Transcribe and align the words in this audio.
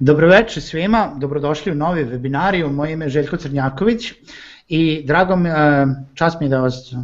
Dobroveče 0.00 0.60
svima, 0.60 1.12
dobrodošli 1.16 1.72
u 1.72 1.74
novi 1.74 2.04
webinariju, 2.04 2.72
moje 2.72 2.92
ime 2.92 3.04
je 3.04 3.08
Željko 3.08 3.36
Crnjaković 3.36 4.12
i 4.68 5.02
drago 5.06 5.36
mi, 5.36 5.48
e, 5.48 5.86
čast 6.14 6.40
mi 6.40 6.46
je 6.46 6.50
da 6.50 6.60
vas 6.60 6.94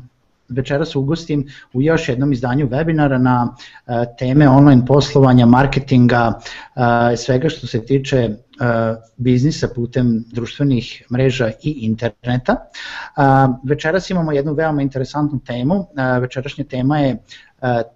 večeras 0.48 0.96
ugostim 0.96 1.48
u 1.72 1.82
još 1.82 2.08
jednom 2.08 2.32
izdanju 2.32 2.68
webinara 2.68 3.18
na 3.18 3.56
e, 3.86 4.04
teme 4.18 4.48
online 4.48 4.86
poslovanja, 4.86 5.46
marketinga, 5.46 6.32
e, 7.12 7.16
svega 7.16 7.48
što 7.48 7.66
se 7.66 7.84
tiče 7.86 8.30
biznisa 9.16 9.68
putem 9.74 10.24
društvenih 10.32 11.02
mreža 11.12 11.50
i 11.62 11.70
interneta. 11.70 12.56
Večeras 13.64 14.10
imamo 14.10 14.32
jednu 14.32 14.52
veoma 14.52 14.82
interesantnu 14.82 15.40
temu, 15.46 15.86
večerašnja 16.20 16.64
tema 16.64 16.98
je 16.98 17.16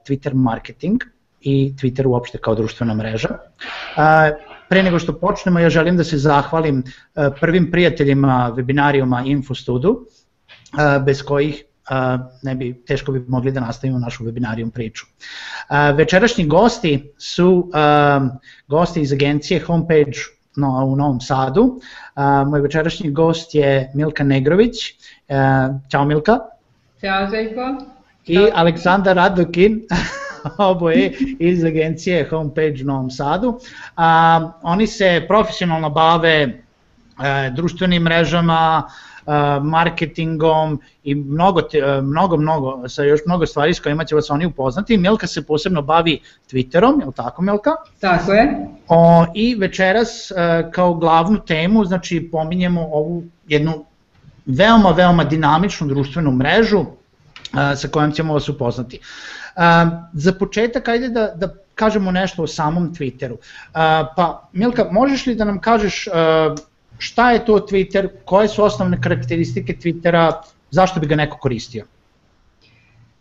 Twitter 0.07 0.35
marketing 0.35 1.03
i 1.41 1.75
Twitter 1.81 2.07
uopšte 2.07 2.39
kao 2.39 2.55
društvena 2.55 2.95
mreža. 2.95 3.29
Pre 4.69 4.83
nego 4.83 4.99
što 4.99 5.19
počnemo, 5.19 5.59
ja 5.59 5.71
želim 5.71 5.97
da 5.97 6.05
se 6.05 6.19
zahvalim 6.19 6.83
e, 6.83 7.31
prvim 7.41 7.71
prijateljima 7.71 8.53
webinarijuma 8.57 9.23
Infostudu, 9.27 10.07
e, 10.79 10.99
bez 10.99 11.23
kojih 11.23 11.65
e, 11.91 11.95
ne 12.43 12.55
bi, 12.55 12.83
teško 12.87 13.13
bi 13.13 13.25
mogli 13.29 13.53
da 13.53 13.61
nastavimo 13.61 13.99
našu 13.99 14.25
webinarijum 14.25 14.71
priču. 14.71 15.07
Večerašnji 15.95 16.47
gosti 16.47 17.13
su 17.19 17.71
gosti 18.69 19.01
iz 19.01 19.13
agencije 19.13 19.61
Homepage 19.61 20.19
no, 20.57 20.85
u 20.87 20.97
Novom 20.97 21.21
Sadu. 21.21 21.81
Moj 22.47 22.61
večerašnji 22.61 23.11
gost 23.11 23.55
je 23.55 23.93
Milka 23.95 24.25
Negrović. 24.25 24.77
Ćao 25.91 26.05
Milka. 26.05 26.39
Ćao 27.01 27.31
Željko. 27.31 27.85
I 28.27 28.39
Aleksandar 28.55 29.17
Radokin. 29.17 29.81
oboje 30.59 31.13
iz 31.39 31.65
agencije 31.65 32.29
Homepage 32.31 32.83
u 32.83 32.87
Novom 32.87 33.11
Sadu. 33.11 33.61
A, 33.97 34.51
oni 34.63 34.87
se 34.87 35.25
profesionalno 35.29 35.91
bave 35.91 36.33
e, 36.33 36.53
društvenim 37.57 38.03
mrežama, 38.03 38.83
e, 39.27 39.31
marketingom 39.63 40.81
i 41.05 41.15
mnogo, 41.15 41.63
te, 41.63 42.01
mnogo, 42.03 42.37
mnogo, 42.37 42.89
sa 42.89 43.03
još 43.03 43.21
mnogo 43.27 43.47
stvari 43.47 43.75
s 43.75 43.81
kojima 43.81 44.05
će 44.05 44.15
vas 44.15 44.31
oni 44.31 44.47
upoznati. 44.47 44.99
Milka 44.99 45.27
se 45.27 45.47
posebno 45.47 45.83
bavi 45.83 46.21
Twitterom, 46.53 47.01
je 47.01 47.07
li 47.07 47.13
tako 47.17 47.43
Milka? 47.43 47.71
Tako 48.01 48.33
je. 48.33 48.69
O, 48.89 49.27
I 49.35 49.55
večeras 49.55 50.31
e, 50.31 50.35
kao 50.73 50.95
glavnu 50.95 51.39
temu, 51.39 51.85
znači 51.85 52.29
pominjemo 52.33 52.81
ovu 52.81 53.25
jednu 53.49 53.85
veoma, 54.47 54.91
veoma 54.91 55.25
dinamičnu 55.25 55.87
društvenu 55.87 56.31
mrežu 56.31 56.85
sa 57.77 57.89
kojom 57.89 58.13
ćemo 58.13 58.35
vas 58.35 58.49
upoznati. 58.49 59.01
Za 60.13 60.33
početak, 60.33 60.89
ajde 60.89 61.09
da, 61.09 61.27
da 61.35 61.49
kažemo 61.75 62.11
nešto 62.11 62.43
o 62.43 62.47
samom 62.47 62.95
Twitteru. 62.95 63.37
Pa, 64.17 64.49
Milka, 64.53 64.89
možeš 64.91 65.27
li 65.27 65.35
da 65.35 65.45
nam 65.45 65.61
kažeš 65.61 66.09
šta 66.99 67.31
je 67.33 67.45
to 67.45 67.59
Twitter, 67.71 68.09
koje 68.25 68.49
su 68.49 68.65
osnovne 68.65 68.99
karakteristike 69.03 69.73
Twittera, 69.73 70.33
zašto 70.71 71.01
bi 71.01 71.07
ga 71.07 71.17
neko 71.17 71.39
koristio? 71.39 71.85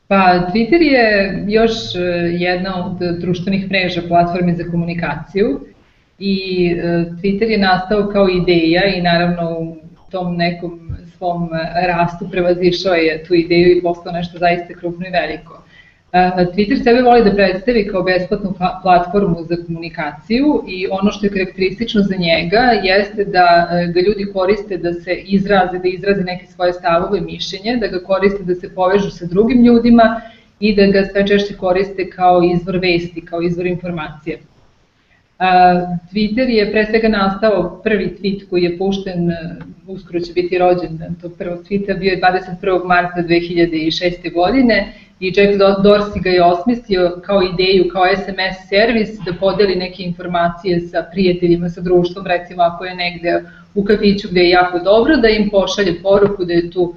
Pa 0.08 0.50
Twitter 0.54 0.82
je 0.82 1.44
još 1.48 1.72
jedna 2.32 2.86
od 2.86 3.20
društvenih 3.20 3.70
mreža 3.70 4.02
platforme 4.08 4.56
za 4.56 4.64
komunikaciju 4.72 5.60
i 6.20 6.72
Twitter 7.22 7.50
je 7.50 7.58
nastao 7.58 8.10
kao 8.14 8.30
ideja 8.30 8.86
i 8.96 9.02
naravno 9.02 9.60
u 9.60 9.78
tom 10.12 10.36
nekom 10.36 10.98
svom 11.18 11.50
rastu 11.88 12.30
prevazišao 12.32 12.94
je 12.94 13.24
tu 13.24 13.34
ideju 13.34 13.78
i 13.78 13.82
postao 13.82 14.12
nešto 14.14 14.38
zaista 14.38 14.74
krupno 14.74 15.08
i 15.08 15.12
veliko. 15.12 15.64
Twitter 16.54 16.84
sebe 16.84 17.02
voli 17.02 17.24
da 17.24 17.32
predstavi 17.36 17.88
kao 17.88 18.04
besplatnu 18.04 18.54
platformu 18.84 19.44
za 19.50 19.56
komunikaciju 19.66 20.64
i 20.68 20.88
ono 20.92 21.12
što 21.12 21.26
je 21.26 21.32
karakteristično 21.32 22.02
za 22.02 22.16
njega 22.16 22.58
jeste 22.84 23.26
da 23.26 23.68
e, 23.72 23.88
ga 23.92 24.00
ljudi 24.00 24.26
koriste 24.34 24.78
da 24.78 24.94
se 24.94 25.14
izraze, 25.14 25.80
da 25.80 25.88
izraze 25.88 26.24
neke 26.24 26.46
svoje 26.46 26.74
stavove 26.74 27.20
i 27.20 27.22
mišljenje, 27.22 27.78
da 27.78 27.88
ga 27.88 28.00
koriste 28.00 28.44
da 28.44 28.56
se 28.56 28.76
povežu 28.76 29.10
sa 29.10 29.26
drugim 29.26 29.66
ljudima 29.66 30.22
i 30.60 30.76
da 30.76 30.86
ga 30.86 31.06
sve 31.12 31.28
češće 31.28 31.54
koriste 31.54 32.10
kao 32.10 32.42
izvor 32.44 32.78
vesti, 32.78 33.26
kao 33.26 33.42
izvor 33.42 33.66
informacije. 33.66 34.38
Twitter 36.12 36.50
je 36.50 36.72
pre 36.72 36.86
svega 36.86 37.08
nastao 37.08 37.82
prvi 37.84 38.16
tweet 38.20 38.50
koji 38.50 38.64
je 38.64 38.78
pušten, 38.78 39.32
uskoro 39.88 40.20
će 40.20 40.34
biti 40.34 40.58
rođen 40.58 41.16
tog 41.22 41.32
prvog 41.38 41.60
tweeta, 41.70 42.00
bio 42.00 42.12
je 42.12 42.22
21. 42.22 42.86
marta 42.86 43.22
2006. 43.22 44.34
godine 44.34 44.94
i 45.20 45.34
Jack 45.36 45.58
Dorsey 45.84 46.22
ga 46.24 46.30
je 46.30 46.44
osmislio 46.44 47.22
kao 47.26 47.42
ideju, 47.42 47.90
kao 47.94 48.04
SMS 48.16 48.70
servis 48.70 49.10
da 49.26 49.34
podeli 49.40 49.76
neke 49.76 50.04
informacije 50.04 50.80
sa 50.80 51.06
prijateljima, 51.12 51.70
sa 51.70 51.82
društvom, 51.82 52.28
recimo 52.28 52.64
ako 52.64 52.86
je 52.86 52.96
negde 52.96 53.42
u 53.76 53.84
kafiću 53.84 54.28
gde 54.32 54.42
je 54.42 54.50
jako 54.50 54.80
dobro, 54.80 55.18
da 55.18 55.28
im 55.28 55.50
pošalje 55.50 56.02
poruku 56.02 56.46
da 56.46 56.54
je 56.54 56.72
tu 56.72 56.82
uh, 56.82 56.96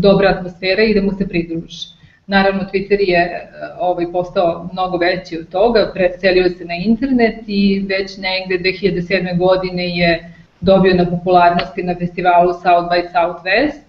dobra 0.00 0.28
atmosfera 0.28 0.82
i 0.82 0.94
da 0.94 1.02
mu 1.02 1.12
se 1.12 1.28
pridruži. 1.28 1.86
Naravno, 2.26 2.62
Twitter 2.72 3.08
je 3.08 3.22
uh, 3.24 3.76
ovaj, 3.80 4.12
postao 4.12 4.68
mnogo 4.72 4.96
veći 4.96 5.38
od 5.38 5.48
toga, 5.48 5.90
preselio 5.94 6.48
se 6.48 6.64
na 6.64 6.74
internet 6.74 7.38
i 7.46 7.86
već 7.88 8.16
negde 8.16 8.70
2007. 8.70 9.38
godine 9.38 9.96
je 9.96 10.32
dobio 10.60 10.94
na 10.94 11.10
popularnosti 11.10 11.82
na 11.82 11.94
festivalu 11.94 12.52
South 12.52 12.88
by 12.90 13.02
Southwest 13.12 13.87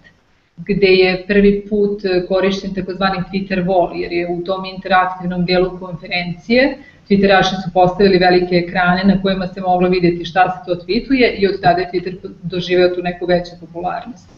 gde 0.68 0.86
je 0.86 1.24
prvi 1.26 1.66
put 1.68 2.02
korišćen 2.28 2.74
takozvani 2.74 3.22
Twitter 3.32 3.66
wall, 3.66 3.94
jer 3.94 4.12
je 4.12 4.28
u 4.28 4.44
tom 4.44 4.64
interaktivnom 4.64 5.44
delu 5.46 5.78
konferencije 5.78 6.78
Twitteraši 7.10 7.54
su 7.64 7.70
postavili 7.74 8.18
velike 8.18 8.54
ekrane 8.54 9.04
na 9.04 9.22
kojima 9.22 9.46
se 9.46 9.60
moglo 9.60 9.88
videti 9.88 10.24
šta 10.24 10.50
se 10.50 10.58
to 10.66 10.80
tweetuje 10.84 11.34
i 11.38 11.48
od 11.48 11.60
tada 11.62 11.80
je 11.80 11.90
Twitter 11.92 12.16
doživeo 12.42 12.94
tu 12.94 13.02
neku 13.02 13.26
veću 13.26 13.50
popularnost. 13.60 14.28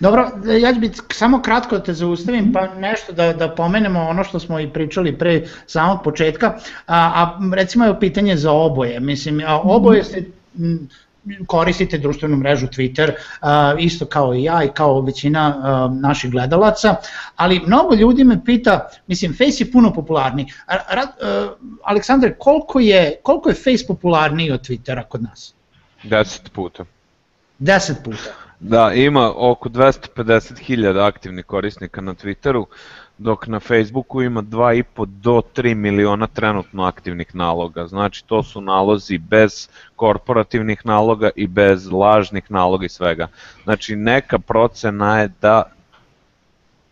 Dobro, 0.00 0.30
ja 0.60 0.74
ću 0.74 0.80
biti 0.80 0.98
samo 1.12 1.42
kratko 1.42 1.78
da 1.78 1.82
te 1.82 1.92
zaustavim, 1.92 2.52
pa 2.52 2.74
nešto 2.74 3.12
da, 3.12 3.32
da 3.32 3.48
pomenemo 3.48 4.00
ono 4.00 4.24
što 4.24 4.38
smo 4.38 4.60
i 4.60 4.68
pričali 4.68 5.18
pre 5.18 5.42
samog 5.66 5.98
početka, 6.04 6.46
a, 6.86 7.12
a 7.14 7.38
recimo 7.54 7.84
je 7.84 8.00
pitanje 8.00 8.36
za 8.36 8.52
oboje, 8.52 9.00
mislim, 9.00 9.42
a 9.46 9.60
oboje 9.60 10.04
ste 10.04 10.24
koristite 11.46 11.98
društvenu 11.98 12.36
mrežu 12.36 12.66
Twitter, 12.66 13.12
isto 13.78 14.06
kao 14.06 14.34
i 14.34 14.42
ja 14.42 14.64
i 14.64 14.68
kao 14.74 15.00
većina 15.00 15.54
naših 16.00 16.30
gledalaca, 16.30 16.94
ali 17.36 17.60
mnogo 17.66 17.94
ljudi 17.94 18.24
me 18.24 18.44
pita, 18.44 18.88
mislim, 19.06 19.32
Face 19.32 19.64
je 19.64 19.72
puno 19.72 19.92
popularniji. 19.92 20.46
Aleksandar, 21.84 22.32
koliko 22.38 22.80
je, 22.80 23.20
koliko 23.22 23.48
je 23.48 23.54
Face 23.54 23.86
popularniji 23.88 24.50
od 24.50 24.68
Twittera 24.68 25.02
kod 25.08 25.22
nas? 25.22 25.54
10 26.04 26.48
puta. 26.52 26.84
10 27.60 28.04
puta. 28.04 28.30
Da, 28.60 28.92
ima 28.94 29.32
oko 29.36 29.68
250.000 29.68 31.06
aktivnih 31.06 31.44
korisnika 31.44 32.00
na 32.00 32.14
Twitteru, 32.14 32.64
dok 33.18 33.46
na 33.46 33.60
Facebooku 33.60 34.22
ima 34.22 34.42
2,5 34.42 35.06
do 35.06 35.42
3 35.56 35.74
miliona 35.74 36.26
trenutno 36.26 36.84
aktivnih 36.84 37.34
naloga. 37.34 37.86
Znači 37.86 38.24
to 38.26 38.42
su 38.42 38.60
nalozi 38.60 39.18
bez 39.18 39.68
korporativnih 39.96 40.86
naloga 40.86 41.30
i 41.36 41.46
bez 41.46 41.92
lažnih 41.92 42.50
naloga 42.50 42.86
i 42.86 42.88
svega. 42.88 43.28
Znači 43.64 43.96
neka 43.96 44.38
procena 44.38 45.20
je 45.20 45.30
da 45.40 45.62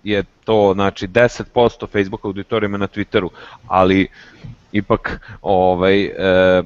je 0.04 0.24
to 0.44 0.72
znači 0.74 1.08
10% 1.08 1.86
Facebook 1.92 2.24
auditorijuma 2.24 2.78
na 2.78 2.86
Twitteru, 2.86 3.28
ali 3.68 4.08
ipak 4.72 5.20
ovaj 5.42 6.04
e, 6.04 6.62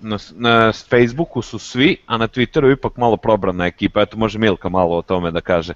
na, 0.00 0.18
na 0.30 0.72
Facebooku 0.72 1.42
su 1.42 1.58
svi, 1.58 1.96
a 2.06 2.16
na 2.16 2.28
Twitteru 2.28 2.72
ipak 2.72 2.96
malo 2.96 3.16
probrana 3.16 3.66
ekipa, 3.66 4.02
eto 4.02 4.16
može 4.16 4.38
Milka 4.38 4.68
malo 4.68 4.96
o 4.96 5.02
tome 5.02 5.30
da 5.30 5.40
kaže. 5.40 5.72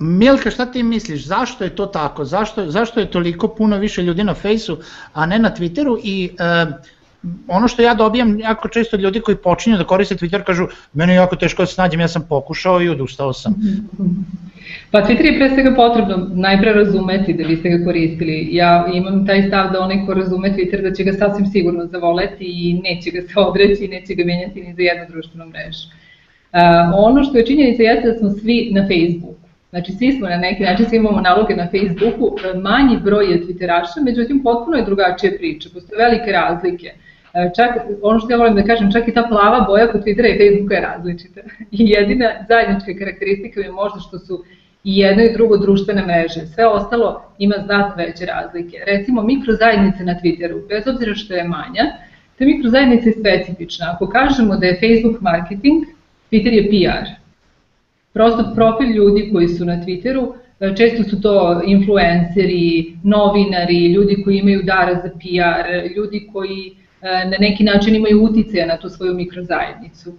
Milka, 0.00 0.50
šta 0.50 0.66
ti 0.66 0.82
misliš, 0.82 1.26
zašto 1.26 1.64
je 1.64 1.70
to 1.70 1.86
tako, 1.86 2.24
zašto, 2.24 2.70
zašto 2.70 3.00
je 3.00 3.10
toliko 3.10 3.48
puno 3.48 3.78
više 3.78 4.02
ljudi 4.02 4.24
na 4.24 4.34
Fejsu, 4.34 4.78
a 5.12 5.26
ne 5.26 5.38
na 5.38 5.50
Twitteru 5.58 6.00
i 6.04 6.30
e, 6.38 6.66
ono 7.48 7.68
što 7.68 7.82
ja 7.82 7.94
dobijam 7.94 8.40
jako 8.40 8.68
često 8.68 8.96
od 8.96 9.02
ljudi 9.02 9.20
koji 9.20 9.36
počinju 9.36 9.76
da 9.76 9.84
koriste 9.84 10.14
Twitter 10.14 10.44
kažu 10.44 10.66
meni 10.92 11.12
je 11.12 11.16
jako 11.16 11.36
teško 11.36 11.62
da 11.62 11.66
se 11.66 11.82
nađem, 11.82 12.00
ja 12.00 12.08
sam 12.08 12.26
pokušao 12.28 12.82
i 12.82 12.88
odustao 12.88 13.32
sam. 13.32 13.54
Pa 14.90 15.02
Twitter 15.02 15.24
je 15.24 15.38
pre 15.38 15.48
svega 15.48 15.74
potrebno 15.76 16.30
najpre 16.34 16.72
razumeti 16.72 17.32
da 17.32 17.44
biste 17.48 17.68
ga 17.68 17.84
koristili. 17.84 18.48
Ja 18.52 18.86
imam 18.94 19.26
taj 19.26 19.42
stav 19.48 19.72
da 19.72 19.80
onaj 19.80 20.06
ko 20.06 20.14
razume 20.14 20.54
Twitter 20.56 20.82
da 20.82 20.94
će 20.94 21.04
ga 21.04 21.12
sasvim 21.12 21.46
sigurno 21.46 21.86
zavoleti 21.86 22.44
i 22.44 22.80
neće 22.84 23.10
ga 23.10 23.20
se 23.22 23.40
odreći 23.40 23.84
i 23.84 23.88
neće 23.88 24.14
ga 24.14 24.24
menjati 24.24 24.62
ni 24.62 24.74
za 24.74 24.82
jednu 24.82 25.04
društvenu 25.08 25.46
mrežu. 25.46 25.88
Uh, 26.52 26.60
ono 26.96 27.24
što 27.24 27.38
je 27.38 27.46
činjenica 27.46 27.82
jeste 27.82 28.08
da 28.08 28.18
smo 28.18 28.30
svi 28.30 28.70
na 28.74 28.82
Facebooku. 28.82 29.39
Znači, 29.70 29.92
svi 29.92 30.12
smo 30.12 30.28
na 30.28 30.36
neki 30.36 30.62
način, 30.62 30.86
svi 30.88 30.96
imamo 30.96 31.20
naloge 31.20 31.56
na 31.56 31.68
Facebooku, 31.70 32.36
manji 32.62 32.96
broj 32.96 33.32
je 33.32 33.40
Twitteraša, 33.40 34.04
međutim, 34.04 34.42
potpuno 34.42 34.76
je 34.76 34.84
drugačija 34.84 35.32
priča, 35.38 35.68
postoje 35.74 35.98
velike 35.98 36.32
razlike. 36.32 36.92
E, 37.34 37.50
čak, 37.56 37.70
ono 38.02 38.18
što 38.18 38.30
ja 38.30 38.36
volim 38.36 38.54
da 38.54 38.62
kažem, 38.62 38.92
čak 38.92 39.08
i 39.08 39.14
ta 39.14 39.22
plava 39.22 39.64
boja 39.68 39.92
kod 39.92 40.04
Twittera 40.04 40.34
i 40.34 40.38
Facebooka 40.38 40.74
je 40.74 40.80
različita. 40.80 41.40
I 41.78 41.90
jedina 41.90 42.30
zajednička 42.48 42.98
karakteristika 42.98 43.60
je 43.60 43.72
možda 43.72 44.00
što 44.00 44.18
su 44.18 44.44
i 44.84 44.98
jedno 44.98 45.22
i 45.22 45.32
drugo 45.32 45.56
društvene 45.56 46.02
mreže. 46.02 46.46
Sve 46.46 46.66
ostalo 46.66 47.22
ima 47.38 47.54
znatno 47.64 48.04
veće 48.04 48.26
razlike. 48.26 48.76
Recimo, 48.86 49.22
mikrozajednice 49.22 50.04
na 50.04 50.14
Twitteru, 50.22 50.68
bez 50.68 50.88
obzira 50.88 51.14
što 51.14 51.34
je 51.34 51.44
manja, 51.44 51.84
ta 52.38 52.44
mikrozajednica 52.44 53.08
je 53.08 53.14
specifična. 53.20 53.92
Ako 53.94 54.08
kažemo 54.08 54.56
da 54.56 54.66
je 54.66 54.80
Facebook 54.80 55.20
marketing, 55.20 55.84
Twitter 56.30 56.52
je 56.52 56.64
PR. 56.70 57.19
Prosto 58.12 58.52
profil 58.54 58.90
ljudi 58.90 59.30
koji 59.32 59.48
su 59.48 59.64
na 59.64 59.76
Twitteru, 59.84 60.32
e, 60.60 60.74
često 60.76 61.10
su 61.10 61.20
to 61.20 61.62
influenceri, 61.66 62.96
novinari, 63.02 63.92
ljudi 63.92 64.22
koji 64.24 64.38
imaju 64.38 64.62
dara 64.62 64.94
za 64.94 65.10
PR, 65.10 65.94
ljudi 65.96 66.28
koji 66.32 66.72
e, 67.02 67.24
na 67.24 67.36
neki 67.40 67.64
način 67.64 67.94
imaju 67.96 68.24
utice 68.24 68.66
na 68.66 68.76
tu 68.76 68.88
svoju 68.88 69.14
mikrozajednicu. 69.14 70.12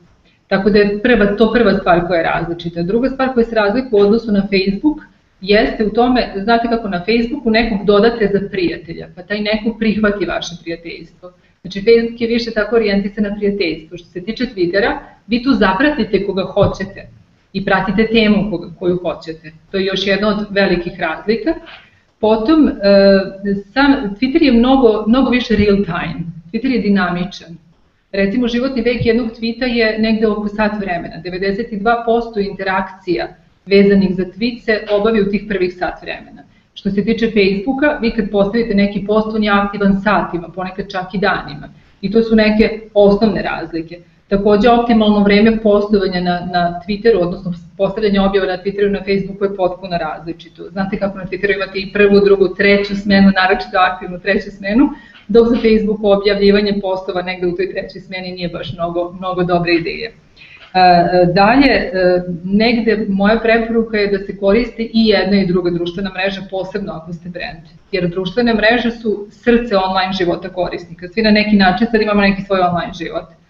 Tako 0.47 0.69
da 0.69 0.79
je 0.79 1.01
prva, 1.01 1.25
to 1.25 1.51
prva 1.53 1.73
stvar 1.79 2.07
koja 2.07 2.17
je 2.17 2.23
različita. 2.23 2.83
Druga 2.83 3.09
stvar 3.09 3.33
koja 3.33 3.45
se 3.45 3.55
razlikuje 3.55 4.03
u 4.03 4.05
odnosu 4.05 4.31
na 4.31 4.41
Facebook 4.41 4.99
jeste 5.41 5.85
u 5.85 5.89
tome, 5.89 6.33
znate 6.43 6.67
kako 6.69 6.89
na 6.89 7.03
Facebooku 7.05 7.49
nekog 7.49 7.85
dodate 7.85 8.29
za 8.33 8.49
prijatelja, 8.51 9.07
pa 9.15 9.23
taj 9.23 9.39
neko 9.41 9.77
prihvati 9.79 10.25
vaše 10.25 10.55
prijateljstvo. 10.61 11.31
Znači 11.61 11.79
Facebook 11.79 12.21
je 12.21 12.27
više 12.27 12.51
tako 12.51 12.75
orijentisan 12.75 13.23
na 13.23 13.35
prijateljstvo. 13.35 13.97
Što 13.97 14.07
se 14.07 14.23
tiče 14.23 14.45
Twittera, 14.55 14.97
vi 15.27 15.43
tu 15.43 15.53
zapratite 15.53 16.25
koga 16.25 16.43
hoćete 16.43 17.20
i 17.53 17.65
pratite 17.65 18.07
temu 18.07 18.59
koju 18.79 18.99
hoćete. 19.03 19.51
To 19.71 19.77
je 19.77 19.85
još 19.85 20.07
jedna 20.07 20.27
od 20.27 20.47
velikih 20.49 20.99
razlika. 20.99 21.53
Potom, 22.19 22.67
e, 22.67 22.73
sam, 23.73 24.15
Twitter 24.19 24.43
je 24.43 24.51
mnogo, 24.51 25.03
mnogo 25.07 25.29
više 25.29 25.55
real 25.55 25.75
time. 25.75 26.19
Twitter 26.51 26.71
je 26.71 26.79
dinamičan. 26.79 27.57
Recimo, 28.11 28.47
životni 28.47 28.81
vek 28.81 29.05
jednog 29.05 29.31
tvita 29.31 29.65
je 29.65 29.99
negde 29.99 30.27
oko 30.27 30.47
sat 30.47 30.71
vremena. 30.79 31.21
92% 31.23 32.49
interakcija 32.49 33.27
vezanih 33.65 34.15
za 34.15 34.23
tweet 34.23 34.61
se 34.65 34.85
obavi 34.91 35.21
u 35.21 35.29
tih 35.29 35.43
prvih 35.47 35.73
sat 35.77 36.01
vremena. 36.01 36.43
Što 36.73 36.89
se 36.89 37.03
tiče 37.05 37.27
Facebooka, 37.27 37.97
vi 38.01 38.11
kad 38.11 38.29
postavite 38.29 38.75
neki 38.75 39.05
post, 39.05 39.35
on 39.35 39.43
je 39.43 39.51
aktivan 39.51 40.01
satima, 40.01 40.49
ponekad 40.49 40.89
čak 40.91 41.13
i 41.13 41.17
danima. 41.17 41.69
I 42.01 42.11
to 42.11 42.23
su 42.23 42.35
neke 42.35 42.79
osnovne 42.93 43.41
razlike. 43.41 43.99
Takođe, 44.31 44.69
optimalno 44.69 45.23
vreme 45.23 45.57
postovanja 45.59 46.19
na, 46.21 46.35
na 46.53 46.79
Twitteru, 46.83 47.17
odnosno 47.21 47.53
postavljanje 47.77 48.21
objava 48.21 48.47
na 48.47 48.57
Twitteru 48.57 48.87
i 48.87 48.91
na 48.91 49.03
Facebooku 49.07 49.43
je 49.43 49.55
potpuno 49.55 49.97
različito. 49.97 50.69
Znate 50.69 50.97
kako 50.97 51.17
na 51.17 51.25
Twitteru 51.25 51.55
imate 51.55 51.79
i 51.79 51.91
prvu, 51.93 52.19
drugu, 52.19 52.47
treću 52.55 52.95
smenu, 52.95 53.31
naročito 53.35 53.77
aktivnu 53.77 54.19
treću 54.19 54.51
smenu, 54.51 54.89
dok 55.27 55.47
za 55.47 55.55
Facebook 55.55 55.99
objavljivanje 56.03 56.73
postova 56.81 57.21
negde 57.21 57.47
u 57.47 57.55
toj 57.55 57.71
trećoj 57.73 58.01
smeni 58.01 58.31
nije 58.31 58.49
baš 58.49 58.73
mnogo, 58.73 59.13
mnogo 59.19 59.43
dobre 59.43 59.73
ideje. 59.73 60.13
Dalje, 61.35 61.91
negde 62.43 63.05
moja 63.09 63.39
preporuka 63.39 63.97
je 63.97 64.07
da 64.07 64.19
se 64.25 64.37
koriste 64.37 64.83
i 64.83 65.07
jedna 65.07 65.41
i 65.41 65.47
druga 65.47 65.69
društvena 65.69 66.11
mreža, 66.13 66.41
posebno 66.51 66.93
ako 66.93 67.13
ste 67.13 67.29
brand. 67.29 67.63
Jer 67.91 68.07
društvene 68.07 68.53
mreže 68.53 68.91
su 68.91 69.27
srce 69.31 69.77
online 69.77 70.13
života 70.13 70.49
korisnika. 70.49 71.07
Svi 71.07 71.21
na 71.21 71.31
neki 71.31 71.55
način 71.55 71.87
sad 71.91 72.01
imamo 72.01 72.21
neki 72.21 72.41
svoj 72.41 72.59
online 72.59 72.93
život. 72.93 73.40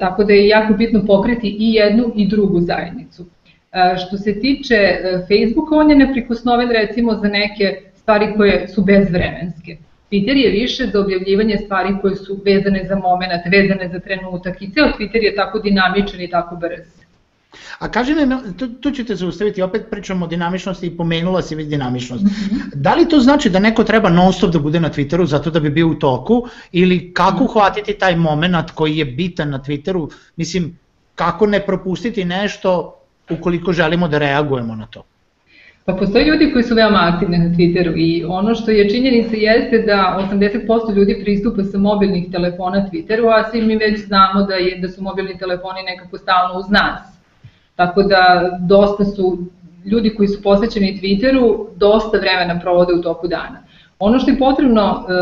Tako 0.00 0.24
da 0.24 0.32
je 0.32 0.48
jako 0.48 0.74
bitno 0.74 1.06
pokriti 1.06 1.56
i 1.60 1.72
jednu 1.72 2.12
i 2.16 2.28
drugu 2.28 2.60
zajednicu. 2.60 3.26
Što 4.06 4.16
se 4.16 4.40
tiče 4.40 4.76
Facebooka, 5.28 5.74
on 5.74 5.90
je 5.90 5.96
neprikosnoven 5.96 6.70
recimo 6.70 7.14
za 7.14 7.28
neke 7.28 7.80
stvari 7.94 8.32
koje 8.36 8.68
su 8.68 8.84
bezvremenske. 8.84 9.76
Twitter 10.10 10.36
je 10.36 10.50
više 10.50 10.86
za 10.86 11.00
objavljivanje 11.00 11.56
stvari 11.56 11.88
koje 12.00 12.16
su 12.16 12.40
vezane 12.44 12.84
za 12.88 12.96
moment, 12.96 13.42
vezane 13.50 13.88
za 13.88 13.98
trenutak 13.98 14.62
i 14.62 14.70
ceo 14.70 14.84
Twitter 14.98 15.24
je 15.24 15.34
tako 15.34 15.58
dinamičan 15.58 16.20
i 16.20 16.30
tako 16.30 16.56
brz. 16.56 17.07
A 17.78 17.88
kaži 17.88 18.14
mi, 18.14 18.56
tu, 18.56 18.68
tu 18.68 18.90
ćete 18.90 19.14
zaustaviti, 19.14 19.62
opet 19.62 19.86
pričamo 19.90 20.24
o 20.24 20.28
dinamičnosti 20.28 20.86
i 20.86 20.96
pomenula 20.96 21.42
si 21.42 21.54
već 21.54 21.68
dinamičnost. 21.68 22.24
Mm 22.24 22.26
-hmm. 22.26 22.74
Da 22.74 22.94
li 22.94 23.08
to 23.08 23.20
znači 23.20 23.50
da 23.50 23.58
neko 23.58 23.84
treba 23.84 24.08
non 24.08 24.32
stop 24.32 24.52
da 24.52 24.58
bude 24.58 24.80
na 24.80 24.90
Twitteru 24.90 25.26
zato 25.26 25.50
da 25.50 25.60
bi 25.60 25.70
bio 25.70 25.88
u 25.88 25.94
toku 25.94 26.46
ili 26.72 27.12
kako 27.14 27.44
uhvatiti 27.44 27.94
taj 27.94 28.16
moment 28.16 28.70
koji 28.70 28.96
je 28.96 29.04
bitan 29.04 29.50
na 29.50 29.58
Twitteru, 29.58 30.10
mislim 30.36 30.78
kako 31.14 31.46
ne 31.46 31.60
propustiti 31.60 32.24
nešto 32.24 32.94
ukoliko 33.30 33.72
želimo 33.72 34.08
da 34.08 34.18
reagujemo 34.18 34.74
na 34.74 34.86
to? 34.86 35.02
Pa 35.84 35.92
postoji 35.92 36.24
ljudi 36.24 36.52
koji 36.52 36.64
su 36.64 36.74
veoma 36.74 37.12
aktivni 37.12 37.38
na 37.38 37.54
Twitteru 37.54 37.92
i 37.96 38.24
ono 38.24 38.54
što 38.54 38.70
je 38.70 38.90
činjenica 38.90 39.36
jeste 39.36 39.78
da 39.78 40.28
80% 40.32 40.94
ljudi 40.94 41.20
pristupa 41.22 41.64
sa 41.64 41.78
mobilnih 41.78 42.30
telefona 42.32 42.88
Twitteru, 42.92 43.28
a 43.34 43.50
svi 43.50 43.62
mi 43.62 43.76
već 43.76 44.06
znamo 44.06 44.42
da, 44.42 44.54
je, 44.54 44.78
da 44.78 44.88
su 44.88 45.02
mobilni 45.02 45.38
telefoni 45.38 45.82
nekako 45.82 46.18
stalno 46.18 46.58
uz 46.58 46.70
nas. 46.70 47.17
Tako 47.78 48.02
da 48.02 48.22
dosta 48.60 49.04
su 49.04 49.38
ljudi 49.84 50.14
koji 50.14 50.28
su 50.28 50.42
posvećeni 50.42 50.98
Twitteru 51.02 51.66
dosta 51.76 52.18
vremena 52.18 52.60
provode 52.60 52.92
u 52.94 53.02
toku 53.02 53.28
dana. 53.28 53.62
Ono 53.98 54.18
što 54.18 54.30
je 54.30 54.38
potrebno 54.38 54.82
e, 54.82 55.12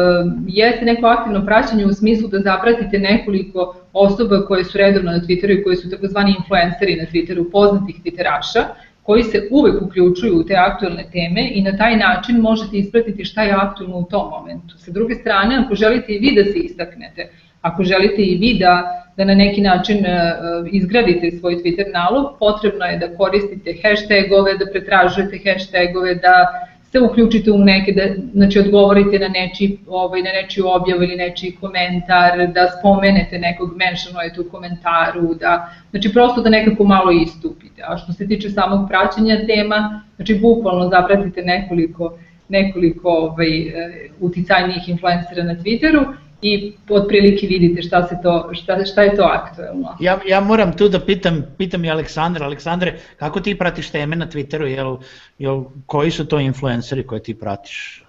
jeste 0.46 0.84
neko 0.84 1.06
aktivno 1.06 1.44
praćenje 1.46 1.86
u 1.86 1.92
smislu 1.92 2.28
da 2.28 2.40
zapratite 2.40 2.98
nekoliko 2.98 3.76
osoba 3.92 4.46
koje 4.46 4.64
su 4.64 4.78
redovno 4.78 5.12
na 5.12 5.20
Twitteru 5.20 5.60
i 5.60 5.62
koji 5.64 5.76
su 5.76 5.90
takozvani 5.90 6.34
influenceri 6.38 6.96
na 6.96 7.04
Twitteru, 7.12 7.50
poznatih 7.52 7.96
Twitteraša, 8.04 8.64
koji 9.02 9.22
se 9.22 9.48
uvek 9.50 9.82
uključuju 9.82 10.38
u 10.40 10.44
te 10.44 10.54
aktuelne 10.54 11.04
teme 11.12 11.50
i 11.54 11.62
na 11.62 11.76
taj 11.76 11.96
način 11.96 12.40
možete 12.40 12.76
ispratiti 12.76 13.24
šta 13.24 13.42
je 13.42 13.52
aktuelno 13.52 13.96
u 13.98 14.04
tom 14.04 14.30
momentu. 14.30 14.78
Sa 14.78 14.92
druge 14.92 15.14
strane, 15.14 15.56
ako 15.64 15.74
želite 15.74 16.12
i 16.12 16.18
vi 16.18 16.32
da 16.36 16.44
se 16.44 16.58
istaknete, 16.58 17.28
ako 17.60 17.84
želite 17.84 18.22
i 18.22 18.36
vi 18.36 18.58
da, 18.60 19.02
da 19.16 19.24
na 19.24 19.34
neki 19.34 19.60
način 19.60 19.98
uh, 19.98 20.68
izgradite 20.72 21.30
svoj 21.30 21.56
Twitter 21.56 21.92
nalog, 21.92 22.36
potrebno 22.38 22.84
je 22.84 22.98
da 22.98 23.16
koristite 23.16 23.74
hashtagove, 23.82 24.58
da 24.58 24.70
pretražujete 24.72 25.38
hashtagove, 25.44 26.14
da 26.14 26.66
se 26.96 27.00
uključite 27.00 27.52
u 27.52 27.58
neke, 27.58 27.92
da, 27.92 28.02
znači 28.32 28.58
odgovorite 28.58 29.18
na 29.18 29.28
neči, 29.28 29.78
ovaj, 29.86 30.22
na 30.22 30.30
nečiju 30.42 30.68
objavu 30.68 31.02
ili 31.02 31.16
nečiji 31.16 31.56
komentar, 31.60 32.46
da 32.54 32.68
spomenete 32.78 33.38
nekog, 33.38 33.76
mentionujete 33.76 34.40
u 34.40 34.50
komentaru, 34.50 35.34
da, 35.34 35.70
znači 35.90 36.12
prosto 36.12 36.42
da 36.42 36.50
nekako 36.50 36.84
malo 36.84 37.10
istupite. 37.12 37.82
A 37.88 37.96
što 37.98 38.12
se 38.12 38.28
tiče 38.28 38.50
samog 38.50 38.88
praćenja 38.88 39.46
tema, 39.46 40.02
znači 40.16 40.34
bukvalno 40.34 40.88
zapratite 40.88 41.42
nekoliko, 41.42 42.18
nekoliko 42.48 43.08
ovaj, 43.08 43.60
eh, 43.60 43.72
uticajnijih 44.20 44.88
influencera 44.88 45.44
na 45.44 45.54
Twitteru 45.54 46.04
i 46.46 46.72
otprilike 46.88 47.46
vidite 47.46 47.82
šta, 47.82 48.06
se 48.08 48.18
to, 48.22 48.50
šta, 48.52 48.84
šta 48.84 49.02
je 49.02 49.16
to 49.16 49.22
aktuelno. 49.22 49.96
Ja, 50.00 50.18
ja 50.26 50.40
moram 50.40 50.76
tu 50.76 50.88
da 50.88 51.00
pitam, 51.00 51.42
pitam 51.58 51.84
i 51.84 51.90
Aleksandra. 51.90 52.46
Aleksandre, 52.46 52.98
kako 53.18 53.40
ti 53.40 53.58
pratiš 53.58 53.90
teme 53.90 54.16
na 54.16 54.26
Twitteru? 54.26 54.64
Jel, 54.64 54.96
jel, 55.38 55.64
koji 55.86 56.10
su 56.10 56.26
to 56.26 56.40
influenceri 56.40 57.06
koje 57.06 57.22
ti 57.22 57.34
pratiš? 57.34 58.02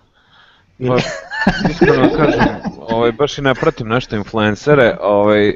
Pa, 0.88 0.98
iskreno 1.70 2.08
da 2.08 2.18
kažem, 2.18 2.44
ovaj, 2.80 3.12
baš 3.12 3.38
i 3.38 3.42
ne 3.42 3.56
pratim 3.56 3.88
nešto 3.88 4.16
influencere, 4.16 4.98
ovaj, 5.02 5.50
e, 5.50 5.56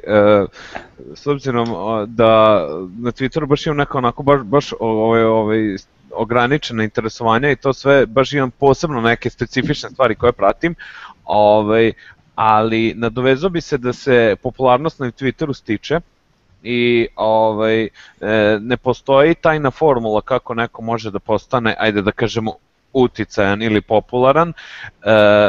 s 1.16 1.28
obzirom 1.28 1.68
da 2.08 2.62
na 3.00 3.12
Twitteru 3.12 3.46
baš 3.46 3.66
imam 3.66 3.78
neko 3.78 3.98
onako 3.98 4.24
baš, 4.24 4.42
baš 4.44 4.74
ovaj, 4.80 5.24
ovaj, 5.24 5.76
ograničena 6.14 6.84
interesovanja 6.84 7.52
i 7.52 7.56
to 7.56 7.74
sve, 7.74 8.06
baš 8.06 8.34
imam 8.34 8.52
posebno 8.52 9.02
neke 9.02 9.30
specifične 9.30 9.90
stvari 9.90 10.16
koje 10.16 10.32
pratim, 10.32 10.76
ovaj, 11.26 11.94
ali 12.36 12.94
nadovezao 12.96 13.50
bi 13.50 13.62
se 13.62 13.78
da 13.78 13.94
se 13.94 14.36
popularnost 14.44 15.00
na 15.00 15.12
Twitteru 15.12 15.54
stiče 15.54 16.00
i 16.64 17.08
ovaj, 17.16 17.84
e, 17.84 17.90
ne 18.62 18.78
postoji 18.78 19.36
tajna 19.36 19.72
formula 19.72 20.22
kako 20.22 20.54
neko 20.54 20.82
može 20.82 21.12
da 21.12 21.20
postane, 21.20 21.76
ajde 21.80 22.02
da 22.02 22.12
kažemo, 22.12 22.54
uticajan 22.94 23.62
ili 23.62 23.82
popularan, 23.82 24.50
e, 24.50 24.54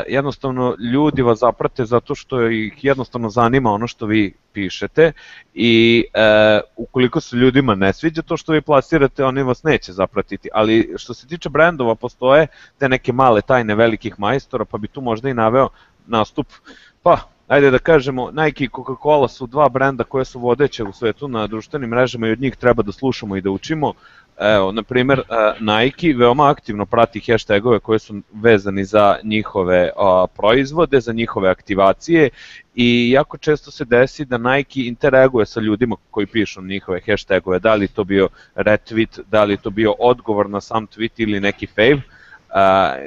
jednostavno 0.09 0.77
ljudi 0.93 1.23
vas 1.23 1.39
zaprate 1.39 1.85
zato 1.85 2.15
što 2.15 2.47
ih 2.49 2.85
jednostavno 2.85 3.31
zanima 3.31 3.73
ono 3.73 3.87
što 3.87 4.07
vi 4.07 4.35
pišete 4.53 5.13
i 5.55 6.05
e, 6.15 6.61
ukoliko 6.77 7.21
se 7.21 7.37
ljudima 7.37 7.75
ne 7.75 7.93
sviđa 7.93 8.23
to 8.23 8.37
što 8.37 8.53
vi 8.53 8.61
plasirate, 8.61 9.25
oni 9.25 9.43
vas 9.43 9.63
neće 9.63 9.93
zapratiti, 9.93 10.49
ali 10.55 10.95
što 10.97 11.15
se 11.15 11.27
tiče 11.27 11.49
brendova 11.49 11.95
postoje 11.95 12.47
te 12.79 12.89
neke 12.89 13.13
male 13.13 13.43
tajne 13.43 13.75
velikih 13.75 14.15
majstora, 14.19 14.65
pa 14.65 14.79
bi 14.79 14.89
tu 14.89 15.01
možda 15.01 15.29
i 15.29 15.35
naveo 15.35 15.69
nastup, 16.07 16.47
pa 17.03 17.19
ajde 17.49 17.71
da 17.71 17.79
kažemo, 17.79 18.31
Nike 18.31 18.65
i 18.65 18.69
Coca-Cola 18.69 19.29
su 19.29 19.47
dva 19.47 19.69
brenda 19.69 20.05
koje 20.05 20.25
su 20.25 20.41
vodeće 20.41 20.85
u 20.85 20.93
svetu 20.93 21.29
na 21.29 21.47
društvenim 21.47 21.91
mrežama 21.91 22.29
i 22.29 22.31
od 22.31 22.41
njih 22.41 22.57
treba 22.57 22.83
da 22.83 22.93
slušamo 22.93 23.37
i 23.37 23.41
da 23.41 23.51
učimo. 23.51 23.93
Evo, 24.39 24.73
na 24.73 24.83
primer, 24.83 25.19
e, 25.19 25.23
Nike 25.61 26.15
veoma 26.17 26.51
aktivno 26.51 26.87
prati 26.87 27.21
hashtagove 27.21 27.79
koje 27.79 27.99
su 27.99 28.21
vezani 28.33 28.85
za 28.85 29.17
njihove 29.23 29.91
proizvode, 30.37 31.01
za 31.01 31.13
njihove 31.13 31.51
aktivacije 31.51 32.31
i 32.75 33.11
jako 33.11 33.39
često 33.39 33.71
se 33.71 33.85
desi 33.85 34.25
da 34.25 34.39
Nike 34.39 34.81
interaguje 34.81 35.47
sa 35.47 35.61
ljudima 35.61 35.97
koji 36.11 36.27
pišu 36.27 36.63
njihove 36.63 37.01
hashtagove, 37.07 37.59
da 37.59 37.75
li 37.75 37.89
to 37.89 38.05
bio 38.05 38.29
retweet, 38.55 39.21
da 39.31 39.45
li 39.45 39.57
to 39.57 39.71
bio 39.71 39.95
odgovor 39.99 40.51
na 40.51 40.61
sam 40.61 40.87
tweet 40.87 41.13
ili 41.17 41.41
neki 41.41 41.67
fave, 41.67 42.03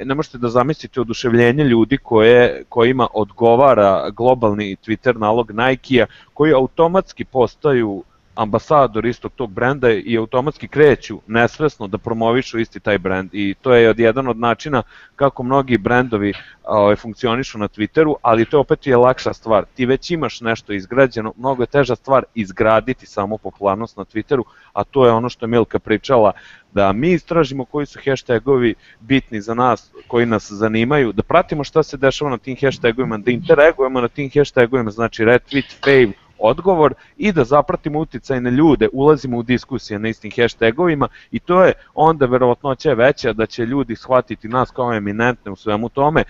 ne 0.04 0.14
možete 0.14 0.38
da 0.38 0.48
zamislite 0.48 1.00
oduševljenje 1.00 1.64
ljudi 1.64 1.98
koje, 1.98 2.64
kojima 2.68 3.08
odgovara 3.14 4.10
globalni 4.10 4.76
Twitter 4.86 5.16
nalog 5.18 5.50
Nike-a, 5.50 6.06
koji 6.34 6.52
automatski 6.52 7.24
postaju 7.24 8.04
ambasador 8.36 9.06
istog 9.06 9.32
tog 9.32 9.50
brenda 9.50 9.90
i 9.90 10.18
automatski 10.18 10.68
kreću 10.68 11.20
nesvesno 11.26 11.86
da 11.86 11.98
promovišu 11.98 12.58
isti 12.58 12.80
taj 12.80 12.98
brend 12.98 13.30
i 13.32 13.54
to 13.62 13.74
je 13.74 13.90
od 13.90 13.98
jedan 13.98 14.28
od 14.28 14.38
načina 14.38 14.82
kako 15.16 15.42
mnogi 15.42 15.78
brendovi 15.78 16.32
ovaj, 16.64 16.96
funkcionišu 16.96 17.58
na 17.58 17.68
Twitteru, 17.68 18.14
ali 18.22 18.44
to 18.44 18.60
opet 18.60 18.86
je 18.86 18.96
lakša 18.96 19.32
stvar. 19.32 19.64
Ti 19.74 19.86
već 19.86 20.10
imaš 20.10 20.40
nešto 20.40 20.72
izgrađeno, 20.72 21.32
mnogo 21.36 21.62
je 21.62 21.66
teža 21.66 21.96
stvar 21.96 22.24
izgraditi 22.34 23.06
samo 23.06 23.38
popularnost 23.38 23.96
na 23.96 24.04
Twitteru, 24.04 24.42
a 24.72 24.84
to 24.84 25.06
je 25.06 25.12
ono 25.12 25.28
što 25.28 25.44
je 25.44 25.48
Milka 25.48 25.78
pričala, 25.78 26.32
da 26.72 26.92
mi 26.92 27.12
istražimo 27.12 27.64
koji 27.64 27.86
su 27.86 27.98
hashtagovi 28.04 28.74
bitni 29.00 29.40
za 29.40 29.54
nas, 29.54 29.92
koji 30.06 30.26
nas 30.26 30.52
zanimaju, 30.52 31.12
da 31.12 31.22
pratimo 31.22 31.64
šta 31.64 31.82
se 31.82 31.96
dešava 31.96 32.30
na 32.30 32.38
tim 32.38 32.56
hashtagovima, 32.60 33.18
da 33.18 33.30
interagujemo 33.30 34.00
na 34.00 34.08
tim 34.08 34.30
hashtagovima, 34.34 34.90
znači 34.90 35.24
retweet, 35.24 35.74
fave, 35.84 36.25
odgovor 36.38 36.94
i 37.16 37.32
da 37.32 37.44
zapratimo 37.44 37.98
uticajne 37.98 38.50
ljude, 38.50 38.88
ulazimo 38.92 39.38
u 39.38 39.42
diskusije 39.42 39.98
na 39.98 40.08
istim 40.08 40.30
hashtagovima 40.36 41.08
i 41.30 41.38
to 41.38 41.64
je 41.64 41.72
onda 41.94 42.26
verovatnoća 42.26 42.92
veća 42.92 43.32
da 43.32 43.46
će 43.46 43.66
ljudi 43.66 43.96
shvatiti 43.96 44.48
nas 44.48 44.70
kao 44.70 44.94
eminentne 44.94 45.52
u 45.52 45.56
svemu 45.56 45.88
tome, 45.88 46.24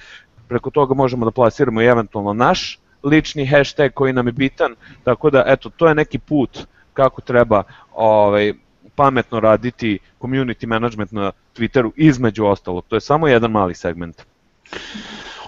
preko 0.49 0.71
toga 0.71 0.95
možemo 0.95 1.25
da 1.25 1.31
plasiramo 1.31 1.83
i 1.83 1.87
eventualno 1.87 2.33
naš 2.33 2.79
lični 3.03 3.47
hashtag 3.47 3.93
koji 3.95 4.13
nam 4.13 4.27
je 4.27 4.33
bitan, 4.33 4.75
tako 5.05 5.31
da 5.31 5.45
eto 5.47 5.71
to 5.71 5.89
je 5.89 5.95
neki 5.95 6.19
put 6.19 6.67
kako 6.93 7.21
treba 7.21 7.63
ovaj, 7.95 8.53
pametno 8.95 9.41
raditi 9.41 9.99
community 10.21 10.67
management 10.67 11.13
na 11.13 11.33
Twitteru 11.57 11.91
između 11.97 12.47
ostalog, 12.47 12.85
to 12.89 12.97
je 12.97 13.01
samo 13.01 13.29
jedan 13.29 13.51
mali 13.51 13.75
segment. 13.75 14.23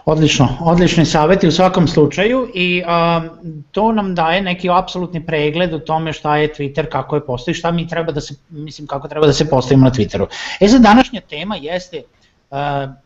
Odlično, 0.09 0.49
odlični 0.61 1.05
saveti 1.07 1.49
u 1.49 1.53
svakom 1.53 1.89
slučaju 1.89 2.49
i 2.55 2.83
um, 2.83 3.65
to 3.71 3.93
nam 3.93 4.15
daje 4.15 4.43
neki 4.43 4.71
apsolutni 4.71 5.27
pregled 5.27 5.75
o 5.75 5.79
tome 5.79 6.13
šta 6.13 6.37
je 6.37 6.53
Twitter, 6.53 6.89
kako 6.89 7.17
je 7.17 7.27
postoji, 7.27 7.55
šta 7.55 7.71
mi 7.71 7.89
treba 7.89 8.13
da 8.13 8.21
se, 8.21 8.35
mislim 8.51 8.87
kako 8.87 9.09
treba 9.09 9.27
da 9.27 9.33
se 9.33 9.51
postavimo 9.51 9.85
na 9.85 9.91
Twitteru. 9.91 10.27
E 10.61 10.69
sad 10.69 10.83
današnja 10.83 11.21
tema 11.21 11.57
jeste 11.57 12.03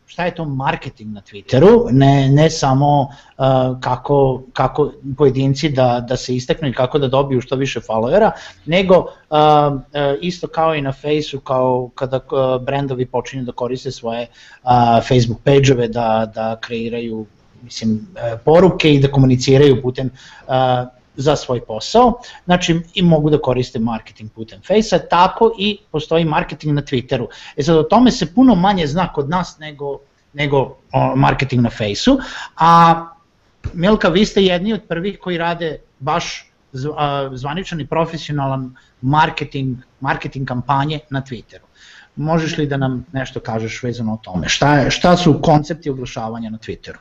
šta 0.05 0.25
je 0.25 0.35
to 0.35 0.45
marketing 0.45 1.13
na 1.13 1.21
Twitteru, 1.21 1.87
ne, 1.91 2.29
ne 2.29 2.49
samo 2.49 3.01
uh, 3.01 3.45
kako, 3.79 4.41
kako 4.53 4.91
pojedinci 5.17 5.69
da, 5.69 6.05
da 6.07 6.17
se 6.17 6.35
istaknu 6.35 6.67
i 6.67 6.73
kako 6.73 6.99
da 6.99 7.07
dobiju 7.07 7.41
što 7.41 7.55
više 7.55 7.79
followera, 7.79 8.31
nego 8.65 8.97
uh, 8.97 9.37
isto 10.21 10.47
kao 10.47 10.75
i 10.75 10.81
na 10.81 10.91
Faceu, 10.93 11.39
kao 11.39 11.89
kada 11.95 12.19
brendovi 12.65 13.05
počinju 13.05 13.43
da 13.43 13.51
koriste 13.51 13.91
svoje 13.91 14.27
Facebook 15.07 15.41
page-ove, 15.43 15.87
da, 15.87 16.31
da 16.35 16.55
kreiraju 16.61 17.25
mislim, 17.63 18.07
poruke 18.45 18.93
i 18.93 18.99
da 18.99 19.11
komuniciraju 19.11 19.81
putem 19.81 20.09
uh, 20.47 20.53
za 21.15 21.35
svoj 21.35 21.61
posao, 21.65 22.19
znači 22.45 22.81
i 22.93 23.01
mogu 23.01 23.29
da 23.29 23.37
koriste 23.37 23.79
marketing 23.79 24.31
putem 24.31 24.61
Face-a, 24.67 24.99
tako 24.99 25.51
i 25.57 25.77
postoji 25.91 26.25
marketing 26.25 26.73
na 26.73 26.81
Twitteru. 26.81 27.27
E 27.57 27.63
sad 27.63 27.77
o 27.77 27.83
tome 27.83 28.11
se 28.11 28.33
puno 28.33 28.55
manje 28.55 28.87
zna 28.87 29.13
kod 29.13 29.29
nas 29.29 29.57
nego, 29.59 29.99
nego 30.33 30.77
o, 30.91 31.15
marketing 31.15 31.61
na 31.61 31.69
Face-u, 31.69 32.19
a 32.57 33.05
Milka, 33.73 34.09
vi 34.09 34.25
ste 34.25 34.43
jedni 34.43 34.73
od 34.73 34.81
prvih 34.87 35.19
koji 35.19 35.37
rade 35.37 35.77
baš 35.99 36.49
zvaničan 37.33 37.81
i 37.81 37.87
profesionalan 37.87 38.75
marketing, 39.01 39.77
marketing 39.99 40.47
kampanje 40.47 40.99
na 41.09 41.21
Twitteru. 41.21 41.65
Možeš 42.15 42.57
li 42.57 42.67
da 42.67 42.77
nam 42.77 43.05
nešto 43.11 43.39
kažeš 43.39 43.83
vezano 43.83 44.13
o 44.13 44.17
tome? 44.23 44.49
Šta, 44.49 44.75
je, 44.75 44.91
šta 44.91 45.17
su 45.17 45.39
koncepti 45.41 45.89
oglašavanja 45.89 46.49
na 46.49 46.57
Twitteru? 46.57 46.97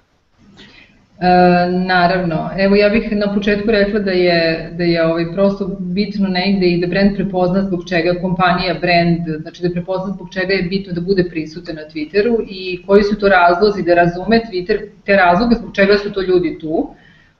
E, 1.23 1.71
naravno, 1.71 2.50
evo 2.59 2.76
ja 2.76 2.88
bih 2.88 3.12
na 3.12 3.35
početku 3.35 3.71
rekla 3.71 4.00
da 4.00 4.11
je, 4.11 4.71
da 4.79 4.85
je 4.85 5.05
ovaj 5.07 5.33
prosto 5.33 5.76
bitno 5.81 6.29
negde 6.29 6.67
i 6.67 6.81
da 6.81 6.87
brand 6.87 7.14
prepozna 7.17 7.62
zbog 7.62 7.85
čega 7.88 8.14
kompanija 8.21 8.75
brand, 8.81 9.43
znači 9.43 9.62
da 9.62 9.71
prepozna 9.71 10.14
zbog 10.14 10.29
čega 10.33 10.52
je 10.52 10.62
bitno 10.62 10.93
da 10.93 11.00
bude 11.00 11.25
prisutan 11.31 11.76
na 11.76 11.83
Twitteru 11.83 12.45
i 12.49 12.83
koji 12.87 13.02
su 13.02 13.19
to 13.19 13.29
razlozi 13.29 13.83
da 13.83 13.95
razume 13.95 14.41
Twitter, 14.50 14.81
te 15.07 15.17
razloge 15.17 15.55
zbog 15.55 15.75
čega 15.75 15.99
su 15.99 16.12
to 16.12 16.23
ljudi 16.23 16.59
tu. 16.61 16.88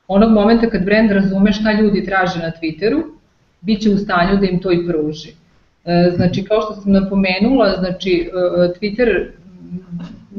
Onog 0.09 0.31
momenta 0.31 0.71
kad 0.71 0.85
brand 0.85 1.11
razume 1.11 1.53
šta 1.53 1.73
ljudi 1.73 2.05
traže 2.05 2.39
na 2.39 2.53
Twitteru, 2.61 3.03
bit 3.61 3.81
će 3.83 3.91
u 3.91 3.99
stanju 3.99 4.37
da 4.37 4.47
im 4.47 4.61
to 4.61 4.73
i 4.73 4.87
pruži. 4.87 5.35
E, 5.85 6.11
znači, 6.17 6.45
kao 6.45 6.61
što 6.61 6.75
sam 6.75 6.93
napomenula, 6.93 7.77
znači, 7.79 8.31
e, 8.31 8.73
Twitter 8.79 9.27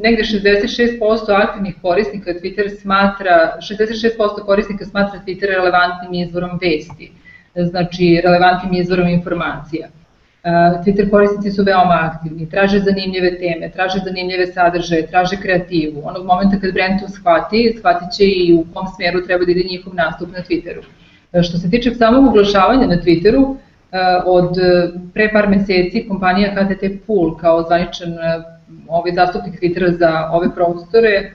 negde 0.02 0.22
66% 0.22 0.98
aktivnih 1.42 1.74
korisnika 1.82 2.32
Twitter 2.32 2.80
smatra, 2.80 3.58
66% 3.60 4.44
korisnika 4.46 4.84
smatra 4.84 5.20
Twitter 5.26 5.46
relevantnim 5.48 6.14
izvorom 6.14 6.58
vesti, 6.62 7.12
znači 7.54 8.20
relevantnim 8.24 8.74
izvorom 8.80 9.08
informacija. 9.08 9.88
Twitter 10.84 11.10
korisnici 11.10 11.50
su 11.50 11.62
veoma 11.62 12.10
aktivni, 12.12 12.50
traže 12.50 12.78
zanimljive 12.78 13.38
teme, 13.38 13.70
traže 13.70 13.98
zanimljive 14.04 14.46
sadržaje, 14.46 15.06
traže 15.06 15.36
kreativu. 15.36 16.02
Onog 16.04 16.26
momenta 16.26 16.60
kad 16.60 16.74
brand 16.74 17.00
to 17.00 17.08
shvati, 17.08 17.76
shvatit 17.78 18.08
će 18.16 18.24
i 18.24 18.54
u 18.54 18.64
kom 18.74 18.86
smeru 18.96 19.26
treba 19.26 19.44
da 19.44 19.50
ide 19.50 19.68
njihov 19.68 19.94
nastup 19.94 20.28
na 20.32 20.42
Twitteru. 20.48 20.82
Što 21.42 21.58
se 21.58 21.70
tiče 21.70 21.94
samog 21.94 22.26
oglašavanja 22.26 22.86
na 22.86 22.96
Twitteru, 22.96 23.56
od 24.24 24.56
pre 25.14 25.30
par 25.32 25.48
meseci 25.48 26.04
kompanija 26.08 26.54
KTT 26.54 26.84
Pool 27.06 27.36
kao 27.36 27.62
zvaničan 27.62 28.14
ovaj 28.88 29.12
zastupnik 29.14 29.60
Twittera 29.60 29.98
za 29.98 30.30
ove 30.32 30.54
prostore 30.54 31.10
e, 31.10 31.32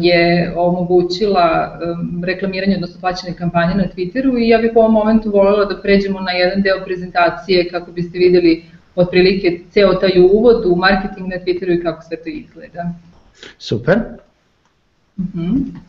je 0.00 0.52
omogućila 0.56 1.78
reklamiranje, 2.24 2.74
odnosno 2.74 3.00
plaćene 3.00 3.36
kampanje 3.36 3.74
na 3.74 3.84
Twitteru 3.96 4.38
i 4.38 4.48
ja 4.48 4.58
bih 4.58 4.70
po 4.74 4.80
ovom 4.80 4.92
momentu 4.92 5.30
voljela 5.30 5.64
da 5.64 5.82
pređemo 5.82 6.20
na 6.20 6.32
jedan 6.32 6.62
deo 6.62 6.84
prezentacije 6.84 7.68
kako 7.70 7.92
biste 7.92 8.18
videli 8.18 8.64
otprilike 8.96 9.60
ceo 9.70 9.94
taj 9.94 10.20
uvod 10.20 10.66
u 10.66 10.76
marketing 10.76 11.28
na 11.28 11.36
Twitteru 11.36 11.78
i 11.78 11.82
kako 11.82 12.02
sve 12.02 12.16
to 12.16 12.28
izgleda. 12.28 12.92
Super. 13.58 13.98
Uh 15.16 15.24
mhm. 15.24 15.40
-huh. 15.40 15.84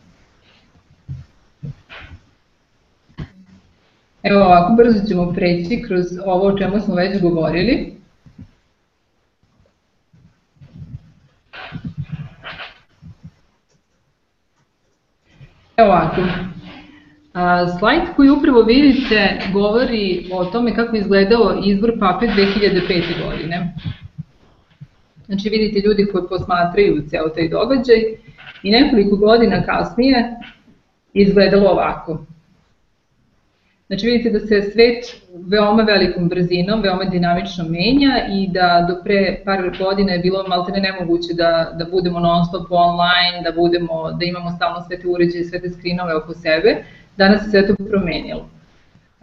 Evo 4.25 4.43
ovako 4.43 4.73
brzo 4.73 5.07
ćemo 5.07 5.33
preći 5.33 5.81
kroz 5.87 6.05
ovo 6.25 6.47
o 6.47 6.57
čemu 6.57 6.79
smo 6.79 6.95
već 6.95 7.21
govorili. 7.21 7.94
Evo 15.77 15.89
ovako. 15.89 16.21
Slajd 17.79 18.01
koji 18.15 18.29
upravo 18.29 18.61
vidite 18.61 19.39
govori 19.53 20.29
o 20.33 20.45
tome 20.45 20.75
kako 20.75 20.95
je 20.95 20.99
izgledao 20.99 21.61
izbor 21.65 21.91
pape 21.99 22.25
2005. 22.25 23.03
godine. 23.27 23.73
Znači 25.25 25.49
vidite 25.49 25.87
ljudi 25.87 26.07
koji 26.11 26.23
posmatraju 26.29 27.03
ceo 27.09 27.29
taj 27.29 27.49
događaj 27.49 27.97
i 28.63 28.71
nekoliko 28.71 29.15
godina 29.15 29.63
kasnije 29.63 30.35
izgledalo 31.13 31.69
ovako. 31.69 32.25
Znači 33.87 34.05
vidite 34.05 34.29
da 34.29 34.39
se 34.39 34.61
svet 34.61 35.05
veoma 35.47 35.83
velikom 35.83 36.29
brzinom, 36.29 36.81
veoma 36.81 37.03
dinamično 37.03 37.63
menja 37.63 38.13
i 38.29 38.47
da 38.47 38.85
do 38.89 38.95
pre 39.03 39.41
par 39.45 39.77
godina 39.77 40.11
je 40.13 40.19
bilo 40.19 40.47
maltene 40.47 40.79
nemoguće 40.79 41.33
da, 41.33 41.71
da 41.79 41.85
budemo 41.85 42.19
non 42.19 42.45
stop 42.45 42.67
online, 42.69 43.41
da, 43.43 43.51
budemo, 43.51 44.11
da 44.11 44.25
imamo 44.25 44.51
stalno 44.55 44.81
sve 44.87 44.99
te 44.99 45.07
uređaje, 45.07 45.43
sve 45.43 45.61
te 45.61 45.69
skrinove 45.69 46.15
oko 46.15 46.33
sebe. 46.33 46.75
Danas 47.17 47.43
se 47.43 47.49
sve 47.49 47.67
to 47.67 47.75
promenilo. 47.89 48.49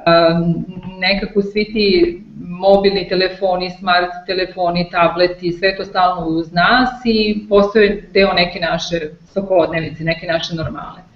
Um, 0.06 0.64
nekako 0.98 1.42
svi 1.42 1.64
ti 1.64 2.20
mobilni 2.40 3.08
telefoni, 3.08 3.70
smart 3.70 4.10
telefoni, 4.26 4.90
tableti, 4.90 5.52
sve 5.52 5.76
to 5.76 5.84
stalno 5.84 6.26
uz 6.26 6.52
nas 6.52 6.90
i 7.04 7.46
postoje 7.48 8.08
deo 8.12 8.32
neke 8.32 8.60
naše 8.60 9.00
svakodnevice, 9.24 10.04
neke 10.04 10.26
naše 10.26 10.54
normale. 10.54 11.11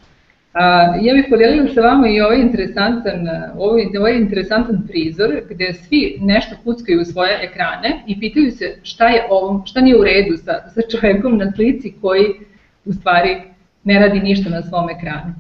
Ja 1.03 1.15
bih 1.15 1.27
podelila 1.31 1.69
sa 1.75 1.81
vama 1.81 2.09
i 2.09 2.21
ovaj 2.21 2.41
interesantan, 2.41 3.29
ovaj, 3.57 3.87
ovaj 3.99 4.17
interesantan 4.17 4.87
prizor 4.89 5.43
gde 5.51 5.73
svi 5.73 6.19
nešto 6.21 6.57
kuckaju 6.65 7.01
u 7.01 7.05
svoje 7.05 7.39
ekrane 7.43 8.03
i 8.07 8.21
pitaju 8.21 8.51
se 8.51 8.79
šta 8.83 9.09
je 9.09 9.27
ovo, 9.31 9.63
šta 9.67 9.81
nije 9.81 9.99
u 9.99 10.05
redu 10.05 10.37
sa, 10.37 10.53
sa 10.69 10.81
čovekom 10.91 11.39
na 11.39 11.53
slici 11.53 11.95
koji 12.01 12.25
u 12.85 12.93
stvari 12.93 13.37
ne 13.85 13.99
radi 13.99 14.21
ništa 14.21 14.51
na 14.51 14.63
svom 14.63 14.91
ekranu. 14.91 15.35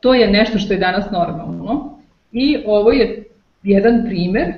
To 0.00 0.14
je 0.14 0.30
nešto 0.30 0.58
što 0.58 0.72
je 0.72 0.78
danas 0.78 1.10
normalno 1.10 1.98
i 2.32 2.56
ovo 2.66 2.92
je 2.92 3.24
jedan 3.62 4.04
primer, 4.08 4.52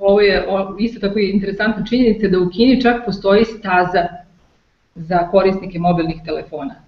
ovo 0.00 0.20
je 0.20 0.44
isto 0.78 1.00
tako 1.00 1.18
je 1.18 1.30
interesantna 1.30 1.86
činjenica 1.86 2.28
da 2.28 2.38
u 2.38 2.50
Kini 2.56 2.80
čak 2.80 3.04
postoji 3.06 3.44
staza 3.44 4.06
za 4.94 5.18
korisnike 5.18 5.78
mobilnih 5.78 6.16
telefona. 6.24 6.83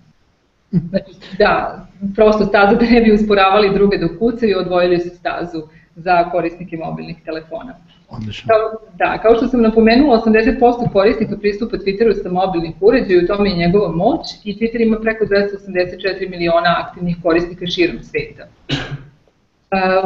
Znači, 0.70 1.12
da, 1.38 1.86
prosto 2.14 2.44
staza 2.44 2.74
da 2.74 2.86
ne 2.86 3.00
bi 3.00 3.12
usporavali 3.12 3.74
druge 3.74 3.98
dok 3.98 4.18
kucaju, 4.18 4.58
odvojili 4.58 4.98
su 4.98 5.08
stazu 5.08 5.62
za 5.96 6.30
korisnike 6.30 6.76
mobilnih 6.76 7.16
telefona. 7.24 7.74
Odlično. 8.08 8.48
Kao, 8.48 8.90
da, 8.98 9.18
kao 9.18 9.34
što 9.34 9.48
sam 9.48 9.62
napomenula, 9.62 10.22
80% 10.26 10.92
korisnika 10.92 11.36
pristupa 11.36 11.76
Twitteru 11.76 12.22
sa 12.22 12.30
mobilnih 12.30 12.74
uređaja 12.80 13.20
u 13.24 13.26
tome 13.26 13.50
je 13.50 13.56
njegova 13.56 13.92
moć 13.92 14.26
i 14.44 14.56
Twitter 14.56 14.82
ima 14.82 14.98
preko 15.00 15.24
284 15.24 16.30
miliona 16.30 16.76
aktivnih 16.86 17.16
korisnika 17.22 17.66
širom 17.66 18.02
sveta. 18.02 18.46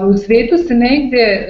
U 0.09 0.17
svetu 0.17 0.57
se 0.69 0.75
negde 0.75 1.47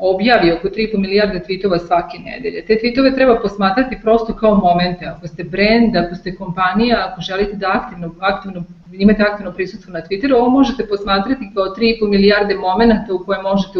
objavi 0.00 0.52
oko 0.52 0.68
3,5 0.68 0.98
milijarde 0.98 1.40
tweetova 1.48 1.78
svake 1.86 2.18
nedelje. 2.18 2.64
Te 2.64 2.76
tweetove 2.82 3.14
treba 3.14 3.40
posmatrati 3.42 3.98
prosto 4.02 4.34
kao 4.34 4.54
momente. 4.54 5.06
Ako 5.06 5.28
ste 5.28 5.44
brand, 5.44 5.96
ako 5.96 6.14
ste 6.14 6.34
kompanija, 6.34 7.06
ako 7.08 7.20
želite 7.20 7.56
da 7.56 7.70
aktivno, 7.72 8.14
aktivno 8.20 8.64
imate 8.92 9.22
aktivno 9.22 9.52
prisutstvo 9.52 9.92
na 9.92 10.00
Twitteru, 10.00 10.34
ovo 10.34 10.50
možete 10.50 10.86
posmatrati 10.86 11.50
kao 11.54 11.64
3,5 11.64 12.08
milijarde 12.10 12.54
momenta 12.54 13.14
u 13.14 13.24
koje, 13.24 13.42
možete, 13.42 13.78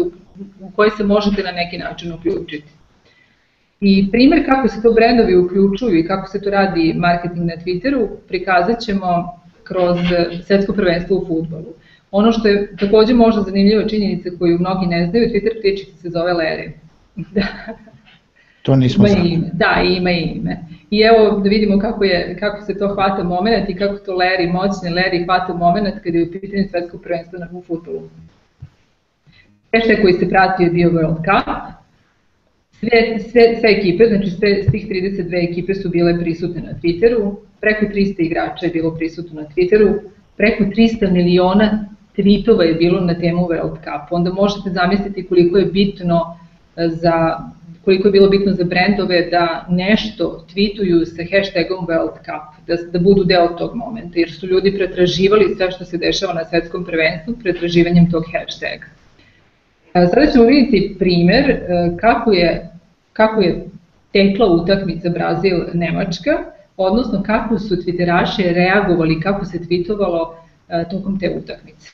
u 0.59 0.71
koje 0.75 0.91
se 0.91 1.03
možete 1.03 1.43
na 1.43 1.51
neki 1.51 1.77
način 1.77 2.13
uključiti. 2.13 2.71
I 3.81 4.11
primer 4.11 4.45
kako 4.45 4.67
se 4.67 4.81
to 4.81 4.91
brendovi 4.91 5.37
uključuju 5.37 5.99
i 5.99 6.07
kako 6.07 6.27
se 6.27 6.41
to 6.41 6.49
radi 6.49 6.93
marketing 6.97 7.45
na 7.45 7.55
Twitteru 7.65 8.07
prikazat 8.27 8.79
ćemo 8.79 9.39
kroz 9.63 9.97
svetsko 10.45 10.73
prvenstvo 10.73 11.17
u 11.17 11.25
futbolu. 11.27 11.73
Ono 12.11 12.31
što 12.31 12.47
je 12.47 12.75
takođe 12.79 13.13
možda 13.13 13.41
zanimljiva 13.41 13.87
činjenica 13.87 14.29
koju 14.39 14.59
mnogi 14.59 14.85
ne 14.85 15.07
znaju, 15.07 15.29
Twitter 15.29 15.59
ptičica 15.59 15.97
se 15.97 16.09
zove 16.09 16.33
Larry. 16.33 16.71
da. 17.35 17.47
To 18.61 18.75
nismo 18.75 19.07
ima 19.07 19.17
ime. 19.25 19.49
Da, 19.53 19.81
ima 19.97 20.11
ime. 20.11 20.57
I 20.91 20.99
evo 20.99 21.39
da 21.39 21.49
vidimo 21.49 21.79
kako, 21.79 22.03
je, 22.03 22.37
kako 22.39 22.65
se 22.65 22.77
to 22.77 22.87
hvata 22.87 23.23
moment 23.23 23.69
i 23.69 23.75
kako 23.75 23.97
to 23.97 24.11
Larry, 24.11 24.51
moćni 24.51 24.89
Larry 24.89 25.25
hvata 25.25 25.53
moment 25.53 25.95
kada 26.03 26.17
je 26.17 26.23
u 26.23 26.31
pitanju 26.31 26.63
svetsko 26.71 26.97
prvenstvo 26.97 27.39
na 27.39 27.47
futbolu. 27.67 28.09
Hashtag 29.73 30.01
koji 30.01 30.13
se 30.13 30.29
pratio 30.29 30.63
je 30.63 30.71
bio 30.71 30.89
World 30.89 31.15
Cup, 31.15 31.81
Sve, 32.81 33.19
sve, 33.19 33.41
sve 33.59 33.69
ekipe, 33.69 34.05
znači 34.07 34.29
sve, 34.29 34.63
svih 34.69 34.87
32 34.87 35.49
ekipe 35.51 35.75
su 35.75 35.89
bile 35.89 36.19
prisutne 36.19 36.61
na 36.61 36.73
Twitteru, 36.83 37.35
preko 37.59 37.85
300 37.85 38.15
igrača 38.17 38.65
je 38.65 38.71
bilo 38.71 38.95
prisutno 38.95 39.41
na 39.41 39.47
Twitteru, 39.47 39.99
preko 40.37 40.63
300 40.63 41.11
miliona 41.11 41.90
tweetova 42.15 42.63
je 42.63 42.73
bilo 42.73 43.01
na 43.01 43.13
temu 43.13 43.47
World 43.47 43.77
Cup. 43.83 44.11
Onda 44.11 44.33
možete 44.33 44.69
zamisliti 44.69 45.27
koliko 45.27 45.57
je 45.57 45.65
bitno 45.65 46.37
e, 46.75 46.87
za 46.87 47.37
koliko 47.85 48.07
je 48.07 48.11
bilo 48.11 48.29
bitno 48.29 48.53
za 48.53 48.63
brendove 48.63 49.21
da 49.31 49.65
nešto 49.69 50.45
tweetuju 50.53 51.05
sa 51.05 51.23
hashtagom 51.31 51.87
World 51.87 52.17
Cup, 52.25 52.67
da, 52.67 52.75
da 52.91 52.99
budu 52.99 53.23
deo 53.23 53.47
tog 53.47 53.75
momenta, 53.75 54.19
jer 54.19 54.31
su 54.31 54.47
ljudi 54.47 54.75
pretraživali 54.77 55.55
sve 55.55 55.71
što 55.71 55.85
se 55.85 55.97
dešava 55.97 56.33
na 56.33 56.45
svetskom 56.45 56.85
prvenstvu 56.85 57.33
pretraživanjem 57.43 58.11
tog 58.11 58.23
hashtaga. 58.33 58.85
E, 59.93 60.07
sada 60.07 60.31
ćemo 60.31 60.45
vidjeti 60.45 60.95
primer 60.99 61.49
e, 61.49 61.57
kako 61.99 62.31
je 62.31 62.67
kako 63.13 63.41
je 63.41 63.65
tekla 64.13 64.47
utakmica 64.47 65.09
Brazil-Nemačka, 65.09 66.37
odnosno 66.77 67.23
kako 67.23 67.59
su 67.59 67.75
twitteraši 67.75 68.53
reagovali, 68.53 69.21
kako 69.21 69.45
se 69.45 69.59
tweetovalo 69.59 70.33
tokom 70.91 71.19
te 71.19 71.37
utakmice. 71.37 71.91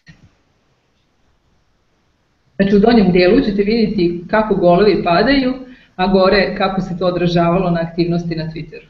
Znači 2.58 2.76
u 2.76 2.80
donjem 2.80 3.12
delu 3.12 3.42
ćete 3.42 3.64
vidjeti 3.64 4.24
kako 4.30 4.56
golovi 4.56 5.04
padaju, 5.04 5.54
a 5.96 6.08
gore 6.08 6.56
kako 6.58 6.82
se 6.82 6.98
to 7.00 7.06
odražavalo 7.06 7.70
na 7.70 7.82
aktivnosti 7.82 8.36
na 8.36 8.44
Twitteru. 8.44 8.86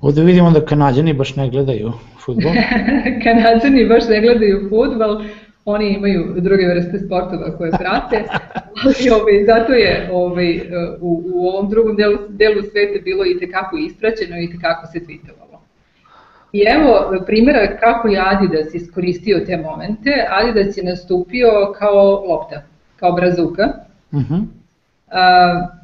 Ovde 0.00 0.22
vidimo 0.22 0.50
da 0.50 0.64
kanadjani 0.64 1.12
baš 1.12 1.36
ne 1.36 1.50
gledaju 1.50 1.92
futbol. 2.24 2.52
kanadjani 3.24 3.88
baš 3.88 4.08
ne 4.08 4.20
gledaju 4.20 4.68
futbol, 4.68 5.22
oni 5.68 5.88
imaju 5.88 6.34
druge 6.36 6.66
vrste 6.66 6.98
sportova 6.98 7.56
koje 7.56 7.70
prate, 7.70 8.24
ali 8.84 9.10
ovaj, 9.20 9.44
zato 9.46 9.72
je 9.72 10.10
ovaj, 10.12 10.60
u, 11.00 11.22
u 11.34 11.48
ovom 11.48 11.70
drugom 11.70 11.96
delu, 11.96 12.18
delu 12.28 12.62
sveta 12.62 13.04
bilo 13.04 13.24
i 13.26 13.38
tekako 13.38 13.76
ispraćeno 13.76 14.40
i 14.40 14.50
tekako 14.50 14.86
se 14.86 14.98
tweetovalo. 14.98 15.58
I 16.52 16.64
evo 16.68 17.22
primjera 17.26 17.76
kako 17.80 18.08
je 18.08 18.22
Adidas 18.24 18.74
iskoristio 18.74 19.44
te 19.46 19.56
momente. 19.56 20.26
Adidas 20.30 20.76
je 20.76 20.84
nastupio 20.84 21.48
kao 21.78 22.24
lopta, 22.28 22.62
kao 22.96 23.12
brazuka. 23.12 23.68
Uh 24.12 24.20
-huh. 24.20 24.42
Uh, 25.06 25.78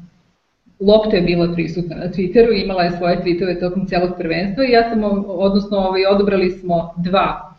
Lopta 0.79 1.15
je 1.15 1.21
bila 1.21 1.53
prisutna 1.53 1.95
na 1.95 2.05
Twitteru, 2.05 2.63
imala 2.63 2.83
je 2.83 2.97
svoje 2.97 3.21
tweetove 3.23 3.59
tokom 3.59 3.87
celog 3.87 4.09
prvenstva 4.17 4.65
i 4.65 4.71
ja 4.71 4.89
sam, 4.89 5.01
odnosno 5.27 5.77
ovaj, 5.77 6.05
odobrali 6.05 6.51
smo 6.51 6.93
dva 6.97 7.54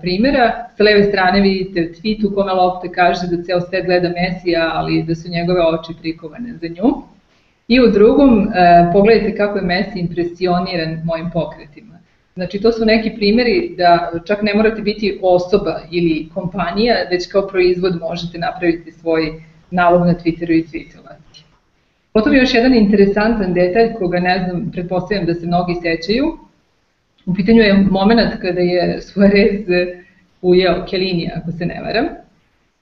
primjera. 0.00 0.66
Sa 0.76 0.84
leve 0.84 1.04
strane 1.04 1.40
vidite 1.40 1.80
tweet 1.80 2.26
u 2.26 2.34
kome 2.34 2.52
Lopta 2.52 2.88
kaže 2.92 3.26
da 3.26 3.42
ceo 3.42 3.60
svet 3.60 3.84
gleda 3.84 4.08
Mesija, 4.08 4.70
ali 4.74 5.02
da 5.02 5.14
su 5.14 5.30
njegove 5.30 5.60
oči 5.60 5.92
prikovane 6.00 6.52
za 6.60 6.68
nju. 6.68 6.90
I 7.68 7.80
u 7.80 7.90
drugom 7.90 8.38
uh, 8.38 8.52
pogledajte 8.92 9.36
kako 9.36 9.58
je 9.58 9.64
Messi 9.64 9.98
impresioniran 9.98 11.02
mojim 11.04 11.30
pokretima. 11.30 11.98
Znači 12.34 12.60
to 12.60 12.72
su 12.72 12.84
neki 12.84 13.10
primjeri 13.16 13.74
da 13.78 14.10
čak 14.26 14.42
ne 14.42 14.54
morate 14.54 14.82
biti 14.82 15.18
osoba 15.22 15.80
ili 15.90 16.28
kompanija, 16.34 16.94
već 17.10 17.26
kao 17.26 17.46
proizvod 17.46 18.00
možete 18.00 18.38
napraviti 18.38 18.92
svoj 18.92 19.32
nalog 19.70 20.06
na 20.06 20.14
Twitteru 20.14 20.52
i 20.52 20.64
tweetovati. 20.64 21.44
Potom 22.12 22.34
još 22.34 22.54
jedan 22.54 22.74
interesantan 22.74 23.54
detalj 23.54 23.92
koga 23.98 24.20
ne 24.20 24.44
znam, 24.44 24.70
pretpostavljam 24.72 25.26
da 25.26 25.34
se 25.34 25.46
mnogi 25.46 25.74
sećaju. 25.82 26.38
U 27.30 27.34
pitanju 27.34 27.62
je 27.62 27.86
moment 27.90 28.40
kada 28.40 28.60
je 28.60 29.02
Suarez 29.02 29.60
ujeo 30.42 30.84
Kelini, 30.90 31.30
ako 31.36 31.52
se 31.52 31.66
ne 31.66 31.80
varam. 31.82 32.06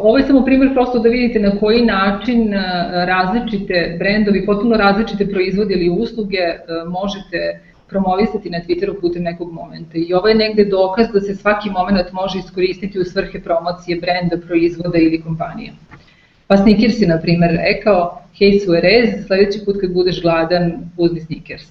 Ovo 0.00 0.18
je 0.18 0.24
samo 0.24 0.44
primjer 0.44 0.72
prosto 0.74 0.98
da 0.98 1.08
vidite 1.08 1.38
na 1.38 1.50
koji 1.58 1.84
način 1.84 2.52
različite 3.06 3.96
brendovi, 3.98 4.46
potpuno 4.46 4.76
različite 4.76 5.26
proizvode 5.26 5.74
ili 5.74 5.90
usluge 5.90 6.38
možete 6.88 7.60
promovisati 7.88 8.50
na 8.50 8.58
Twitteru 8.58 9.00
putem 9.00 9.22
nekog 9.22 9.52
momenta. 9.52 9.92
I 9.94 10.14
ovo 10.14 10.28
je 10.28 10.34
negde 10.34 10.64
dokaz 10.64 11.06
da 11.12 11.20
se 11.20 11.34
svaki 11.34 11.70
moment 11.70 12.12
može 12.12 12.38
iskoristiti 12.38 12.98
u 12.98 13.04
svrhe 13.04 13.40
promocije 13.40 14.00
brenda, 14.00 14.46
proizvoda 14.46 14.98
ili 14.98 15.22
kompanije. 15.22 15.72
Pa 16.48 16.56
Snickers 16.56 17.00
je, 17.00 17.08
na 17.08 17.18
primer, 17.20 17.50
rekao, 17.50 18.22
hej 18.38 18.60
Suarez, 18.60 19.26
sledeći 19.26 19.64
put 19.64 19.76
kad 19.80 19.92
budeš 19.92 20.22
gladan, 20.22 20.72
uzmi 20.96 21.20
Snickers. 21.20 21.64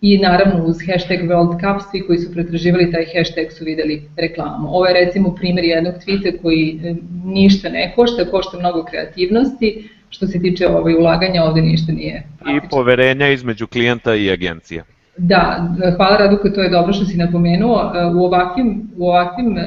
I 0.00 0.18
naravno 0.18 0.64
uz 0.64 0.76
hashtag 0.86 1.20
World 1.20 1.58
Cup, 1.60 1.90
svi 1.90 2.00
koji 2.06 2.18
su 2.18 2.32
pretraživali 2.32 2.92
taj 2.92 3.04
hashtag 3.04 3.52
su 3.58 3.64
videli 3.64 4.02
reklamu. 4.16 4.68
Ovo 4.68 4.86
je 4.86 5.04
recimo 5.04 5.34
primjer 5.34 5.64
jednog 5.64 5.94
tweeta 5.94 6.42
koji 6.42 6.80
e, 6.84 6.94
ništa 7.24 7.68
ne 7.68 7.92
košta, 7.94 8.30
košta 8.30 8.58
mnogo 8.58 8.84
kreativnosti, 8.84 9.88
što 10.10 10.26
se 10.26 10.40
tiče 10.40 10.68
ovaj 10.68 10.94
ulaganja 10.94 11.44
ovde 11.44 11.62
ništa 11.62 11.92
nije 11.92 12.22
praktično. 12.38 12.66
I 12.66 12.70
poverenja 12.70 13.28
između 13.28 13.66
klijenta 13.66 14.14
i 14.14 14.30
agencije. 14.30 14.84
Da, 15.18 15.68
hvala 15.96 16.16
Raduka, 16.16 16.52
to 16.52 16.62
je 16.62 16.68
dobro 16.68 16.92
što 16.92 17.04
si 17.04 17.16
napomenuo. 17.16 17.92
E, 17.94 18.06
u 18.06 18.24
ovakvim, 18.24 18.90
u 18.96 19.08
ovakvim 19.08 19.58
e, 19.58 19.64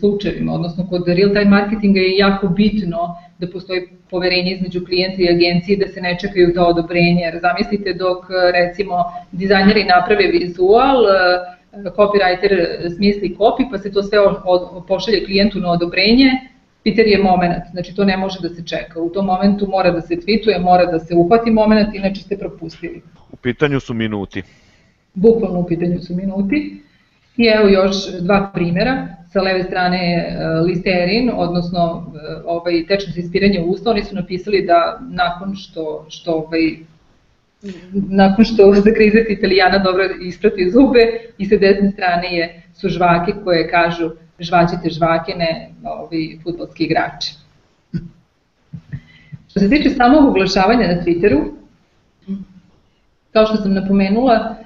slučajevima, 0.00 0.52
odnosno 0.52 0.86
kod 0.88 1.08
real 1.08 1.28
time 1.28 1.44
marketinga 1.44 2.00
je 2.00 2.16
jako 2.16 2.48
bitno 2.48 3.16
da 3.38 3.46
postoji 3.46 3.88
poverenje 4.10 4.52
između 4.52 4.84
klijenta 4.86 5.22
i 5.22 5.30
agencije 5.30 5.76
da 5.76 5.88
se 5.88 6.00
ne 6.00 6.18
čekaju 6.20 6.54
ta 6.54 6.66
odobrenja. 6.66 7.20
Jer 7.20 7.38
zamislite 7.40 7.92
dok 7.92 8.24
recimo 8.52 9.04
dizajneri 9.32 9.84
naprave 9.84 10.26
vizual, 10.26 11.04
e, 11.06 11.90
copywriter 11.96 12.52
smisli 12.96 13.36
copy 13.38 13.70
pa 13.70 13.78
se 13.78 13.92
to 13.92 14.02
sve 14.02 14.18
pošalje 14.88 15.24
klijentu 15.24 15.60
na 15.60 15.70
odobrenje, 15.70 16.30
Peter 16.84 17.06
je 17.06 17.18
moment, 17.18 17.64
znači 17.72 17.94
to 17.94 18.04
ne 18.04 18.16
može 18.16 18.38
da 18.40 18.48
se 18.48 18.66
čeka. 18.66 19.00
U 19.00 19.10
tom 19.10 19.26
momentu 19.26 19.66
mora 19.66 19.90
da 19.90 20.00
se 20.00 20.14
tweetuje, 20.14 20.60
mora 20.60 20.86
da 20.86 20.98
se 20.98 21.14
uhvati 21.14 21.50
moment, 21.50 21.94
inače 21.94 22.20
ste 22.20 22.38
propustili. 22.38 23.02
U 23.32 23.36
pitanju 23.36 23.80
su 23.80 23.94
minuti 23.94 24.42
bukvalno 25.14 25.60
u 25.60 25.66
pitanju 25.66 26.00
su 26.00 26.14
minuti. 26.14 26.80
I 27.36 27.46
evo 27.46 27.68
još 27.68 27.96
dva 28.20 28.50
primjera. 28.54 29.08
Sa 29.32 29.42
leve 29.42 29.62
strane 29.62 30.10
je 30.10 30.38
Listerin, 30.60 31.30
odnosno 31.34 32.12
e, 32.14 32.42
ovaj, 32.44 32.86
tečno 32.86 33.12
za 33.12 33.20
ispiranje 33.20 33.60
usta. 33.66 33.90
Oni 33.90 34.04
su 34.04 34.14
napisali 34.14 34.66
da 34.66 34.98
nakon 35.10 35.54
što, 35.56 36.06
što 36.08 36.32
ovaj, 36.32 36.76
nakon 37.92 38.44
što 38.44 38.72
zagrizete 38.74 39.32
italijana 39.32 39.78
dobro 39.78 40.04
isprati 40.20 40.70
zube 40.70 41.00
i 41.38 41.46
sa 41.46 41.56
desne 41.56 41.90
strane 41.90 42.36
je, 42.36 42.62
su 42.74 42.88
žvake 42.88 43.32
koje 43.44 43.70
kažu 43.70 44.10
žvaćite 44.38 44.90
žvakene, 44.90 45.70
ovi 45.84 46.40
futbolski 46.42 46.84
igrači. 46.84 47.34
Što 49.48 49.60
se 49.60 49.70
tiče 49.70 49.90
samog 49.90 50.28
oglašavanja 50.28 50.86
na 50.86 51.02
Twitteru, 51.02 51.44
kao 53.32 53.46
što 53.46 53.56
sam 53.56 53.74
napomenula, 53.74 54.56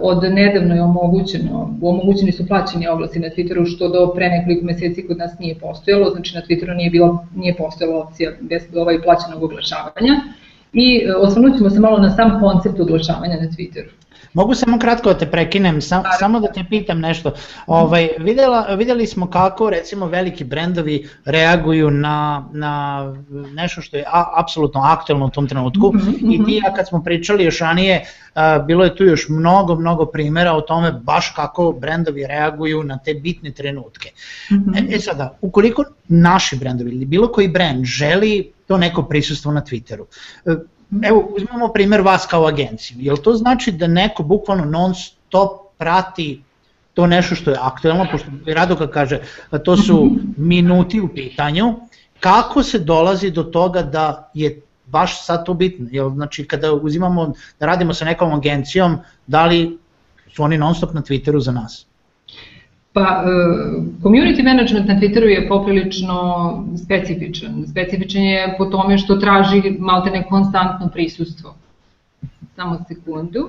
od 0.00 0.22
nedavno 0.32 0.74
je 0.74 0.82
omogućeno, 0.82 1.78
omogućeni 1.82 2.32
su 2.32 2.46
plaćeni 2.46 2.88
oglasi 2.88 3.18
na 3.18 3.28
Twitteru, 3.28 3.76
što 3.76 3.88
do 3.88 4.12
pre 4.14 4.28
nekoliko 4.28 4.64
meseci 4.64 5.06
kod 5.06 5.18
nas 5.18 5.38
nije 5.38 5.58
postojalo, 5.58 6.10
znači 6.10 6.34
na 6.34 6.42
Twitteru 6.42 6.76
nije, 6.76 6.90
bilo, 6.90 7.26
nije 7.34 7.56
postojala 7.56 8.04
opcija 8.04 8.32
bez 8.40 8.62
ovaj 8.76 9.02
plaćenog 9.02 9.42
oglašavanja. 9.42 10.14
I 10.72 11.04
eh, 11.04 11.14
osvrnut 11.14 11.56
ćemo 11.56 11.70
se 11.70 11.80
malo 11.80 11.98
na 11.98 12.10
sam 12.10 12.40
koncept 12.40 12.80
oglašavanja 12.80 13.36
na 13.40 13.48
Twitteru. 13.48 13.90
Mogu 14.36 14.54
samo 14.54 14.78
kratko 14.78 15.12
da 15.12 15.18
te 15.18 15.26
prekinem, 15.26 15.80
sam, 15.82 16.02
samo 16.18 16.40
da 16.40 16.52
te 16.52 16.64
pitam 16.70 17.00
nešto. 17.00 17.32
Ovaj, 17.66 18.08
videla, 18.18 18.74
videli 18.78 19.06
smo 19.06 19.30
kako 19.30 19.70
recimo 19.70 20.06
veliki 20.06 20.44
brendovi 20.44 21.08
reaguju 21.24 21.90
na, 21.90 22.48
na 22.52 23.02
nešto 23.30 23.82
što 23.82 23.96
je 23.96 24.04
a, 24.06 24.24
apsolutno 24.40 24.80
aktualno 24.80 25.26
u 25.26 25.30
tom 25.30 25.48
trenutku 25.48 25.92
mm 25.94 25.98
-hmm. 25.98 26.34
i 26.34 26.44
ti 26.44 26.60
ja 26.64 26.74
kad 26.74 26.88
smo 26.88 27.02
pričali 27.02 27.44
još 27.44 27.58
ranije, 27.58 28.04
a, 28.34 28.58
bilo 28.58 28.84
je 28.84 28.96
tu 28.96 29.04
još 29.04 29.28
mnogo, 29.28 29.74
mnogo 29.74 30.06
primera 30.06 30.52
o 30.52 30.60
tome 30.60 30.92
baš 30.92 31.32
kako 31.36 31.72
brendovi 31.72 32.26
reaguju 32.26 32.82
na 32.82 32.98
te 32.98 33.14
bitne 33.14 33.50
trenutke. 33.50 34.10
Mm 34.50 34.54
-hmm. 34.54 34.92
e, 34.92 34.96
e 34.96 35.00
sada, 35.00 35.38
ukoliko 35.40 35.84
naši 36.08 36.56
brendovi 36.56 36.90
ili 36.90 37.04
bilo 37.04 37.32
koji 37.32 37.48
brend 37.48 37.84
želi 37.84 38.52
to 38.66 38.76
neko 38.76 39.02
prisustvo 39.02 39.52
na 39.52 39.62
Twitteru, 39.62 40.04
evo 41.02 41.28
uzmemo 41.36 41.68
primer 41.68 42.00
vas 42.00 42.26
kao 42.26 42.46
agenciju, 42.46 42.96
jel 43.00 43.16
to 43.16 43.34
znači 43.34 43.72
da 43.72 43.86
neko 43.86 44.22
bukvalno 44.22 44.64
non 44.64 44.94
stop 44.94 45.50
prati 45.78 46.42
to 46.94 47.06
nešto 47.06 47.34
što 47.34 47.50
je 47.50 47.58
aktuelno, 47.60 48.06
pošto 48.12 48.28
Radoka 48.46 48.86
kaže 48.90 49.20
to 49.64 49.76
su 49.76 50.10
minuti 50.36 51.00
u 51.00 51.08
pitanju, 51.08 51.74
kako 52.20 52.62
se 52.62 52.78
dolazi 52.78 53.30
do 53.30 53.42
toga 53.42 53.82
da 53.82 54.30
je 54.34 54.62
baš 54.86 55.24
sad 55.24 55.44
to 55.44 55.54
bitno, 55.54 55.88
jel, 55.90 56.10
znači 56.10 56.46
kada 56.46 56.72
uzimamo, 56.72 57.32
da 57.60 57.66
radimo 57.66 57.94
sa 57.94 58.04
nekom 58.04 58.32
agencijom, 58.32 58.98
da 59.26 59.46
li 59.46 59.78
su 60.34 60.42
oni 60.42 60.58
non 60.58 60.74
stop 60.74 60.94
na 60.94 61.02
Twitteru 61.02 61.40
za 61.40 61.52
nas? 61.52 61.86
Pa, 62.96 63.24
e, 63.26 63.30
community 64.02 64.42
management 64.42 64.88
na 64.88 64.94
Twitteru 64.94 65.28
je 65.28 65.48
poprilično 65.48 66.18
specifičan. 66.84 67.64
Specifičan 67.68 68.22
je 68.22 68.54
po 68.58 68.64
tome 68.64 68.98
što 68.98 69.16
traži 69.16 69.62
maltene 69.78 70.22
konstantno 70.28 70.88
prisustvo. 70.88 71.54
Samo 72.54 72.78
sekundu. 72.88 73.48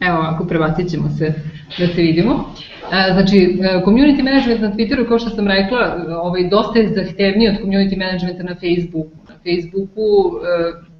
Evo 0.00 0.18
ovako, 0.18 0.44
prebacit 0.44 0.90
ćemo 0.90 1.08
se 1.08 1.34
da 1.78 1.86
se 1.86 2.02
vidimo. 2.02 2.54
E, 2.92 3.12
znači, 3.12 3.58
e, 3.62 3.82
community 3.84 4.22
management 4.22 4.60
na 4.60 4.72
Twitteru, 4.72 5.08
kao 5.08 5.18
što 5.18 5.30
sam 5.30 5.48
rekla, 5.48 6.04
ovaj, 6.22 6.48
dosta 6.48 6.78
je 6.78 6.94
zahtevniji 6.94 7.48
od 7.48 7.56
community 7.64 7.98
managementa 7.98 8.42
na 8.42 8.54
Facebooku. 8.54 9.16
Na 9.28 9.34
Facebooku 9.44 10.40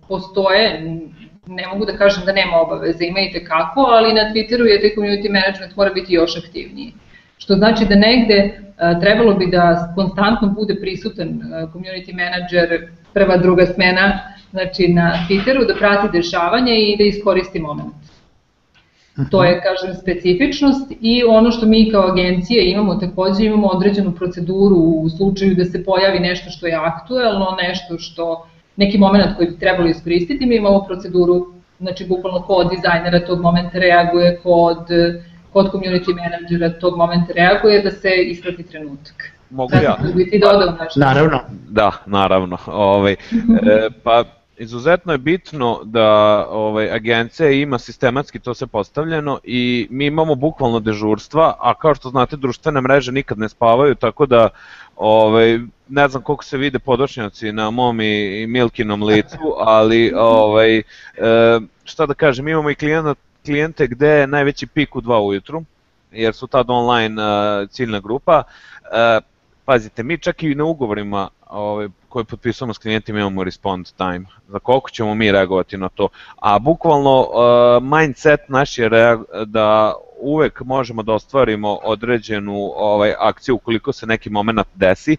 postoje 0.09 1.01
ne 1.51 1.67
mogu 1.67 1.85
da 1.85 1.97
kažem 1.97 2.25
da 2.25 2.33
nema 2.33 2.61
obaveze, 2.61 3.05
ima 3.05 3.21
i 3.21 3.33
tekako, 3.33 3.81
ali 3.81 4.13
na 4.13 4.23
Twitteru 4.33 4.65
je 4.65 4.81
taj 4.81 4.91
community 4.97 5.31
management 5.33 5.77
mora 5.77 5.91
biti 5.91 6.15
još 6.15 6.37
aktivniji. 6.37 6.93
Što 7.39 7.55
znači 7.55 7.85
da 7.85 7.95
negde 7.95 8.39
uh, 8.45 9.01
trebalo 9.01 9.35
bi 9.35 9.47
da 9.47 9.93
konstantno 9.95 10.49
bude 10.49 10.75
prisutan 10.81 11.29
uh, 11.29 11.73
community 11.73 12.13
manager, 12.23 12.89
prva, 13.15 13.37
druga 13.37 13.67
smena, 13.67 14.21
znači 14.51 14.89
na 14.89 15.27
Twitteru, 15.29 15.67
da 15.67 15.75
prati 15.75 16.19
dešavanje 16.19 16.75
i 16.75 16.97
da 16.99 17.05
iskoristi 17.05 17.59
moment. 17.59 17.95
To 19.31 19.45
je, 19.45 19.61
kažem, 19.63 19.95
specifičnost 19.95 20.93
i 21.01 21.25
ono 21.25 21.51
što 21.51 21.67
mi 21.67 21.91
kao 21.93 22.07
agencije 22.13 22.71
imamo 22.71 22.95
takođe, 22.95 23.45
imamo 23.45 23.67
određenu 23.67 24.13
proceduru 24.13 24.77
u 24.77 25.09
slučaju 25.17 25.55
da 25.55 25.65
se 25.65 25.85
pojavi 25.85 26.21
nešto 26.21 26.51
što 26.51 26.67
je 26.67 26.75
aktuelno, 26.75 27.57
nešto 27.63 27.99
što 27.99 28.47
neki 28.81 28.99
moment 28.99 29.37
koji 29.37 29.49
bi 29.49 29.59
trebali 29.59 29.91
iskoristiti, 29.91 30.47
mi 30.47 30.57
imamo 30.57 30.85
proceduru, 30.85 31.47
znači 31.81 32.07
bukvalno 32.09 32.43
kod 32.43 32.71
dizajnera 32.71 33.27
tog 33.27 33.41
momenta 33.41 33.79
reaguje, 33.79 34.39
kod, 34.43 34.87
kod 35.53 35.73
community 35.73 36.15
menadžera 36.15 36.79
tog 36.81 36.97
momenta 36.97 37.33
reaguje 37.33 37.83
da 37.83 37.91
se 37.91 38.11
isprati 38.25 38.63
trenutak. 38.63 39.31
Mogu 39.51 39.75
ja? 39.85 39.97
Da 40.03 40.13
bi 40.13 40.31
ti 40.31 40.39
dodao 40.39 40.77
nešto? 40.81 41.01
Naravno. 41.01 41.41
Da, 41.69 41.91
naravno. 42.07 42.59
Ovaj, 42.67 43.13
e, 43.13 43.17
pa 44.05 44.25
izuzetno 44.61 45.13
je 45.13 45.19
bitno 45.19 45.81
da 45.85 46.09
ovaj 46.51 46.91
agencija 46.93 47.51
ima 47.51 47.79
sistematski 47.79 48.39
to 48.39 48.55
se 48.55 48.67
postavljeno 48.67 49.39
i 49.45 49.87
mi 49.91 50.07
imamo 50.07 50.35
bukvalno 50.35 50.81
dežurstva, 50.81 51.55
a 51.61 51.75
kao 51.75 51.95
što 51.95 52.09
znate 52.09 52.37
društvene 52.37 52.81
mreže 52.81 53.13
nikad 53.13 53.39
ne 53.39 53.49
spavaju, 53.49 53.95
tako 53.95 54.27
da 54.27 54.49
ovaj 55.01 55.59
ne 55.89 56.09
znam 56.09 56.23
koliko 56.23 56.45
se 56.45 56.59
vide 56.59 56.79
podočnjaci 56.79 57.53
na 57.53 57.71
mom 57.71 58.01
i 58.01 58.47
Milkinom 58.49 59.03
licu, 59.03 59.55
ali 59.59 60.13
ovaj, 60.17 60.79
e, 60.79 60.83
šta 61.85 62.07
da 62.07 62.15
kažem, 62.15 62.49
imamo 62.49 62.71
i 62.71 62.75
klijenta, 62.75 63.15
klijente 63.45 63.87
gde 63.87 64.09
je 64.09 64.27
najveći 64.27 64.67
pik 64.67 64.97
u 64.97 65.01
2 65.01 65.27
ujutru, 65.27 65.65
jer 66.13 66.35
su 66.35 66.47
tad 66.47 66.67
online 66.69 67.23
e, 67.23 67.67
ciljna 67.67 68.01
grupa. 68.01 68.43
E, 68.93 69.21
pazite, 69.65 70.03
mi 70.03 70.19
čak 70.19 70.43
i 70.43 70.55
na 70.55 70.65
ugovorima 70.65 71.29
ovaj, 71.51 71.89
koje 72.09 72.25
potpisujemo 72.25 72.75
s 72.75 72.79
klijentima 72.79 73.19
imamo 73.19 73.45
respond 73.45 73.87
time, 73.97 74.27
za 74.49 74.59
koliko 74.59 74.91
ćemo 74.91 75.15
mi 75.15 75.33
reagovati 75.33 75.77
na 75.77 75.89
to, 75.89 76.09
a 76.37 76.59
bukvalno 76.59 77.27
mindset 77.83 78.41
naš 78.49 78.79
je 78.79 78.91
da 79.47 79.95
uvek 80.21 80.61
možemo 80.61 81.03
da 81.03 81.13
ostvarimo 81.13 81.79
određenu 81.83 82.73
ovaj 82.77 83.15
akciju 83.19 83.55
ukoliko 83.55 83.93
se 83.93 84.07
neki 84.07 84.31
moment 84.31 84.67
desi, 84.75 85.17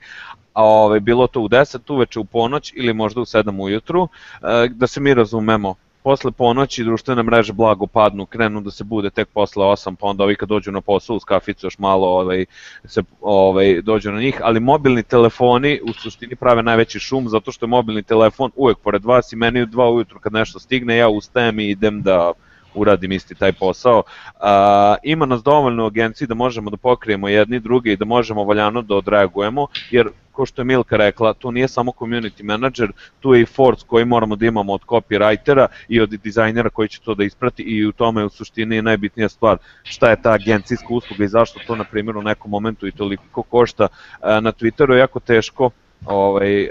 a 0.53 0.63
ovaj, 0.63 0.99
bilo 0.99 1.27
to 1.27 1.41
u 1.41 1.49
10 1.49 1.93
uveče 1.93 2.19
u 2.19 2.25
ponoć 2.25 2.73
ili 2.75 2.93
možda 2.93 3.21
u 3.21 3.25
7 3.25 3.63
ujutru, 3.63 4.07
e, 4.41 4.67
da 4.69 4.87
se 4.87 4.99
mi 4.99 5.13
razumemo, 5.13 5.75
posle 6.03 6.31
ponoći 6.31 6.83
društvene 6.83 7.23
mreže 7.23 7.53
blago 7.53 7.87
padnu, 7.87 8.25
krenu 8.25 8.61
da 8.61 8.71
se 8.71 8.83
bude 8.83 9.09
tek 9.09 9.29
posle 9.29 9.65
8, 9.65 9.95
pa 9.95 10.07
onda 10.07 10.23
ovi 10.23 10.35
kad 10.35 10.49
dođu 10.49 10.71
na 10.71 10.81
posao 10.81 11.15
uz 11.15 11.23
kaficu 11.23 11.65
još 11.65 11.77
malo 11.77 12.07
ovaj, 12.07 12.45
se 12.85 13.03
ovaj, 13.21 13.81
dođu 13.81 14.11
na 14.11 14.21
njih, 14.21 14.39
ali 14.43 14.59
mobilni 14.59 15.03
telefoni 15.03 15.79
u 15.83 15.93
suštini 15.93 16.35
prave 16.35 16.63
najveći 16.63 16.99
šum 16.99 17.29
zato 17.29 17.51
što 17.51 17.65
je 17.65 17.69
mobilni 17.69 18.03
telefon 18.03 18.51
uvek 18.55 18.77
pored 18.77 19.05
vas 19.05 19.33
i 19.33 19.35
meni 19.35 19.61
u 19.61 19.65
2 19.65 19.93
ujutru 19.95 20.19
kad 20.19 20.33
nešto 20.33 20.59
stigne 20.59 20.97
ja 20.97 21.09
ustajem 21.09 21.59
i 21.59 21.69
idem 21.69 22.01
da 22.01 22.31
uradim 22.73 23.11
isti 23.11 23.35
taj 23.35 23.53
posao. 23.53 24.03
A, 24.39 24.95
ima 25.03 25.25
nas 25.25 25.43
dovoljno 25.43 25.83
u 25.83 25.87
agenciji 25.87 26.27
da 26.27 26.33
možemo 26.33 26.69
da 26.69 26.77
pokrijemo 26.77 27.27
jedni 27.27 27.59
drugi 27.59 27.91
i 27.91 27.97
da 27.97 28.05
možemo 28.05 28.43
valjano 28.43 28.81
da 28.81 28.95
odreagujemo, 28.95 29.67
jer 29.91 30.09
ko 30.31 30.45
što 30.45 30.61
je 30.61 30.65
Milka 30.65 30.97
rekla, 30.97 31.33
to 31.33 31.51
nije 31.51 31.67
samo 31.67 31.91
community 31.91 32.43
manager, 32.43 32.91
tu 33.19 33.33
je 33.33 33.41
i 33.41 33.45
force 33.45 33.85
koji 33.87 34.05
moramo 34.05 34.35
da 34.35 34.45
imamo 34.45 34.73
od 34.73 34.81
copywritera 34.81 35.67
i 35.87 36.01
od 36.01 36.09
dizajnera 36.09 36.69
koji 36.69 36.89
će 36.89 36.99
to 37.01 37.15
da 37.15 37.23
isprati 37.23 37.63
i 37.63 37.85
u 37.85 37.91
tome 37.91 38.25
u 38.25 38.29
suštini 38.29 38.81
najbitnija 38.81 39.29
stvar 39.29 39.57
šta 39.83 40.09
je 40.09 40.21
ta 40.21 40.31
agencijska 40.31 40.87
usluga 40.89 41.23
i 41.23 41.27
zašto 41.27 41.59
to 41.67 41.75
na 41.75 41.83
primjer 41.83 42.17
u 42.17 42.21
nekom 42.21 42.51
momentu 42.51 42.87
i 42.87 42.91
toliko 42.91 43.43
košta. 43.43 43.87
Na 44.23 44.51
Twitteru 44.51 44.91
je 44.91 44.99
jako 44.99 45.19
teško 45.19 45.69
ovaj, 46.05 46.69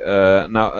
na, 0.48 0.70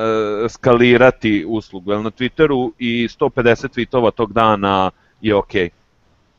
skalirati 0.48 1.44
uslugu, 1.48 1.92
jer 1.92 2.00
na 2.00 2.11
Twitteru 2.11 2.72
i 2.78 3.09
150 3.09 3.68
tweetova 3.76 4.11
tog 4.11 4.33
dana 4.33 4.90
je 5.20 5.35
okej. 5.35 5.68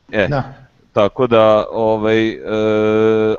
Okay. 0.08 0.24
E, 0.24 0.28
da. 0.28 0.54
Tako 0.92 1.26
da, 1.26 1.66
ovaj, 1.70 2.28
e, 2.28 2.38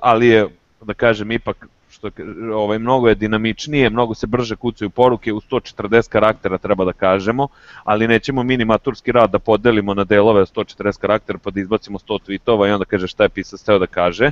ali 0.01 0.27
je, 0.27 0.47
da 0.81 0.93
kažem, 0.93 1.31
ipak 1.31 1.67
što 1.89 2.09
ovaj 2.53 2.79
mnogo 2.79 3.09
je 3.09 3.15
dinamičnije, 3.15 3.89
mnogo 3.89 4.13
se 4.13 4.27
brže 4.27 4.55
kucaju 4.55 4.89
poruke 4.89 5.33
u 5.33 5.41
140 5.41 6.09
karaktera 6.09 6.57
treba 6.57 6.85
da 6.85 6.93
kažemo, 6.93 7.47
ali 7.83 8.07
nećemo 8.07 8.43
minimaturski 8.43 9.11
rad 9.11 9.29
da 9.29 9.39
podelimo 9.39 9.93
na 9.93 10.03
delove 10.03 10.45
140 10.45 10.99
karaktera 10.99 11.39
pa 11.43 11.51
da 11.51 11.59
izbacimo 11.59 11.99
100 11.99 12.19
tweetova 12.27 12.67
i 12.67 12.71
onda 12.71 12.85
kaže 12.85 13.07
šta 13.07 13.23
je 13.23 13.29
pisac 13.29 13.63
teo 13.63 13.79
da 13.79 13.87
kaže. 13.87 14.31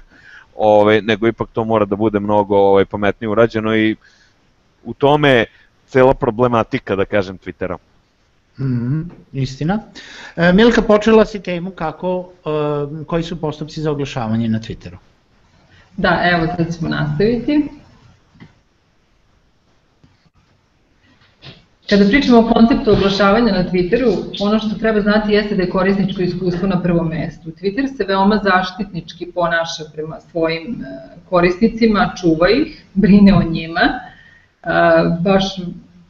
Ovaj 0.56 1.02
nego 1.02 1.28
ipak 1.28 1.50
to 1.54 1.64
mora 1.64 1.86
da 1.86 1.96
bude 1.96 2.20
mnogo 2.20 2.58
ovaj 2.58 2.86
pametnije 2.86 3.30
urađeno 3.30 3.76
i 3.76 3.96
u 4.84 4.94
tome 4.94 5.46
cela 5.88 6.14
problematika 6.14 6.96
da 6.96 7.06
kažem 7.06 7.38
Twittera. 7.38 7.78
Mm 8.62 9.22
istina. 9.34 9.80
E, 10.36 10.54
Milka, 10.54 10.82
počela 10.82 11.26
si 11.26 11.40
temu 11.40 11.72
kako, 11.72 12.30
e, 13.02 13.06
koji 13.06 13.24
su 13.24 13.42
postupci 13.42 13.82
za 13.82 13.92
oglašavanje 13.92 14.50
na 14.50 14.60
Twitteru? 14.60 14.98
Da, 15.98 16.22
evo 16.24 16.48
sad 16.58 16.78
ćemo 16.78 16.90
nastaviti. 16.90 17.68
Kada 21.90 22.06
pričamo 22.06 22.40
o 22.40 22.54
konceptu 22.54 22.92
oglašavanja 22.92 23.52
na 23.52 23.64
Twitteru, 23.70 24.12
ono 24.40 24.60
što 24.60 24.76
treba 24.80 25.02
znati 25.02 25.34
jeste 25.34 25.56
da 25.56 25.62
je 25.62 25.70
korisničko 25.70 26.22
iskustvo 26.22 26.68
na 26.68 26.82
prvom 26.82 27.08
mestu. 27.08 27.52
Twitter 27.52 27.98
se 27.98 28.04
veoma 28.04 28.40
zaštitnički 28.44 29.32
ponaša 29.36 29.84
prema 29.94 30.20
svojim 30.20 30.82
e, 30.82 30.86
korisnicima, 31.30 32.14
čuva 32.22 32.50
ih, 32.50 32.84
brine 32.94 33.34
o 33.34 33.44
njima, 33.44 33.82
e, 33.82 34.70
baš 35.20 35.44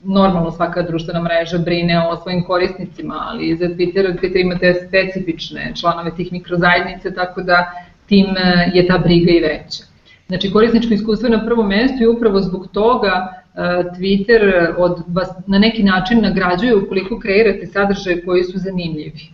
normalno 0.03 0.51
svaka 0.51 0.81
društvena 0.81 1.21
mreža 1.21 1.57
brine 1.57 2.07
o 2.07 2.15
svojim 2.15 2.43
korisnicima, 2.43 3.15
ali 3.27 3.55
za 3.55 3.65
Twitter, 3.65 4.19
Twitter 4.19 4.41
ima 4.41 4.57
te 4.57 4.73
specifične 4.87 5.71
članove 5.75 6.15
tih 6.15 6.31
mikrozajednice, 6.33 7.13
tako 7.13 7.41
da 7.41 7.71
tim 8.05 8.25
e, 8.25 8.71
je 8.73 8.87
ta 8.87 8.97
briga 8.97 9.31
i 9.31 9.39
veća. 9.39 9.83
Znači, 10.27 10.51
korisničko 10.51 10.93
iskustvo 10.93 11.27
je 11.27 11.37
na 11.37 11.45
prvom 11.45 11.67
mestu 11.67 12.03
i 12.03 12.07
upravo 12.07 12.39
zbog 12.39 12.67
toga 12.73 13.13
e, 13.13 13.59
Twitter 13.97 14.73
od 14.77 15.03
vas 15.07 15.29
na 15.47 15.59
neki 15.59 15.83
način 15.83 16.21
nagrađuje 16.21 16.75
ukoliko 16.75 17.19
kreirate 17.19 17.65
sadržaje 17.65 18.25
koji 18.25 18.43
su 18.43 18.57
zanimljivi. 18.57 19.29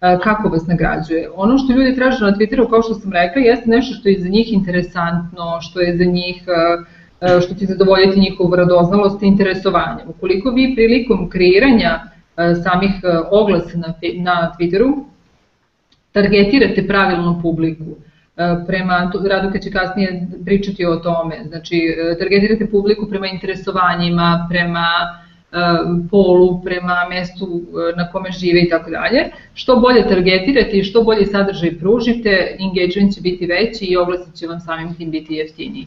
E, 0.00 0.18
kako 0.22 0.48
vas 0.48 0.66
nagrađuje? 0.66 1.30
Ono 1.34 1.58
što 1.58 1.72
ljudi 1.72 1.96
traže 1.96 2.24
na 2.24 2.32
Twitteru, 2.32 2.70
kao 2.70 2.82
što 2.82 2.94
sam 2.94 3.12
rekla, 3.12 3.42
jeste 3.42 3.70
nešto 3.70 3.94
što 3.94 4.08
je 4.08 4.20
za 4.20 4.28
njih 4.28 4.52
interesantno, 4.52 5.60
što 5.60 5.80
je 5.80 5.96
za 5.96 6.04
njih 6.04 6.42
što 7.42 7.54
će 7.54 7.66
zadovoljiti 7.66 8.20
njihovu 8.20 8.56
radoznalost 8.56 9.22
i 9.22 9.26
interesovanje. 9.26 10.02
Ukoliko 10.06 10.50
vi 10.50 10.72
prilikom 10.74 11.30
kreiranja 11.30 12.00
samih 12.64 12.90
oglasa 13.30 13.78
na, 13.78 13.94
na 14.14 14.52
Twitteru 14.58 15.04
targetirate 16.12 16.86
pravilnu 16.86 17.38
publiku, 17.42 17.96
E, 18.36 18.66
prema, 18.66 19.12
Raduka 19.30 19.58
će 19.58 19.70
kasnije 19.70 20.28
pričati 20.44 20.86
o 20.86 20.96
tome, 20.96 21.44
znači 21.48 21.76
e, 21.76 22.18
targetirate 22.18 22.66
publiku 22.66 23.08
prema 23.08 23.26
interesovanjima, 23.26 24.46
prema 24.50 24.86
e, 25.52 25.56
polu, 26.10 26.62
prema 26.64 26.96
mestu 27.10 27.62
na 27.96 28.10
kome 28.10 28.30
žive 28.30 28.60
i 28.62 28.68
tako 28.68 28.90
dalje. 28.90 29.30
Što 29.54 29.76
bolje 29.76 30.08
targetirate 30.08 30.78
i 30.78 30.84
što 30.84 31.02
bolje 31.02 31.26
sadržaj 31.26 31.78
pružite, 31.78 32.56
engagement 32.58 33.14
će 33.14 33.20
biti 33.20 33.46
veći 33.46 33.84
i 33.84 33.96
oglasi 33.96 34.36
će 34.36 34.46
vam 34.46 34.60
samim 34.60 34.94
tim 34.94 35.10
biti 35.10 35.34
jeftiniji. 35.34 35.86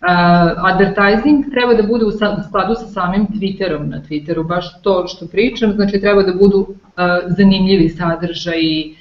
Advertising 0.00 1.50
treba 1.50 1.74
da 1.74 1.82
bude 1.82 2.04
u 2.04 2.10
skladu 2.48 2.74
sa 2.74 2.86
samim 2.86 3.26
Twitterom 3.26 3.88
na 3.88 4.00
Twitteru, 4.08 4.46
baš 4.46 4.82
to 4.82 5.06
što 5.06 5.26
pričam, 5.26 5.72
znači 5.72 6.00
treba 6.00 6.22
da 6.22 6.32
budu 6.32 6.66
zanimljivi 7.26 7.88
sadržaji, 7.88 8.96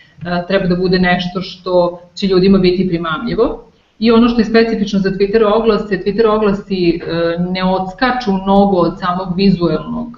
treba 0.48 0.68
da 0.68 0.76
bude 0.76 1.00
nešto 1.00 1.42
što 1.42 2.00
će 2.16 2.28
ljudima 2.28 2.58
biti 2.58 2.88
primamljivo. 2.88 3.64
I 4.00 4.12
ono 4.12 4.30
što 4.30 4.42
je 4.42 4.46
specifično 4.46 5.00
za 5.00 5.10
Twitter 5.10 5.44
oglase, 5.56 5.98
Twitter 5.98 6.28
oglasi 6.28 7.00
ne 7.52 7.64
odskaču 7.64 8.32
mnogo 8.32 8.78
od 8.78 9.00
samog 9.00 9.28
vizuelnog 9.36 10.18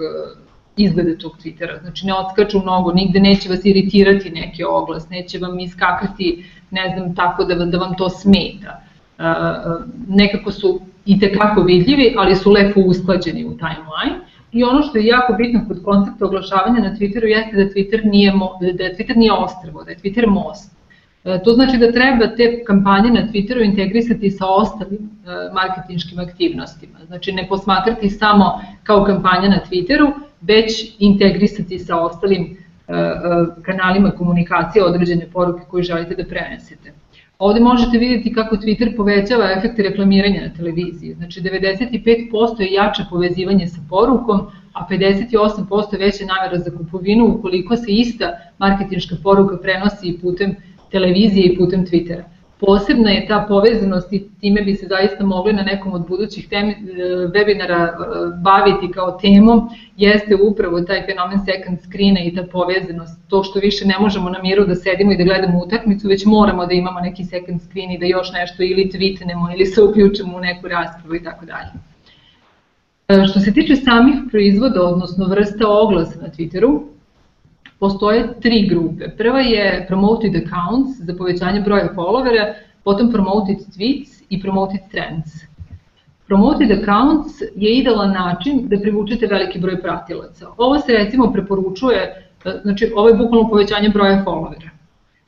izgleda 0.78 1.18
tog 1.18 1.32
Twittera. 1.44 1.82
Znači 1.82 2.06
ne 2.06 2.13
odskaču 2.13 2.60
mnogo, 2.60 2.92
nigde 2.92 3.20
neće 3.20 3.50
vas 3.50 3.65
iritirati 3.65 4.30
neki 4.30 4.63
oglas, 4.63 5.10
neće 5.10 5.39
vam 5.39 5.60
iskakati, 5.60 6.46
ne 6.72 6.94
znam, 6.96 7.15
tako 7.15 7.44
da, 7.44 7.56
da 7.56 7.78
vam 7.78 7.96
to 7.98 8.10
smeta. 8.10 8.82
Nekako 10.08 10.51
su 10.51 10.79
i 11.05 11.19
tekako 11.19 11.62
vidljivi, 11.62 12.15
ali 12.17 12.36
su 12.36 12.51
lepo 12.51 12.79
usklađeni 12.79 13.45
u 13.45 13.58
timeline. 13.58 14.25
I 14.51 14.63
ono 14.63 14.82
što 14.82 14.97
je 14.97 15.05
jako 15.05 15.34
bitno 15.34 15.62
kod 15.67 15.84
koncepta 15.84 16.25
oglašavanja 16.25 16.82
na 16.82 16.95
Twitteru 16.95 17.25
jeste 17.25 17.55
da 17.58 17.63
Twitter 17.63 18.05
nije, 18.05 18.32
da 18.62 18.84
Twitter 18.84 19.17
nije 19.17 19.32
ostrvo, 19.32 19.84
da 19.84 19.91
je 19.91 19.97
Twitter 19.97 20.27
most. 20.27 20.71
E, 21.23 21.39
to 21.43 21.51
znači 21.51 21.77
da 21.77 21.91
treba 21.91 22.27
te 22.36 22.63
kampanje 22.63 23.10
na 23.12 23.27
Twitteru 23.27 23.65
integrisati 23.65 24.32
sa 24.32 24.45
ostalim 24.47 24.99
e, 24.99 25.53
marketinškim 25.53 26.19
aktivnostima. 26.19 26.99
Znači 27.08 27.32
ne 27.32 27.47
posmatrati 27.47 28.10
samo 28.10 28.62
kao 28.84 29.03
kampanja 29.03 29.49
na 29.49 29.60
Twitteru, 29.69 30.12
već 30.41 30.95
integrisati 30.99 31.79
sa 31.79 31.99
ostalim 31.99 32.43
e, 32.43 32.93
kanalima 33.62 34.12
komunikacije 34.12 34.86
određene 34.86 35.27
poruke 35.34 35.62
koje 35.69 35.84
želite 35.84 36.15
da 36.15 36.25
prenesete. 36.25 36.93
Ovde 37.39 37.60
možete 37.60 37.97
vidjeti 37.97 38.34
kako 38.34 38.56
Twitter 38.56 38.95
povećava 38.95 39.52
efekte 39.58 39.84
reklamiranja 39.84 40.41
na 40.41 40.54
televiziji. 40.54 41.13
Znači 41.13 41.41
95% 41.41 42.62
je 42.62 42.71
jače 42.71 43.04
povezivanje 43.10 43.67
sa 43.67 43.82
porukom, 43.89 44.39
a 44.73 44.88
58% 44.89 45.99
veća 45.99 46.25
namera 46.25 46.58
za 46.58 46.78
kupovinu 46.78 47.36
ukoliko 47.36 47.75
se 47.75 47.86
ista 47.88 48.32
marketinška 48.58 49.15
poruka 49.23 49.58
prenosi 49.58 50.17
putem 50.21 50.56
televizije 50.91 51.45
i 51.45 51.58
putem 51.58 51.86
Twittera. 51.86 52.23
Posebna 52.60 53.12
je 53.12 53.28
ta 53.28 53.45
povezanost 53.48 54.13
i 54.13 54.24
time 54.41 54.62
bi 54.62 54.76
se 54.76 54.88
zaista 54.88 55.26
mogli 55.26 55.54
na 55.54 55.63
nekom 55.63 55.93
od 55.93 56.08
budućih 56.08 56.50
temi, 56.50 56.72
e, 56.72 56.76
webinara 57.34 57.88
e, 57.88 57.93
baviti 58.43 58.91
kao 58.93 59.12
temom, 59.22 59.69
jeste 59.98 60.36
upravo 60.36 60.82
taj 60.82 61.06
fenomen 61.06 61.39
second 61.45 61.80
screena 61.82 62.19
i 62.19 62.36
ta 62.36 62.43
povezanost, 62.52 63.19
to 63.28 63.43
što 63.43 63.60
više 63.60 63.86
ne 63.86 63.95
možemo 64.00 64.30
na 64.30 64.41
miru 64.41 64.65
da 64.65 64.76
sedimo 64.76 65.12
i 65.12 65.17
da 65.17 65.24
gledamo 65.24 65.60
utakmicu, 65.60 66.08
već 66.08 66.26
moramo 66.26 66.65
da 66.65 66.74
imamo 66.74 67.00
neki 67.00 67.26
second 67.26 67.62
screen 67.62 67.91
i 67.91 68.00
da 68.00 68.06
još 68.06 68.32
nešto 68.32 68.63
ili 68.63 68.91
tweetnemo 68.93 69.54
ili 69.54 69.65
se 69.65 69.82
uključimo 69.82 70.38
u 70.38 70.41
neku 70.41 70.67
raspravu 70.67 71.15
i 71.15 71.24
tako 71.24 71.45
dalje. 71.45 71.72
E, 73.08 73.28
što 73.28 73.39
se 73.39 73.54
tiče 73.54 73.76
samih 73.76 74.15
proizvoda, 74.32 74.84
odnosno 74.84 75.28
vrsta 75.28 75.67
oglasa 75.67 76.22
na 76.22 76.28
Twitteru, 76.28 76.80
postoje 77.80 78.39
tri 78.42 78.68
grupe. 78.70 79.10
Prva 79.18 79.39
je 79.39 79.86
promoted 79.88 80.36
accounts 80.36 81.00
za 81.00 81.15
povećanje 81.18 81.62
broja 81.62 81.94
followera, 81.96 82.54
potom 82.84 83.12
promoted 83.12 83.58
tweets 83.58 84.24
i 84.30 84.42
promoted 84.42 84.80
trends. 84.92 85.32
Promoted 86.28 86.72
accounts 86.72 87.42
je 87.56 87.78
idealan 87.78 88.12
način 88.12 88.68
da 88.68 88.80
privučete 88.80 89.28
veliki 89.28 89.60
broj 89.60 89.82
pratilaca. 89.82 90.48
Ovo 90.58 90.80
se 90.80 90.94
recimo 90.94 91.32
preporučuje, 91.34 92.30
znači 92.63 92.92
ovo 92.96 93.08
je 93.08 93.15
bukvalno 93.15 93.50
povećanje 93.50 93.89
broja 93.89 94.24
followera. 94.26 94.70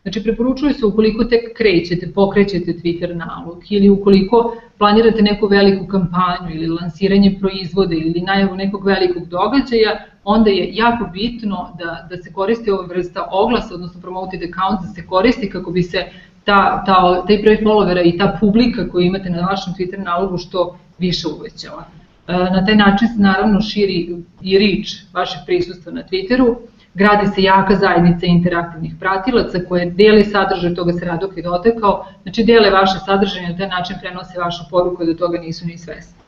Znači, 0.02 0.24
preporučuje 0.24 0.74
se 0.74 0.86
ukoliko 0.86 1.24
tek 1.24 1.58
krećete, 1.58 2.12
pokrećete 2.14 2.74
Twitter 2.74 3.16
nalog 3.16 3.64
ili 3.70 3.90
ukoliko 3.90 4.56
planirate 4.82 5.22
neku 5.22 5.48
veliku 5.48 5.88
kampanju 5.88 6.56
ili 6.56 6.68
lansiranje 6.68 7.38
proizvoda 7.40 7.96
ili 7.96 8.22
najavu 8.22 8.56
nekog 8.56 8.86
velikog 8.86 9.28
događaja, 9.28 9.92
onda 10.24 10.50
je 10.50 10.70
jako 10.76 11.10
bitno 11.14 11.76
da, 11.80 12.08
da 12.10 12.18
se 12.18 12.34
koristi 12.34 12.72
ova 12.72 12.86
vrsta 12.88 13.28
oglasa, 13.32 13.76
odnosno 13.76 14.02
promoted 14.02 14.42
account, 14.44 14.82
da 14.82 14.88
se 14.88 15.06
koristi 15.06 15.50
kako 15.50 15.72
bi 15.72 15.84
se 15.84 16.06
ta, 16.46 16.84
ta, 16.86 17.26
taj 17.28 17.38
broj 17.38 17.58
followera 17.64 18.02
i 18.06 18.18
ta 18.18 18.38
publika 18.40 18.88
koju 18.90 19.06
imate 19.06 19.30
na 19.30 19.46
vašem 19.46 19.74
Twitter 19.74 20.04
nalogu 20.06 20.38
što 20.38 20.78
više 21.00 21.28
uvećala. 21.28 21.86
E, 22.28 22.34
na 22.34 22.66
taj 22.66 22.76
način 22.76 23.08
se 23.08 23.22
naravno 23.22 23.62
širi 23.62 24.16
i 24.42 24.58
reach 24.60 25.14
vašeg 25.14 25.42
prisustva 25.46 25.92
na 25.92 26.04
Twitteru, 26.12 26.56
gradi 26.94 27.28
se 27.28 27.42
jaka 27.44 27.76
zajednica 27.76 28.26
interaktivnih 28.26 28.94
pratilaca 29.00 29.60
koje 29.70 29.86
deli 29.86 30.26
sadržaj, 30.26 30.76
toga 30.76 30.94
se 30.94 31.06
Radok 31.06 31.38
i 31.38 31.42
dotekao, 31.42 32.06
znači 32.24 32.44
dele 32.44 32.70
vaše 32.70 33.00
sadržaje 33.06 33.50
na 33.50 33.58
taj 33.58 33.68
način 33.68 33.96
prenose 34.02 34.40
vašu 34.40 34.64
poruku 34.70 35.06
da 35.06 35.16
toga 35.16 35.40
nisu 35.40 35.66
ni 35.66 35.78
svesni. 35.78 36.20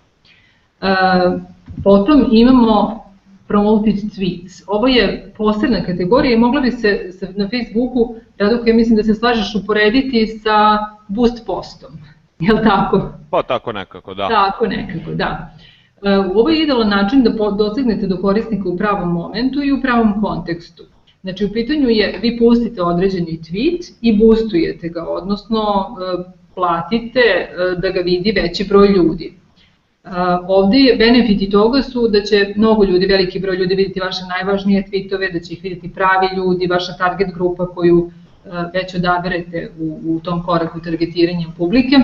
E, 0.82 0.88
potom 1.84 2.26
imamo 2.32 3.04
promoted 3.48 3.96
tweets. 3.96 4.64
Ovo 4.68 4.88
je 4.88 5.34
posebna 5.38 5.84
kategorija 5.86 6.34
i 6.34 6.40
mogla 6.40 6.62
bi 6.62 6.72
se 6.72 7.10
na 7.36 7.50
Facebooku, 7.50 8.16
Radok, 8.38 8.68
ja 8.68 8.74
mislim 8.74 8.96
da 8.96 9.04
se 9.04 9.14
slažeš 9.14 9.56
uporediti 9.56 10.28
sa 10.28 10.80
boost 11.08 11.46
postom. 11.46 11.92
Je 12.40 12.54
li 12.54 12.64
tako? 12.64 13.02
Pa 13.30 13.44
tako 13.44 13.72
nekako, 13.72 14.14
da. 14.14 14.28
Tako 14.28 14.68
nekako, 14.68 15.12
da. 15.12 15.56
E, 16.04 16.18
ovo 16.18 16.50
je 16.50 16.64
idealan 16.64 16.90
način 16.90 17.24
da 17.24 17.52
dosegnete 17.58 18.08
do 18.08 18.18
korisnika 18.18 18.70
u 18.70 18.78
pravom 18.78 19.14
momentu 19.14 19.64
i 19.64 19.72
u 19.72 19.82
pravom 19.82 20.22
kontekstu. 20.22 20.84
Znači, 21.22 21.46
u 21.46 21.52
pitanju 21.54 21.90
je, 21.90 22.20
vi 22.22 22.38
pustite 22.38 22.82
određeni 22.82 23.40
tweet 23.44 23.92
i 24.02 24.18
boostujete 24.18 24.90
ga, 24.90 25.08
odnosno 25.08 25.60
e, 25.60 26.24
platite 26.56 27.20
e, 27.20 27.48
da 27.82 27.90
ga 27.90 28.00
vidi 28.00 28.32
veći 28.32 28.68
broj 28.70 28.88
ljudi. 28.88 29.34
Ovde 30.48 30.96
benefiti 31.00 31.50
toga 31.50 31.82
su 31.82 32.08
da 32.08 32.22
će 32.22 32.54
mnogo 32.56 32.84
ljudi, 32.84 33.06
veliki 33.06 33.40
broj 33.40 33.56
ljudi 33.56 33.76
vidjeti 33.76 34.00
vaše 34.00 34.22
najvažnije 34.30 34.84
tweetove, 34.92 35.34
da 35.34 35.40
će 35.40 35.54
ih 35.54 35.64
vidjeti 35.64 35.94
pravi 35.94 36.28
ljudi, 36.36 36.68
vaša 36.68 36.94
target 36.98 37.34
grupa 37.34 37.66
koju 37.66 38.12
već 38.74 38.96
odaberete 38.96 39.70
u, 39.80 40.00
u 40.06 40.20
tom 40.20 40.44
koraku 40.44 40.80
targetiranja 40.80 41.48
publike. 41.58 41.96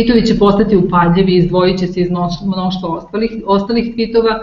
Tweetovi 0.00 0.26
će 0.26 0.38
postati 0.38 0.76
upadljivi, 0.76 1.36
izdvojit 1.36 1.78
će 1.78 1.86
se 1.86 2.00
iz 2.00 2.10
mnoštva 2.10 2.88
ostalih, 2.88 3.30
ostalih 3.46 3.94
tweetova 3.94 4.38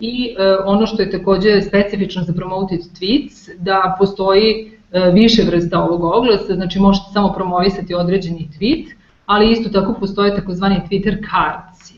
i 0.00 0.34
e, 0.38 0.56
ono 0.64 0.86
što 0.86 1.02
je 1.02 1.10
takođe 1.10 1.62
specifično 1.62 2.22
za 2.22 2.32
promoted 2.32 2.80
tweets, 2.80 3.50
da 3.58 3.96
postoji 3.98 4.72
e, 4.92 5.10
više 5.10 5.42
vrsta 5.42 5.82
ovog 5.82 6.04
oglasa, 6.04 6.54
znači 6.54 6.80
možete 6.80 7.06
samo 7.12 7.32
promovisati 7.32 7.94
određeni 7.94 8.48
tweet, 8.58 8.86
ali 9.26 9.50
isto 9.50 9.70
tako 9.70 9.94
postoje 10.00 10.34
takozvani 10.36 10.80
Twitter 10.90 11.16
cards. 11.30 11.90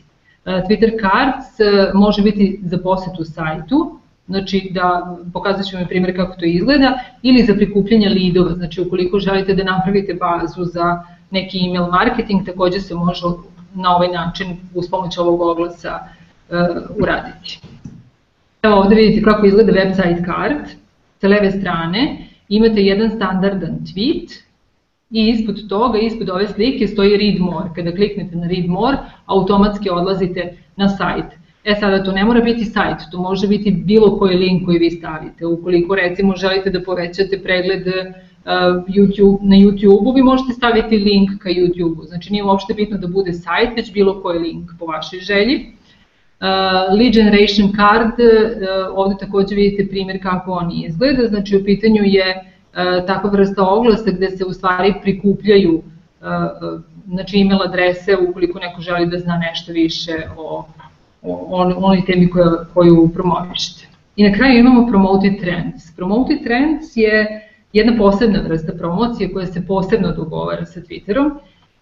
E, 0.45 0.63
Twitter 0.69 0.91
cards 1.01 1.59
e, 1.59 1.91
može 1.93 2.21
biti 2.21 2.59
za 2.63 2.77
posetu 2.77 3.23
sajtu, 3.23 3.99
znači 4.27 4.69
da 4.73 5.17
pokazat 5.33 5.65
ću 5.65 5.77
vam 5.77 5.87
primjer 5.87 6.15
kako 6.15 6.39
to 6.39 6.45
izgleda, 6.45 6.99
ili 7.21 7.43
za 7.43 7.53
prikupljanje 7.53 8.09
lidova, 8.09 8.53
znači 8.53 8.81
ukoliko 8.81 9.19
želite 9.19 9.55
da 9.55 9.63
napravite 9.63 10.13
bazu 10.13 10.63
za 10.63 11.03
neki 11.31 11.59
email 11.65 11.87
marketing, 11.91 12.45
takođe 12.45 12.79
se 12.79 12.95
može 12.95 13.25
na 13.73 13.95
ovaj 13.95 14.07
način 14.07 14.57
uz 14.75 14.89
pomoć 14.89 15.17
ovog 15.17 15.41
oglasa 15.41 15.99
uh, 15.99 16.57
uraditi. 17.01 17.59
Evo 18.61 18.75
ovde 18.75 18.95
vidite 18.95 19.21
kako 19.21 19.45
izgleda 19.45 19.71
website 19.71 20.25
card. 20.25 20.69
Sa 21.21 21.27
leve 21.27 21.51
strane 21.51 22.27
imate 22.49 22.81
jedan 22.81 23.11
standardan 23.11 23.79
tweet 23.79 24.49
i 25.11 25.29
ispod 25.29 25.67
toga, 25.69 25.99
ispod 25.99 26.29
ove 26.29 26.47
slike 26.47 26.87
stoji 26.87 27.17
read 27.17 27.39
more. 27.39 27.69
Kada 27.75 27.91
kliknete 27.91 28.35
na 28.35 28.47
read 28.47 28.65
more, 28.67 28.97
automatski 29.25 29.89
odlazite 29.89 30.57
na 30.75 30.89
sajt. 30.89 31.25
E 31.63 31.75
sada 31.79 32.03
to 32.03 32.11
ne 32.11 32.25
mora 32.25 32.41
biti 32.41 32.65
sajt, 32.65 32.97
to 33.11 33.21
može 33.21 33.47
biti 33.47 33.71
bilo 33.71 34.17
koji 34.17 34.37
link 34.37 34.65
koji 34.65 34.79
vi 34.79 34.91
stavite. 34.91 35.45
Ukoliko 35.45 35.95
recimo 35.95 36.35
želite 36.35 36.69
da 36.69 36.83
povećate 36.83 37.41
pregled 37.43 37.87
YouTube, 38.87 39.39
na 39.41 39.55
YouTube-u, 39.55 40.11
vi 40.11 40.21
možete 40.21 40.53
staviti 40.53 40.97
link 40.97 41.29
ka 41.39 41.49
YouTube-u. 41.49 42.03
Znači 42.03 42.31
nije 42.31 42.43
uopšte 42.43 42.73
bitno 42.73 42.97
da 42.97 43.07
bude 43.07 43.33
sajt, 43.33 43.69
već 43.75 43.93
bilo 43.93 44.21
koji 44.21 44.39
link 44.39 44.71
po 44.79 44.85
vašoj 44.85 45.19
želji. 45.19 45.55
Uh, 46.41 46.45
lead 46.97 47.13
generation 47.13 47.71
card, 47.75 48.15
uh, 48.19 48.97
ovde 48.97 49.15
takođe 49.19 49.55
vidite 49.55 49.87
primjer 49.89 50.23
kako 50.23 50.51
on 50.51 50.71
izgleda, 50.71 51.27
znači 51.27 51.57
u 51.57 51.63
pitanju 51.63 52.03
je 52.03 52.35
uh, 52.35 53.05
takva 53.07 53.29
vrsta 53.29 53.63
oglasa 53.63 54.11
gde 54.11 54.29
se 54.29 54.45
u 54.45 54.53
stvari 54.53 54.93
prikupljaju 55.01 55.81
znači 57.07 57.41
email 57.41 57.61
adrese 57.61 58.17
ukoliko 58.29 58.59
neko 58.59 58.81
želi 58.81 59.05
da 59.05 59.19
zna 59.19 59.37
nešto 59.37 59.71
više 59.71 60.13
o, 60.37 60.65
o 61.21 61.47
on, 61.49 61.73
onoj 61.77 62.05
temi 62.05 62.29
koju, 62.29 62.45
koju 62.73 63.09
promovišete. 63.13 63.87
I 64.15 64.29
na 64.29 64.37
kraju 64.37 64.59
imamo 64.59 64.87
Promoted 64.87 65.39
Trends. 65.39 65.95
Promoted 65.95 66.43
Trends 66.43 66.85
je 66.95 67.48
jedna 67.73 67.97
posebna 67.97 68.41
vrsta 68.41 68.73
promocije 68.73 69.33
koja 69.33 69.45
se 69.45 69.67
posebno 69.67 70.11
dogovara 70.11 70.65
sa 70.65 70.79
Twitterom. 70.79 71.31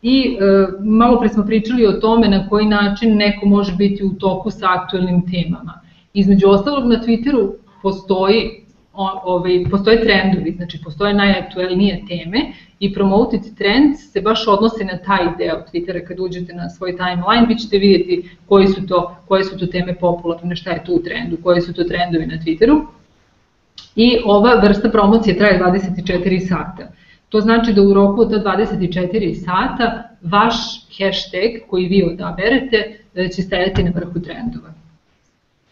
I 0.01 0.37
e, 0.39 0.67
malo 0.83 1.19
pre 1.19 1.29
smo 1.29 1.45
pričali 1.45 1.85
o 1.87 1.91
tome 1.91 2.27
na 2.27 2.49
koji 2.49 2.65
način 2.65 3.17
neko 3.17 3.45
može 3.45 3.75
biti 3.75 4.03
u 4.03 4.09
toku 4.09 4.51
sa 4.51 4.67
aktuelnim 4.69 5.23
temama. 5.31 5.81
Između 6.13 6.49
ostalog 6.49 6.89
na 6.89 7.01
Twitteru 7.01 7.51
postoji 7.81 8.67
ovaj, 8.97 9.63
postoje 9.71 10.01
trendovi, 10.01 10.51
znači 10.51 10.79
postoje 10.83 11.13
najaktuelnije 11.13 12.03
teme 12.07 12.39
i 12.79 12.93
promoted 12.93 13.41
trends 13.57 14.11
se 14.11 14.21
baš 14.21 14.47
odnose 14.47 14.83
na 14.83 14.97
taj 14.97 15.25
deo 15.37 15.63
Twittera. 15.73 16.07
Kad 16.07 16.19
uđete 16.19 16.53
na 16.53 16.69
svoj 16.69 16.97
timeline, 16.97 17.45
vi 17.47 17.55
ćete 17.55 17.77
vidjeti 17.77 18.29
koji 18.45 18.67
su 18.67 18.87
to, 18.87 19.15
koje 19.27 19.43
su 19.43 19.57
to 19.57 19.67
teme 19.67 19.95
popularne, 19.95 20.55
šta 20.55 20.71
je 20.71 20.83
tu 20.85 20.93
u 20.93 21.03
trendu, 21.03 21.37
koji 21.43 21.61
su 21.61 21.73
to 21.73 21.83
trendovi 21.83 22.25
na 22.25 22.35
Twitteru 22.35 22.85
i 23.97 24.17
ova 24.25 24.55
vrsta 24.63 24.89
promocije 24.89 25.37
traje 25.37 25.59
24 25.59 26.47
sata. 26.47 26.91
To 27.29 27.41
znači 27.41 27.73
da 27.73 27.81
u 27.81 27.93
roku 27.93 28.21
od 28.21 28.29
24 28.29 29.33
sata 29.35 30.03
vaš 30.21 30.55
hashtag 30.97 31.69
koji 31.69 31.87
vi 31.87 32.03
odaberete 32.03 32.99
e, 33.15 33.27
će 33.27 33.41
stajati 33.41 33.83
na 33.83 33.91
vrhu 33.95 34.19
trendova. 34.19 34.73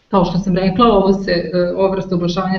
Kao 0.08 0.24
što 0.24 0.38
sam 0.38 0.56
rekla, 0.56 0.86
ovo 0.86 1.12
se, 1.12 1.32
e, 1.32 1.72
ova 1.76 1.90
vrsta 1.90 2.16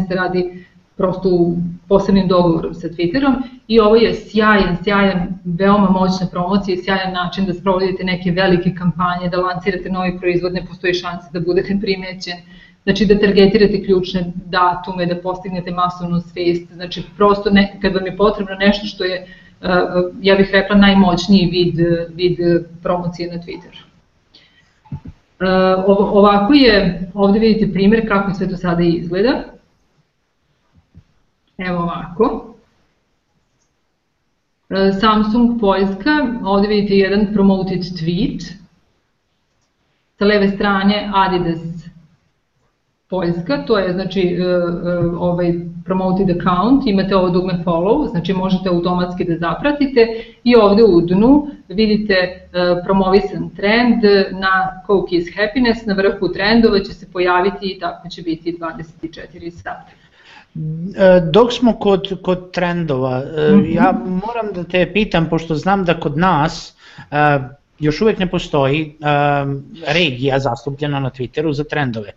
se 0.08 0.16
radi 0.16 0.66
prosto 0.98 1.30
u 1.30 1.58
posebnim 1.88 2.28
dogovorom 2.28 2.74
sa 2.74 2.88
Twitterom 2.88 3.36
i 3.68 3.80
ovo 3.80 3.96
je 3.96 4.14
sjajan, 4.14 4.78
sjajan, 4.84 5.40
veoma 5.46 5.90
moćna 5.90 6.28
promocija 6.32 6.76
i 6.76 6.84
sjajan 6.84 7.14
način 7.14 7.46
da 7.46 7.54
sprovodite 7.54 8.04
neke 8.04 8.32
velike 8.32 8.74
kampanje, 8.78 9.30
da 9.30 9.42
lancirate 9.42 9.90
novi 9.90 10.18
proizvod, 10.20 10.54
ne 10.54 10.66
postoji 10.66 10.94
šanse 10.94 11.28
da 11.34 11.40
budete 11.40 11.78
primećen, 11.82 12.38
znači 12.88 13.06
da 13.06 13.20
targetirate 13.20 13.84
ključne 13.86 14.32
datume, 14.46 15.06
da 15.06 15.22
postignete 15.22 15.72
masovnu 15.72 16.22
svest, 16.22 16.74
znači 16.74 17.04
prosto 17.18 17.50
ne, 17.50 17.80
kad 17.82 17.94
vam 17.94 18.06
je 18.06 18.18
potrebno 18.18 18.56
nešto 18.56 18.86
što 18.86 19.04
je, 19.04 19.28
uh, 19.62 19.68
ja 20.22 20.36
bih 20.36 20.50
rekla, 20.52 20.76
najmoćniji 20.76 21.50
vid, 21.52 21.76
vid 22.16 22.38
promocije 22.84 23.32
na 23.32 23.42
Twitteru. 23.44 23.82
Uh, 25.40 25.98
ovako 25.98 26.54
je, 26.54 27.12
ovde 27.14 27.40
vidite 27.40 27.74
primjer 27.74 28.08
kako 28.08 28.34
sve 28.34 28.50
to 28.50 28.58
sada 28.58 28.84
izgleda. 28.84 29.44
Evo 31.58 31.80
ovako. 31.80 32.56
Uh, 34.70 34.78
Samsung 35.00 35.60
Poljska, 35.60 36.28
ovde 36.44 36.68
vidite 36.68 36.96
jedan 36.96 37.28
promoted 37.34 37.80
tweet. 37.80 38.54
Sa 40.18 40.26
leve 40.26 40.48
strane 40.48 41.12
Adidas 41.14 41.88
Poljska, 43.10 43.64
to 43.68 43.78
je 43.78 43.94
znači 43.94 44.22
e, 44.22 44.44
e, 44.44 44.48
ovaj 45.20 45.54
promoted 45.86 46.30
account, 46.30 46.84
imate 46.88 47.16
ovo 47.16 47.30
dugme 47.30 47.54
follow, 47.66 48.10
znači 48.10 48.34
možete 48.34 48.70
automatski 48.70 49.24
da 49.24 49.38
zapratite 49.38 50.08
i 50.44 50.56
ovde 50.56 50.84
u 50.84 51.02
dnu 51.02 51.48
vidite 51.70 52.14
e, 52.14 52.48
promovisan 52.84 53.50
trend 53.56 54.04
na 54.32 54.82
Coke 54.88 55.16
is 55.16 55.28
Happiness, 55.36 55.86
na 55.86 55.94
vrhu 55.94 56.34
trendova 56.34 56.80
će 56.80 56.94
se 56.94 57.12
pojaviti 57.14 57.72
i 57.72 57.80
tako 57.80 58.10
će 58.10 58.22
biti 58.22 58.58
24 58.60 59.50
sata. 59.50 59.92
Dok 61.32 61.54
smo 61.54 61.74
kod, 61.74 62.22
kod 62.22 62.52
trendova, 62.52 63.24
ja 63.70 63.94
moram 64.06 64.54
da 64.56 64.64
te 64.64 64.94
pitam, 64.94 65.30
pošto 65.30 65.56
znam 65.56 65.86
da 65.86 66.00
kod 66.00 66.18
nas 66.18 66.78
još 67.80 68.02
uvek 68.02 68.20
ne 68.20 68.30
postoji 68.30 68.96
um, 69.00 69.64
regija 69.88 70.40
zastupljena 70.40 71.00
na 71.00 71.10
Twitteru 71.10 71.54
za 71.54 71.64
trendove. 71.64 72.12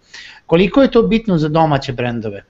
Koliko 0.46 0.82
je 0.82 0.90
to 0.90 1.02
bitno 1.02 1.38
za 1.38 1.48
domaće 1.48 1.92
brendove? 1.92 2.44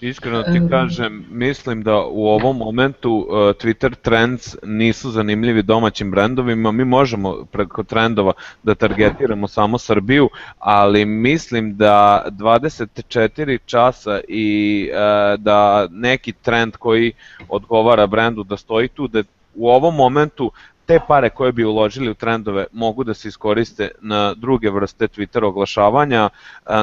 Iskreno 0.00 0.42
ti 0.42 0.60
kažem, 0.70 1.26
mislim 1.30 1.82
da 1.82 2.04
u 2.04 2.26
ovom 2.26 2.56
momentu 2.56 3.10
uh, 3.12 3.36
Twitter 3.36 3.94
Trends 3.94 4.56
nisu 4.62 5.10
zanimljivi 5.10 5.62
domaćim 5.62 6.10
brendovima, 6.10 6.72
mi 6.72 6.84
možemo 6.84 7.44
preko 7.52 7.82
trendova 7.82 8.32
da 8.62 8.74
targetiramo 8.74 9.48
samo 9.48 9.78
Srbiju, 9.78 10.28
ali 10.58 11.04
mislim 11.04 11.76
da 11.76 12.26
24 12.30 13.58
časa 13.66 14.20
i 14.28 14.88
uh, 14.92 15.40
da 15.40 15.88
neki 15.90 16.32
trend 16.32 16.76
koji 16.76 17.12
odgovara 17.48 18.06
brendu 18.06 18.44
da 18.44 18.56
stoji 18.56 18.88
tu, 18.88 19.08
da 19.08 19.22
u 19.54 19.68
ovom 19.68 19.94
momentu 19.94 20.52
te 20.90 21.00
pare 21.08 21.30
koje 21.30 21.52
bi 21.52 21.64
uložili 21.64 22.10
u 22.10 22.14
trendove 22.14 22.66
mogu 22.72 23.04
da 23.04 23.14
se 23.14 23.28
iskoriste 23.28 23.90
na 24.00 24.34
druge 24.34 24.70
vrste 24.70 25.08
Twitter 25.08 25.44
oglašavanja, 25.44 26.28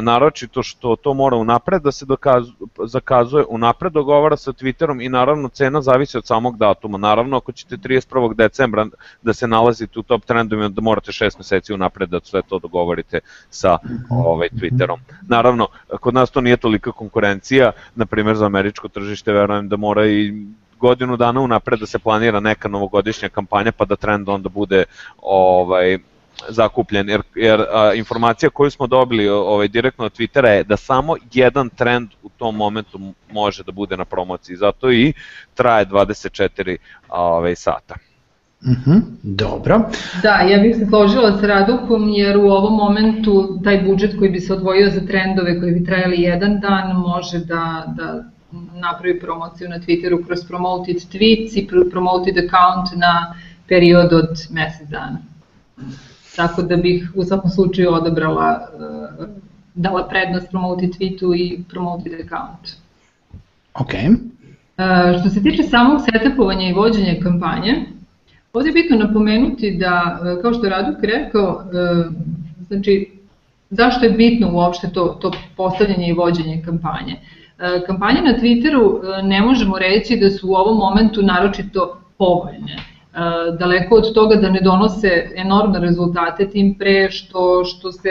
naročito 0.02 0.64
što 0.64 0.96
to 0.96 1.14
mora 1.14 1.38
unapred 1.38 1.82
da 1.82 1.92
se 1.92 2.06
dokazu, 2.06 2.54
zakazuje, 2.86 3.44
unapred 3.50 3.94
dogovara 3.94 4.38
sa 4.38 4.52
Twitterom 4.52 5.06
i 5.06 5.10
naravno 5.10 5.50
cena 5.50 5.82
zavisi 5.82 6.18
od 6.18 6.26
samog 6.26 6.58
datuma. 6.58 6.98
Naravno, 6.98 7.38
ako 7.38 7.52
ćete 7.52 7.78
31. 7.78 8.36
decembra 8.36 8.86
da 9.22 9.34
se 9.34 9.48
nalazite 9.48 10.00
u 10.00 10.04
top 10.04 10.26
trendovima, 10.26 10.70
da 10.70 10.82
morate 10.82 11.12
6 11.12 11.38
meseci 11.38 11.74
unapred 11.74 12.10
da 12.10 12.20
sve 12.24 12.42
to 12.42 12.60
dogovorite 12.60 13.20
sa 13.50 13.78
ovaj, 14.10 14.50
Twitterom. 14.50 15.00
Naravno, 15.28 15.68
kod 16.00 16.14
nas 16.14 16.32
to 16.32 16.42
nije 16.42 16.58
tolika 16.58 16.92
konkurencija, 16.92 17.72
na 17.96 18.06
primjer 18.06 18.36
za 18.36 18.46
američko 18.46 18.88
tržište 18.88 19.34
verujem 19.34 19.70
da 19.70 19.78
mora 19.78 20.08
i 20.08 20.34
godinu 20.80 21.18
dana 21.18 21.42
unapred 21.42 21.80
da 21.80 21.86
se 21.86 22.00
planira 22.00 22.40
neka 22.40 22.68
novogodišnja 22.68 23.30
kampanja 23.30 23.72
pa 23.72 23.86
da 23.86 23.96
trend 23.96 24.30
onda 24.30 24.50
bude 24.50 24.84
ovaj 25.22 25.98
zakupljen 26.50 27.10
jer, 27.10 27.22
jer 27.36 27.62
a, 27.62 27.94
informacija 27.94 28.50
koju 28.50 28.72
smo 28.72 28.88
dobili 28.88 29.30
ovaj 29.30 29.68
direktno 29.68 30.06
od 30.06 30.18
Twittera 30.18 30.48
je 30.48 30.64
da 30.64 30.78
samo 30.78 31.16
jedan 31.34 31.70
trend 31.70 32.10
u 32.24 32.30
tom 32.30 32.56
momentu 32.56 33.00
može 33.32 33.64
da 33.64 33.72
bude 33.72 33.98
na 33.98 34.06
promociji 34.06 34.56
zato 34.56 34.92
i 34.92 35.14
traje 35.56 35.86
24 35.86 36.78
ovaj 37.10 37.56
sata. 37.56 37.96
Mhm, 38.64 38.92
-huh, 38.92 39.02
dobro. 39.24 39.82
Da, 40.22 40.30
ja 40.30 40.60
bih 40.60 40.76
se 40.76 40.86
složila 40.86 41.38
sa 41.38 41.48
Radukom 41.48 42.10
jer 42.10 42.38
u 42.38 42.50
ovom 42.50 42.74
momentu 42.74 43.60
taj 43.64 43.82
budžet 43.82 44.18
koji 44.20 44.30
bi 44.30 44.40
se 44.40 44.54
odvojio 44.54 44.90
za 44.90 45.02
trendove 45.08 45.60
koji 45.60 45.72
bi 45.74 45.86
trajali 45.86 46.22
jedan 46.22 46.60
dan 46.60 46.96
može 46.96 47.40
da, 47.40 47.94
da 47.98 48.24
napravi 48.74 49.20
promociju 49.20 49.70
na 49.70 49.80
Twitteru 49.80 50.26
kroz 50.26 50.40
promoted 50.48 50.96
tweets 50.96 51.58
i 51.58 51.68
promoted 51.92 52.38
account 52.38 52.96
na 52.96 53.36
period 53.68 54.14
od 54.14 54.30
mesec 54.50 54.88
dana. 54.90 55.18
Tako 56.36 56.62
da 56.62 56.76
bih 56.78 57.12
u 57.16 57.24
svakom 57.24 57.50
slučaju 57.50 57.94
odabrala, 57.94 58.68
uh, 59.20 59.28
dala 59.74 60.08
prednost 60.08 60.50
promoted 60.50 60.90
tweetu 60.90 61.36
i 61.36 61.64
promoted 61.70 62.14
account. 62.14 62.76
Ok. 63.74 63.94
Uh, 63.94 65.20
što 65.20 65.30
se 65.30 65.44
tiče 65.44 65.64
samog 65.64 66.02
setupovanja 66.02 66.70
i 66.70 66.74
vođenja 66.74 67.16
kampanje, 67.24 67.86
ovde 68.54 68.70
je 68.70 68.74
bitno 68.74 68.98
napomenuti 68.98 69.78
da, 69.78 70.20
uh, 70.22 70.42
kao 70.42 70.54
što 70.54 70.66
je 70.66 70.70
Raduk 70.70 71.04
rekao, 71.04 71.64
znači, 72.68 73.12
zašto 73.70 74.06
je 74.06 74.12
bitno 74.12 74.52
uopšte 74.54 74.90
to, 74.94 75.18
to 75.22 75.32
postavljanje 75.58 76.08
i 76.08 76.14
vođenje 76.14 76.62
kampanje? 76.66 77.16
E, 77.60 77.86
kampanje 77.86 78.22
na 78.22 78.34
Twitteru 78.34 79.02
e, 79.20 79.24
ne 79.24 79.42
možemo 79.42 79.80
reći 79.80 80.18
da 80.18 80.30
su 80.30 80.50
u 80.50 80.54
ovom 80.54 80.78
momentu 80.78 81.22
naročito 81.22 82.02
povoljne. 82.18 82.74
E, 82.74 82.78
daleko 83.60 83.96
od 83.96 84.14
toga 84.14 84.36
da 84.36 84.50
ne 84.50 84.62
donose 84.62 85.30
enormne 85.36 85.80
rezultate, 85.80 86.50
tim 86.50 86.76
pre 86.80 87.12
što, 87.12 87.64
što 87.66 87.92
se 87.92 88.10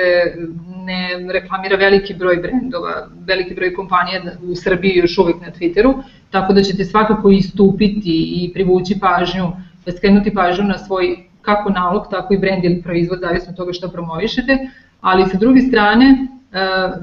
ne 0.85 1.33
reklamira 1.33 1.77
veliki 1.77 2.14
broj 2.14 2.37
brendova, 2.37 3.09
veliki 3.27 3.55
broj 3.55 3.75
kompanija 3.75 4.23
u 4.43 4.55
Srbiji 4.55 4.97
još 4.97 5.18
uvek 5.18 5.37
na 5.41 5.53
Twitteru, 5.53 5.95
tako 6.31 6.53
da 6.53 6.62
ćete 6.62 6.85
svakako 6.85 7.31
istupiti 7.31 8.16
i 8.37 8.51
privući 8.55 8.99
pažnju, 9.01 9.53
skrenuti 9.97 10.35
pažnju 10.35 10.64
na 10.64 10.79
svoj 10.79 11.16
kako 11.43 11.71
nalog, 11.71 12.07
tako 12.11 12.35
i 12.35 12.39
brend 12.39 12.64
ili 12.64 12.83
proizvod, 12.83 13.21
zavisno 13.21 13.51
od 13.51 13.57
toga 13.57 13.73
što 13.73 13.89
promovišete, 13.89 14.59
ali 15.01 15.29
sa 15.31 15.39
druge 15.39 15.61
strane 15.61 16.27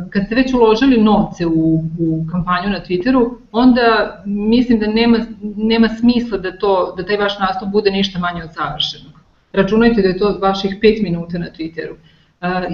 kad 0.10 0.26
ste 0.26 0.36
već 0.36 0.54
uložili 0.54 1.02
novce 1.02 1.46
u, 1.46 1.84
u 2.00 2.26
kampanju 2.32 2.70
na 2.70 2.80
Twitteru, 2.80 3.30
onda 3.52 4.18
mislim 4.26 4.80
da 4.80 4.88
nema, 4.88 5.18
nema 5.58 5.90
smisla 5.90 6.38
da, 6.38 6.58
to, 6.58 6.94
da 6.98 7.06
taj 7.06 7.18
vaš 7.18 7.40
nastup 7.40 7.70
bude 7.70 7.92
ništa 7.92 8.20
manje 8.20 8.44
od 8.44 8.54
savršenog. 8.54 9.14
Računajte 9.54 10.02
da 10.02 10.08
je 10.08 10.18
to 10.18 10.38
vaših 10.42 10.78
5 10.82 11.04
minuta 11.04 11.38
na 11.38 11.48
Twitteru. 11.58 11.96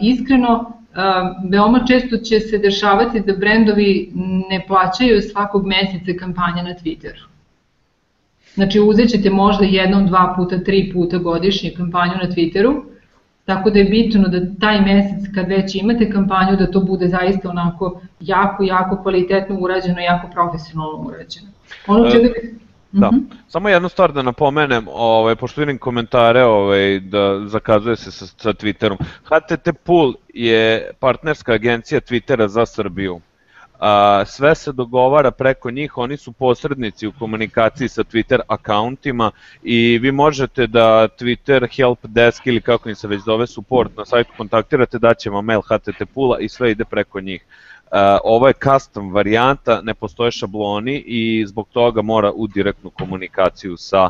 Iskreno, 0.01 0.71
veoma 1.49 1.85
često 1.87 2.17
će 2.17 2.39
se 2.39 2.57
dešavati 2.57 3.19
da 3.19 3.35
brendovi 3.35 4.11
ne 4.49 4.65
plaćaju 4.67 5.21
svakog 5.21 5.65
meseca 5.65 6.19
kampanje 6.19 6.63
na 6.63 6.73
Twitteru. 6.73 7.25
Znači 8.53 8.79
uzet 8.79 9.09
ćete 9.09 9.29
možda 9.29 9.65
jednom, 9.65 10.07
dva 10.07 10.33
puta, 10.37 10.63
tri 10.63 10.91
puta 10.93 11.17
godišnje 11.17 11.71
kampanju 11.77 12.13
na 12.23 12.29
Twitteru, 12.29 12.81
tako 13.49 13.69
da 13.69 13.79
je 13.79 13.85
bitno 13.85 14.27
da 14.27 14.39
taj 14.59 14.81
mesec 14.81 15.33
kad 15.35 15.47
već 15.47 15.75
imate 15.75 16.11
kampanju 16.11 16.57
da 16.57 16.71
to 16.71 16.79
bude 16.79 17.07
zaista 17.07 17.49
onako 17.49 18.01
jako, 18.19 18.63
jako 18.63 19.01
kvalitetno 19.01 19.57
urađeno, 19.59 19.99
jako 19.99 20.27
profesionalno 20.33 20.97
urađeno. 21.07 21.47
Ono 21.87 22.11
čega 22.11 22.29
Da. 22.91 23.11
Mm 23.11 23.15
-hmm. 23.15 23.35
Samo 23.47 23.69
jednu 23.69 23.89
stvar 23.89 24.13
da 24.13 24.21
napomenem, 24.21 24.87
ovaj, 24.93 25.35
pošto 25.35 25.61
vidim 25.61 25.77
komentare 25.77 26.43
ovaj, 26.43 26.99
da 26.99 27.41
zakazuje 27.45 27.95
se 27.95 28.11
sa, 28.11 28.25
sa 28.25 28.53
Twitterom. 28.53 28.97
HTT 29.23 29.69
Pool 29.83 30.13
je 30.33 30.91
partnerska 30.99 31.53
agencija 31.53 32.01
Twittera 32.01 32.47
za 32.47 32.65
Srbiju. 32.65 33.21
A, 33.79 34.23
sve 34.25 34.55
se 34.55 34.71
dogovara 34.71 35.31
preko 35.31 35.71
njih, 35.71 35.97
oni 35.97 36.17
su 36.17 36.31
posrednici 36.31 37.07
u 37.07 37.11
komunikaciji 37.19 37.87
sa 37.89 38.03
Twitter 38.03 38.39
akauntima 38.47 39.31
i 39.63 39.99
vi 40.01 40.11
možete 40.11 40.67
da 40.67 41.07
Twitter 41.07 41.75
help 41.77 41.99
desk 42.03 42.47
ili 42.47 42.61
kako 42.61 42.89
im 42.89 42.95
se 42.95 43.07
već 43.07 43.21
zove 43.21 43.47
support 43.47 43.97
na 43.97 44.05
sajtu 44.05 44.31
kontaktirate, 44.37 44.99
daće 44.99 45.29
vam 45.29 45.45
mail 45.45 45.61
HTT 45.61 46.03
Pula 46.13 46.39
i 46.39 46.49
sve 46.49 46.71
ide 46.71 46.85
preko 46.85 47.21
njih. 47.21 47.45
Uh, 47.91 47.97
ovo 48.23 48.47
je 48.47 48.53
custom 48.53 49.13
varijanta, 49.13 49.81
ne 49.81 49.93
postoje 49.93 50.31
šabloni 50.31 51.03
i 51.05 51.45
zbog 51.47 51.67
toga 51.73 52.01
mora 52.01 52.31
u 52.31 52.47
direktnu 52.47 52.89
komunikaciju 52.89 53.77
sa 53.77 54.09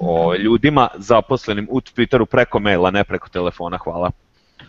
o, 0.00 0.34
ljudima 0.34 0.88
zaposlenim 0.94 1.68
u 1.70 1.80
Twitteru 1.80 2.24
preko 2.24 2.58
maila, 2.58 2.90
ne 2.90 3.04
preko 3.04 3.28
telefona. 3.28 3.78
Hvala. 3.78 4.10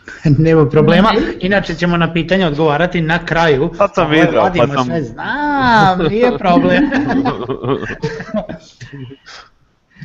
Nema 0.46 0.70
problema, 0.70 1.10
inače 1.40 1.76
ćemo 1.76 1.98
na 1.98 2.14
pitanje 2.14 2.48
odgovarati 2.48 3.02
na 3.02 3.26
kraju. 3.26 3.70
Sad 3.78 3.90
sam 3.94 4.12
vidio, 4.12 4.52
pa 4.58 4.68
sam... 4.68 4.86
Sve 4.86 5.02
znam, 5.02 6.00
nije 6.10 6.38
problem. 6.38 6.84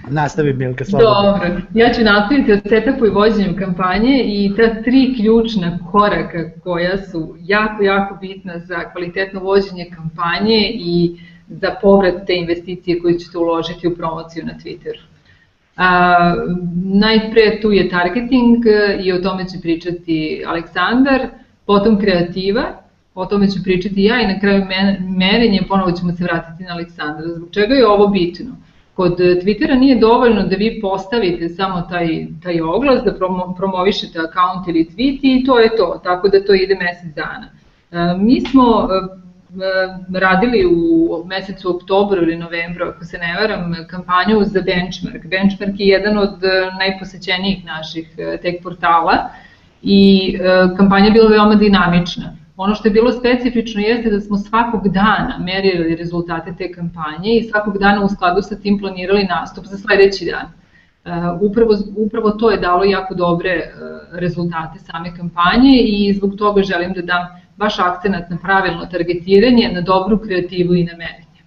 Nastavi 0.08 0.52
Milka, 0.52 0.84
slobodno. 0.84 1.22
Dobro, 1.22 1.60
ja 1.74 1.92
ću 1.92 2.02
nastaviti 2.02 2.52
o 2.52 2.58
setupu 2.68 3.06
i 3.06 3.10
vođenju 3.10 3.56
kampanje 3.58 4.22
i 4.24 4.52
ta 4.56 4.82
tri 4.82 5.14
ključna 5.16 5.78
koraka 5.92 6.50
koja 6.62 6.98
su 6.98 7.36
jako, 7.40 7.82
jako 7.82 8.18
bitna 8.20 8.58
za 8.58 8.90
kvalitetno 8.92 9.40
vođenje 9.40 9.90
kampanje 9.96 10.72
i 10.74 11.16
za 11.48 11.74
povrat 11.82 12.26
te 12.26 12.34
investicije 12.34 13.00
koje 13.00 13.18
ćete 13.18 13.38
uložiti 13.38 13.88
u 13.88 13.96
promociju 13.96 14.46
na 14.46 14.52
Twitteru. 14.64 15.09
A, 15.80 16.34
najpre 16.84 17.60
tu 17.62 17.72
je 17.72 17.88
targeting 17.88 18.64
i 19.04 19.12
o 19.12 19.18
tome 19.18 19.44
će 19.48 19.60
pričati 19.60 20.44
Aleksandar, 20.46 21.20
potom 21.66 21.98
kreativa, 22.00 22.64
o 23.14 23.26
tome 23.26 23.48
ću 23.48 23.62
pričati 23.64 24.04
ja 24.04 24.20
i 24.20 24.26
na 24.26 24.40
kraju 24.40 24.64
merenje 25.00 25.62
ponovo 25.68 25.92
ćemo 25.92 26.12
se 26.12 26.24
vratiti 26.24 26.64
na 26.64 26.72
Aleksandra. 26.72 27.28
Zbog 27.28 27.48
čega 27.50 27.74
je 27.74 27.86
ovo 27.86 28.06
bitno? 28.06 28.50
Kod 28.94 29.18
Twittera 29.18 29.78
nije 29.78 29.98
dovoljno 29.98 30.42
da 30.42 30.56
vi 30.56 30.78
postavite 30.80 31.48
samo 31.48 31.80
taj, 31.80 32.26
taj 32.42 32.60
oglas, 32.60 33.02
da 33.04 33.14
promo, 33.14 33.54
promovišete 33.58 34.18
akaunt 34.18 34.68
ili 34.68 34.84
tweet 34.84 35.18
i 35.22 35.44
to 35.44 35.58
je 35.58 35.76
to, 35.76 36.00
tako 36.04 36.28
da 36.28 36.44
to 36.44 36.54
ide 36.54 36.74
mesec 36.74 37.14
dana. 37.14 37.48
E, 37.92 38.18
mi 38.18 38.40
smo 38.40 38.88
e, 38.90 38.96
e, 38.96 39.29
radili 40.14 40.66
u 40.66 41.24
mesecu 41.26 41.76
oktobru 41.76 42.22
ili 42.22 42.36
novembru, 42.36 42.86
ako 42.86 43.04
se 43.04 43.18
ne 43.18 43.36
varam, 43.40 43.74
kampanju 43.90 44.40
za 44.44 44.60
Benchmark. 44.62 45.26
Benchmark 45.26 45.80
je 45.80 45.86
jedan 45.86 46.18
od 46.18 46.34
najposećenijih 46.78 47.64
naših 47.64 48.08
tech 48.42 48.62
portala 48.62 49.30
i 49.82 50.38
kampanja 50.76 51.04
je 51.04 51.12
bila 51.12 51.28
veoma 51.28 51.54
dinamična. 51.54 52.36
Ono 52.56 52.74
što 52.74 52.88
je 52.88 52.92
bilo 52.92 53.12
specifično 53.12 53.80
jeste 53.80 54.10
da 54.10 54.20
smo 54.20 54.36
svakog 54.36 54.88
dana 54.88 55.38
merili 55.40 55.96
rezultate 55.96 56.54
te 56.58 56.72
kampanje 56.72 57.36
i 57.36 57.48
svakog 57.50 57.78
dana 57.78 58.04
u 58.04 58.08
skladu 58.08 58.42
sa 58.42 58.56
tim 58.56 58.78
planirali 58.78 59.24
nastup 59.24 59.64
za 59.66 59.78
sledeći 59.78 60.24
dan. 60.24 60.46
Upravo, 61.40 61.74
upravo 61.96 62.30
to 62.30 62.50
je 62.50 62.56
dalo 62.56 62.84
jako 62.84 63.14
dobre 63.14 63.70
rezultate 64.12 64.78
same 64.78 65.16
kampanje 65.16 65.82
i 65.84 66.12
zbog 66.12 66.34
toga 66.38 66.62
želim 66.62 66.92
da 66.92 67.02
dam 67.02 67.26
baš 67.60 67.78
akcenat 67.78 68.30
na 68.30 68.38
pravilno 68.42 68.86
targetiranje, 68.86 69.70
na 69.74 69.80
dobru 69.80 70.18
kreativu 70.18 70.74
i 70.74 70.84
na 70.84 70.92
merenje. 70.92 71.40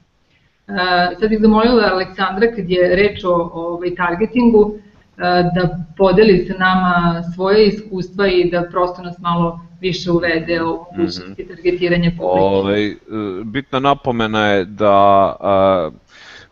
Uh, 0.68 1.20
sad 1.20 1.30
bih 1.30 1.40
zamolila 1.42 1.90
Aleksandra 1.92 2.52
kad 2.56 2.70
je 2.70 2.96
reč 2.96 3.24
o, 3.24 3.34
ovaj, 3.54 3.96
targetingu 3.96 4.74
da 5.56 5.80
podeli 5.98 6.46
sa 6.48 6.54
nama 6.58 7.24
svoje 7.36 7.68
iskustva 7.68 8.28
i 8.28 8.50
da 8.52 8.64
prosto 8.72 9.02
nas 9.02 9.20
malo 9.20 9.60
više 9.82 10.12
uvede 10.12 10.62
o 10.62 10.86
mogućnosti 10.92 11.44
mm 11.44 11.46
-hmm. 11.46 11.56
targetiranja 11.56 12.12
publike. 12.18 12.40
Ove, 12.42 12.60
ovaj, 12.60 12.96
bitna 13.44 13.80
napomena 13.80 14.48
je 14.48 14.66
da 14.66 14.92
a, 15.40 15.90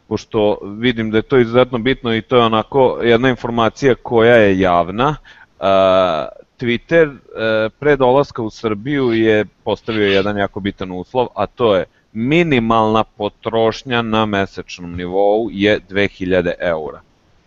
pošto 0.07 0.57
vidim 0.64 1.12
da 1.12 1.18
je 1.18 1.22
to 1.22 1.38
izuzetno 1.38 1.78
bitno 1.78 2.16
i 2.16 2.22
to 2.22 2.38
je 2.38 2.43
onako 2.43 2.99
jedna 3.03 3.30
informacija 3.30 3.95
koja 3.95 4.36
je 4.36 4.59
javna, 4.59 5.16
a, 5.59 6.28
Twitter 6.62 7.09
a, 7.09 7.70
pre 7.80 7.95
dolaska 7.95 8.41
u 8.41 8.49
Srbiju 8.49 9.14
je 9.14 9.45
postavio 9.64 10.07
jedan 10.07 10.38
jako 10.38 10.59
bitan 10.59 10.91
uslov, 10.91 11.28
a 11.36 11.45
to 11.45 11.76
je 11.76 11.86
minimalna 12.14 13.03
potrošnja 13.03 14.01
na 14.01 14.26
mesečnom 14.26 14.95
nivou 14.95 15.49
je 15.51 15.80
2000 15.89 16.53
eura. 16.59 17.01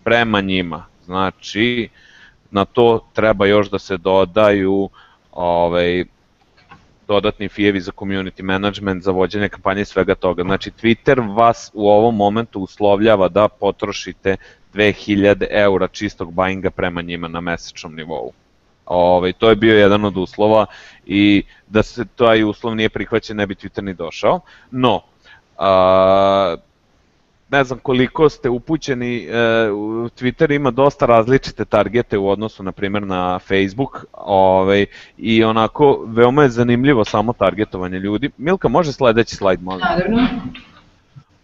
Prema 0.04 0.40
njima. 0.40 0.86
Znači, 1.04 1.88
na 2.50 2.64
to 2.64 3.06
treba 3.12 3.46
još 3.46 3.70
da 3.70 3.78
se 3.78 3.96
dodaju 3.96 4.88
ovaj, 5.32 6.04
dodatni 7.08 7.48
fijevi 7.48 7.80
za 7.80 7.92
community 7.92 8.42
management, 8.42 9.02
za 9.02 9.10
vođenje 9.10 9.48
kampanje 9.48 9.82
i 9.82 9.84
svega 9.84 10.14
toga. 10.14 10.42
Znači 10.42 10.70
Twitter 10.70 11.36
vas 11.36 11.70
u 11.74 11.88
ovom 11.88 12.16
momentu 12.16 12.60
uslovljava 12.60 13.28
da 13.28 13.48
potrošite 13.48 14.36
2000 14.74 15.46
eura 15.50 15.88
čistog 15.88 16.32
buyinga 16.32 16.70
prema 16.70 17.02
njima 17.02 17.28
na 17.28 17.40
mesečnom 17.40 17.94
nivou. 17.94 18.32
Ovaj, 18.86 19.32
to 19.32 19.50
je 19.50 19.56
bio 19.56 19.78
jedan 19.78 20.04
od 20.04 20.16
uslova 20.16 20.66
i 21.06 21.42
da 21.66 21.82
se 21.82 22.04
taj 22.16 22.44
uslov 22.44 22.76
nije 22.76 22.88
prihvaćen 22.88 23.36
ne 23.36 23.46
bi 23.46 23.54
Twitter 23.54 23.82
ni 23.82 23.94
došao. 23.94 24.40
No, 24.70 25.00
a, 25.58 26.56
ne 27.50 27.64
znam 27.64 27.78
koliko 27.78 28.28
ste 28.28 28.48
upućeni, 28.48 29.16
e, 29.16 29.30
Twitter 30.18 30.54
ima 30.54 30.70
dosta 30.70 31.06
različite 31.06 31.64
targete 31.64 32.18
u 32.18 32.28
odnosu 32.28 32.62
na 32.62 32.72
primjer 32.72 33.06
na 33.06 33.38
Facebook 33.38 34.04
ovaj, 34.12 34.86
i 35.18 35.44
onako 35.44 36.04
veoma 36.06 36.42
je 36.42 36.48
zanimljivo 36.48 37.04
samo 37.04 37.32
targetovanje 37.32 37.98
ljudi. 37.98 38.30
Milka, 38.36 38.68
može 38.68 38.92
sledeći 38.92 39.36
slajd 39.36 39.62
molim? 39.62 39.80
Naravno. 39.80 40.28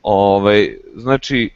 Ovaj, 0.03 0.77
znači, 0.95 1.51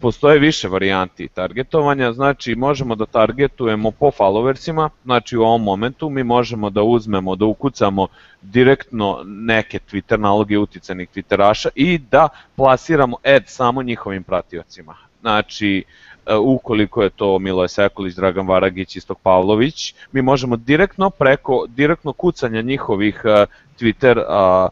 postoje 0.00 0.38
više 0.38 0.68
varijanti 0.68 1.28
targetovanja, 1.28 2.12
znači 2.12 2.54
možemo 2.54 2.94
da 2.94 3.06
targetujemo 3.06 3.90
po 3.90 4.10
followersima, 4.18 4.88
znači 5.04 5.36
u 5.36 5.42
ovom 5.42 5.62
momentu 5.62 6.10
mi 6.10 6.24
možemo 6.24 6.70
da 6.70 6.82
uzmemo, 6.82 7.36
da 7.36 7.44
ukucamo 7.44 8.06
direktno 8.42 9.22
neke 9.24 9.78
Twitter 9.78 10.16
naloge 10.16 10.58
uticanih 10.58 11.08
Twitteraša 11.14 11.68
i 11.74 11.98
da 11.98 12.28
plasiramo 12.56 13.16
ad 13.24 13.42
samo 13.46 13.82
njihovim 13.82 14.22
pratiocima. 14.22 14.96
Znači, 15.20 15.84
e, 16.26 16.36
ukoliko 16.36 17.02
je 17.02 17.10
to 17.10 17.38
Miloje 17.38 17.68
Sekulić, 17.68 18.14
Dragan 18.14 18.46
Varagić, 18.46 18.96
Istok 18.96 19.18
Pavlović, 19.22 19.94
mi 20.12 20.22
možemo 20.22 20.56
direktno 20.56 21.10
preko 21.10 21.66
direktno 21.68 22.12
kucanja 22.12 22.62
njihovih 22.62 23.22
e, 23.24 23.46
Twitter 23.80 24.18
uh, 24.18 24.70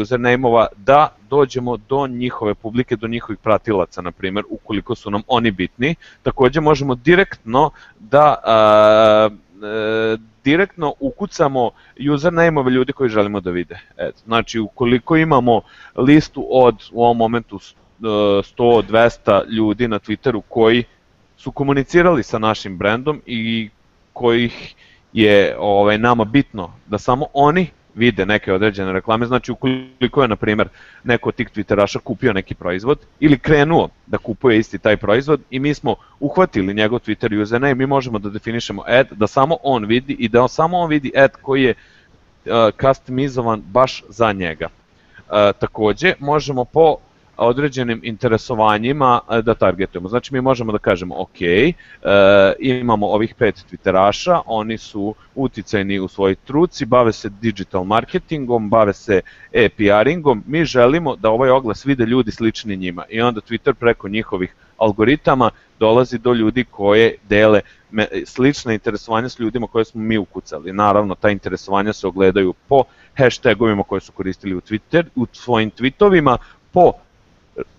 username-ova 0.00 0.66
da 0.76 1.08
dođemo 1.30 1.76
do 1.76 2.06
njihove 2.06 2.54
publike, 2.54 2.96
do 2.96 3.08
njihovih 3.08 3.38
pratilaca, 3.38 4.02
na 4.02 4.12
primjer, 4.12 4.44
ukoliko 4.50 4.94
su 4.94 5.10
nam 5.10 5.22
oni 5.26 5.50
bitni. 5.50 5.94
Takođe 6.22 6.60
možemo 6.60 6.94
direktno 6.94 7.70
da 7.98 8.34
a, 8.44 9.28
a, 9.62 10.16
direktno 10.44 10.94
ukucamo 11.00 11.70
username-ove 12.14 12.70
ljudi 12.70 12.92
koji 12.92 13.10
želimo 13.10 13.40
da 13.40 13.50
vide. 13.50 13.80
Eto, 13.96 14.18
znači, 14.26 14.58
ukoliko 14.58 15.16
imamo 15.16 15.60
listu 15.96 16.46
od, 16.50 16.76
u 16.92 17.04
ovom 17.04 17.16
momentu, 17.16 17.58
100-200 18.00 19.48
ljudi 19.48 19.88
na 19.88 19.98
Twitteru 19.98 20.42
koji 20.48 20.84
su 21.36 21.52
komunicirali 21.52 22.22
sa 22.22 22.38
našim 22.38 22.78
brendom 22.78 23.22
i 23.26 23.70
kojih 24.12 24.74
je 25.12 25.56
ovaj, 25.58 25.98
nama 25.98 26.24
bitno 26.24 26.72
da 26.86 26.98
samo 26.98 27.26
oni 27.32 27.70
vide 27.98 28.26
neke 28.26 28.52
određene 28.52 28.92
reklame, 28.92 29.26
znači 29.26 29.52
ukoliko 29.52 30.22
je, 30.22 30.28
na 30.28 30.36
primjer, 30.36 30.68
neko 31.04 31.28
od 31.28 31.34
tih 31.34 31.48
Twitteraša 31.50 31.98
kupio 31.98 32.32
neki 32.32 32.54
proizvod 32.54 32.98
ili 33.20 33.38
krenuo 33.38 33.88
da 34.06 34.18
kupuje 34.18 34.58
isti 34.58 34.78
taj 34.78 34.96
proizvod 34.96 35.40
i 35.50 35.58
mi 35.58 35.74
smo 35.74 35.96
uhvatili 36.20 36.74
njegov 36.74 36.98
Twitter 36.98 37.42
username, 37.42 37.74
mi 37.74 37.86
možemo 37.86 38.18
da 38.18 38.30
definišemo 38.30 38.82
ad, 38.86 39.06
da 39.10 39.26
samo 39.26 39.56
on 39.62 39.84
vidi 39.84 40.16
i 40.18 40.28
da 40.28 40.48
samo 40.48 40.78
on 40.78 40.90
vidi 40.90 41.12
ad 41.16 41.36
koji 41.42 41.62
je 41.62 41.74
uh, 41.74 42.52
customizovan 42.80 43.62
baš 43.66 44.02
za 44.08 44.32
njega. 44.32 44.68
Uh, 44.68 45.34
takođe, 45.60 46.14
možemo 46.18 46.64
po 46.64 46.96
određenim 47.38 48.00
interesovanjima 48.02 49.20
da 49.42 49.54
targetujemo. 49.54 50.08
Znači 50.08 50.34
mi 50.34 50.40
možemo 50.40 50.72
da 50.72 50.78
kažemo 50.78 51.14
ok, 51.18 51.40
e, 51.40 51.66
imamo 52.58 53.06
ovih 53.06 53.34
pet 53.34 53.64
Twitteraša, 53.70 54.40
oni 54.46 54.78
su 54.78 55.14
uticajni 55.34 55.98
u 55.98 56.08
svojoj 56.08 56.34
truci, 56.34 56.86
bave 56.86 57.12
se 57.12 57.28
digital 57.28 57.84
marketingom, 57.84 58.70
bave 58.70 58.92
se 58.92 59.20
e-PRingom, 59.52 60.44
mi 60.46 60.64
želimo 60.64 61.16
da 61.16 61.30
ovaj 61.30 61.50
oglas 61.50 61.86
vide 61.86 62.04
ljudi 62.06 62.32
slični 62.32 62.76
njima 62.76 63.04
i 63.08 63.20
onda 63.20 63.40
Twitter 63.40 63.72
preko 63.72 64.08
njihovih 64.08 64.54
algoritama 64.78 65.50
dolazi 65.78 66.18
do 66.18 66.32
ljudi 66.32 66.64
koje 66.64 67.14
dele 67.28 67.60
slične 68.24 68.74
interesovanja 68.74 69.28
s 69.28 69.38
ljudima 69.38 69.66
koje 69.66 69.84
smo 69.84 70.00
mi 70.00 70.18
ukucali. 70.18 70.72
Naravno, 70.72 71.14
ta 71.14 71.30
interesovanja 71.30 71.92
se 71.92 72.06
ogledaju 72.06 72.54
po 72.68 72.84
hashtagovima 73.16 73.82
koje 73.82 74.00
su 74.00 74.12
koristili 74.12 74.54
u, 74.54 74.60
Twitter, 74.60 75.04
u 75.16 75.26
svojim 75.32 75.70
tweetovima, 75.70 76.36
po 76.72 76.92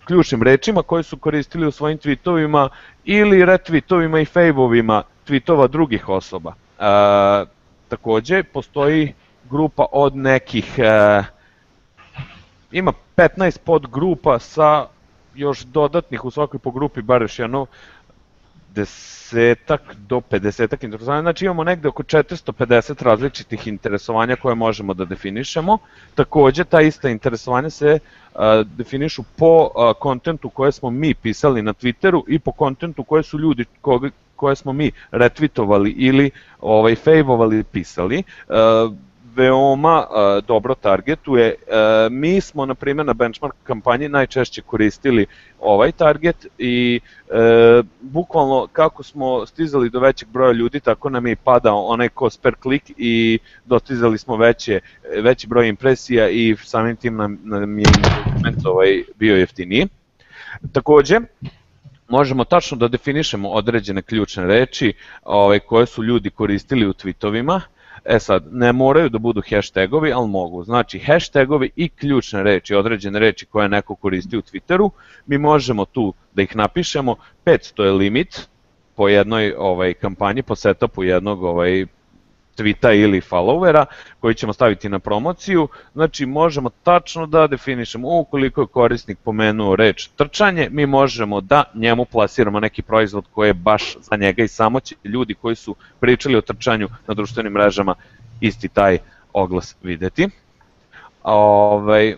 ključnim 0.05 0.43
rečima 0.43 0.84
koje 0.84 1.03
su 1.03 1.17
koristili 1.17 1.67
u 1.67 1.71
svojim 1.71 1.97
tweetovima 1.97 2.69
ili 3.05 3.45
retweetovima 3.45 4.21
i 4.21 4.25
favovima 4.25 5.03
tweetova 5.27 5.67
drugih 5.67 6.09
osoba. 6.09 6.53
E, 6.80 6.84
takođe, 7.89 8.43
postoji 8.43 9.13
grupa 9.49 9.86
od 9.91 10.15
nekih, 10.15 10.80
e, 10.80 11.23
ima 12.71 12.93
15 13.17 13.59
podgrupa 13.65 14.39
sa 14.39 14.88
još 15.36 15.61
dodatnih 15.61 16.25
u 16.25 16.32
svakoj 16.32 16.59
po 16.59 16.71
grupi, 16.71 17.01
bar 17.01 17.21
još 17.21 17.39
jedno 17.39 17.65
desetak 18.76 19.82
do 20.07 20.22
50 20.32 20.84
interesovanja, 20.84 21.22
znači 21.22 21.45
imamo 21.45 21.63
negde 21.63 21.88
oko 21.88 22.03
450 22.03 23.03
različitih 23.03 23.67
interesovanja 23.67 24.36
koje 24.36 24.55
možemo 24.55 24.93
da 24.93 25.05
definišemo. 25.05 25.78
Takođe, 26.15 26.63
ta 26.63 26.82
ista 26.82 27.09
interesovanja 27.09 27.70
se 27.70 27.99
a, 28.36 28.63
definišu 28.78 29.24
po 29.38 29.70
a, 29.76 29.93
kontentu 29.99 30.49
koje 30.49 30.72
smo 30.72 30.89
mi 30.89 31.13
pisali 31.13 31.61
na 31.61 31.74
Twitteru 31.74 32.24
i 32.28 32.39
po 32.39 32.51
kontentu 32.51 33.03
koje 33.03 33.24
su 33.24 33.39
ljudi 33.39 33.65
koje 34.36 34.55
smo 34.55 34.74
mi 34.74 34.91
retweetovali 35.11 35.93
ili 35.97 36.32
ovaj 36.61 36.95
fejvovali 36.95 37.63
pisali. 37.63 38.24
A, 38.49 38.89
veoma 39.36 39.99
uh, 39.99 40.45
dobro 40.45 40.75
targetuje. 40.75 41.55
Uh, 41.57 41.73
mi 42.11 42.41
smo, 42.41 42.65
na 42.65 42.75
primjer, 42.75 43.05
na 43.05 43.13
benchmark 43.13 43.55
kampanji 43.63 44.09
najčešće 44.09 44.61
koristili 44.61 45.25
ovaj 45.59 45.91
target 45.91 46.47
i 46.57 46.99
uh, 47.27 47.86
bukvalno 48.01 48.67
kako 48.73 49.03
smo 49.03 49.45
stizali 49.45 49.89
do 49.89 49.99
većeg 49.99 50.30
broja 50.30 50.51
ljudi, 50.51 50.80
tako 50.80 51.09
nam 51.09 51.27
je 51.27 51.36
padao 51.36 51.86
onaj 51.86 52.09
cost 52.19 52.41
per 52.41 52.55
click 52.61 52.91
i 52.97 53.39
dostizali 53.65 54.17
smo 54.17 54.38
veće, 54.38 54.80
veći 55.21 55.47
broj 55.47 55.67
impresija 55.67 56.30
i 56.30 56.55
samim 56.63 56.95
tim 56.95 57.15
nam, 57.15 57.39
nam 57.43 57.80
je 57.80 57.86
ovaj 58.65 59.03
bio 59.15 59.36
jeftiniji. 59.38 59.88
Takođe, 60.73 61.19
možemo 62.09 62.43
tačno 62.43 62.77
da 62.77 62.88
definišemo 62.88 63.49
određene 63.49 64.01
ključne 64.01 64.47
reči 64.47 64.93
ovaj, 65.23 65.59
koje 65.59 65.86
su 65.86 66.03
ljudi 66.03 66.30
koristili 66.30 66.88
u 66.88 66.93
tweetovima, 66.93 67.61
E 68.06 68.20
sad, 68.20 68.43
ne 68.52 68.74
moraju 68.74 69.10
da 69.10 69.18
budu 69.18 69.41
hashtagovi, 69.50 70.12
ali 70.12 70.28
mogu. 70.28 70.64
Znači, 70.64 71.00
hashtagovi 71.00 71.70
i 71.76 71.89
ključne 71.89 72.43
reči, 72.43 72.76
određene 72.76 73.20
reči 73.20 73.45
koje 73.45 73.70
neko 73.70 73.95
koristi 73.95 74.38
u 74.38 74.41
Twitteru, 74.41 74.89
mi 75.28 75.38
možemo 75.38 75.86
tu 75.86 76.14
da 76.34 76.41
ih 76.41 76.56
napišemo, 76.56 77.16
500 77.45 77.84
je 77.84 77.91
limit 77.91 78.47
po 78.95 79.08
jednoj 79.08 79.54
ovaj 79.58 79.93
kampanji, 79.93 80.43
po 80.43 80.56
setupu 80.56 81.04
jednog 81.04 81.43
ovaj 81.43 81.86
tweeta 82.60 82.93
ili 82.93 83.22
followera 83.22 83.86
koji 84.20 84.36
ćemo 84.36 84.53
staviti 84.53 84.89
na 84.89 84.99
promociju, 84.99 85.68
znači 85.93 86.26
možemo 86.26 86.70
tačno 86.84 87.26
da 87.26 87.47
definišemo 87.47 88.20
ukoliko 88.20 88.62
je 88.62 88.68
korisnik 88.68 89.18
pomenuo 89.24 89.76
reč 89.76 90.07
trčanje, 90.16 90.68
mi 90.72 90.86
možemo 90.86 91.41
da 91.41 91.64
njemu 91.74 92.05
plasiramo 92.05 92.60
neki 92.60 92.82
proizvod 92.82 93.26
koji 93.34 93.49
je 93.49 93.53
baš 93.53 93.97
za 93.99 94.16
njega 94.16 94.43
i 94.43 94.47
samo 94.47 94.80
će 94.80 94.95
ljudi 95.03 95.34
koji 95.34 95.55
su 95.55 95.76
pričali 95.99 96.36
o 96.36 96.41
trčanju 96.41 96.89
na 97.07 97.14
društvenim 97.14 97.53
mrežama 97.53 97.95
isti 98.41 98.68
taj 98.68 98.97
oglas 99.34 99.76
videti. 99.84 100.28
Ovaj, 101.24 102.10
e, 102.10 102.18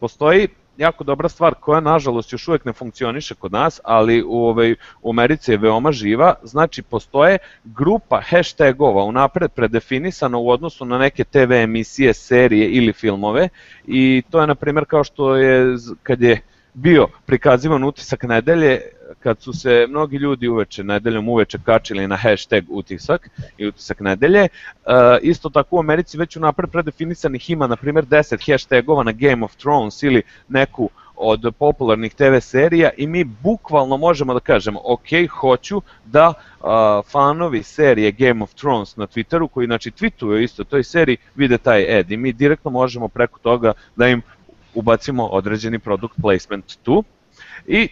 postoji 0.00 0.48
jako 0.82 1.04
dobra 1.04 1.28
stvar 1.28 1.54
koja 1.54 1.80
nažalost 1.80 2.32
još 2.32 2.48
uvek 2.48 2.64
ne 2.64 2.72
funkcioniše 2.72 3.34
kod 3.34 3.52
nas, 3.52 3.80
ali 3.84 4.22
u, 4.22 4.44
ovaj, 4.46 4.74
u 5.02 5.10
Americi 5.10 5.50
je 5.50 5.56
veoma 5.56 5.92
živa, 5.92 6.34
znači 6.42 6.82
postoje 6.82 7.38
grupa 7.64 8.20
hashtagova 8.20 9.04
unapred 9.04 9.50
predefinisana 9.52 10.38
u 10.38 10.50
odnosu 10.50 10.84
na 10.84 10.98
neke 10.98 11.24
TV 11.24 11.52
emisije, 11.52 12.14
serije 12.14 12.70
ili 12.70 12.92
filmove 12.92 13.48
i 13.86 14.22
to 14.30 14.40
je 14.40 14.46
na 14.46 14.54
primjer 14.54 14.84
kao 14.84 15.04
što 15.04 15.36
je 15.36 15.76
kad 16.02 16.22
je 16.22 16.40
bio 16.74 17.06
prikazivan 17.26 17.84
utisak 17.84 18.22
nedelje, 18.22 18.80
kad 19.20 19.40
su 19.40 19.52
se 19.52 19.86
mnogi 19.88 20.16
ljudi 20.16 20.48
uveče, 20.48 20.84
nedeljom 20.84 21.28
uveče 21.28 21.58
kačili 21.64 22.08
na 22.08 22.16
hashtag 22.16 22.64
utisak 22.68 23.28
i 23.58 23.66
utisak 23.66 24.00
nedelje, 24.00 24.42
uh, 24.42 24.92
isto 25.22 25.48
tako 25.48 25.76
u 25.76 25.80
Americi 25.80 26.18
već 26.18 26.36
unapred 26.36 26.70
predefinisanih 26.70 27.50
ima, 27.50 27.66
na 27.66 27.76
primjer, 27.76 28.04
10 28.04 28.52
hashtagova 28.52 29.02
na 29.02 29.12
Game 29.12 29.44
of 29.44 29.56
Thrones 29.56 30.02
ili 30.02 30.22
neku 30.48 30.90
od 31.16 31.54
popularnih 31.58 32.14
TV 32.14 32.38
serija 32.40 32.90
i 32.96 33.06
mi 33.06 33.24
bukvalno 33.24 33.96
možemo 33.96 34.34
da 34.34 34.40
kažemo 34.40 34.80
ok, 34.84 35.08
hoću 35.40 35.82
da 36.04 36.28
uh, 36.28 36.66
fanovi 37.10 37.62
serije 37.62 38.12
Game 38.12 38.42
of 38.42 38.54
Thrones 38.54 38.96
na 38.96 39.06
Twitteru 39.06 39.48
koji 39.48 39.66
znači 39.66 39.90
tweetuju 39.90 40.42
isto 40.42 40.64
toj 40.64 40.84
seriji 40.84 41.16
vide 41.34 41.58
taj 41.58 41.98
ad 41.98 42.10
i 42.10 42.16
mi 42.16 42.32
direktno 42.32 42.70
možemo 42.70 43.08
preko 43.08 43.38
toga 43.38 43.72
da 43.96 44.08
im 44.08 44.22
ubacimo 44.74 45.26
određeni 45.26 45.78
product 45.78 46.14
placement 46.22 46.76
tu 46.82 47.04
i 47.66 47.88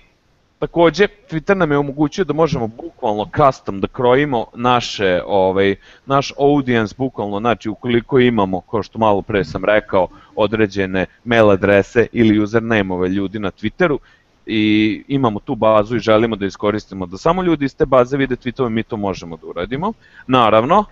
Takođe, 0.60 1.06
Twitter 1.30 1.54
nam 1.54 1.70
je 1.70 1.78
omogućio 1.78 2.24
da 2.24 2.32
možemo 2.32 2.66
bukvalno 2.66 3.28
custom 3.36 3.80
da 3.80 3.88
krojimo 3.88 4.46
naše, 4.54 5.22
ovaj, 5.26 5.76
naš 6.06 6.32
audience 6.38 6.94
bukvalno, 6.98 7.40
znači 7.40 7.68
ukoliko 7.68 8.18
imamo, 8.18 8.60
kao 8.60 8.82
što 8.82 8.98
malo 8.98 9.22
pre 9.22 9.44
sam 9.44 9.64
rekao, 9.64 10.08
određene 10.36 11.06
mail 11.24 11.50
adrese 11.50 12.06
ili 12.12 12.38
username-ove 12.38 13.08
ljudi 13.08 13.38
na 13.38 13.50
Twitteru 13.50 13.98
i 14.46 15.04
imamo 15.08 15.40
tu 15.40 15.54
bazu 15.54 15.96
i 15.96 16.00
želimo 16.00 16.36
da 16.36 16.46
iskoristimo 16.46 17.06
da 17.06 17.18
samo 17.18 17.42
ljudi 17.42 17.64
iz 17.64 17.76
te 17.76 17.86
baze 17.86 18.16
vide 18.16 18.36
tweetove, 18.36 18.68
mi 18.68 18.82
to 18.82 18.96
možemo 18.96 19.36
da 19.36 19.46
uradimo. 19.46 19.92
Naravno, 20.26 20.84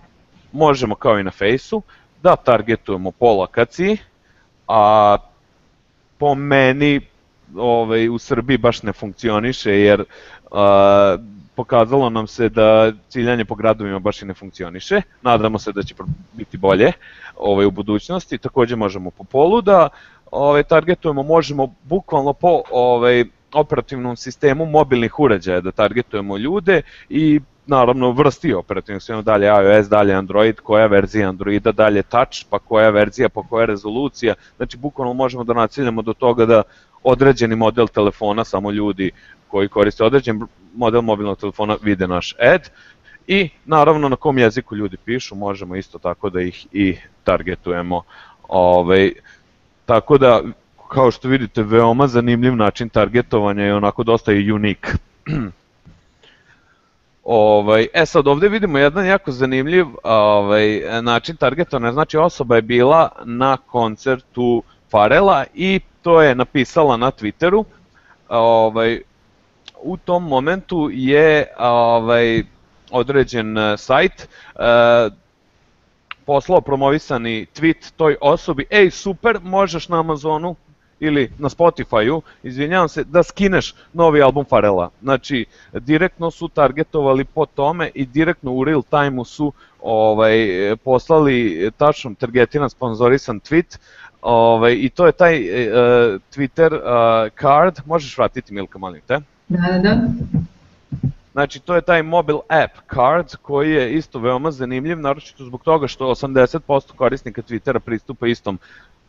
možemo 0.51 0.95
kao 0.95 1.19
i 1.19 1.23
na 1.23 1.31
Faceu 1.31 1.81
da 2.23 2.35
targetujemo 2.35 3.11
po 3.11 3.33
lokaciji, 3.33 3.97
a 4.67 5.17
po 6.19 6.35
meni 6.35 7.01
ovaj, 7.55 8.09
u 8.09 8.17
Srbiji 8.17 8.57
baš 8.57 8.83
ne 8.83 8.93
funkcioniše 8.93 9.71
jer 9.71 10.03
a, 10.51 11.17
pokazalo 11.55 12.09
nam 12.09 12.27
se 12.27 12.49
da 12.49 12.91
ciljanje 13.09 13.45
po 13.45 13.55
gradovima 13.55 13.99
baš 13.99 14.21
i 14.21 14.25
ne 14.25 14.33
funkcioniše. 14.33 15.01
Nadamo 15.21 15.59
se 15.59 15.71
da 15.71 15.83
će 15.83 15.95
biti 16.33 16.57
bolje 16.57 16.91
ovaj, 17.37 17.65
u 17.65 17.71
budućnosti. 17.71 18.37
Takođe 18.37 18.75
možemo 18.75 19.11
po 19.11 19.23
polu 19.23 19.61
da 19.61 19.89
ovaj, 20.31 20.63
targetujemo, 20.63 21.23
možemo 21.23 21.73
bukvalno 21.83 22.33
po 22.33 22.61
ovaj, 22.71 23.25
operativnom 23.53 24.17
sistemu 24.17 24.65
mobilnih 24.65 25.19
uređaja 25.19 25.61
da 25.61 25.71
targetujemo 25.71 26.37
ljude 26.37 26.81
i 27.09 27.39
naravno 27.69 28.11
vrsti 28.11 28.53
operativnog 28.53 29.01
sistema, 29.01 29.21
dalje 29.21 29.47
iOS, 29.47 29.89
dalje 29.89 30.13
Android, 30.13 30.59
koja 30.59 30.87
verzija 30.87 31.29
Androida, 31.29 31.71
dalje 31.71 32.03
Touch, 32.03 32.45
pa 32.49 32.59
koja 32.59 32.89
verzija, 32.89 33.29
pa 33.29 33.43
koja 33.43 33.65
rezolucija, 33.65 34.33
znači 34.57 34.77
bukvalno 34.77 35.13
možemo 35.13 35.43
da 35.43 35.53
naciljamo 35.53 36.01
do 36.01 36.13
toga 36.13 36.45
da 36.45 36.63
određeni 37.03 37.55
model 37.55 37.87
telefona, 37.87 38.43
samo 38.43 38.71
ljudi 38.71 39.11
koji 39.47 39.67
koriste 39.67 40.03
određen 40.03 40.41
model 40.75 41.01
mobilnog 41.01 41.39
telefona 41.39 41.77
vide 41.81 42.07
naš 42.07 42.35
ad 42.39 42.69
i 43.27 43.49
naravno 43.65 44.09
na 44.09 44.15
kom 44.15 44.37
jeziku 44.37 44.75
ljudi 44.75 44.97
pišu 44.97 45.35
možemo 45.35 45.75
isto 45.75 45.97
tako 45.97 46.29
da 46.29 46.41
ih 46.41 46.67
i 46.71 46.95
targetujemo. 47.23 48.01
Ovaj, 48.47 49.11
tako 49.85 50.17
da, 50.17 50.41
kao 50.87 51.11
što 51.11 51.27
vidite, 51.27 51.63
veoma 51.63 52.07
zanimljiv 52.07 52.55
način 52.55 52.89
targetovanja 52.89 53.65
i 53.65 53.71
onako 53.71 54.03
dosta 54.03 54.31
je 54.31 54.53
unik. 54.53 54.95
Ovaj, 57.31 57.87
e 57.93 58.05
sad 58.05 58.27
ovde 58.27 58.49
vidimo 58.49 58.77
jedan 58.77 59.05
jako 59.05 59.31
zanimljiv 59.31 59.85
ovaj, 60.03 60.81
način 61.01 61.35
targetovanja, 61.35 61.91
znači 61.91 62.17
osoba 62.17 62.55
je 62.55 62.61
bila 62.61 63.09
na 63.25 63.57
koncertu 63.57 64.63
Farela 64.91 65.45
i 65.53 65.79
to 66.01 66.21
je 66.21 66.35
napisala 66.35 66.97
na 66.97 67.11
Twitteru. 67.11 67.63
Ovaj, 68.29 69.01
u 69.81 69.97
tom 69.97 70.23
momentu 70.23 70.89
je 70.91 71.47
ovaj, 71.59 72.43
određen 72.91 73.57
e, 73.57 73.77
sajt 73.77 74.27
uh, 74.55 74.61
poslao 76.25 76.61
promovisani 76.61 77.45
tweet 77.55 77.91
toj 77.97 78.17
osobi, 78.21 78.65
ej 78.69 78.91
super, 78.91 79.39
možeš 79.43 79.89
na 79.89 79.99
Amazonu 79.99 80.55
ili 80.99 81.31
na 81.37 81.49
Spotify-u, 81.49 82.21
izvinjavam 82.43 82.89
se, 82.89 83.03
da 83.03 83.23
skineš 83.23 83.75
novi 83.93 84.21
album 84.21 84.45
Farela. 84.49 84.89
Znači, 85.01 85.45
direktno 85.73 86.31
su 86.31 86.47
targetovali 86.47 87.25
po 87.25 87.45
tome 87.45 87.91
i 87.93 88.05
direktno 88.05 88.53
u 88.53 88.63
real 88.63 88.83
time-u 88.89 89.25
su 89.25 89.53
ovaj, 89.81 90.47
poslali 90.83 91.69
tačno 91.77 92.13
targetiran 92.19 92.69
sponzorisan 92.69 93.39
tweet 93.39 93.77
Ovaj, 94.21 94.77
I 94.79 94.89
to 94.89 95.05
je 95.05 95.11
taj 95.11 95.35
uh, 95.35 95.75
Twitter 96.35 96.73
uh, 96.73 97.31
card, 97.41 97.79
možeš 97.85 98.17
vratiti 98.17 98.53
Milka, 98.53 98.77
molim 98.77 99.01
te? 99.07 99.19
Da, 99.47 99.61
da, 99.71 99.79
da. 99.79 100.07
Znači, 101.31 101.59
to 101.59 101.75
je 101.75 101.81
taj 101.81 102.03
mobile 102.03 102.39
app 102.47 102.73
Cards 102.93 103.35
koji 103.35 103.71
je 103.71 103.93
isto 103.93 104.19
veoma 104.19 104.51
zanimljiv, 104.51 104.99
naročito 104.99 105.45
zbog 105.45 105.63
toga 105.63 105.87
što 105.87 106.05
80% 106.05 106.95
korisnika 106.95 107.41
Twittera 107.41 107.79
pristupa 107.79 108.27
istom 108.27 108.59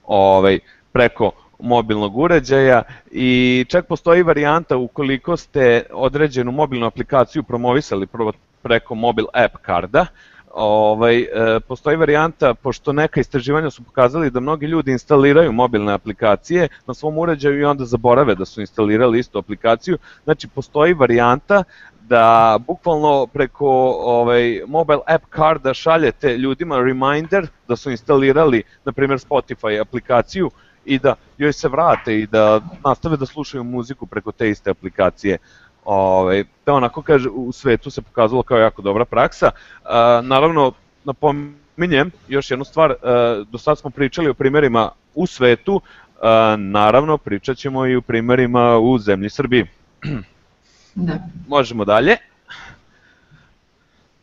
ovaj, 0.06 0.58
preko 0.92 1.32
mobilnog 1.62 2.16
uređaja 2.16 2.82
i 3.10 3.64
čak 3.68 3.86
postoji 3.86 4.22
varijanta 4.22 4.76
ukoliko 4.76 5.36
ste 5.36 5.82
određenu 5.92 6.52
mobilnu 6.52 6.86
aplikaciju 6.86 7.42
promovisali 7.42 8.06
preko 8.62 8.94
mobile 8.94 9.28
app 9.34 9.56
karda, 9.62 10.06
ovaj, 10.54 11.20
e, 11.20 11.60
postoji 11.68 11.96
varijanta, 11.96 12.54
pošto 12.54 12.92
neka 12.92 13.20
istraživanja 13.20 13.70
su 13.70 13.82
pokazali 13.82 14.30
da 14.30 14.40
mnogi 14.40 14.66
ljudi 14.66 14.92
instaliraju 14.92 15.52
mobilne 15.52 15.92
aplikacije 15.92 16.68
na 16.86 16.94
svom 16.94 17.18
uređaju 17.18 17.60
i 17.60 17.64
onda 17.64 17.84
zaborave 17.84 18.34
da 18.34 18.44
su 18.44 18.60
instalirali 18.60 19.18
istu 19.18 19.38
aplikaciju, 19.38 19.98
znači 20.24 20.48
postoji 20.48 20.94
varijanta 20.94 21.62
da 22.02 22.58
bukvalno 22.66 23.26
preko 23.26 23.68
ovaj, 24.00 24.62
mobile 24.66 25.00
app 25.06 25.24
karda 25.30 25.74
šaljete 25.74 26.38
ljudima 26.38 26.80
reminder 26.80 27.46
da 27.68 27.76
su 27.76 27.90
instalirali, 27.90 28.62
na 28.84 28.92
primjer, 28.92 29.18
Spotify 29.18 29.80
aplikaciju 29.80 30.50
i 30.90 30.98
da 30.98 31.14
joj 31.38 31.52
se 31.52 31.68
vrate 31.68 32.18
i 32.18 32.26
da 32.26 32.60
nastave 32.84 33.16
da 33.16 33.26
slušaju 33.26 33.64
muziku 33.64 34.06
preko 34.06 34.32
te 34.32 34.50
iste 34.50 34.70
aplikacije. 34.70 35.38
Ove, 35.84 36.44
da 36.66 36.74
onako 36.74 37.02
kaže, 37.02 37.28
u 37.28 37.52
svetu 37.52 37.90
se 37.90 38.02
pokazalo 38.02 38.42
kao 38.42 38.58
jako 38.58 38.82
dobra 38.82 39.04
praksa. 39.04 39.50
A, 39.84 40.20
naravno, 40.24 40.72
napominjem 41.04 42.10
još 42.28 42.50
jednu 42.50 42.64
stvar, 42.64 42.90
a, 43.02 43.44
do 43.50 43.58
sad 43.58 43.78
smo 43.78 43.90
pričali 43.90 44.30
o 44.30 44.34
primerima 44.34 44.90
u 45.14 45.26
svetu, 45.26 45.80
a, 46.22 46.56
naravno 46.58 47.18
pričat 47.18 47.56
ćemo 47.56 47.86
i 47.86 47.96
o 47.96 48.00
primerima 48.00 48.78
u 48.78 48.98
zemlji 48.98 49.30
Srbiji. 49.30 49.66
Da. 50.94 51.14
Možemo 51.48 51.84
dalje. 51.84 52.16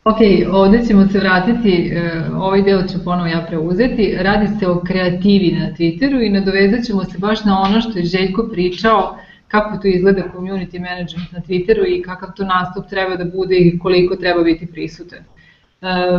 Ok, 0.04 0.16
ovde 0.52 0.84
ćemo 0.86 1.08
se 1.08 1.18
vratiti, 1.18 1.90
e, 1.92 2.20
ovaj 2.34 2.62
deo 2.62 2.82
ću 2.82 3.04
ponovo 3.04 3.26
ja 3.26 3.44
preuzeti. 3.48 4.16
Radi 4.20 4.48
se 4.58 4.68
o 4.68 4.80
kreativi 4.80 5.52
na 5.52 5.70
Twitteru 5.70 6.26
i 6.26 6.30
nadovezat 6.30 6.84
ćemo 6.84 7.04
se 7.04 7.18
baš 7.18 7.44
na 7.44 7.60
ono 7.60 7.80
što 7.80 7.98
je 7.98 8.04
Željko 8.04 8.48
pričao, 8.52 9.18
kako 9.48 9.76
to 9.76 9.88
izgleda 9.88 10.22
community 10.36 10.80
management 10.80 11.32
na 11.32 11.40
Twitteru 11.40 11.84
i 11.88 12.02
kakav 12.02 12.28
to 12.36 12.44
nastup 12.44 12.88
treba 12.90 13.16
da 13.16 13.24
bude 13.24 13.56
i 13.56 13.78
koliko 13.78 14.16
treba 14.16 14.42
biti 14.42 14.66
prisutan. 14.66 15.18
E, 15.18 16.18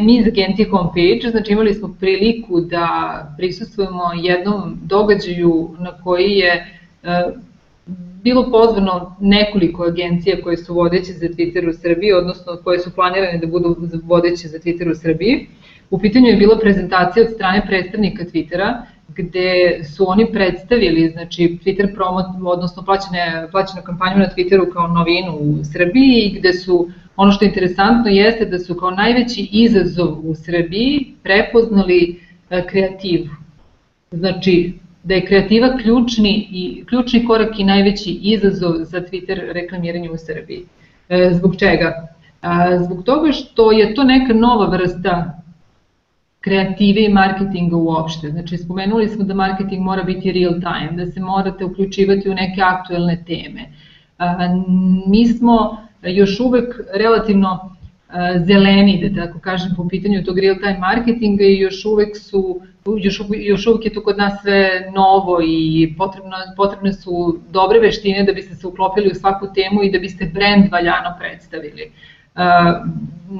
mi 0.00 0.16
iz 0.18 0.26
agencije 0.26 0.68
Homepage, 0.70 1.30
znači 1.30 1.52
imali 1.52 1.74
smo 1.74 1.96
priliku 2.00 2.60
da 2.60 2.86
prisustujemo 3.36 4.02
jednom 4.22 4.78
događaju 4.82 5.76
na 5.78 5.92
koji 6.04 6.30
je 6.30 6.66
e, 7.02 7.22
bilo 8.22 8.50
pozvano 8.50 9.16
nekoliko 9.20 9.84
agencija 9.84 10.42
koje 10.42 10.56
su 10.56 10.74
vodeće 10.74 11.12
za 11.12 11.26
Twitter 11.26 11.68
u 11.68 11.72
Srbiji, 11.72 12.12
odnosno 12.12 12.56
koje 12.64 12.78
su 12.78 12.94
planirane 12.94 13.38
da 13.38 13.46
budu 13.46 13.76
vodeće 14.04 14.48
za 14.48 14.58
Twitter 14.58 14.90
u 14.90 14.94
Srbiji. 14.94 15.46
U 15.90 15.98
pitanju 15.98 16.26
je 16.26 16.36
bila 16.36 16.58
prezentacija 16.58 17.24
od 17.24 17.32
strane 17.34 17.66
predstavnika 17.66 18.24
Twittera, 18.24 18.74
gde 19.08 19.80
su 19.84 20.10
oni 20.10 20.26
predstavili 20.32 21.08
znači, 21.08 21.58
Twitter 21.64 21.94
promo, 21.94 22.50
odnosno 22.50 22.84
plaćene, 22.84 23.48
plaćenu 23.50 23.82
kampanju 23.82 24.18
na 24.18 24.28
Twitteru 24.36 24.72
kao 24.72 24.86
novinu 24.88 25.32
u 25.32 25.64
Srbiji 25.72 26.22
i 26.22 26.38
gde 26.38 26.52
su, 26.52 26.88
ono 27.16 27.32
što 27.32 27.44
je 27.44 27.48
interesantno 27.48 28.10
jeste 28.10 28.44
da 28.44 28.58
su 28.58 28.74
kao 28.74 28.90
najveći 28.90 29.48
izazov 29.52 30.30
u 30.30 30.34
Srbiji 30.34 31.14
prepoznali 31.22 32.20
e, 32.50 32.66
kreativu. 32.66 33.28
Znači, 34.10 34.72
da 35.02 35.14
je 35.14 35.26
kreativa 35.26 35.76
ključni, 35.76 36.48
i, 36.50 36.84
ključni 36.86 37.24
korak 37.24 37.58
i 37.58 37.64
najveći 37.64 38.10
izazov 38.10 38.74
za 38.84 39.00
Twitter 39.00 39.52
reklamiranje 39.52 40.10
u 40.10 40.16
Srbiji. 40.16 40.64
E, 41.08 41.30
zbog 41.32 41.56
čega? 41.56 42.08
A, 42.42 42.78
zbog 42.78 43.04
toga 43.04 43.32
što 43.32 43.72
je 43.72 43.94
to 43.94 44.04
neka 44.04 44.34
nova 44.34 44.66
vrsta 44.66 45.42
kreative 46.40 47.04
i 47.04 47.12
marketinga 47.12 47.76
uopšte. 47.76 48.28
Znači, 48.30 48.58
spomenuli 48.58 49.08
smo 49.08 49.24
da 49.24 49.34
marketing 49.34 49.82
mora 49.82 50.02
biti 50.02 50.32
real 50.32 50.52
time, 50.52 51.04
da 51.04 51.10
se 51.10 51.20
morate 51.20 51.64
uključivati 51.64 52.30
u 52.30 52.34
neke 52.34 52.62
aktuelne 52.62 53.24
teme. 53.26 53.72
A, 54.18 54.48
mi 55.06 55.26
smo 55.26 55.76
još 56.02 56.40
uvek 56.40 56.80
relativno 56.94 57.76
zeleni, 58.46 59.08
da 59.08 59.26
tako 59.26 59.38
kažem, 59.38 59.70
po 59.76 59.88
pitanju 59.88 60.24
tog 60.24 60.38
real 60.38 60.56
time 60.56 60.78
marketinga 60.78 61.44
i 61.44 61.58
još 61.58 61.84
uvek 61.84 62.16
su 62.16 62.60
još, 62.98 63.20
još 63.30 63.66
uvek 63.66 63.84
je 63.84 63.92
to 63.92 64.02
kod 64.02 64.18
nas 64.18 64.42
sve 64.42 64.90
novo 64.94 65.38
i 65.46 65.94
potrebno, 65.98 66.36
potrebne 66.56 66.92
su 66.92 67.38
dobre 67.50 67.78
veštine 67.78 68.22
da 68.22 68.32
biste 68.32 68.54
se 68.54 68.66
uklopili 68.66 69.10
u 69.10 69.14
svaku 69.14 69.46
temu 69.54 69.82
i 69.82 69.90
da 69.90 69.98
biste 69.98 70.30
brand 70.34 70.72
valjano 70.72 71.16
predstavili. 71.18 71.92
Uh, 72.34 72.42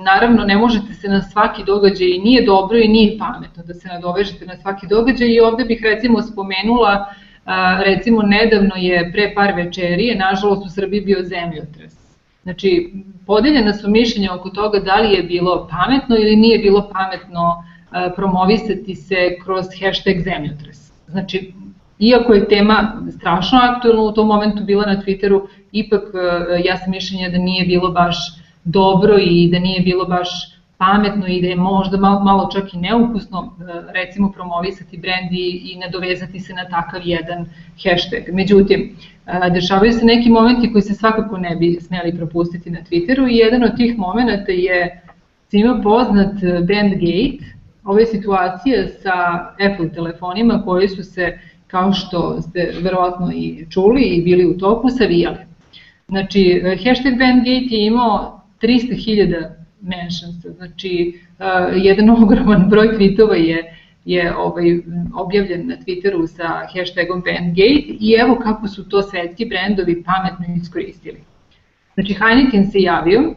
naravno, 0.05 0.45
ne 0.45 0.57
možete 0.57 0.95
se 0.95 1.09
na 1.09 1.23
svaki 1.23 1.65
događaj, 1.65 2.09
i 2.09 2.19
nije 2.19 2.45
dobro 2.47 2.79
i 2.79 2.89
nije 2.89 3.19
pametno 3.19 3.63
da 3.63 3.75
se 3.75 3.89
nadovežete 3.89 4.47
na 4.47 4.57
svaki 4.57 4.87
događaj 4.87 5.29
i 5.29 5.41
ovde 5.41 5.65
bih 5.65 5.81
recimo 5.83 6.23
spomenula, 6.23 7.07
uh, 7.07 7.53
recimo 7.85 8.23
nedavno 8.23 8.75
je 8.77 9.11
pre 9.13 9.33
par 9.35 9.53
večerije, 9.57 10.17
nažalost 10.17 10.67
u 10.67 10.71
Srbiji 10.71 11.01
bio 11.01 11.23
zemljotres. 11.23 12.00
Znači, 12.43 12.93
podeljena 13.27 13.75
su 13.75 13.91
mišljenja 13.91 14.35
oko 14.35 14.51
toga 14.51 14.79
da 14.79 14.97
li 14.97 15.15
je 15.15 15.23
bilo 15.23 15.69
pametno 15.71 16.17
ili 16.17 16.37
nije 16.37 16.59
bilo 16.59 16.91
pametno 16.93 17.65
promovisati 18.17 18.95
se 18.95 19.37
kroz 19.45 19.67
hashtag 19.81 20.21
zemljotres. 20.25 20.93
Znači, 21.09 21.53
iako 21.99 22.35
je 22.35 22.49
tema 22.49 23.03
strašno 23.19 23.59
aktuelna 23.63 24.03
u 24.03 24.13
tom 24.13 24.29
momentu 24.29 24.65
bila 24.65 24.87
na 24.87 25.03
Twitteru, 25.03 25.47
ipak 25.73 26.03
ja 26.65 26.77
sam 26.77 26.91
mišljenja 26.91 27.29
da 27.29 27.39
nije 27.39 27.67
bilo 27.67 27.91
baš 27.91 28.17
dobro 28.65 29.19
i 29.19 29.49
da 29.53 29.59
nije 29.59 29.81
bilo 29.81 30.05
baš 30.05 30.29
pametno 30.79 31.27
i 31.27 31.41
da 31.41 31.47
je 31.47 31.57
možda 31.57 31.97
malo, 31.97 32.21
malo 32.21 32.49
čak 32.53 32.75
i 32.75 32.77
neukusno 32.77 33.57
recimo 33.93 34.33
promovisati 34.33 34.99
brend 34.99 35.33
i, 35.33 35.73
i 35.73 35.79
nadovezati 35.79 36.41
se 36.41 36.55
na 36.55 36.65
takav 36.69 37.01
jedan 37.05 37.47
hashtag. 37.85 38.35
Međutim, 38.35 38.97
dešavaju 39.55 39.93
se 39.93 40.05
neki 40.05 40.31
momenti 40.31 40.73
koji 40.73 40.83
se 40.83 40.95
svakako 40.95 41.39
ne 41.39 41.57
bi 41.57 41.79
smeli 41.81 42.17
propustiti 42.17 42.71
na 42.71 42.79
Twitteru 42.91 43.31
i 43.31 43.37
jedan 43.37 43.65
od 43.65 43.77
tih 43.77 43.99
momenta 43.99 44.53
je 44.53 45.03
svima 45.49 45.81
poznat 45.83 46.35
Bandgate, 46.43 47.45
ove 47.85 48.07
situacije 48.07 48.89
sa 48.89 49.15
Apple 49.71 49.93
telefonima 49.95 50.63
koji 50.65 50.89
su 50.89 51.05
se, 51.05 51.39
kao 51.67 51.93
što 51.93 52.43
ste 52.43 52.73
verovatno 52.83 53.33
i 53.35 53.67
čuli 53.71 54.03
i 54.03 54.23
bili 54.23 54.47
u 54.47 54.59
toku, 54.59 54.89
savijali. 54.89 55.39
Znači, 56.09 56.63
hashtag 56.85 57.19
Bandgate 57.19 57.75
je 57.75 57.87
imao 57.87 58.41
300.000 58.63 59.49
mentions, 59.81 60.57
znači 60.57 61.21
uh, 61.39 61.85
jedan 61.85 62.11
ogroman 62.23 62.69
broj 62.71 62.89
tweetova 62.89 63.35
je 63.35 63.80
je 64.05 64.37
ovaj, 64.37 64.81
objavljen 65.15 65.67
na 65.69 65.77
Twitteru 65.77 66.27
sa 66.27 66.67
hashtagom 66.75 67.23
Bandgate 67.27 67.97
i 68.01 68.17
evo 68.21 68.39
kako 68.43 68.69
su 68.69 68.89
to 68.89 69.03
svetski 69.03 69.45
brendovi 69.45 70.03
pametno 70.03 70.55
iskoristili. 70.57 71.21
Znači 71.95 72.15
Heineken 72.15 72.71
se 72.71 72.79
javio 72.81 73.35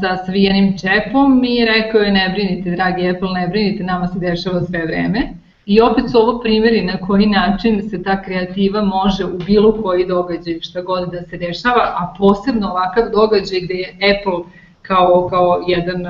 sa 0.00 0.24
svijenim 0.26 0.78
čepom 0.78 1.44
i 1.44 1.64
rekao 1.64 2.00
je 2.00 2.12
ne 2.12 2.28
brinite, 2.28 2.70
dragi 2.70 3.08
Apple, 3.08 3.28
ne 3.34 3.48
brinite, 3.48 3.84
nama 3.84 4.06
se 4.06 4.18
dešava 4.18 4.60
sve 4.60 4.86
vreme. 4.86 5.20
I 5.66 5.80
opet 5.80 6.10
su 6.10 6.18
ovo 6.18 6.40
primjeri 6.40 6.84
na 6.84 6.96
koji 6.96 7.26
način 7.26 7.90
se 7.90 8.02
ta 8.02 8.22
kreativa 8.22 8.84
može 8.84 9.24
u 9.24 9.38
bilo 9.46 9.82
koji 9.82 10.06
događaj, 10.06 10.60
šta 10.60 10.82
god 10.82 11.10
da 11.12 11.22
se 11.22 11.36
dešava, 11.36 11.80
a 11.80 12.14
posebno 12.18 12.70
ovakav 12.70 13.10
događaj 13.12 13.60
gde 13.60 13.74
je 13.74 13.88
Apple 13.94 14.52
kao, 14.82 15.28
kao 15.30 15.64
jedan 15.66 16.06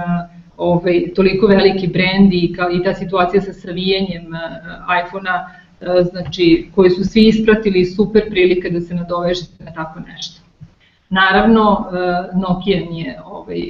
ovaj, 0.61 1.05
toliko 1.15 1.47
veliki 1.47 1.87
brend 1.87 2.33
i, 2.33 2.55
i 2.73 2.83
ta 2.85 2.95
situacija 2.95 3.41
sa 3.41 3.53
savijenjem 3.53 4.27
iPhone-a, 5.05 5.47
znači, 6.11 6.69
koji 6.75 6.91
su 6.91 7.05
svi 7.05 7.29
ispratili 7.29 7.85
super 7.85 8.31
prilike 8.31 8.71
da 8.71 8.81
se 8.81 8.95
nadovežete 8.95 9.65
na 9.65 9.73
tako 9.73 10.01
nešto. 10.01 10.41
Naravno, 11.09 11.87
e, 11.93 12.37
Nokia 12.39 12.81
nije 12.91 13.21
ovaj, 13.25 13.61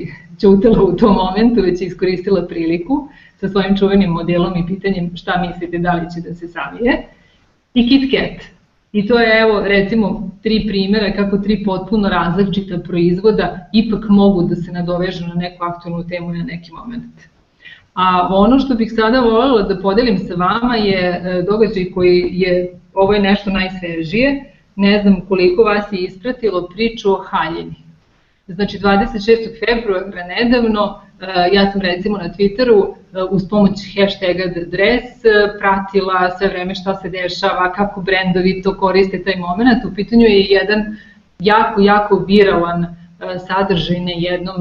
čutila 0.41 0.83
u 0.83 0.97
tom 0.97 1.15
momentu, 1.15 1.63
već 1.63 1.81
je 1.81 1.87
iskoristila 1.87 2.47
priliku 2.47 3.09
sa 3.37 3.49
svojim 3.49 3.77
čuvenim 3.77 4.11
modelom 4.11 4.57
i 4.57 4.67
pitanjem 4.67 5.17
šta 5.17 5.47
mislite 5.47 5.79
da 5.79 5.93
li 5.93 6.11
će 6.15 6.29
da 6.29 6.35
se 6.35 6.49
savije. 6.49 7.03
I 7.75 7.89
KitKat. 7.89 8.60
I 8.93 9.07
to 9.07 9.19
je 9.19 9.41
evo 9.41 9.61
recimo 9.61 10.31
tri 10.43 10.65
primjera 10.69 11.13
kako 11.13 11.39
tri 11.39 11.65
potpuno 11.65 12.09
različita 12.09 12.79
proizvoda 12.79 13.69
ipak 13.73 14.05
mogu 14.09 14.43
da 14.43 14.57
se 14.57 14.73
nadovežu 14.73 15.27
na 15.27 15.35
neku 15.35 15.65
aktualnu 15.65 16.09
temu 16.09 16.33
na 16.33 16.45
neki 16.45 16.73
moment. 16.73 17.15
A 17.95 18.29
ono 18.31 18.59
što 18.59 18.75
bih 18.75 18.93
sada 18.97 19.21
voljela 19.21 19.63
da 19.63 19.81
podelim 19.83 20.19
sa 20.19 20.35
vama 20.35 20.77
je 20.77 20.99
e, 20.99 21.43
događaj 21.43 21.91
koji 21.95 22.31
je, 22.33 22.75
ovo 22.95 23.13
je 23.13 23.21
nešto 23.21 23.51
najsvežije, 23.51 24.45
ne 24.77 25.03
znam 25.03 25.21
koliko 25.29 25.63
vas 25.63 25.85
je 25.93 25.99
ispratilo 25.99 26.69
priču 26.69 27.13
o 27.13 27.25
haljini. 27.31 27.75
Znači 28.47 28.79
26. 28.79 29.37
februara 29.67 30.27
nedavno 30.27 31.01
ja 31.53 31.73
sam 31.73 31.81
recimo 31.81 32.19
na 32.19 32.29
Twitteru 32.29 32.95
uz 33.31 33.49
pomoć 33.49 33.73
hashtaga 33.97 34.45
dress 34.67 35.23
pratila 35.59 36.31
sve 36.39 36.49
vreme 36.49 36.75
šta 36.75 36.95
se 36.95 37.09
dešava, 37.09 37.73
kako 37.73 38.01
brendovi 38.01 38.63
to 38.63 38.77
koriste 38.77 39.23
taj 39.23 39.37
moment. 39.37 39.85
U 39.85 39.95
pitanju 39.95 40.27
je 40.27 40.41
jedan 40.41 40.97
jako, 41.39 41.81
jako 41.81 42.17
viralan 42.17 42.97
sadržaj 43.49 44.01
na 44.01 44.13
jednom 44.17 44.57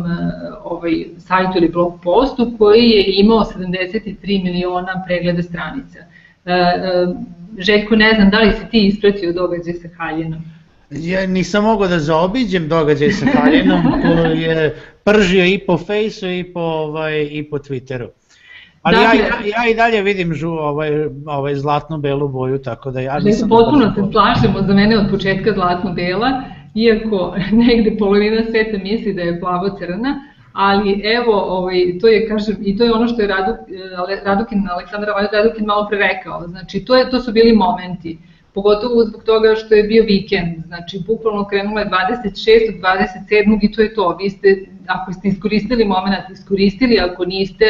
ovaj, 0.63 1.05
sajtu 1.17 1.57
ili 1.57 1.69
blog 1.69 1.99
postu 2.03 2.55
koji 2.57 2.89
je 2.89 3.03
imao 3.07 3.39
73 3.39 4.43
miliona 4.43 5.03
pregleda 5.07 5.43
stranica. 5.43 5.99
Željko, 7.57 7.95
ne 7.95 8.13
znam, 8.13 8.29
da 8.29 8.39
li 8.39 8.51
si 8.51 8.69
ti 8.71 8.87
ispratio 8.87 9.33
događaj 9.33 9.73
sa 9.73 9.87
Haljinom? 9.97 10.58
Ja 10.91 11.25
nisam 11.27 11.63
mogao 11.63 11.87
da 11.87 11.99
zaobiđem 11.99 12.67
događaj 12.67 13.11
sa 13.11 13.25
Haljinom 13.25 13.83
koji 14.03 14.41
je 14.41 14.75
pržio 15.03 15.45
i 15.45 15.59
po 15.67 15.77
fejsu 15.77 16.29
i 16.29 16.43
po, 16.53 16.59
ovaj, 16.59 17.27
i 17.31 17.49
po 17.49 17.57
Twitteru. 17.57 18.07
Ali 18.81 18.95
dakle, 18.95 19.19
ja, 19.19 19.61
ja 19.61 19.69
i 19.71 19.75
dalje 19.75 20.01
vidim 20.01 20.33
žu, 20.33 20.49
ovaj, 20.49 20.89
ovaj 21.25 21.55
zlatno-belu 21.55 22.27
boju, 22.27 22.57
tako 22.57 22.91
da 22.91 22.99
ja 22.99 23.19
nisam... 23.19 23.49
Potpuno 23.49 23.93
se 23.95 24.01
slažemo, 24.11 24.67
za 24.67 24.73
mene 24.73 24.97
od 24.97 25.09
početka 25.11 25.53
zlatno-bela, 25.53 26.41
iako 26.75 27.35
negde 27.67 27.97
polovina 27.99 28.43
sveta 28.51 28.77
misli 28.83 29.13
da 29.13 29.21
je 29.21 29.39
plavo-crna, 29.39 30.21
ali 30.53 31.01
evo, 31.03 31.41
ovaj, 31.41 31.97
to 32.01 32.07
je, 32.07 32.27
kažem, 32.27 32.55
i 32.61 32.77
to 32.77 32.83
je 32.83 32.93
ono 32.93 33.07
što 33.07 33.21
je 33.21 33.27
Radu, 33.27 33.53
Radukin, 34.25 34.67
Aleksandar 34.69 35.09
Radukin 35.31 35.65
malo 35.65 35.87
pre 35.89 35.97
rekao, 35.97 36.47
znači 36.47 36.85
to, 36.85 36.95
je, 36.95 37.09
to 37.09 37.19
su 37.19 37.31
bili 37.31 37.53
momenti, 37.55 38.17
pogotovo 38.59 39.05
zbog 39.05 39.23
toga 39.23 39.55
što 39.55 39.75
je 39.75 39.83
bio 39.83 40.03
vikend, 40.03 40.65
znači 40.67 40.99
bukvalno 41.07 41.47
krenula 41.47 41.81
je 41.81 41.89
26. 41.89 42.81
27. 42.81 43.59
i 43.61 43.71
to 43.71 43.81
je 43.81 43.93
to, 43.93 44.17
vi 44.21 44.29
ste, 44.29 44.65
ako 44.87 45.13
ste 45.13 45.27
iskoristili 45.27 45.85
moment, 45.85 46.29
iskoristili, 46.31 46.99
ako 46.99 47.25
niste, 47.25 47.65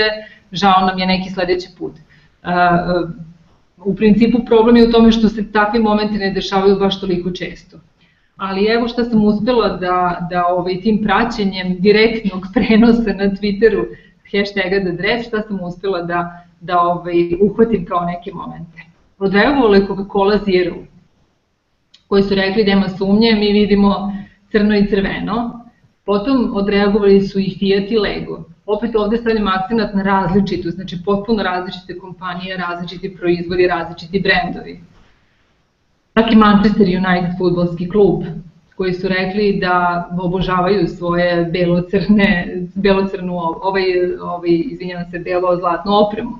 žao 0.51 0.85
nam 0.85 0.99
je 0.99 1.05
neki 1.05 1.29
sledeći 1.29 1.67
put. 1.77 1.93
U 3.77 3.95
principu 3.95 4.45
problem 4.45 4.77
je 4.77 4.87
u 4.87 4.91
tome 4.91 5.11
što 5.11 5.29
se 5.29 5.51
takvi 5.51 5.79
momenti 5.79 6.17
ne 6.17 6.31
dešavaju 6.31 6.79
baš 6.79 6.99
toliko 7.01 7.31
često 7.31 7.79
ali 8.39 8.65
evo 8.65 8.87
šta 8.87 9.03
sam 9.03 9.25
uspela 9.25 9.69
da, 9.77 10.27
da 10.29 10.45
ovaj, 10.47 10.81
tim 10.81 11.03
praćenjem 11.03 11.75
direktnog 11.79 12.45
prenosa 12.53 13.13
na 13.13 13.25
Twitteru 13.35 13.85
hashtaga 14.31 14.79
da 14.83 14.91
dress, 14.91 15.27
šta 15.27 15.41
sam 15.41 15.59
uspela 15.63 16.01
da, 16.01 16.45
da 16.61 16.79
ovaj, 16.79 17.33
uhvatim 17.41 17.85
kao 17.85 18.05
neke 18.05 18.31
momente. 18.33 18.88
Odreagovalo 19.19 19.75
je 19.75 19.87
Coca-Cola 19.87 20.39
Zero, 20.45 20.75
koji 22.07 22.23
su 22.23 22.35
rekli 22.35 22.63
da 22.63 22.71
ima 22.71 22.89
sumnje, 22.89 23.31
mi 23.35 23.51
vidimo 23.51 24.13
crno 24.51 24.75
i 24.75 24.87
crveno, 24.87 25.65
potom 26.05 26.51
odreagovali 26.53 27.21
su 27.21 27.39
i 27.39 27.55
Fiat 27.59 27.91
i 27.91 27.97
Lego. 27.97 28.43
Opet 28.65 28.95
ovde 28.95 29.17
stavljam 29.17 29.47
akcenat 29.47 29.93
na 29.93 30.03
različitu, 30.03 30.69
znači 30.69 30.97
potpuno 31.05 31.43
različite 31.43 31.99
kompanije, 31.99 32.57
različiti 32.57 33.15
proizvodi, 33.15 33.67
različiti 33.67 34.19
brendovi 34.19 34.79
čak 36.19 36.31
i 36.31 36.35
Manchester 36.35 36.87
United 36.87 37.37
futbolski 37.37 37.89
klub 37.89 38.23
koji 38.75 38.93
su 38.93 39.07
rekli 39.07 39.59
da 39.61 40.07
obožavaju 40.21 40.87
svoje 40.87 41.49
belocrne, 41.53 42.57
belocrnu, 42.75 43.37
ovaj, 43.37 43.83
ovaj, 44.21 44.49
izvinjavam 44.49 45.11
se, 45.11 45.19
belo-zlatnu 45.19 45.91
opremu. 45.93 46.31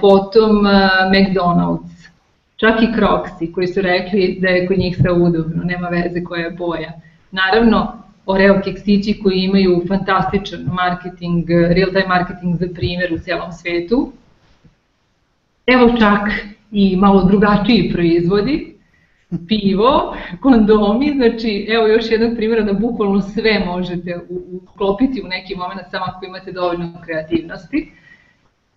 Potom 0.00 0.66
McDonald's, 1.12 2.08
čak 2.56 2.82
i 2.82 2.86
Crocsy 2.86 3.52
koji 3.52 3.66
su 3.66 3.80
rekli 3.80 4.38
da 4.40 4.48
je 4.48 4.66
kod 4.66 4.78
njih 4.78 4.96
sve 4.96 5.12
udobno, 5.12 5.64
nema 5.64 5.88
veze 5.88 6.24
koja 6.24 6.44
je 6.44 6.50
boja. 6.50 6.92
Naravno, 7.30 8.00
Oreo 8.26 8.60
keksići 8.64 9.20
koji 9.22 9.38
imaju 9.38 9.84
fantastičan 9.88 10.60
marketing, 10.72 11.50
real-time 11.50 12.08
marketing 12.08 12.56
za 12.56 12.66
primjer 12.74 13.12
u 13.12 13.18
celom 13.18 13.52
svetu. 13.52 14.12
Evo 15.66 15.88
čak 15.98 16.20
i 16.72 16.96
malo 16.96 17.24
drugačiji 17.24 17.90
proizvodi, 17.92 18.76
pivo, 19.48 20.16
kondomi, 20.40 21.12
znači 21.16 21.66
evo 21.70 21.86
još 21.86 22.10
jednog 22.10 22.36
primjera 22.36 22.62
da 22.62 22.72
bukvalno 22.72 23.20
sve 23.20 23.64
možete 23.66 24.20
uklopiti 24.62 25.22
u 25.24 25.28
neki 25.28 25.54
moment 25.54 25.90
samo 25.90 26.04
ako 26.08 26.24
imate 26.24 26.52
dovoljno 26.52 26.92
kreativnosti. 27.04 27.92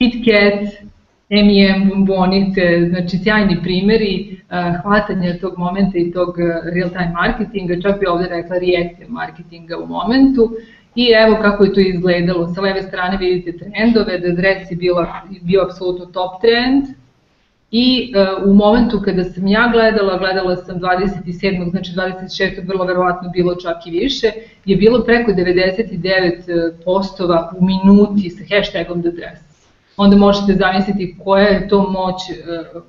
KitKat, 0.03 0.83
M&M, 1.29 1.89
bombonice, 1.89 2.89
znači 2.89 3.17
sjajni 3.17 3.57
primjeri 3.63 4.29
uh, 4.31 4.81
hvatanja 4.81 5.37
tog 5.41 5.53
momenta 5.57 5.97
i 5.97 6.11
tog 6.11 6.35
real-time 6.73 7.11
marketinga, 7.13 7.81
čak 7.81 7.99
bi 7.99 8.05
ovde 8.05 8.27
rekla 8.29 8.57
reactive 8.57 9.09
marketinga 9.09 9.77
u 9.77 9.85
momentu. 9.87 10.51
I 10.95 11.07
evo 11.23 11.37
kako 11.41 11.63
je 11.63 11.73
to 11.73 11.79
izgledalo. 11.79 12.53
Sa 12.53 12.61
leve 12.61 12.81
strane 12.81 13.17
vidite 13.17 13.57
trendove, 13.57 14.19
da 14.19 14.31
dress 14.31 14.71
je 14.71 14.77
bila, 14.77 15.21
bio 15.41 15.63
apsolutno 15.63 16.05
top 16.05 16.41
trend, 16.41 16.85
I 17.75 18.13
uh, 18.13 18.49
u 18.49 18.53
momentu 18.53 19.01
kada 19.05 19.23
sam 19.23 19.47
ja 19.47 19.69
gledala, 19.73 20.17
gledala 20.17 20.55
sam 20.55 20.79
27. 20.79 21.69
znači 21.69 21.91
26. 21.91 22.67
vrlo 22.67 22.85
verovatno 22.85 23.29
bilo 23.29 23.55
čak 23.55 23.87
i 23.87 23.91
više, 23.91 24.31
je 24.65 24.75
bilo 24.75 25.03
preko 25.03 25.31
99 25.31 26.73
postova 26.85 27.53
u 27.57 27.65
minuti 27.65 28.29
sa 28.29 28.43
hashtagom 28.55 29.01
The 29.01 29.11
Dress. 29.11 29.52
Onda 29.97 30.17
možete 30.17 30.53
zamisliti 30.53 31.15
koja 31.23 31.43
je 31.43 31.67
to 31.67 31.89
moć, 31.89 32.15
uh, 32.29 32.81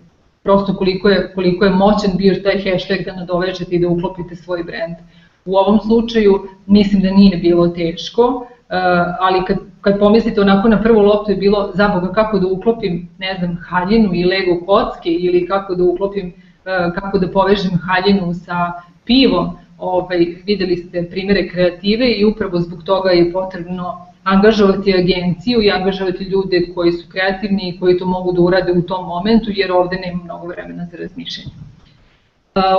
prosto 0.43 0.75
koliko 0.75 1.09
je, 1.09 1.33
koliko 1.35 1.65
je 1.65 1.71
moćan 1.71 2.11
bio 2.17 2.35
taj 2.43 2.63
hashtag 2.65 3.05
da 3.05 3.17
nadovežete 3.17 3.75
i 3.75 3.79
da 3.79 3.89
uklopite 3.89 4.37
svoj 4.37 4.63
brand. 4.63 4.97
U 5.45 5.57
ovom 5.57 5.81
slučaju 5.81 6.49
mislim 6.67 7.03
da 7.03 7.11
nije 7.11 7.37
bilo 7.37 7.69
teško, 7.69 8.47
Uh, 8.65 8.81
ali 9.21 9.45
kad, 9.45 9.59
kad 9.81 9.99
pomislite 9.99 10.41
onako 10.41 10.69
na 10.69 10.83
prvu 10.83 11.01
loptu 11.01 11.31
je 11.31 11.37
bilo 11.37 11.71
za 11.75 11.89
Boga 11.89 12.13
kako 12.13 12.39
da 12.39 12.47
uklopim, 12.47 13.09
ne 13.19 13.37
znam, 13.39 13.59
haljinu 13.69 14.15
i 14.15 14.25
lego 14.25 14.67
kocke 14.67 15.11
ili 15.11 15.47
kako 15.47 15.75
da 15.75 15.85
uklopim, 15.85 16.27
uh, 16.27 16.95
kako 16.95 17.19
da 17.19 17.31
povežem 17.31 17.79
haljinu 17.79 18.35
sa 18.35 18.73
pivom, 19.05 19.51
ovaj, 19.79 20.19
videli 20.47 20.77
ste 20.77 21.09
primere 21.11 21.49
kreative 21.49 22.13
i 22.13 22.25
upravo 22.25 22.61
zbog 22.61 22.83
toga 22.83 23.11
je 23.11 23.33
potrebno 23.33 24.07
angažovati 24.25 24.95
agenciju 24.95 25.63
i 25.63 25.71
angažovati 25.71 26.25
ljude 26.25 26.67
koji 26.75 26.93
su 26.93 27.09
kreativni 27.09 27.69
i 27.69 27.79
koji 27.81 27.99
to 27.99 28.07
mogu 28.07 28.33
da 28.33 28.41
urade 28.41 28.73
u 28.73 28.83
tom 28.83 29.07
momentu 29.07 29.51
jer 29.55 29.73
ovde 29.73 29.97
nema 29.97 30.25
mnogo 30.25 30.47
vremena 30.47 30.87
za 30.91 30.97
razmišljanje. 30.97 31.51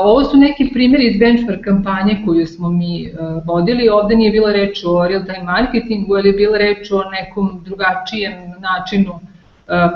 Ovo 0.04 0.24
su 0.24 0.38
neki 0.38 0.70
primjeri 0.74 1.08
iz 1.08 1.20
benchmark 1.20 1.64
kampanje 1.64 2.22
koju 2.26 2.48
smo 2.48 2.70
mi 2.70 3.12
vodili. 3.46 3.90
Ovde 3.90 4.16
nije 4.16 4.32
bila 4.32 4.52
reč 4.52 4.84
o 4.86 5.08
real-time 5.08 5.44
marketingu, 5.44 6.16
ali 6.16 6.30
je 6.30 6.34
bila 6.34 6.58
reč 6.58 6.92
o 6.92 7.04
nekom 7.12 7.62
drugačijem 7.66 8.34
načinu 8.60 9.20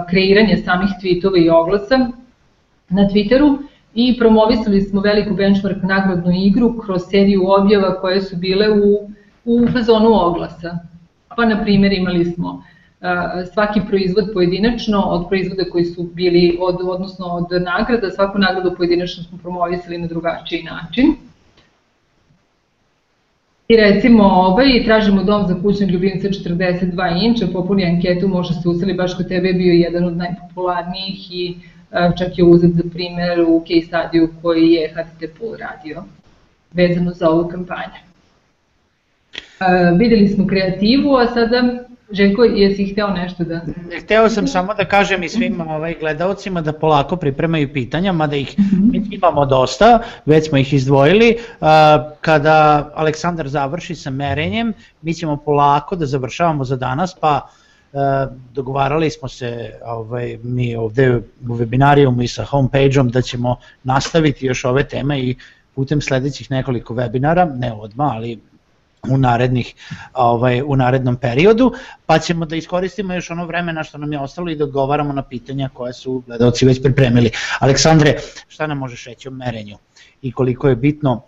kreiranja 0.09 0.57
samih 0.57 0.89
tweetova 1.01 1.45
i 1.45 1.49
oglasa 1.49 1.97
na 2.89 3.07
Twitteru 3.09 3.57
i 3.93 4.17
promovisali 4.17 4.81
smo 4.81 5.01
veliku 5.01 5.33
benchmark 5.33 5.83
nagradnu 5.83 6.31
igru 6.35 6.79
kroz 6.79 7.01
seriju 7.09 7.43
objava 7.47 8.01
koje 8.01 8.21
su 8.21 8.37
bile 8.37 8.69
u, 8.69 9.09
u 9.45 9.67
fazonu 9.73 10.09
oglasa. 10.13 10.77
Pa, 11.35 11.45
na 11.45 11.63
primjer, 11.63 11.93
imali 11.93 12.25
smo 12.25 12.49
uh, 12.49 12.63
svaki 13.53 13.81
proizvod 13.87 14.29
pojedinačno, 14.33 15.01
od 15.01 15.27
proizvoda 15.27 15.63
koji 15.71 15.85
su 15.85 16.03
bili, 16.03 16.57
od, 16.61 16.77
odnosno 16.83 17.25
od 17.25 17.61
nagrada, 17.61 18.09
svaku 18.11 18.37
nagradu 18.37 18.75
pojedinačno 18.77 19.23
smo 19.23 19.37
promovisali 19.37 19.97
na 19.97 20.07
drugačiji 20.07 20.63
način. 20.63 21.15
I 23.67 23.75
recimo 23.75 24.23
ovaj, 24.23 24.83
tražimo 24.85 25.23
dom 25.23 25.47
za 25.47 25.55
kućnog 25.61 25.89
ljubimca 25.89 26.27
42 26.27 27.25
inča, 27.25 27.47
popuni 27.53 27.85
anketu, 27.85 28.27
može 28.27 28.53
se 28.53 28.69
useli 28.69 28.93
baš 28.93 29.17
kod 29.17 29.27
tebe, 29.27 29.53
bio 29.53 29.73
jedan 29.73 30.05
od 30.05 30.17
najpopularnijih 30.17 31.31
i 31.31 31.55
čak 32.17 32.37
je 32.37 32.43
uzet 32.43 32.71
za 32.71 32.83
primer 32.93 33.41
u 33.47 33.63
case 33.67 33.87
studiju 33.87 34.29
koji 34.41 34.71
je 34.71 34.93
HTT 34.93 35.39
Pool 35.39 35.55
radio 35.57 36.03
vezano 36.73 37.11
za 37.11 37.29
ovu 37.29 37.47
kampanju. 37.47 38.08
Videli 39.97 40.27
smo 40.27 40.47
kreativu, 40.47 41.15
a 41.15 41.27
sada 41.27 41.89
Željko, 42.11 42.43
jesi 42.43 42.85
hteo 42.85 43.07
nešto 43.07 43.43
da... 43.43 43.61
Hteo 44.03 44.29
sam 44.29 44.47
samo 44.47 44.73
da 44.73 44.85
kažem 44.85 45.23
i 45.23 45.29
svim 45.29 45.61
ovaj, 45.61 45.95
gledalcima 45.99 46.61
da 46.61 46.73
polako 46.73 47.15
pripremaju 47.15 47.73
pitanja, 47.73 48.11
mada 48.11 48.35
ih 48.35 48.59
mm 48.59 48.63
-hmm. 48.63 49.07
imamo 49.11 49.45
dosta, 49.45 49.99
već 50.25 50.49
smo 50.49 50.57
ih 50.57 50.73
izdvojili. 50.73 51.37
Kada 52.21 52.89
Aleksandar 52.95 53.47
završi 53.47 53.95
sa 53.95 54.09
merenjem, 54.09 54.73
mi 55.01 55.13
ćemo 55.13 55.37
polako 55.37 55.95
da 55.95 56.05
završavamo 56.05 56.63
za 56.63 56.75
danas, 56.75 57.15
pa 57.19 57.49
dogovarali 58.53 59.09
smo 59.09 59.27
se 59.27 59.73
ovaj, 59.85 60.37
mi 60.43 60.75
ovde 60.75 61.17
u 61.49 61.55
webinarijumu 61.55 62.23
i 62.23 62.27
sa 62.27 62.45
homepage-om 62.45 63.09
da 63.09 63.21
ćemo 63.21 63.55
nastaviti 63.83 64.45
još 64.45 64.65
ove 64.65 64.87
teme 64.87 65.19
i 65.19 65.35
putem 65.75 66.01
sledećih 66.01 66.51
nekoliko 66.51 66.93
webinara, 66.93 67.59
ne 67.59 67.73
odmah, 67.73 68.11
ali 68.15 68.39
u 69.09 69.17
narednih 69.17 69.73
ovaj 70.13 70.61
u 70.61 70.75
narednom 70.75 71.15
periodu, 71.15 71.73
pa 72.05 72.19
ćemo 72.19 72.45
da 72.45 72.55
iskoristimo 72.55 73.13
još 73.13 73.31
ono 73.31 73.45
vremena 73.45 73.83
što 73.83 73.97
nam 73.97 74.13
je 74.13 74.19
ostalo 74.19 74.49
i 74.49 74.55
da 74.55 74.63
odgovaramo 74.63 75.13
na 75.13 75.23
pitanja 75.23 75.69
koje 75.73 75.93
su 75.93 76.23
gledalci 76.27 76.65
već 76.65 76.81
pripremili. 76.83 77.31
Aleksandre, 77.59 78.15
šta 78.47 78.67
nam 78.67 78.77
možeš 78.77 79.05
reći 79.05 79.27
o 79.27 79.31
merenju 79.31 79.77
i 80.21 80.31
koliko 80.31 80.69
je 80.69 80.75
bitno 80.75 81.21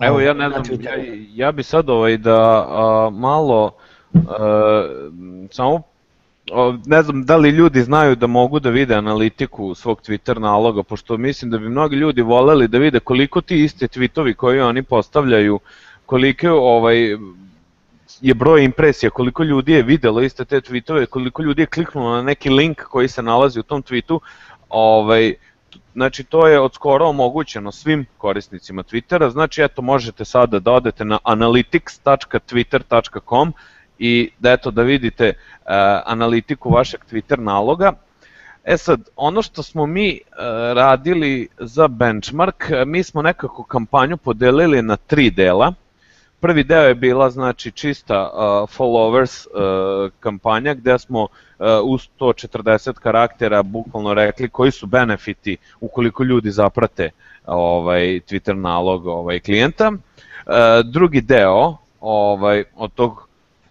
Evo 0.00 0.20
ja 0.20 0.34
ne 0.34 0.50
znam, 0.50 0.62
ja, 0.80 0.92
ja 1.34 1.52
bi 1.52 1.62
sad 1.62 1.90
ovaj 1.90 2.16
da 2.16 2.66
a, 2.68 3.10
malo 3.12 3.72
samo 5.50 5.82
ne 6.86 7.02
znam 7.02 7.24
da 7.24 7.36
li 7.36 7.50
ljudi 7.50 7.82
znaju 7.82 8.16
da 8.16 8.26
mogu 8.26 8.60
da 8.60 8.70
vide 8.70 8.94
analitiku 8.94 9.74
svog 9.74 10.00
Twitter 10.08 10.38
naloga, 10.38 10.82
pošto 10.82 11.16
mislim 11.16 11.50
da 11.50 11.58
bi 11.58 11.68
mnogi 11.68 11.96
ljudi 11.96 12.22
voleli 12.22 12.68
da 12.68 12.78
vide 12.78 13.00
koliko 13.00 13.40
ti 13.40 13.64
iste 13.64 13.86
tweetovi 13.86 14.34
koji 14.34 14.60
oni 14.60 14.82
postavljaju, 14.82 15.60
koliko 16.10 16.48
ovaj, 16.48 17.16
je 18.20 18.34
broj 18.34 18.64
impresija, 18.64 19.10
koliko 19.10 19.42
ljudi 19.42 19.72
je 19.72 19.82
videlo 19.82 20.22
iste 20.22 20.44
te 20.44 20.60
tweetove, 20.60 21.06
koliko 21.06 21.42
ljudi 21.42 21.62
je 21.62 21.66
kliknulo 21.66 22.16
na 22.16 22.22
neki 22.22 22.50
link 22.50 22.82
koji 22.82 23.08
se 23.08 23.22
nalazi 23.22 23.60
u 23.60 23.62
tom 23.62 23.82
tweetu, 23.82 24.18
ovaj, 24.68 25.34
znači 25.94 26.24
to 26.24 26.46
je 26.46 26.60
od 26.60 26.74
skoro 26.74 27.08
omogućeno 27.08 27.72
svim 27.72 28.06
korisnicima 28.18 28.82
Twittera, 28.82 29.30
znači 29.30 29.62
eto 29.62 29.82
možete 29.82 30.24
sada 30.24 30.58
da 30.58 30.72
odete 30.72 31.04
na 31.04 31.18
analytics.twitter.com 31.24 33.52
i 33.98 34.30
da 34.38 34.52
eto 34.52 34.70
da 34.70 34.82
vidite 34.82 35.28
uh, 35.28 35.34
analitiku 36.06 36.70
vašeg 36.70 37.00
Twitter 37.10 37.38
naloga. 37.38 37.92
E 38.64 38.76
sad, 38.76 39.00
ono 39.16 39.42
što 39.42 39.62
smo 39.62 39.86
mi 39.86 40.10
uh, 40.10 40.18
radili 40.74 41.48
za 41.58 41.88
benchmark, 41.88 42.70
mi 42.86 43.02
smo 43.02 43.22
nekako 43.22 43.62
kampanju 43.62 44.16
podelili 44.16 44.82
na 44.82 44.96
tri 44.96 45.30
dela. 45.30 45.74
Prvi 46.40 46.64
deo 46.64 46.82
je 46.82 46.94
bila 46.94 47.30
znači 47.30 47.70
čista 47.70 48.30
uh, 48.32 48.40
followers 48.78 49.46
uh, 49.46 50.12
kampanja 50.20 50.74
gde 50.74 50.98
smo 50.98 51.22
uh, 51.22 51.28
u 51.84 51.98
140 52.20 52.92
karaktera 52.92 53.62
bukvalno 53.62 54.14
rekli 54.14 54.48
koji 54.48 54.70
su 54.70 54.86
benefiti 54.86 55.56
ukoliko 55.80 56.22
ljudi 56.22 56.50
zaprate 56.50 57.10
ovaj 57.46 58.02
Twitter 58.02 58.54
nalog 58.54 59.06
ovaj 59.06 59.40
klijenta. 59.40 59.88
Uh, 59.88 60.52
drugi 60.84 61.20
deo 61.20 61.76
ovaj 62.00 62.64
od 62.76 62.92
tog 62.94 63.29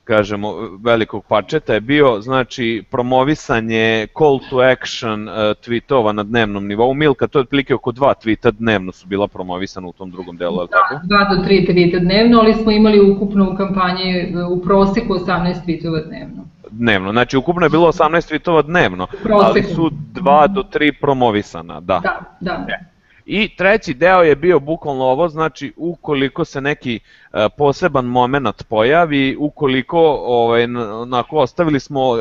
kažemo, 0.09 0.53
velikog 0.83 1.23
pačeta 1.25 1.73
je 1.73 1.81
bio 1.81 2.21
znači 2.21 2.83
promovisanje 2.91 4.07
call 4.17 4.39
to 4.49 4.57
action 4.59 5.27
uh, 5.27 5.35
tweetova 5.35 6.11
na 6.11 6.23
dnevnom 6.23 6.67
nivou. 6.67 6.93
Milka, 6.93 7.27
to 7.27 7.39
je 7.39 7.41
otprilike 7.41 7.75
oko 7.75 7.91
dva 7.91 8.13
tweeta 8.23 8.51
dnevno 8.51 8.91
su 8.91 9.07
bila 9.07 9.27
promovisana 9.27 9.87
u 9.87 9.93
tom 9.93 10.11
drugom 10.11 10.37
delu, 10.37 10.61
je 10.61 10.67
da, 10.67 10.77
tako? 10.77 11.07
Dva 11.07 11.35
do 11.35 11.43
tri 11.43 11.65
tweeta 11.67 11.99
dnevno, 11.99 12.39
ali 12.39 12.53
smo 12.53 12.71
imali 12.71 13.11
ukupno 13.11 13.51
u 13.51 13.55
kampanji 13.55 14.09
e, 14.11 14.43
u 14.49 14.61
proseku 14.61 15.13
18 15.13 15.55
tweetova 15.67 16.07
dnevno. 16.07 16.45
Dnevno, 16.71 17.11
znači 17.11 17.37
ukupno 17.37 17.65
je 17.65 17.69
bilo 17.69 17.91
18 17.91 18.33
tweetova 18.33 18.65
dnevno, 18.65 19.07
ali 19.43 19.63
su 19.63 19.89
dva 20.13 20.47
do 20.47 20.63
tri 20.63 20.91
promovisana, 21.01 21.79
da. 21.79 21.99
Da, 21.99 22.19
da. 22.39 22.65
E. 22.69 22.98
I 23.31 23.55
treći 23.55 23.93
deo 23.93 24.21
je 24.21 24.35
bio 24.35 24.59
bukvalno 24.59 25.03
ovo, 25.03 25.27
znači 25.29 25.73
ukoliko 25.77 26.45
se 26.45 26.61
neki 26.61 26.99
e, 27.33 27.47
poseban 27.57 28.05
moment 28.05 28.63
pojavi, 28.69 29.35
ukoliko 29.39 29.99
ovaj, 30.25 30.63
onako, 31.01 31.37
ostavili 31.37 31.79
smo 31.79 32.17
e, 32.17 32.19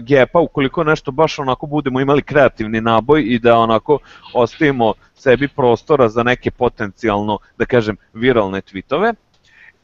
gepa, 0.00 0.40
ukoliko 0.40 0.84
nešto 0.84 1.10
baš 1.10 1.38
onako 1.38 1.66
budemo 1.66 2.00
imali 2.00 2.22
kreativni 2.22 2.80
naboj 2.80 3.22
i 3.22 3.38
da 3.38 3.58
onako 3.58 3.98
ostavimo 4.34 4.94
sebi 5.14 5.48
prostora 5.48 6.08
za 6.08 6.22
neke 6.22 6.50
potencijalno, 6.50 7.38
da 7.58 7.64
kažem, 7.66 7.96
viralne 8.14 8.60
tweetove. 8.60 9.14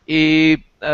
I 0.06 0.56
e, 0.80 0.86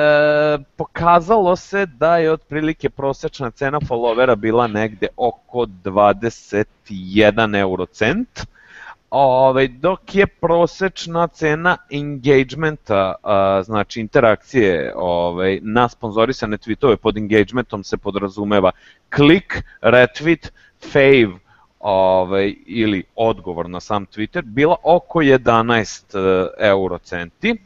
pokazalo 0.76 1.56
se 1.56 1.86
da 1.86 2.16
je 2.16 2.32
otprilike 2.32 2.90
prosečna 2.90 3.50
cena 3.50 3.80
followera 3.80 4.36
bila 4.36 4.66
negde 4.66 5.06
oko 5.16 5.66
21 5.84 7.60
eurocent 7.60 8.51
Ovaj, 9.14 9.68
dok 9.68 10.14
je 10.14 10.26
prosečna 10.26 11.26
cena 11.26 11.76
engagementa, 11.90 13.14
a, 13.22 13.62
znači 13.64 14.00
interakcije 14.00 14.92
ovaj, 14.96 15.58
na 15.62 15.88
sponzorisane 15.88 16.56
tweetove 16.56 16.96
pod 16.96 17.16
engagementom 17.16 17.84
se 17.84 17.96
podrazumeva 17.96 18.70
klik, 19.10 19.62
retweet, 19.82 20.50
fave 20.92 21.38
ovaj, 21.80 22.54
ili 22.66 23.04
odgovor 23.16 23.70
na 23.70 23.80
sam 23.80 24.06
Twitter, 24.06 24.42
bila 24.44 24.76
oko 24.82 25.18
11 25.18 26.18
e, 26.18 26.68
eurocenti. 26.68 27.56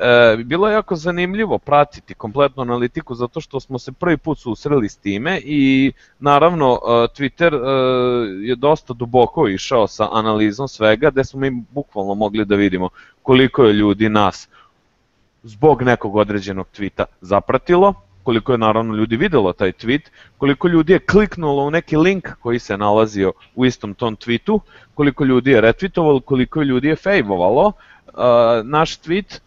E, 0.00 0.36
bilo 0.44 0.68
je 0.68 0.74
jako 0.74 0.96
zanimljivo 0.96 1.58
pratiti 1.58 2.14
kompletnu 2.14 2.62
analitiku 2.62 3.14
zato 3.14 3.40
što 3.40 3.60
smo 3.60 3.78
se 3.78 3.92
prvi 3.92 4.16
put 4.16 4.38
susreli 4.38 4.88
s 4.88 4.96
time 4.96 5.40
i 5.44 5.92
naravno 6.18 6.72
e, 6.72 6.88
Twitter 6.88 7.54
e, 7.54 8.48
je 8.48 8.56
dosta 8.56 8.94
duboko 8.94 9.48
išao 9.48 9.86
sa 9.86 10.08
analizom 10.12 10.68
svega 10.68 11.10
gde 11.10 11.24
smo 11.24 11.40
mi 11.40 11.50
bukvalno 11.70 12.14
mogli 12.14 12.44
da 12.44 12.54
vidimo 12.54 12.88
koliko 13.22 13.64
je 13.64 13.72
ljudi 13.72 14.08
nas 14.08 14.48
zbog 15.42 15.82
nekog 15.82 16.16
određenog 16.16 16.66
tvita 16.68 17.04
zapratilo, 17.20 17.94
koliko 18.22 18.52
je 18.52 18.58
naravno 18.58 18.94
ljudi 18.94 19.16
videlo 19.16 19.52
taj 19.52 19.72
tweet, 19.72 20.08
koliko 20.38 20.68
ljudi 20.68 20.92
je 20.92 20.98
kliknulo 20.98 21.64
u 21.64 21.70
neki 21.70 21.96
link 21.96 22.28
koji 22.40 22.58
se 22.58 22.76
nalazio 22.76 23.32
u 23.54 23.66
istom 23.66 23.94
tom 23.94 24.16
tweetu, 24.16 24.60
koliko 24.94 25.24
ljudi 25.24 25.50
je 25.50 25.62
retweetovalo, 25.62 26.20
koliko 26.20 26.62
ljudi 26.62 26.88
je 26.88 26.96
fejvovalo 26.96 27.66
uh, 27.66 28.12
naš 28.64 29.00
tweet, 29.00 29.40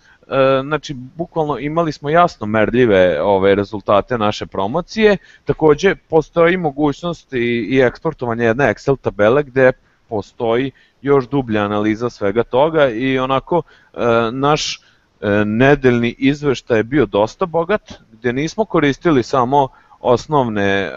znači 0.63 0.93
bukvalno 0.93 1.59
imali 1.59 1.91
smo 1.91 2.09
jasno 2.09 2.47
merljive 2.47 3.21
ove 3.21 3.55
rezultate 3.55 4.17
naše 4.17 4.45
promocije. 4.45 5.17
Takođe 5.45 5.95
postoji 5.95 6.57
mogućnost 6.57 7.33
i, 7.33 7.67
i 7.69 7.79
eksportovanje 7.79 8.45
jedne 8.45 8.73
Excel 8.73 8.97
tabele 9.01 9.43
gde 9.43 9.71
postoji 10.09 10.71
još 11.01 11.29
dublja 11.29 11.61
analiza 11.61 12.09
svega 12.09 12.43
toga 12.43 12.89
i 12.89 13.19
onako 13.19 13.61
e, 13.93 13.97
naš 14.31 14.77
e, 14.77 15.45
nedeljni 15.45 16.15
izveštaj 16.17 16.77
je 16.77 16.83
bio 16.83 17.05
dosta 17.05 17.45
bogat, 17.45 17.93
gde 18.11 18.33
nismo 18.33 18.65
koristili 18.65 19.23
samo 19.23 19.67
osnovne 19.99 20.91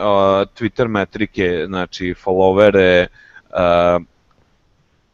Twitter 0.54 0.88
metrike, 0.88 1.64
znači 1.66 2.14
followere, 2.24 3.06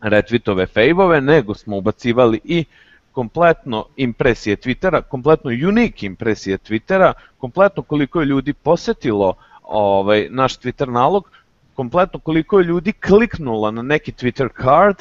retweetove, 0.01 0.67
fejvove, 0.67 1.21
nego 1.21 1.55
smo 1.55 1.77
ubacivali 1.77 2.41
i 2.45 2.65
kompletno 3.13 3.85
impresije 3.97 4.57
Twittera, 4.57 5.03
kompletno 5.03 5.51
unique 5.69 6.07
impresije 6.07 6.59
Twittera, 6.59 7.13
kompletno 7.39 7.83
koliko 7.83 8.21
je 8.21 8.27
ljudi 8.27 8.53
posetilo 8.53 9.35
ovaj, 9.63 10.29
naš 10.31 10.59
Twitter 10.59 10.89
nalog, 10.89 11.31
kompletno 11.75 12.19
koliko 12.19 12.59
je 12.59 12.65
ljudi 12.65 12.93
kliknula 12.93 13.71
na 13.71 13.83
neki 13.83 14.13
Twitter 14.13 14.49
card, 14.63 14.97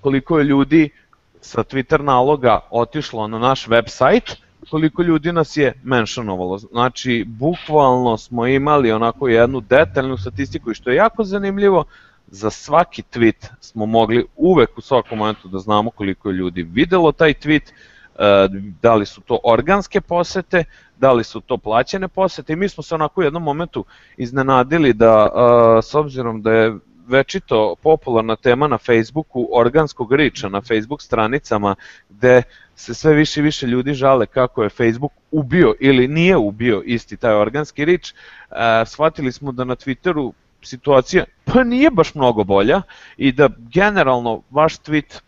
koliko 0.00 0.38
je 0.38 0.44
ljudi 0.44 0.90
sa 1.40 1.62
Twitter 1.64 2.02
naloga 2.02 2.60
otišlo 2.70 3.28
na 3.28 3.38
naš 3.38 3.66
website, 3.66 4.36
koliko 4.70 5.02
ljudi 5.02 5.32
nas 5.32 5.56
je 5.56 5.72
mentionovalo. 5.82 6.58
Znači, 6.58 7.24
bukvalno 7.28 8.16
smo 8.16 8.46
imali 8.46 8.92
onako 8.92 9.28
jednu 9.28 9.60
detaljnu 9.60 10.16
statistiku 10.16 10.70
i 10.70 10.74
što 10.74 10.90
je 10.90 10.96
jako 10.96 11.24
zanimljivo, 11.24 11.84
za 12.30 12.50
svaki 12.50 13.02
tweet 13.02 13.46
smo 13.60 13.86
mogli 13.86 14.26
uvek 14.36 14.78
u 14.78 14.80
svakom 14.80 15.18
momentu 15.18 15.48
da 15.48 15.58
znamo 15.58 15.90
koliko 15.90 16.28
je 16.28 16.34
ljudi 16.34 16.62
videlo 16.62 17.12
taj 17.12 17.34
tweet, 17.34 17.62
e, 18.18 18.48
da 18.82 18.94
li 18.94 19.06
su 19.06 19.20
to 19.20 19.38
organske 19.44 20.00
posete, 20.00 20.64
da 20.98 21.12
li 21.12 21.24
su 21.24 21.40
to 21.40 21.58
plaćene 21.58 22.08
posete 22.08 22.52
i 22.52 22.56
mi 22.56 22.68
smo 22.68 22.82
se 22.82 22.94
onako 22.94 23.20
u 23.20 23.24
jednom 23.24 23.42
momentu 23.42 23.84
iznenadili 24.16 24.92
da 24.92 25.28
e, 25.28 25.82
s 25.82 25.94
obzirom 25.94 26.42
da 26.42 26.52
je 26.52 26.78
večito 27.08 27.74
popularna 27.82 28.36
tema 28.36 28.68
na 28.68 28.78
Facebooku 28.78 29.48
organskog 29.52 30.12
riča 30.12 30.48
na 30.48 30.60
Facebook 30.60 31.02
stranicama 31.02 31.74
gde 32.10 32.42
se 32.76 32.94
sve 32.94 33.14
više 33.14 33.40
i 33.40 33.42
više 33.42 33.66
ljudi 33.66 33.94
žale 33.94 34.26
kako 34.26 34.62
je 34.62 34.68
Facebook 34.68 35.12
ubio 35.30 35.74
ili 35.80 36.08
nije 36.08 36.36
ubio 36.36 36.82
isti 36.84 37.16
taj 37.16 37.34
organski 37.34 37.84
rič, 37.84 38.12
e, 38.12 38.14
shvatili 38.86 39.32
smo 39.32 39.52
da 39.52 39.64
na 39.64 39.76
Twitteru 39.76 40.32
situacija 40.62 41.24
pa 41.44 41.64
nije 41.64 41.90
baš 41.90 42.14
mnogo 42.14 42.44
bolja 42.44 42.82
i 43.16 43.32
da 43.32 43.48
generalno 43.58 44.42
vaš 44.50 44.78
tweet 44.78 45.20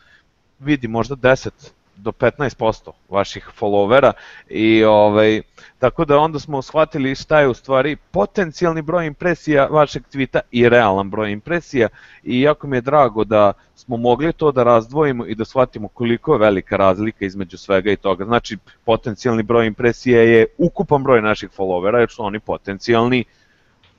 vidi 0.59 0.89
možda 0.89 1.17
10 1.17 1.51
do 1.97 2.13
15% 2.13 2.91
vaših 3.09 3.49
followera 3.61 4.13
i 4.49 4.85
ovaj 4.85 5.43
tako 5.79 6.05
da 6.05 6.19
onda 6.19 6.39
smo 6.39 6.63
shvatili 6.63 7.15
šta 7.15 7.41
je 7.41 7.49
u 7.49 7.55
stvari 7.55 7.97
potencijalni 7.97 8.83
broj 8.83 9.07
impresija 9.07 9.67
vašeg 9.67 10.03
tvita 10.13 10.41
i 10.51 10.69
realan 10.69 11.11
broj 11.11 11.33
impresija 11.33 11.89
i 12.23 12.41
jako 12.41 12.67
mi 12.67 12.77
je 12.77 12.81
drago 12.81 13.25
da 13.25 13.53
smo 13.75 13.97
mogli 13.97 14.33
to 14.33 14.53
da 14.53 14.63
razdvojimo 14.63 15.27
i 15.27 15.35
da 15.35 15.45
shvatimo 15.45 15.89
koliko 15.89 16.33
je 16.33 16.39
velika 16.39 16.77
razlika 16.77 17.25
između 17.25 17.59
svega 17.59 17.93
i 17.93 17.97
toga. 17.97 18.25
Znači 18.25 18.57
potencijalni 18.85 19.43
broj 19.43 19.67
impresija 19.67 20.23
je 20.23 20.47
ukupan 20.59 21.03
broj 21.03 21.23
naših 21.23 21.51
followera 21.59 21.97
jer 21.97 22.11
su 22.11 22.25
oni 22.25 22.41
potencijalni 22.41 23.25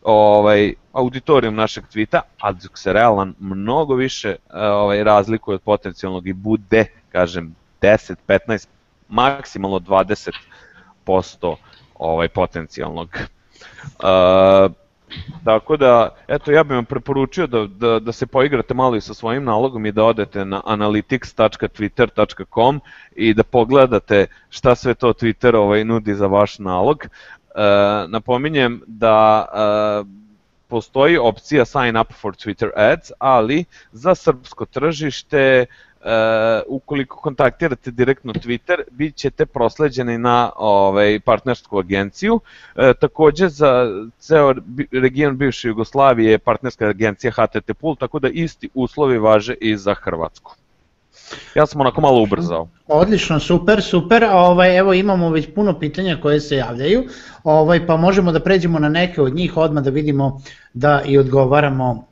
ovaj 0.03 0.73
auditorijum 0.93 1.55
našeg 1.55 1.87
tvita, 1.87 2.21
a 2.41 2.51
dok 2.51 2.77
se 2.77 2.93
realan 2.93 3.33
mnogo 3.39 3.95
više 3.95 4.29
eh, 4.29 4.35
ovaj 4.53 5.03
razlikuje 5.03 5.55
od 5.55 5.61
potencijalnog 5.61 6.27
i 6.27 6.33
bude, 6.33 6.85
kažem, 7.11 7.55
10, 7.81 8.15
15, 8.27 8.67
maksimalno 9.09 9.79
20% 11.05 11.55
ovaj 11.95 12.27
potencijalnog. 12.27 13.17
Uh, 13.83 14.71
tako 15.43 15.77
da, 15.77 16.15
eto, 16.27 16.51
ja 16.51 16.63
bih 16.63 16.75
vam 16.75 16.85
preporučio 16.85 17.47
da, 17.47 17.67
da, 17.67 17.99
da 17.99 18.11
se 18.11 18.27
poigrate 18.27 18.73
malo 18.73 18.95
i 18.95 19.01
sa 19.01 19.13
svojim 19.13 19.43
nalogom 19.43 19.85
i 19.85 19.91
da 19.91 20.03
odete 20.03 20.45
na 20.45 20.61
analytics.twitter.com 20.65 22.81
i 23.15 23.33
da 23.33 23.43
pogledate 23.43 24.25
šta 24.49 24.75
sve 24.75 24.93
to 24.93 25.13
Twitter 25.13 25.55
ovaj, 25.55 25.83
nudi 25.83 26.13
za 26.13 26.27
vaš 26.27 26.59
nalog. 26.59 27.07
Napominjem 28.07 28.81
da 28.87 29.45
postoji 30.67 31.17
opcija 31.17 31.65
sign 31.65 31.97
up 31.97 32.13
for 32.21 32.33
Twitter 32.33 32.69
ads, 32.75 33.11
ali 33.19 33.65
za 33.91 34.15
srpsko 34.15 34.65
tržište 34.65 35.65
Uh, 36.03 36.09
ukoliko 36.67 37.17
kontaktirate 37.17 37.91
direktno 37.91 38.33
Twitter, 38.33 38.81
bit 38.91 39.15
ćete 39.15 39.45
prosleđeni 39.45 40.17
na 40.17 40.51
ovaj, 40.55 41.19
partnersku 41.19 41.79
agenciju. 41.79 42.33
Uh, 42.35 42.41
takođe 42.99 43.47
za 43.49 43.87
ceo 44.19 44.53
region 44.91 45.37
bivše 45.37 45.67
Jugoslavije 45.67 46.31
je 46.31 46.39
partnerska 46.39 46.87
agencija 46.87 47.31
HTT 47.31 47.71
Pool, 47.81 47.95
tako 47.95 48.19
da 48.19 48.27
isti 48.27 48.69
uslovi 48.73 49.17
važe 49.17 49.53
i 49.61 49.77
za 49.77 49.93
Hrvatsku. 49.93 50.55
Ja 51.55 51.65
sam 51.65 51.81
onako 51.81 52.01
malo 52.01 52.21
ubrzao. 52.21 52.67
Odlično, 52.87 53.39
super, 53.39 53.81
super. 53.81 54.23
Ovaj, 54.23 54.77
evo 54.77 54.93
imamo 54.93 55.29
već 55.29 55.47
puno 55.55 55.79
pitanja 55.79 56.17
koje 56.21 56.39
se 56.39 56.55
javljaju, 56.55 57.03
ovaj, 57.43 57.87
pa 57.87 57.97
možemo 57.97 58.31
da 58.31 58.39
pređemo 58.39 58.79
na 58.79 58.89
neke 58.89 59.21
od 59.21 59.35
njih 59.35 59.57
odmah 59.57 59.83
da 59.83 59.89
vidimo 59.89 60.41
da 60.73 61.01
i 61.05 61.17
odgovaramo 61.17 61.91
uh, 61.91 62.03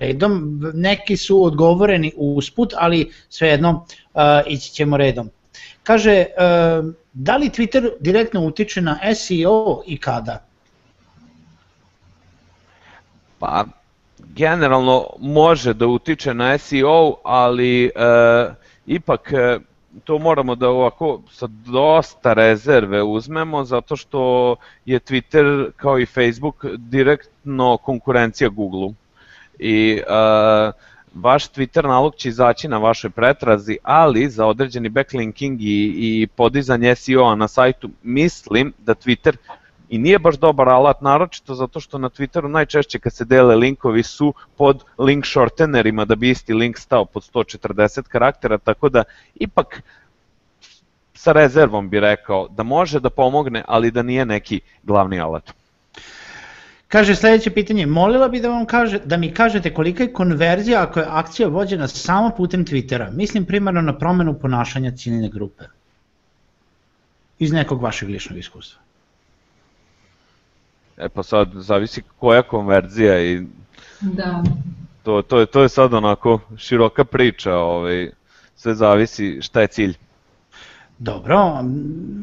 redom. 0.00 0.60
Neki 0.74 1.16
su 1.16 1.44
odgovoreni 1.44 2.12
usput, 2.16 2.74
ali 2.76 3.12
svejedno 3.28 3.70
uh, 4.14 4.20
ići 4.46 4.72
ćemo 4.72 4.96
redom. 4.96 5.30
Kaže, 5.82 6.24
uh, 6.38 6.94
da 7.12 7.36
li 7.36 7.50
Twitter 7.50 7.90
direktno 8.00 8.46
utiče 8.46 8.80
na 8.80 8.98
SEO 9.14 9.82
i 9.86 9.98
kada? 9.98 10.44
Pa, 13.38 13.64
generalno 14.38 15.06
može 15.18 15.74
da 15.74 15.86
utiče 15.86 16.34
na 16.34 16.58
SEO, 16.58 17.14
ali 17.24 17.86
e, 17.86 17.90
ipak 18.88 19.32
e, 19.32 19.58
to 20.04 20.18
moramo 20.18 20.54
da 20.54 20.68
ovako 20.68 21.22
sa 21.30 21.46
dosta 21.46 22.32
rezerve 22.32 23.02
uzmemo 23.02 23.64
zato 23.64 23.96
što 23.96 24.56
je 24.84 25.00
Twitter 25.00 25.70
kao 25.76 25.98
i 25.98 26.06
Facebook 26.06 26.64
direktno 26.76 27.76
konkurencija 27.76 28.48
Google-u. 28.48 28.94
I 29.58 30.00
e, 30.06 30.72
vaš 31.14 31.50
Twitter 31.50 31.86
nalog 31.86 32.14
će 32.14 32.28
izaći 32.28 32.68
na 32.68 32.78
vašoj 32.78 33.10
pretrazi, 33.10 33.78
ali 33.82 34.30
za 34.30 34.46
određeni 34.46 34.88
backlinking 34.88 35.60
i, 35.62 35.94
i 35.96 36.26
podizanje 36.36 36.94
SEO-a 36.94 37.34
na 37.34 37.48
sajtu 37.48 37.90
mislim 38.02 38.72
da 38.78 38.94
Twitter 38.94 39.36
i 39.88 39.98
nije 39.98 40.18
baš 40.18 40.36
dobar 40.36 40.68
alat, 40.68 41.00
naročito 41.02 41.54
zato 41.54 41.80
što 41.80 41.98
na 41.98 42.08
Twitteru 42.08 42.48
najčešće 42.48 42.98
kad 42.98 43.14
se 43.14 43.24
dele 43.24 43.56
linkovi 43.56 44.02
su 44.02 44.34
pod 44.56 44.84
link 44.98 45.26
shortenerima 45.26 46.04
da 46.04 46.14
bi 46.14 46.30
isti 46.30 46.54
link 46.54 46.78
stao 46.78 47.04
pod 47.04 47.22
140 47.34 48.02
karaktera, 48.02 48.58
tako 48.58 48.88
da 48.88 49.04
ipak 49.34 49.82
sa 51.14 51.32
rezervom 51.32 51.88
bi 51.90 52.00
rekao 52.00 52.48
da 52.48 52.62
može 52.62 53.00
da 53.00 53.10
pomogne, 53.10 53.64
ali 53.68 53.90
da 53.90 54.02
nije 54.02 54.26
neki 54.26 54.60
glavni 54.82 55.20
alat. 55.20 55.52
Kaže 56.88 57.14
sledeće 57.14 57.50
pitanje, 57.50 57.86
molila 57.86 58.28
bi 58.28 58.40
da 58.40 58.48
vam 58.48 58.66
kaže, 58.66 58.98
da 58.98 59.16
mi 59.16 59.34
kažete 59.34 59.74
kolika 59.74 60.02
je 60.02 60.12
konverzija 60.12 60.82
ako 60.82 61.00
je 61.00 61.06
akcija 61.08 61.48
vođena 61.48 61.88
samo 61.88 62.30
putem 62.36 62.64
Twittera, 62.64 63.10
mislim 63.12 63.44
primarno 63.44 63.80
na 63.82 63.98
promenu 63.98 64.38
ponašanja 64.38 64.90
ciljene 64.90 65.28
grupe, 65.28 65.64
iz 67.38 67.52
nekog 67.52 67.82
vašeg 67.82 68.08
ličnog 68.08 68.38
iskustva. 68.38 68.87
E 70.98 71.08
pa 71.08 71.22
sad 71.22 71.48
zavisi 71.54 72.02
koja 72.18 72.42
konverzija 72.42 73.20
i 73.20 73.42
da. 74.00 74.42
to, 75.02 75.22
to, 75.22 75.38
je, 75.38 75.46
to 75.46 75.62
je 75.62 75.68
sad 75.68 75.94
onako 75.94 76.38
široka 76.56 77.04
priča, 77.04 77.56
ovaj, 77.56 78.10
sve 78.56 78.74
zavisi 78.74 79.38
šta 79.42 79.60
je 79.60 79.66
cilj. 79.66 79.94
Dobro, 80.98 81.64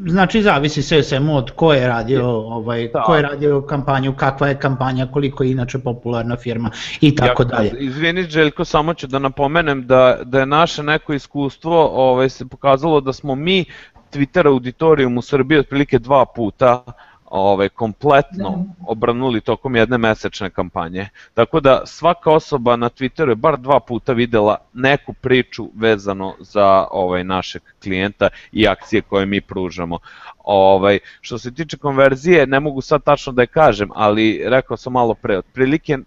znači 0.06 0.42
zavisi 0.42 0.82
sve 0.82 1.02
svemu 1.02 1.36
od 1.36 1.50
ko 1.50 1.72
je 1.72 1.88
radio, 1.88 2.28
ovaj, 2.30 2.88
da. 2.92 3.02
ko 3.02 3.16
je 3.16 3.22
radio 3.22 3.62
kampanju, 3.62 4.14
kakva 4.16 4.48
je 4.48 4.58
kampanja, 4.58 5.06
koliko 5.06 5.44
je 5.44 5.50
inače 5.50 5.78
popularna 5.78 6.36
firma 6.36 6.70
i 7.00 7.14
tako 7.14 7.42
ja, 7.42 7.46
dalje. 7.46 7.72
Izvini 7.78 8.22
Željko, 8.22 8.64
samo 8.64 8.94
ću 8.94 9.06
da 9.06 9.18
napomenem 9.18 9.86
da, 9.86 10.18
da 10.24 10.40
je 10.40 10.46
naše 10.46 10.82
neko 10.82 11.12
iskustvo 11.14 11.90
ovaj, 11.92 12.28
se 12.28 12.46
pokazalo 12.48 13.00
da 13.00 13.12
smo 13.12 13.34
mi 13.34 13.64
Twitter 14.12 14.46
auditorijum 14.46 15.18
u 15.18 15.22
Srbiji 15.22 15.58
otprilike 15.58 15.98
dva 15.98 16.24
puta 16.26 16.84
ovaj, 17.30 17.68
kompletno 17.68 18.50
da. 18.50 18.84
obranuli 18.86 19.40
tokom 19.40 19.76
jedne 19.76 19.98
mesečne 19.98 20.50
kampanje. 20.50 21.08
Tako 21.34 21.60
da 21.60 21.82
svaka 21.86 22.30
osoba 22.30 22.76
na 22.76 22.90
Twitteru 22.90 23.28
je 23.28 23.34
bar 23.34 23.56
dva 23.56 23.80
puta 23.80 24.12
videla 24.12 24.56
neku 24.72 25.12
priču 25.12 25.70
vezano 25.74 26.34
za 26.40 26.86
ovaj 26.90 27.24
našeg 27.24 27.62
klijenta 27.82 28.28
i 28.52 28.68
akcije 28.68 29.02
koje 29.02 29.26
mi 29.26 29.40
pružamo. 29.40 29.98
Ovaj, 30.44 30.98
što 31.20 31.38
se 31.38 31.54
tiče 31.54 31.76
konverzije, 31.76 32.46
ne 32.46 32.60
mogu 32.60 32.80
sad 32.80 33.02
tačno 33.02 33.32
da 33.32 33.42
je 33.42 33.46
kažem, 33.46 33.90
ali 33.94 34.42
rekao 34.46 34.76
sam 34.76 34.92
malo 34.92 35.14
pre, 35.14 35.38
otprilike 35.38 35.98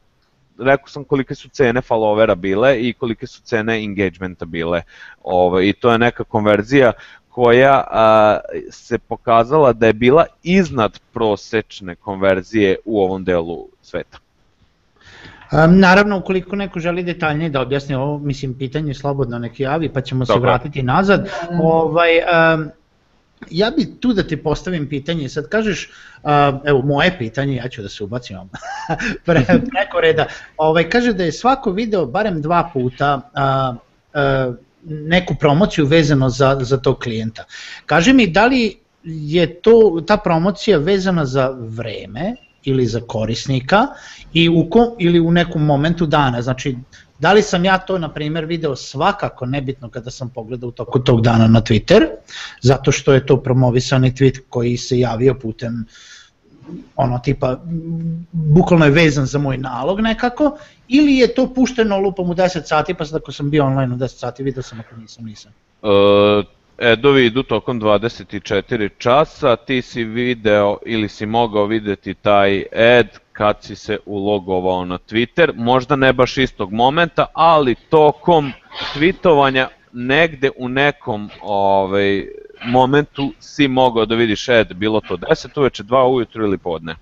rekao 0.59 0.87
sam 0.87 1.03
kolike 1.03 1.35
su 1.35 1.49
cene 1.49 1.81
followera 1.81 2.35
bile 2.35 2.81
i 2.81 2.93
kolike 2.93 3.27
su 3.27 3.41
cene 3.41 3.83
engagementa 3.83 4.45
bile. 4.45 4.81
Ovaj, 5.23 5.67
I 5.67 5.73
to 5.73 5.91
je 5.91 5.97
neka 5.97 6.23
konverzija 6.23 6.91
koja 7.39 7.83
a, 7.91 8.39
se 8.69 8.97
pokazala 8.97 9.73
da 9.73 9.87
je 9.87 9.93
bila 9.93 10.25
iznad 10.43 10.99
prosečne 11.13 11.95
konverzije 11.95 12.75
u 12.85 13.01
ovom 13.01 13.23
delu 13.23 13.67
sveta. 13.81 14.17
Um, 15.51 15.79
naravno, 15.79 16.17
ukoliko 16.17 16.55
neko 16.55 16.79
želi 16.79 17.03
detaljnije 17.03 17.49
da 17.49 17.61
objasni 17.61 17.95
ovo, 17.95 18.17
mislim, 18.17 18.53
pitanje 18.53 18.93
slobodno 18.93 19.39
neki 19.39 19.63
javi, 19.63 19.89
pa 19.89 20.01
ćemo 20.01 20.25
Dobre. 20.25 20.33
se 20.33 20.39
vratiti 20.39 20.83
nazad. 20.83 21.29
Ovaj, 21.61 22.17
um, 22.17 22.69
ja 23.49 23.71
bi 23.77 23.87
tu 23.99 24.13
da 24.13 24.23
ti 24.23 24.43
postavim 24.43 24.89
pitanje, 24.89 25.29
sad 25.29 25.49
kažeš, 25.49 25.89
uh, 26.23 26.29
evo 26.65 26.81
moje 26.81 27.15
pitanje, 27.17 27.55
ja 27.55 27.69
ću 27.69 27.81
da 27.81 27.89
se 27.89 28.03
ubacim 28.03 28.37
pre, 29.25 29.45
preko 29.45 30.01
reda, 30.01 30.25
ovaj, 30.57 30.89
kaže 30.89 31.13
da 31.13 31.23
je 31.23 31.31
svako 31.31 31.71
video 31.71 32.05
barem 32.05 32.41
dva 32.41 32.69
puta 32.73 33.15
uh, 33.15 33.75
uh, 34.49 34.55
neku 34.83 35.35
promociju 35.35 35.85
vezano 35.85 36.29
za, 36.29 36.57
za 36.61 36.77
tog 36.77 36.99
klijenta. 36.99 37.43
Kaži 37.85 38.13
mi, 38.13 38.27
da 38.27 38.45
li 38.45 38.77
je 39.03 39.61
to, 39.61 40.03
ta 40.07 40.17
promocija 40.17 40.77
vezana 40.77 41.25
za 41.25 41.49
vreme 41.59 42.35
ili 42.63 42.85
za 42.85 43.01
korisnika 43.01 43.87
i 44.33 44.49
u 44.49 44.69
ko, 44.69 44.95
ili 44.99 45.19
u 45.19 45.31
nekom 45.31 45.65
momentu 45.65 46.05
dana, 46.05 46.41
znači 46.41 46.77
da 47.19 47.33
li 47.33 47.41
sam 47.41 47.65
ja 47.65 47.77
to 47.77 47.97
na 47.97 48.13
primjer 48.13 48.45
video 48.45 48.75
svakako 48.75 49.45
nebitno 49.45 49.89
kada 49.89 50.11
sam 50.11 50.29
pogledao 50.29 50.69
u 50.69 50.71
toku 50.71 50.99
tog 50.99 51.21
dana 51.21 51.47
na 51.47 51.61
Twitter, 51.61 52.05
zato 52.61 52.91
što 52.91 53.13
je 53.13 53.25
to 53.25 53.43
promovisani 53.43 54.11
tweet 54.11 54.39
koji 54.49 54.77
se 54.77 54.99
javio 54.99 55.33
putem 55.33 55.73
uh, 55.73 56.18
ono 56.95 57.19
tipa 57.19 57.57
bukvalno 58.31 58.85
je 58.85 58.91
vezan 58.91 59.25
za 59.25 59.39
moj 59.39 59.57
nalog 59.57 59.99
nekako 59.99 60.57
ili 60.87 61.17
je 61.17 61.33
to 61.33 61.53
pušteno 61.53 61.97
lupom 61.97 62.29
u 62.29 62.33
10 62.33 62.63
sati 62.65 62.93
pa 62.93 63.05
sad 63.05 63.21
ako 63.21 63.31
sam 63.31 63.49
bio 63.49 63.65
online 63.65 63.93
u 63.93 63.97
10 63.97 64.07
sati 64.07 64.43
vidio 64.43 64.63
sam 64.63 64.79
ako 64.79 64.95
nisam 64.95 65.25
nisam. 65.25 65.51
Uh, 65.81 65.89
Edovi 66.81 67.25
idu 67.25 67.43
tokom 67.43 67.81
24 67.81 68.89
časa, 68.97 69.55
ti 69.55 69.81
si 69.81 70.03
video 70.03 70.77
ili 70.85 71.09
si 71.09 71.25
mogao 71.25 71.65
videti 71.65 72.13
taj 72.13 72.63
ad 72.75 73.07
kad 73.31 73.57
si 73.61 73.75
se 73.75 73.97
ulogovao 74.05 74.85
na 74.85 74.97
Twitter, 74.97 75.51
možda 75.55 75.95
ne 75.95 76.13
baš 76.13 76.37
istog 76.37 76.71
momenta, 76.71 77.25
ali 77.33 77.75
tokom 77.75 78.51
tweetovanja 78.95 79.67
negde 79.93 80.51
u 80.57 80.69
nekom 80.69 81.29
ovaj, 81.41 82.27
momentu 82.65 83.33
si 83.39 83.67
mogao 83.67 84.05
da 84.05 84.15
vidiš 84.15 84.49
ad, 84.49 84.73
bilo 84.73 85.01
to 85.01 85.17
10 85.17 85.59
uveče, 85.59 85.83
2 85.83 86.13
ujutru 86.13 86.43
ili 86.43 86.57
podne. 86.57 86.95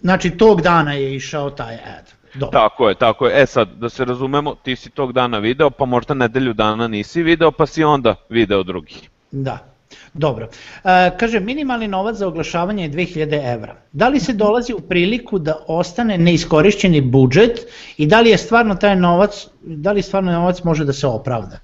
Znači 0.00 0.30
tog 0.30 0.62
dana 0.62 0.92
je 0.92 1.16
išao 1.16 1.50
taj 1.50 1.74
ad. 1.74 2.12
Dobro. 2.34 2.60
Tako 2.60 2.88
je, 2.88 2.94
tako 2.94 3.26
je. 3.26 3.42
E 3.42 3.46
sad, 3.46 3.68
da 3.68 3.88
se 3.88 4.04
razumemo, 4.04 4.54
ti 4.54 4.76
si 4.76 4.90
tog 4.90 5.12
dana 5.12 5.38
video, 5.38 5.70
pa 5.70 5.84
možda 5.84 6.14
nedelju 6.14 6.52
dana 6.52 6.88
nisi 6.88 7.22
video, 7.22 7.50
pa 7.50 7.66
si 7.66 7.84
onda 7.84 8.14
video 8.28 8.62
drugih. 8.62 9.10
Da, 9.30 9.58
Dobro. 10.14 10.48
E, 10.84 11.10
kaže, 11.18 11.40
minimalni 11.40 11.88
novac 11.88 12.16
za 12.16 12.28
oglašavanje 12.28 12.82
je 12.82 12.90
2000 12.90 13.54
evra. 13.54 13.76
Da 13.92 14.08
li 14.08 14.20
se 14.20 14.32
dolazi 14.32 14.72
u 14.72 14.80
priliku 14.80 15.38
da 15.38 15.56
ostane 15.66 16.18
neiskorišćeni 16.18 17.00
budžet 17.00 17.60
i 17.96 18.06
da 18.06 18.20
li 18.20 18.30
je 18.30 18.38
stvarno 18.38 18.74
taj 18.74 18.96
novac, 18.96 19.46
da 19.62 19.92
li 19.92 20.02
stvarno 20.02 20.32
novac 20.32 20.62
može 20.64 20.84
da 20.84 20.92
se 20.92 21.06
opravda? 21.06 21.58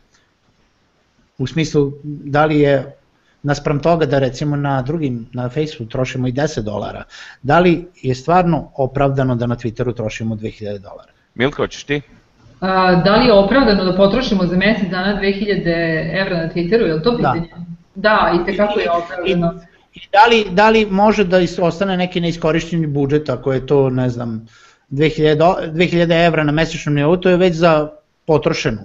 U 1.39 1.47
smislu, 1.47 1.93
da 2.05 2.45
li 2.45 2.61
je 2.61 2.97
naspram 3.45 3.79
toga 3.79 4.07
da 4.07 4.19
recimo 4.19 4.57
na 4.57 4.83
drugim, 4.83 5.27
na 5.33 5.49
Facebooku 5.49 5.91
trošimo 5.91 6.29
i 6.29 6.33
10 6.33 6.61
dolara, 6.61 7.05
da 7.43 7.59
li 7.59 7.87
je 8.03 8.15
stvarno 8.15 8.71
opravdano 8.75 9.37
da 9.37 9.47
na 9.47 9.57
Twitteru 9.57 9.95
trošimo 9.97 10.37
2000 10.37 10.79
dolara? 10.79 11.13
Milko, 11.35 11.63
hoćeš 11.63 11.85
ti? 11.85 12.01
A, 12.61 13.03
da 13.05 13.17
li 13.17 13.27
je 13.27 13.33
opravdano 13.33 13.85
da 13.85 13.97
potrošimo 13.97 14.47
za 14.47 14.57
mesec 14.57 14.91
dana 14.91 15.21
2000 15.21 16.21
evra 16.21 16.37
na 16.37 16.49
Twitteru, 16.49 16.87
je 16.87 16.95
li 16.95 17.03
to 17.03 17.11
da. 17.11 17.17
pitanje? 17.17 17.67
Da, 17.95 18.33
da 18.35 18.43
i 18.43 18.47
tekako 18.47 18.81
je 18.81 18.91
opravdano. 18.91 19.53
I, 19.95 19.99
i 19.99 20.01
da, 20.13 20.27
li, 20.31 20.47
da 20.51 20.71
li 20.71 20.87
može 20.87 21.25
da 21.25 21.39
ostane 21.61 21.97
neki 21.97 22.21
neiskorišćeni 22.21 22.87
budžet 22.87 23.29
ako 23.29 23.53
je 23.53 23.67
to, 23.67 23.91
ne 23.91 24.09
znam, 24.09 24.47
2000, 24.91 25.37
2000 25.73 26.27
evra 26.27 26.45
na 26.45 26.53
mesečnom 26.53 26.95
nivou, 26.95 27.17
to 27.17 27.29
je 27.29 27.37
već 27.37 27.55
za 27.55 27.89
potrošenu. 28.27 28.81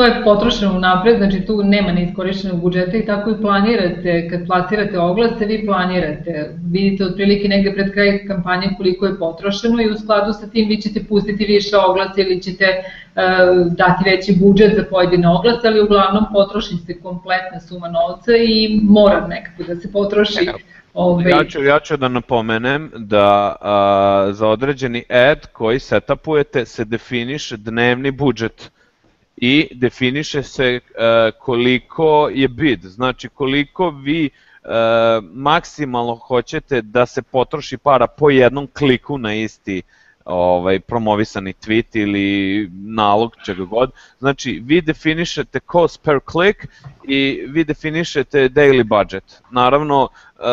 To 0.00 0.04
je 0.04 0.22
potrošeno 0.24 0.78
napred, 0.78 1.16
znači 1.18 1.40
tu 1.46 1.62
nema 1.64 1.92
neiskorišćenog 1.92 2.60
budžeta 2.60 2.96
i 2.96 3.06
tako 3.06 3.30
i 3.30 3.40
planirate, 3.40 4.28
kad 4.30 4.46
plasirate 4.46 4.98
oglase, 4.98 5.44
vi 5.46 5.66
planirate, 5.66 6.54
vidite 6.72 7.04
otprilike 7.04 7.48
negde 7.48 7.72
pred 7.74 7.92
kraj 7.92 8.26
kampanje 8.26 8.70
koliko 8.76 9.06
je 9.06 9.18
potrošeno 9.18 9.82
i 9.82 9.90
u 9.90 9.98
skladu 9.98 10.32
sa 10.32 10.50
tim 10.50 10.68
vi 10.68 10.76
ćete 10.76 11.04
pustiti 11.08 11.44
više 11.44 11.76
oglasa 11.76 12.20
ili 12.20 12.42
ćete 12.42 12.64
uh, 12.64 13.20
dati 13.72 14.10
veći 14.10 14.36
budžet 14.40 14.76
za 14.76 14.84
pojedine 14.90 15.28
oglase, 15.28 15.68
ali 15.68 15.82
uglavnom 15.82 16.24
potroši 16.32 16.76
se 16.86 17.00
kompletna 17.00 17.60
suma 17.60 17.88
novca 17.88 18.32
i 18.36 18.80
mora 18.82 19.26
nekako 19.26 19.62
da 19.62 19.76
se 19.76 19.92
potroši. 19.92 20.48
Ove... 20.94 21.30
Ja, 21.30 21.44
ću, 21.44 21.62
ja 21.62 21.80
ću 21.80 21.96
da 21.96 22.08
napomenem 22.08 22.90
da 22.96 23.56
a, 23.60 24.28
za 24.32 24.48
određeni 24.48 25.04
ad 25.08 25.46
koji 25.46 25.78
setupujete 25.78 26.64
se 26.64 26.84
definiše 26.84 27.56
dnevni 27.56 28.10
budžet 28.10 28.70
i 29.40 29.68
definiše 29.74 30.42
se 30.42 30.80
uh, 30.84 31.38
koliko 31.38 32.30
je 32.34 32.48
bid, 32.48 32.80
znači 32.82 33.28
koliko 33.28 33.90
vi 33.90 34.30
uh, 34.64 34.70
maksimalno 35.32 36.14
hoćete 36.14 36.82
da 36.82 37.06
se 37.06 37.22
potroši 37.22 37.76
para 37.78 38.06
po 38.06 38.30
jednom 38.30 38.68
kliku 38.78 39.18
na 39.18 39.34
isti 39.34 39.82
ovaj 40.24 40.80
promovisani 40.80 41.52
tweet 41.52 41.96
ili 41.96 42.68
nalog 42.72 43.32
čega 43.44 43.64
god. 43.64 43.90
Znači 44.18 44.62
vi 44.64 44.80
definišete 44.80 45.60
cost 45.72 46.02
per 46.02 46.18
click 46.30 46.66
i 47.04 47.44
vi 47.48 47.64
definišete 47.64 48.48
daily 48.48 48.84
budget. 48.84 49.42
Naravno 49.50 50.08
Uh, 50.40 50.46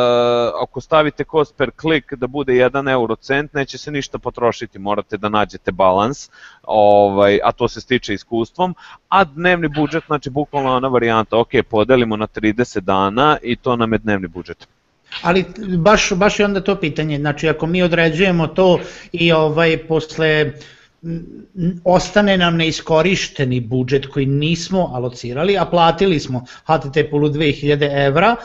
ako 0.64 0.82
stavite 0.82 1.24
cost 1.24 1.58
per 1.58 1.72
click 1.82 2.14
da 2.14 2.28
bude 2.28 2.54
1 2.54 2.92
eurocent, 2.92 3.54
neće 3.54 3.78
se 3.78 3.92
ništa 3.92 4.20
potrošiti, 4.20 4.80
morate 4.80 5.18
da 5.18 5.30
nađete 5.30 5.72
balans, 5.72 6.30
ovaj, 6.64 7.40
a 7.44 7.52
to 7.52 7.68
se 7.68 7.82
stiče 7.82 8.14
iskustvom, 8.14 8.76
a 9.10 9.24
dnevni 9.24 9.68
budžet, 9.68 10.04
znači 10.08 10.30
bukvalno 10.30 10.76
ona 10.76 10.88
varijanta, 10.88 11.38
ok, 11.38 11.50
podelimo 11.70 12.18
na 12.18 12.28
30 12.28 12.80
dana 12.80 13.38
i 13.42 13.56
to 13.56 13.76
nam 13.76 13.94
je 13.94 14.00
dnevni 14.00 14.28
budžet. 14.28 14.68
Ali 15.22 15.46
baš, 15.78 16.14
baš 16.14 16.40
je 16.40 16.46
onda 16.46 16.62
to 16.62 16.76
pitanje, 16.76 17.18
znači 17.18 17.50
ako 17.50 17.68
mi 17.68 17.84
određujemo 17.84 18.48
to 18.48 18.80
i 19.12 19.32
ovaj 19.32 19.78
posle 19.88 20.54
ostane 21.84 22.38
nam 22.38 22.58
neiskorišteni 22.58 23.62
budžet 23.62 24.06
koji 24.06 24.26
nismo 24.26 24.92
alocirali, 24.94 25.58
a 25.58 25.66
platili 25.66 26.20
smo 26.20 26.46
HTTP-u 26.66 27.20
2000 27.20 28.08
evra, 28.08 28.36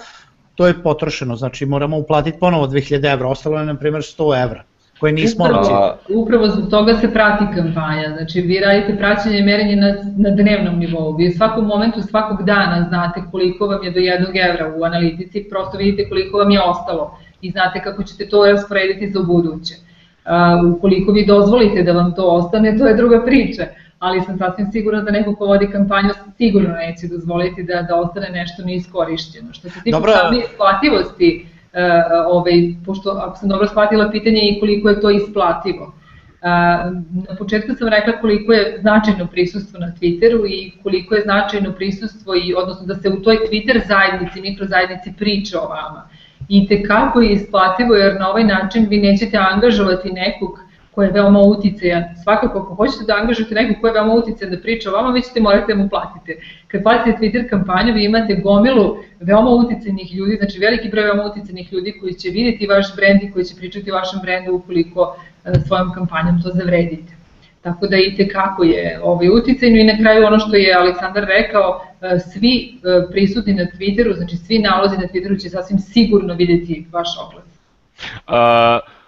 to 0.55 0.67
je 0.67 0.83
potrošeno, 0.83 1.37
znači 1.37 1.67
moramo 1.67 1.97
uplatiti 1.97 2.39
ponovo 2.39 2.67
2000 2.67 3.13
evra, 3.13 3.29
ostalo 3.29 3.59
je 3.59 3.67
na 3.67 3.77
primjer 3.79 4.03
100 4.03 4.43
evra 4.43 4.65
koje 5.03 5.13
nismo 5.13 5.45
upravo, 5.45 5.99
upravo 6.09 6.49
zbog 6.49 6.71
toga 6.71 6.95
se 6.95 7.13
prati 7.13 7.45
kampanja, 7.55 8.09
znači 8.17 8.41
vi 8.41 8.61
radite 8.61 8.97
praćenje 8.97 9.39
i 9.39 9.43
merenje 9.43 9.77
na, 9.77 9.95
na 10.17 10.31
dnevnom 10.31 10.79
nivou, 10.79 11.17
vi 11.17 11.29
u 11.29 11.37
svakom 11.37 11.67
momentu, 11.67 12.03
svakog 12.03 12.43
dana 12.47 12.87
znate 12.89 13.21
koliko 13.31 13.67
vam 13.67 13.85
je 13.85 13.91
do 13.91 14.01
jednog 14.01 14.37
evra 14.37 14.75
u 14.77 14.85
analitici, 14.85 15.47
prosto 15.51 15.79
vidite 15.79 16.09
koliko 16.09 16.39
vam 16.39 16.51
je 16.51 16.61
ostalo 16.63 17.19
i 17.41 17.51
znate 17.51 17.83
kako 17.83 18.03
ćete 18.03 18.29
to 18.29 18.47
rasporediti 18.47 19.11
za 19.11 19.23
buduće. 19.23 19.75
Uh, 19.75 20.77
ukoliko 20.77 21.13
vi 21.13 21.27
dozvolite 21.27 21.83
da 21.83 21.93
vam 21.93 22.15
to 22.15 22.23
ostane, 22.23 22.79
to 22.79 22.87
je 22.87 22.97
druga 22.97 23.25
priča 23.25 23.67
ali 23.99 24.21
sam 24.21 24.39
sasvim 24.39 24.67
sigurna 24.73 25.03
da 25.03 25.11
neko 25.11 25.35
ko 25.35 25.47
vodi 25.47 25.67
kampanju 25.73 26.11
sigurno 26.37 26.69
neće 26.69 27.07
dozvoliti 27.09 27.63
da, 27.63 27.83
da 27.83 27.97
ostane 27.97 28.31
nešto 28.31 28.63
neiskorišćeno. 28.65 29.53
Što 29.53 29.69
se 29.69 29.81
tiče 29.85 29.99
same 29.99 30.39
isplativosti, 30.39 31.47
uh, 31.47 31.52
ovaj, 32.27 32.75
pošto 32.87 33.11
ako 33.11 33.37
sam 33.37 33.49
dobro 33.49 33.67
shvatila 33.67 34.11
pitanje 34.11 34.41
i 34.43 34.61
koliko 34.61 34.89
je 34.89 35.01
to 35.01 35.11
isplativo. 35.11 35.95
Uh, 36.43 36.49
na 37.29 37.37
početku 37.39 37.75
sam 37.75 37.89
rekla 37.89 38.13
koliko 38.21 38.53
je 38.53 38.79
značajno 38.81 39.27
prisustvo 39.27 39.81
na 39.81 39.87
Twitteru 39.87 40.47
i 40.49 40.73
koliko 40.83 41.15
je 41.15 41.23
značajno 41.23 41.73
prisustvo 41.73 42.35
i 42.35 42.55
odnosno 42.55 42.87
da 42.87 42.95
se 42.95 43.09
u 43.09 43.23
toj 43.23 43.37
Twitter 43.37 43.81
zajednici, 43.87 44.41
mikrozajednici 44.41 45.13
priča 45.19 45.61
o 45.61 45.69
vama. 45.69 46.09
I 46.49 46.67
tekako 46.69 47.21
je 47.21 47.33
isplativo 47.33 47.95
jer 47.95 48.21
na 48.21 48.31
ovaj 48.31 48.45
način 48.45 48.87
vi 48.91 48.99
nećete 48.99 49.39
angažovati 49.39 50.13
nekog 50.13 50.59
ko 50.95 51.03
je 51.03 51.11
veoma 51.11 51.41
uticajan. 51.41 52.05
Svakako, 52.23 52.59
ako 52.59 52.75
hoćete 52.75 53.05
da 53.05 53.17
angažujete 53.17 53.55
nekog 53.55 53.77
ko 53.81 53.87
je 53.87 53.93
veoma 53.93 54.15
uticajan 54.15 54.55
da 54.55 54.61
priča 54.61 54.91
o 54.91 54.93
vama, 54.93 55.11
vi 55.11 55.23
ćete 55.23 55.41
morati 55.41 55.73
da 55.73 55.79
mu 55.79 55.89
platite. 55.89 56.37
Kad 56.69 56.83
platite 56.83 57.19
Twitter 57.19 57.49
kampanju, 57.51 57.95
vi 57.95 58.05
imate 58.05 58.35
gomilu 58.35 58.97
veoma 59.21 59.51
uticajnih 59.51 60.15
ljudi, 60.15 60.37
znači 60.37 60.59
veliki 60.59 60.89
broj 60.89 61.05
veoma 61.05 61.25
uticajnih 61.25 61.73
ljudi 61.73 61.95
koji 62.01 62.15
će 62.15 62.29
videti 62.29 62.67
vaš 62.67 62.97
brend 62.97 63.23
i 63.23 63.33
koji 63.33 63.45
će 63.45 63.55
pričati 63.57 63.93
o 63.93 63.95
vašem 63.95 64.21
brendu 64.23 64.55
ukoliko 64.55 65.17
e, 65.45 65.53
svojom 65.67 65.93
kampanjom 65.95 66.43
to 66.43 66.51
zavredite. 66.51 67.13
Tako 67.63 67.87
da 67.87 67.97
i 67.97 68.15
tekako 68.17 68.65
je 68.65 69.01
ovaj 69.03 69.29
uticajno 69.29 69.77
i 69.77 69.85
na 69.85 69.99
kraju 69.99 70.27
ono 70.27 70.39
što 70.39 70.57
je 70.57 70.75
Aleksandar 70.75 71.25
rekao, 71.25 71.81
e, 72.01 72.19
svi 72.19 72.55
e, 72.55 73.11
prisutni 73.11 73.55
na 73.55 73.63
Twitteru, 73.63 74.17
znači 74.17 74.37
svi 74.37 74.59
nalozi 74.59 74.97
na 74.97 75.07
Twitteru 75.07 75.43
će 75.43 75.49
sasvim 75.49 75.79
sigurno 75.79 76.35
videti 76.35 76.87
vaš 76.93 77.09
oglas. 77.19 77.47
Uh 78.29 79.02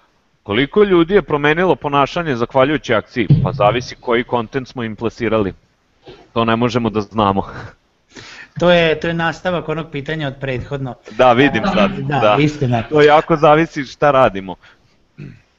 Koliko 0.45 0.83
ljudi 0.83 1.15
je 1.15 1.23
promenilo 1.23 1.77
ponašanje 1.77 2.37
zahvaljujući 2.37 2.95
akciji? 2.95 3.29
Pa 3.43 3.53
zavisi 3.53 3.97
koji 4.01 4.25
kontent 4.25 4.69
smo 4.69 4.85
im 4.85 4.97
plasirali. 4.97 5.53
To 6.33 6.45
ne 6.45 6.57
možemo 6.57 6.91
da 6.91 7.01
znamo. 7.01 7.43
To 8.61 8.71
je, 8.71 9.01
to 9.01 9.09
je 9.09 9.15
nastavak 9.15 9.69
onog 9.69 9.87
pitanja 9.93 10.29
od 10.29 10.35
prethodno. 10.41 10.95
Da, 11.11 11.33
vidim 11.33 11.63
sad. 11.75 11.91
Da, 12.09 12.19
da. 12.19 12.37
istina. 12.41 12.83
To 12.83 13.03
jako 13.03 13.37
zavisi 13.37 13.85
šta 13.85 14.11
radimo. 14.11 14.55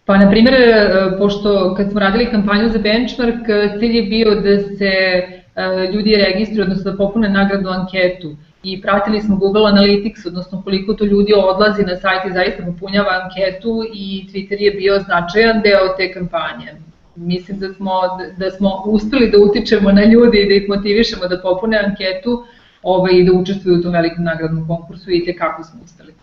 Pa, 0.06 0.18
na 0.18 0.30
primjer, 0.30 0.54
e, 0.54 1.18
pošto 1.18 1.74
kad 1.78 1.92
smo 1.92 2.00
radili 2.00 2.32
kampanju 2.32 2.70
za 2.70 2.80
benchmark, 2.80 3.46
cilj 3.80 3.96
je 3.98 4.04
bio 4.04 4.36
da 4.36 4.60
se 4.78 4.86
e, 4.86 5.92
ljudi 5.94 6.16
registruju, 6.16 6.64
odnosno 6.64 6.92
da 6.92 6.98
popune 6.98 7.30
nagradu 7.30 7.70
anketu 7.70 8.36
i 8.66 8.82
pratili 8.82 9.22
smo 9.22 9.36
Google 9.36 9.62
Analytics, 9.62 10.28
odnosno 10.28 10.62
koliko 10.62 10.94
to 10.94 11.06
ljudi 11.06 11.34
odlazi 11.34 11.84
na 11.84 11.96
sajt 11.96 12.26
i 12.30 12.34
zaista 12.34 12.64
popunjava 12.66 13.10
anketu 13.24 13.84
i 13.94 14.28
Twitter 14.32 14.62
je 14.62 14.72
bio 14.72 15.00
značajan 15.00 15.62
deo 15.62 15.96
te 15.98 16.14
kampanje. 16.14 16.76
Mislim 17.16 17.60
da 17.60 17.74
smo, 17.74 17.92
da 18.38 18.52
smo 18.52 18.84
uspeli 18.86 19.32
da 19.32 19.38
utičemo 19.38 19.92
na 19.92 20.04
ljudi 20.04 20.38
i 20.38 20.48
da 20.48 20.54
ih 20.54 20.70
motivišemo 20.70 21.28
da 21.28 21.42
popune 21.42 21.78
anketu 21.78 22.44
ovaj, 22.82 23.14
i 23.14 23.24
da 23.24 23.34
učestvuju 23.34 23.80
u 23.80 23.82
tom 23.82 23.92
velikom 23.92 24.24
nagradnom 24.24 24.68
konkursu 24.68 25.12
i 25.12 25.36
kako 25.38 25.64
smo 25.64 25.80
uspeli. 25.84 26.14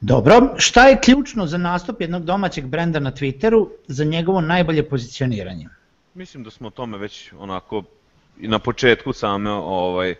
Dobro, 0.00 0.54
šta 0.56 0.88
je 0.88 1.00
ključno 1.04 1.46
za 1.46 1.58
nastup 1.58 2.00
jednog 2.00 2.24
domaćeg 2.24 2.66
brenda 2.66 3.00
na 3.00 3.12
Twitteru 3.12 3.68
za 3.86 4.04
njegovo 4.04 4.40
najbolje 4.40 4.88
pozicioniranje? 4.88 5.68
Mislim 6.14 6.44
da 6.44 6.50
smo 6.50 6.68
o 6.68 6.70
tome 6.70 6.98
već 6.98 7.32
onako 7.38 7.82
i 8.40 8.48
na 8.48 8.58
početku 8.58 9.12
same 9.12 9.50
ovaj 9.50 10.14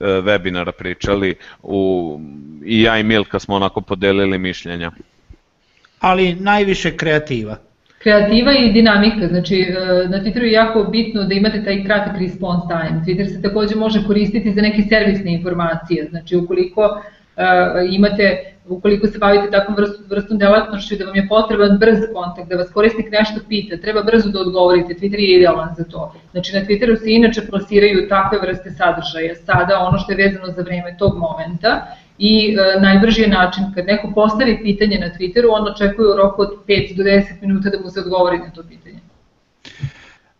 webinara 0.00 0.72
pričali 0.72 1.34
u, 1.62 2.20
i 2.64 2.82
ja 2.82 2.98
i 2.98 3.02
Milka 3.02 3.38
smo 3.38 3.54
onako 3.54 3.80
podelili 3.80 4.38
mišljenja. 4.38 4.90
Ali 6.00 6.34
najviše 6.34 6.96
kreativa. 6.96 7.56
Kreativa 7.98 8.52
i 8.52 8.72
dinamika, 8.72 9.28
znači 9.28 9.60
e, 9.60 9.74
na 10.08 10.22
Twitteru 10.22 10.42
je 10.42 10.52
jako 10.52 10.84
bitno 10.84 11.24
da 11.24 11.34
imate 11.34 11.64
taj 11.64 11.84
kratak 11.84 12.20
response 12.20 12.66
time. 12.68 13.02
Twitter 13.06 13.28
se 13.34 13.42
takođe 13.42 13.74
može 13.76 14.06
koristiti 14.06 14.52
za 14.52 14.60
neke 14.60 14.82
servisne 14.82 15.32
informacije, 15.32 16.06
znači 16.10 16.36
ukoliko 16.36 16.82
uh, 16.82 17.94
imate 17.94 18.54
ukoliko 18.70 19.06
se 19.06 19.18
bavite 19.18 19.50
takvom 19.50 19.76
vrstom, 19.76 20.04
vrstom 20.10 20.38
delatnošću 20.38 20.96
da 20.98 21.04
vam 21.04 21.16
je 21.16 21.28
potreban 21.28 21.78
brz 21.78 21.98
kontakt, 22.14 22.48
da 22.48 22.56
vas 22.56 22.70
korisnik 22.70 23.10
nešto 23.10 23.40
pita, 23.48 23.76
treba 23.76 24.02
brzo 24.02 24.28
da 24.28 24.40
odgovorite, 24.40 24.94
Twitter 24.94 25.18
je 25.18 25.36
idealan 25.36 25.74
za 25.78 25.84
to. 25.84 26.14
Znači 26.30 26.54
na 26.54 26.60
Twitteru 26.60 26.96
se 26.98 27.12
inače 27.12 27.46
plasiraju 27.46 28.08
takve 28.08 28.38
vrste 28.38 28.70
sadržaja, 28.70 29.34
sada 29.34 29.78
ono 29.78 29.98
što 29.98 30.12
je 30.12 30.16
vezano 30.24 30.46
za 30.46 30.62
vreme 30.62 30.96
tog 30.98 31.18
momenta 31.18 31.86
i 32.18 32.56
e, 32.56 32.80
najbrži 32.80 33.22
je 33.22 33.28
način 33.28 33.64
kad 33.74 33.86
neko 33.86 34.12
postavi 34.14 34.60
pitanje 34.62 34.98
na 34.98 35.10
Twitteru, 35.14 35.48
on 35.50 35.68
očekuje 35.72 36.12
u 36.12 36.16
roku 36.16 36.42
od 36.42 36.50
5 36.68 36.96
do 36.96 37.02
10 37.02 37.22
minuta 37.40 37.70
da 37.70 37.80
mu 37.80 37.90
se 37.90 38.00
odgovori 38.00 38.38
na 38.38 38.50
to 38.50 38.62
pitanje. 38.62 39.00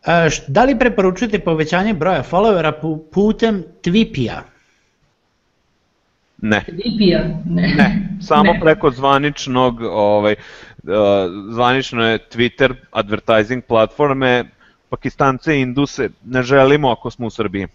E, 0.06 0.28
da 0.48 0.64
li 0.64 0.78
preporučujete 0.78 1.38
povećanje 1.38 1.94
broja 1.94 2.22
followera 2.22 2.72
putem 3.12 3.64
Twipija? 3.82 4.40
Ne. 6.42 6.64
VPN? 6.68 7.54
Ne. 7.54 7.74
ne. 7.76 8.08
Samo 8.20 8.52
ne. 8.52 8.60
preko 8.60 8.90
zvaničnog, 8.90 9.80
ovaj, 9.82 10.34
uh, 10.82 10.90
zvanično 11.50 12.06
je 12.06 12.18
Twitter 12.18 12.74
advertising 12.90 13.64
platforme, 13.64 14.44
Pakistance 14.88 15.58
i 15.58 15.60
Induse 15.60 16.08
ne 16.24 16.42
želimo 16.42 16.90
ako 16.90 17.10
smo 17.10 17.26
u 17.26 17.30
Srbiji. 17.30 17.66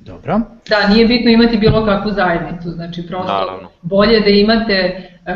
Dobro. 0.00 0.40
Da, 0.68 0.88
nije 0.88 1.06
bitno 1.06 1.30
imati 1.30 1.56
bilo 1.58 1.84
kakvu 1.84 2.12
zajednicu, 2.12 2.70
znači 2.70 3.06
prosto 3.06 3.32
Naravno. 3.32 3.68
bolje 3.82 4.20
da 4.20 4.28
imate 4.28 5.08
uh, 5.26 5.34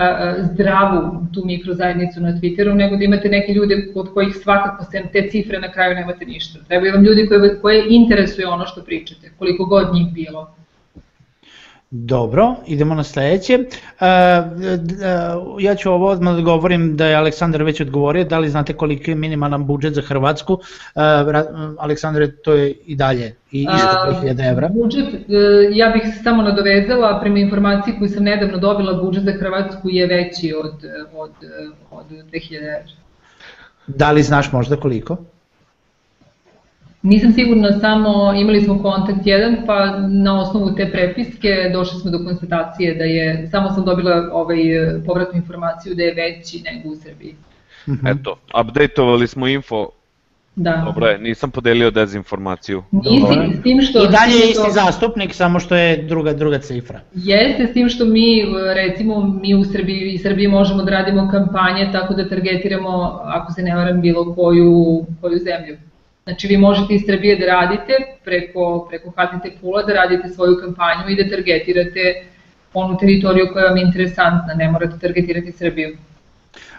zdravu 0.52 1.26
tu 1.34 1.42
mikrozajednicu 1.44 2.20
na 2.20 2.28
Twitteru 2.28 2.74
nego 2.74 2.96
da 2.96 3.04
imate 3.04 3.28
neke 3.28 3.52
ljude 3.52 3.92
od 3.94 4.14
kojih 4.14 4.34
svakako 4.42 4.84
sem 4.84 5.08
te 5.12 5.28
cifre 5.30 5.60
na 5.60 5.72
kraju 5.72 5.94
nemate 5.94 6.24
ništa. 6.24 6.58
Trebaju 6.68 6.92
vam 6.94 7.04
ljudi 7.04 7.28
koje, 7.28 7.60
koje 7.60 7.84
interesuje 7.88 8.48
ono 8.48 8.66
što 8.66 8.82
pričate, 8.82 9.30
koliko 9.38 9.64
god 9.64 9.94
njih 9.94 10.12
bilo. 10.12 10.54
Dobro, 11.96 12.54
idemo 12.66 12.94
na 12.94 13.04
sledeće. 13.04 13.58
Uh, 13.58 14.06
ja 15.60 15.74
ću 15.74 15.90
ovo 15.90 16.08
odmah 16.08 16.34
da 16.34 16.40
govorim 16.40 16.96
da 16.96 17.06
je 17.06 17.16
Aleksandar 17.16 17.62
već 17.62 17.80
odgovorio, 17.80 18.24
da 18.24 18.38
li 18.38 18.48
znate 18.48 18.72
koliki 18.72 19.10
je 19.10 19.14
minimalan 19.14 19.66
budžet 19.66 19.94
za 19.94 20.02
Hrvatsku? 20.02 20.52
Uh, 20.52 20.60
Aleksandre, 21.78 22.36
to 22.36 22.52
je 22.52 22.70
i 22.86 22.96
dalje, 22.96 23.34
i 23.52 23.66
isto 23.76 24.22
2000 24.22 24.50
evra. 24.50 24.68
Budžet, 24.68 25.08
ja 25.72 25.88
bih 25.88 26.02
se 26.16 26.22
samo 26.22 26.42
nadovezala, 26.42 27.20
prema 27.20 27.38
informaciji 27.38 27.94
koju 27.98 28.08
sam 28.08 28.24
nedavno 28.24 28.58
dobila, 28.58 29.02
budžet 29.02 29.24
za 29.24 29.32
Hrvatsku 29.32 29.88
je 29.90 30.06
veći 30.06 30.54
od, 30.64 30.84
od, 31.16 31.30
od 31.90 32.06
2000 32.32 32.56
evra. 32.56 32.92
Da 33.86 34.10
li 34.10 34.22
znaš 34.22 34.52
možda 34.52 34.76
koliko? 34.76 35.16
Nisam 37.04 37.32
sigurna, 37.32 37.80
samo 37.80 38.32
imali 38.32 38.60
smo 38.60 38.82
kontakt 38.82 39.26
jedan, 39.26 39.56
pa 39.66 39.98
na 39.98 40.40
osnovu 40.40 40.74
te 40.74 40.90
prepiske 40.92 41.70
došli 41.72 42.00
smo 42.00 42.10
do 42.10 42.24
konstatacije 42.24 42.94
da 42.94 43.04
je, 43.04 43.48
samo 43.50 43.70
sam 43.70 43.84
dobila 43.84 44.30
ovaj, 44.32 44.56
povratnu 45.06 45.36
informaciju 45.38 45.94
da 45.94 46.02
je 46.02 46.14
veći 46.14 46.62
nego 46.64 46.88
u 46.88 46.96
Srbiji. 46.96 47.34
-hmm. 47.86 48.20
Eto, 48.20 48.36
updateovali 48.60 49.26
smo 49.26 49.48
info 49.48 49.88
Da. 50.56 50.82
Dobro 50.84 51.06
je, 51.06 51.18
nisam 51.18 51.50
podelio 51.50 51.90
dezinformaciju. 51.90 52.82
Nisi, 52.90 53.58
s 53.58 53.62
tim 53.62 53.80
što... 53.80 54.04
I 54.04 54.08
dalje 54.08 54.34
je 54.34 54.50
isti 54.50 54.70
zastupnik, 54.70 55.34
samo 55.34 55.60
što 55.60 55.76
je 55.76 56.02
druga, 56.02 56.32
druga 56.32 56.58
cifra. 56.58 57.00
Jeste, 57.14 57.66
s 57.66 57.72
tim 57.72 57.88
što 57.88 58.04
mi, 58.04 58.44
recimo, 58.74 59.20
mi 59.42 59.54
u 59.54 59.64
Srbiji, 59.64 60.12
i 60.12 60.18
Srbiji 60.18 60.48
možemo 60.48 60.82
da 60.82 60.90
radimo 60.90 61.28
kampanje 61.30 61.88
tako 61.92 62.14
da 62.14 62.28
targetiramo, 62.28 63.20
ako 63.24 63.52
se 63.52 63.62
ne 63.62 63.74
varam, 63.76 64.00
bilo 64.00 64.34
koju, 64.34 65.04
koju 65.20 65.38
zemlju. 65.38 65.76
Znači 66.24 66.46
vi 66.48 66.56
možete 66.56 66.94
iz 66.94 67.02
Srbije 67.06 67.36
da 67.36 67.46
radite 67.46 67.92
preko, 68.24 68.86
preko 68.88 69.10
HTT 69.10 69.60
Pula, 69.60 69.82
da 69.82 69.92
radite 69.92 70.28
svoju 70.28 70.56
kampanju 70.60 71.08
i 71.08 71.16
da 71.16 71.30
targetirate 71.30 72.24
onu 72.74 72.98
teritoriju 72.98 73.46
koja 73.52 73.66
vam 73.66 73.76
je 73.76 73.82
interesantna, 73.82 74.54
ne 74.54 74.70
morate 74.70 74.98
targetirati 75.00 75.52
Srbiju. 75.52 75.96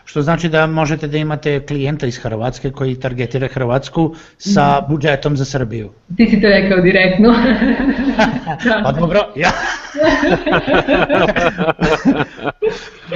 Što 0.05 0.21
znači 0.21 0.49
da 0.49 0.67
možete 0.67 1.07
da 1.07 1.17
imate 1.17 1.65
klijenta 1.65 2.07
iz 2.07 2.17
Hrvatske 2.17 2.71
koji 2.71 2.99
targetira 2.99 3.47
Hrvatsku 3.47 4.15
sa 4.37 4.79
mhm. 4.81 4.93
budžetom 4.93 5.37
za 5.37 5.45
Srbiju. 5.45 5.89
Ti 6.17 6.27
si 6.29 6.41
to 6.41 6.47
rekao 6.47 6.81
direktno. 6.81 7.35
pa 8.85 8.91
dobro, 8.91 9.19
ja. 9.35 9.51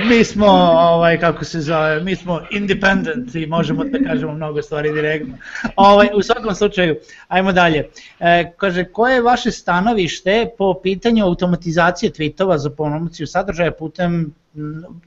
Mi 0.09 0.23
smo, 0.23 0.47
ovaj, 0.79 1.19
kako 1.19 1.45
se 1.45 1.61
zove, 1.61 2.03
mi 2.03 2.15
smo 2.15 2.41
independent 2.51 3.35
i 3.35 3.45
možemo 3.45 3.83
da 3.83 4.09
kažemo 4.09 4.33
mnogo 4.33 4.61
stvari 4.61 4.93
direktno. 4.93 5.37
Ovaj, 5.75 6.09
u 6.15 6.21
svakom 6.21 6.55
slučaju, 6.55 6.95
ajmo 7.27 7.51
dalje. 7.51 7.89
E, 8.19 8.51
kaže, 8.57 8.83
koje 8.83 9.15
je 9.15 9.21
vaše 9.21 9.51
stanovište 9.51 10.49
po 10.57 10.79
pitanju 10.83 11.25
automatizacije 11.25 12.11
tweetova 12.11 12.57
za 12.57 12.69
promociju 12.69 13.27
sadržaja 13.27 13.71
putem 13.71 14.33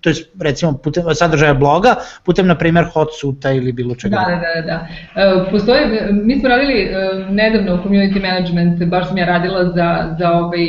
to 0.00 0.10
je 0.10 0.14
recimo 0.40 0.72
putem 0.78 1.04
sadržaja 1.14 1.54
bloga, 1.54 1.96
putem 2.24 2.46
na 2.46 2.54
primjer 2.58 2.84
hotsuta 2.94 3.52
ili 3.52 3.72
bilo 3.72 3.94
čega. 3.94 4.16
Da, 4.16 4.36
da, 4.36 4.60
da. 4.60 4.66
da. 4.66 4.86
E, 5.22 5.50
postoje, 5.50 6.08
mi 6.12 6.38
smo 6.40 6.48
radili 6.48 6.82
e, 6.82 6.92
nedavno 7.30 7.82
community 7.84 8.22
management, 8.22 8.84
baš 8.84 9.08
sam 9.08 9.18
ja 9.18 9.26
radila 9.26 9.64
za, 9.64 10.16
za 10.18 10.32
ovaj, 10.32 10.64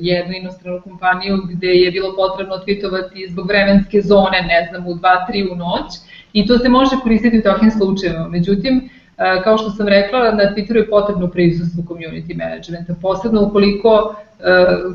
jednu 0.00 0.34
inostranu 0.34 0.80
kompaniju 0.80 1.38
gde 1.50 1.66
je 1.66 1.90
bilo 1.90 2.16
potrebno 2.16 2.54
tweetovati 2.56 3.30
zbog 3.30 3.48
vremenske 3.48 4.00
zone, 4.00 4.42
ne 4.42 4.68
znam, 4.70 4.86
u 4.86 4.94
2-3 4.94 5.52
u 5.52 5.56
noć 5.56 5.88
i 6.32 6.46
to 6.46 6.58
se 6.58 6.68
može 6.68 6.96
koristiti 7.02 7.38
u 7.38 7.42
takvim 7.42 7.70
slučajevima. 7.70 8.28
Međutim, 8.28 8.90
e, 9.18 9.42
kao 9.44 9.58
što 9.58 9.70
sam 9.70 9.88
rekla, 9.88 10.20
na 10.32 10.54
Twitteru 10.54 10.76
je 10.76 10.90
potrebno 10.90 11.28
prisustvo 11.28 11.82
community 11.82 12.36
managementa, 12.38 12.94
posebno 13.02 13.42
ukoliko 13.42 14.14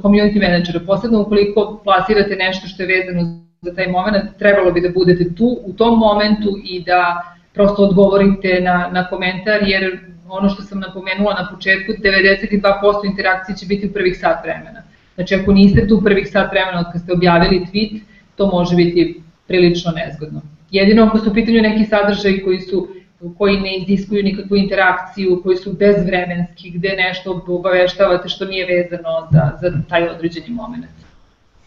community 0.01 0.39
menadžera, 0.39 0.79
posebno 0.85 1.21
ukoliko 1.21 1.81
plasirate 1.83 2.35
nešto 2.35 2.67
što 2.67 2.83
je 2.83 2.87
vezano 2.87 3.43
za 3.61 3.73
taj 3.75 3.87
moment, 3.87 4.37
trebalo 4.39 4.71
bi 4.71 4.81
da 4.81 4.89
budete 4.89 5.33
tu 5.35 5.57
u 5.65 5.73
tom 5.73 5.99
momentu 5.99 6.57
i 6.63 6.83
da 6.83 7.23
prosto 7.53 7.83
odgovorite 7.83 8.59
na, 8.61 8.89
na 8.93 9.07
komentar, 9.07 9.59
jer 9.67 9.99
ono 10.29 10.49
što 10.49 10.63
sam 10.63 10.79
napomenula 10.79 11.33
na 11.33 11.49
početku, 11.55 11.91
92% 11.91 13.05
interakcije 13.05 13.55
će 13.55 13.65
biti 13.65 13.87
u 13.87 13.93
prvih 13.93 14.17
sat 14.19 14.43
vremena. 14.43 14.81
Znači 15.15 15.35
ako 15.35 15.51
niste 15.51 15.87
tu 15.87 15.97
u 15.97 16.01
prvih 16.01 16.29
sat 16.31 16.51
vremena 16.51 16.79
od 16.79 16.85
kad 16.91 17.01
ste 17.01 17.13
objavili 17.13 17.65
tweet, 17.73 17.99
to 18.35 18.47
može 18.47 18.75
biti 18.75 19.21
prilično 19.47 19.91
nezgodno. 19.91 20.41
Jedino 20.71 21.03
ako 21.03 21.17
su 21.17 21.31
u 21.31 21.33
pitanju 21.33 21.61
neki 21.61 21.85
sadržaj 21.85 22.39
koji 22.39 22.59
su 22.59 22.87
koji 23.37 23.59
ne 23.59 23.77
iziskuju 23.77 24.23
nikakvu 24.23 24.55
interakciju, 24.57 25.39
koji 25.43 25.57
su 25.57 25.73
bezvremenski, 25.73 26.69
gde 26.69 26.89
nešto 26.89 27.43
obaveštavate 27.47 28.29
što 28.29 28.45
nije 28.45 28.65
vezano 28.65 29.27
za, 29.31 29.51
za 29.61 29.81
taj 29.89 30.09
određeni 30.09 30.49
moment. 30.49 30.85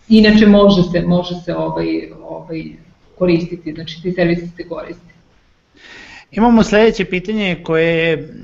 Inače 0.08 0.46
može 0.46 0.82
se, 0.82 1.00
može 1.00 1.34
se 1.44 1.54
ovaj, 1.54 2.10
ovaj, 2.22 2.64
koristiti, 3.18 3.72
znači 3.72 4.02
ti 4.02 4.12
servisi 4.12 4.48
se 4.56 4.68
koriste. 4.68 5.14
Imamo 6.30 6.62
sledeće 6.62 7.04
pitanje 7.04 7.56
koje 7.62 8.08
je 8.08 8.34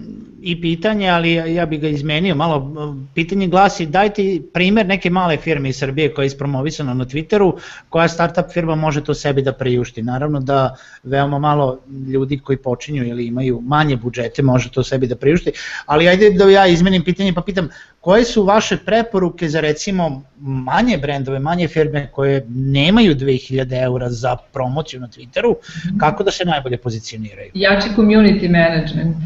i 0.42 0.60
pitanje, 0.60 1.08
ali 1.08 1.32
ja 1.32 1.66
bih 1.66 1.80
ga 1.80 1.88
izmenio 1.88 2.34
malo. 2.34 2.74
Pitanje 3.14 3.46
glasi, 3.46 3.86
dajte 3.86 4.40
primer 4.52 4.86
neke 4.86 5.10
male 5.10 5.36
firme 5.36 5.68
iz 5.68 5.76
Srbije 5.76 6.14
koja 6.14 6.22
je 6.22 6.26
ispromovisana 6.26 6.94
na 6.94 7.04
Twitteru, 7.04 7.52
koja 7.88 8.08
startup 8.08 8.52
firma 8.52 8.74
može 8.74 9.04
to 9.04 9.14
sebi 9.14 9.42
da 9.42 9.52
priušti. 9.52 10.02
Naravno 10.02 10.40
da 10.40 10.76
veoma 11.02 11.38
malo 11.38 11.78
ljudi 12.12 12.38
koji 12.38 12.58
počinju 12.58 13.06
ili 13.06 13.26
imaju 13.26 13.60
manje 13.60 13.96
budžete 13.96 14.42
može 14.42 14.70
to 14.70 14.84
sebi 14.84 15.06
da 15.06 15.16
priušti, 15.16 15.52
ali 15.86 16.08
ajde 16.08 16.30
da 16.30 16.50
ja 16.50 16.66
izmenim 16.66 17.04
pitanje 17.04 17.32
pa 17.32 17.42
pitam, 17.42 17.68
koje 18.00 18.24
su 18.24 18.42
vaše 18.42 18.76
preporuke 18.76 19.48
za 19.48 19.60
recimo 19.60 20.22
manje 20.40 20.98
brendove, 20.98 21.38
manje 21.38 21.68
firme 21.68 22.08
koje 22.12 22.46
nemaju 22.48 23.14
2000 23.14 23.82
eura 23.82 24.10
za 24.10 24.36
promociju 24.52 25.00
na 25.00 25.08
Twitteru, 25.08 25.54
kako 26.00 26.24
da 26.24 26.30
se 26.30 26.44
najbolje 26.44 26.78
pozicioniraju? 26.78 27.50
Jači 27.54 27.88
community 27.96 28.50
management 28.50 29.16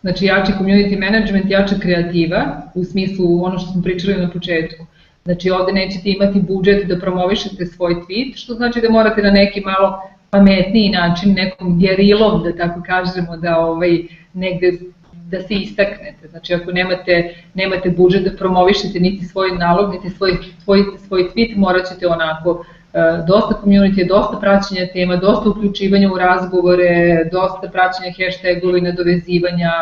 Znači 0.00 0.24
jači 0.24 0.52
community 0.52 1.00
management, 1.00 1.50
jača 1.50 1.74
kreativa, 1.82 2.62
u 2.74 2.84
smislu 2.84 3.44
ono 3.44 3.58
što 3.58 3.72
smo 3.72 3.82
pričali 3.82 4.16
na 4.16 4.30
početku. 4.30 4.86
Znači 5.24 5.50
ovde 5.50 5.72
nećete 5.72 6.10
imati 6.10 6.40
budžet 6.40 6.86
da 6.86 6.98
promovišete 6.98 7.66
svoj 7.66 7.94
tweet, 7.94 8.36
što 8.36 8.54
znači 8.54 8.80
da 8.80 8.90
morate 8.90 9.22
na 9.22 9.30
neki 9.30 9.60
malo 9.60 10.02
pametniji 10.30 10.90
način, 10.90 11.34
nekom 11.34 11.80
gerilom, 11.80 12.42
da 12.42 12.56
tako 12.56 12.82
kažemo, 12.86 13.36
da 13.36 13.58
ovaj, 13.58 13.98
negde 14.34 14.72
da 15.12 15.40
se 15.40 15.54
istaknete. 15.54 16.28
Znači 16.28 16.54
ako 16.54 16.72
nemate, 16.72 17.34
nemate 17.54 17.90
budžet 17.90 18.24
da 18.24 18.36
promovišete 18.36 19.00
niti 19.00 19.24
svoj 19.24 19.50
nalog, 19.50 19.92
niti 19.92 20.10
svoj, 20.10 20.38
svoj, 20.64 20.84
svoj 21.06 21.30
tweet, 21.34 21.56
morat 21.56 21.88
ćete 21.88 22.06
onako 22.06 22.64
E, 22.77 22.77
dosta 23.26 23.60
community, 23.64 24.08
dosta 24.08 24.38
praćenja 24.40 24.86
tema, 24.92 25.16
dosta 25.16 25.48
uključivanja 25.50 26.12
u 26.12 26.18
razgovore, 26.18 27.24
dosta 27.32 27.68
praćenja 27.72 28.12
hashtagovi, 28.18 28.80
nadovezivanja 28.80 29.72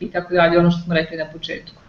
i 0.00 0.10
tako 0.10 0.34
dalje, 0.34 0.58
ono 0.58 0.70
što 0.70 0.80
smo 0.80 0.94
rekli 0.94 1.16
na 1.16 1.24
početku. 1.32 1.82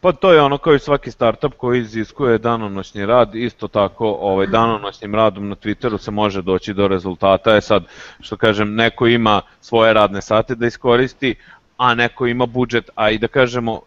Pa 0.00 0.12
to 0.12 0.32
je 0.32 0.40
ono 0.40 0.58
kao 0.58 0.74
i 0.74 0.78
svaki 0.78 1.10
startup 1.10 1.54
koji 1.56 1.80
iziskuje 1.80 2.38
danonoćni 2.38 3.06
rad, 3.06 3.34
isto 3.34 3.68
tako 3.68 4.18
ovaj, 4.20 4.46
danonoćnim 4.46 5.14
radom 5.14 5.48
na 5.48 5.54
Twitteru 5.54 5.98
se 5.98 6.10
može 6.10 6.42
doći 6.42 6.74
do 6.74 6.88
rezultata. 6.88 7.56
E 7.56 7.60
sad, 7.60 7.84
što 8.20 8.36
kažem, 8.36 8.74
neko 8.74 9.06
ima 9.06 9.40
svoje 9.60 9.92
radne 9.92 10.22
sate 10.22 10.54
da 10.54 10.66
iskoristi, 10.66 11.34
a 11.76 11.94
neko 11.94 12.26
ima 12.26 12.46
budžet, 12.46 12.90
a 12.94 13.10
i 13.10 13.18
da 13.18 13.28
kažemo, 13.28 13.80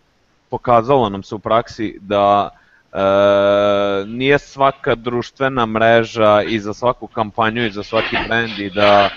pokazalo 0.50 1.10
nam 1.10 1.24
se 1.24 1.36
u 1.36 1.40
praksi 1.40 1.98
da 2.02 2.50
E, 2.94 4.06
nije 4.06 4.40
svaka 4.40 4.95
društvena 4.95 5.65
mreža 5.65 6.44
i 6.44 6.60
za 6.60 6.74
svaku 6.74 7.07
kampanju 7.07 7.65
i 7.65 7.72
za 7.72 7.84
svaki 7.84 8.15
brand 8.28 8.60
i 8.60 8.70
da 8.70 9.10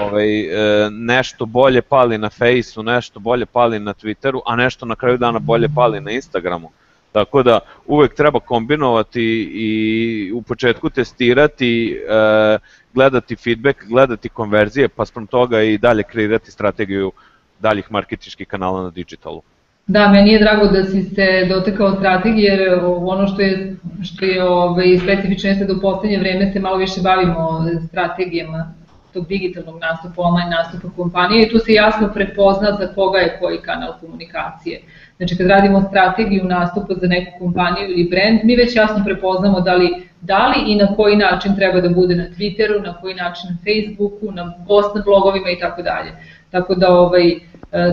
ovaj, 0.00 0.40
e, 0.40 0.90
nešto 0.90 1.46
bolje 1.46 1.82
pali 1.82 2.18
na 2.18 2.30
Faceu, 2.30 2.82
nešto 2.82 3.20
bolje 3.20 3.46
pali 3.46 3.78
na 3.78 3.94
Twitteru, 3.94 4.40
a 4.46 4.56
nešto 4.56 4.86
na 4.86 4.94
kraju 4.94 5.18
dana 5.18 5.38
bolje 5.38 5.68
pali 5.74 6.00
na 6.00 6.10
Instagramu. 6.10 6.70
Tako 7.12 7.42
da 7.42 7.60
uvek 7.86 8.14
treba 8.14 8.40
kombinovati 8.40 9.22
i 9.54 10.32
u 10.34 10.42
početku 10.42 10.90
testirati, 10.90 12.02
e, 12.08 12.58
gledati 12.94 13.36
feedback, 13.36 13.84
gledati 13.84 14.28
konverzije, 14.28 14.88
pa 14.88 15.06
sprem 15.06 15.26
toga 15.26 15.62
i 15.62 15.78
dalje 15.78 16.02
kreirati 16.02 16.50
strategiju 16.50 17.12
daljih 17.60 17.92
marketičkih 17.92 18.48
kanala 18.48 18.82
na 18.82 18.90
digitalu. 18.90 19.42
Da, 19.88 20.08
meni 20.08 20.32
je 20.32 20.38
drago 20.38 20.66
da 20.66 20.84
si 20.84 21.02
se 21.02 21.46
dotekao 21.48 21.96
strategije, 21.96 22.52
jer 22.52 22.80
ono 22.84 23.26
što 23.26 23.42
je, 23.42 23.76
što 24.04 24.24
je 24.24 24.44
ovaj, 24.44 24.98
specifično 24.98 25.50
jeste 25.50 25.64
da 25.64 25.72
u 25.72 25.80
poslednje 25.80 26.18
vreme 26.18 26.52
se 26.52 26.60
malo 26.60 26.76
više 26.76 27.00
bavimo 27.00 27.66
strategijama 27.88 28.72
tog 29.12 29.26
digitalnog 29.28 29.80
nastupa, 29.80 30.22
online 30.22 30.50
nastupa 30.50 30.88
kompanije 30.96 31.42
i 31.42 31.48
tu 31.48 31.58
se 31.58 31.72
jasno 31.72 32.08
prepozna 32.14 32.72
za 32.80 32.86
koga 32.94 33.18
je 33.18 33.36
koji 33.40 33.58
kanal 33.58 33.92
komunikacije. 34.00 34.80
Znači 35.16 35.36
kad 35.36 35.46
radimo 35.46 35.82
strategiju 35.88 36.44
nastupa 36.44 36.94
za 36.94 37.06
neku 37.06 37.38
kompaniju 37.38 37.90
ili 37.90 38.08
brand, 38.10 38.40
mi 38.44 38.56
već 38.56 38.76
jasno 38.76 39.04
prepoznamo 39.04 39.60
da 39.60 39.74
li, 39.74 39.88
da 40.20 40.46
li 40.48 40.72
i 40.72 40.76
na 40.76 40.94
koji 40.96 41.16
način 41.16 41.56
treba 41.56 41.80
da 41.80 41.88
bude 41.88 42.14
na 42.14 42.24
Twitteru, 42.24 42.82
na 42.84 43.00
koji 43.00 43.14
način 43.14 43.50
na 43.50 43.56
Facebooku, 43.64 44.32
na 44.32 44.52
post 44.68 44.94
na 44.94 45.02
blogovima 45.02 45.50
i 45.50 45.58
tako 45.58 45.82
dalje. 45.82 46.10
Tako 46.50 46.74
da 46.74 46.90
ovaj, 46.92 47.34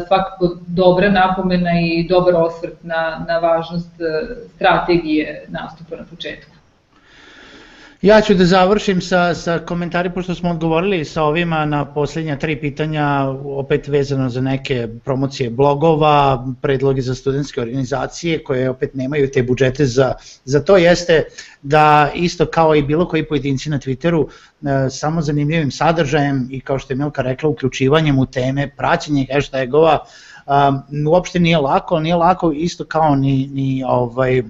svakako 0.08 0.58
dobra 0.68 1.10
napomena 1.10 1.72
i 1.82 2.08
dobar 2.10 2.36
osvrt 2.36 2.84
na, 2.84 3.26
na 3.28 3.38
važnost 3.40 3.91
strategije 4.56 5.45
nastupa 5.48 5.95
na 5.95 6.04
početku. 6.10 6.52
Ja 8.03 8.21
ću 8.21 8.34
da 8.34 8.45
završim 8.45 9.01
sa, 9.01 9.35
sa 9.35 9.59
komentari, 9.59 10.09
pošto 10.09 10.35
smo 10.35 10.49
odgovorili 10.49 11.05
sa 11.05 11.23
ovima 11.23 11.65
na 11.65 11.85
posljednja 11.85 12.35
tri 12.38 12.59
pitanja, 12.59 13.30
opet 13.45 13.88
vezano 13.88 14.30
za 14.30 14.41
neke 14.41 14.88
promocije 15.05 15.49
blogova, 15.49 16.47
predloge 16.61 17.01
za 17.01 17.15
studentske 17.15 17.61
organizacije 17.61 18.43
koje 18.43 18.69
opet 18.69 18.93
nemaju 18.93 19.31
te 19.31 19.43
budžete 19.43 19.85
za, 19.85 20.13
za 20.45 20.59
to, 20.59 20.77
jeste 20.77 21.23
da 21.61 22.11
isto 22.15 22.45
kao 22.45 22.75
i 22.75 22.84
bilo 22.84 23.07
koji 23.07 23.27
pojedinci 23.27 23.69
na 23.69 23.80
Twitteru, 23.80 24.27
e, 24.27 24.89
samo 24.89 25.21
zanimljivim 25.21 25.71
sadržajem 25.71 26.47
i 26.51 26.59
kao 26.61 26.80
što 26.80 26.93
je 26.93 26.97
Milka 26.97 27.21
rekla, 27.21 27.49
uključivanjem 27.49 28.19
u 28.19 28.25
teme, 28.25 28.69
praćenje 28.77 29.27
hashtagova, 29.34 29.99
uopšte 31.07 31.39
nije 31.39 31.57
lako, 31.57 31.99
nije 31.99 32.15
lako 32.15 32.51
isto 32.51 32.85
kao 32.85 33.15
ni, 33.15 33.47
ni 33.47 33.84
ovaj, 33.88 34.43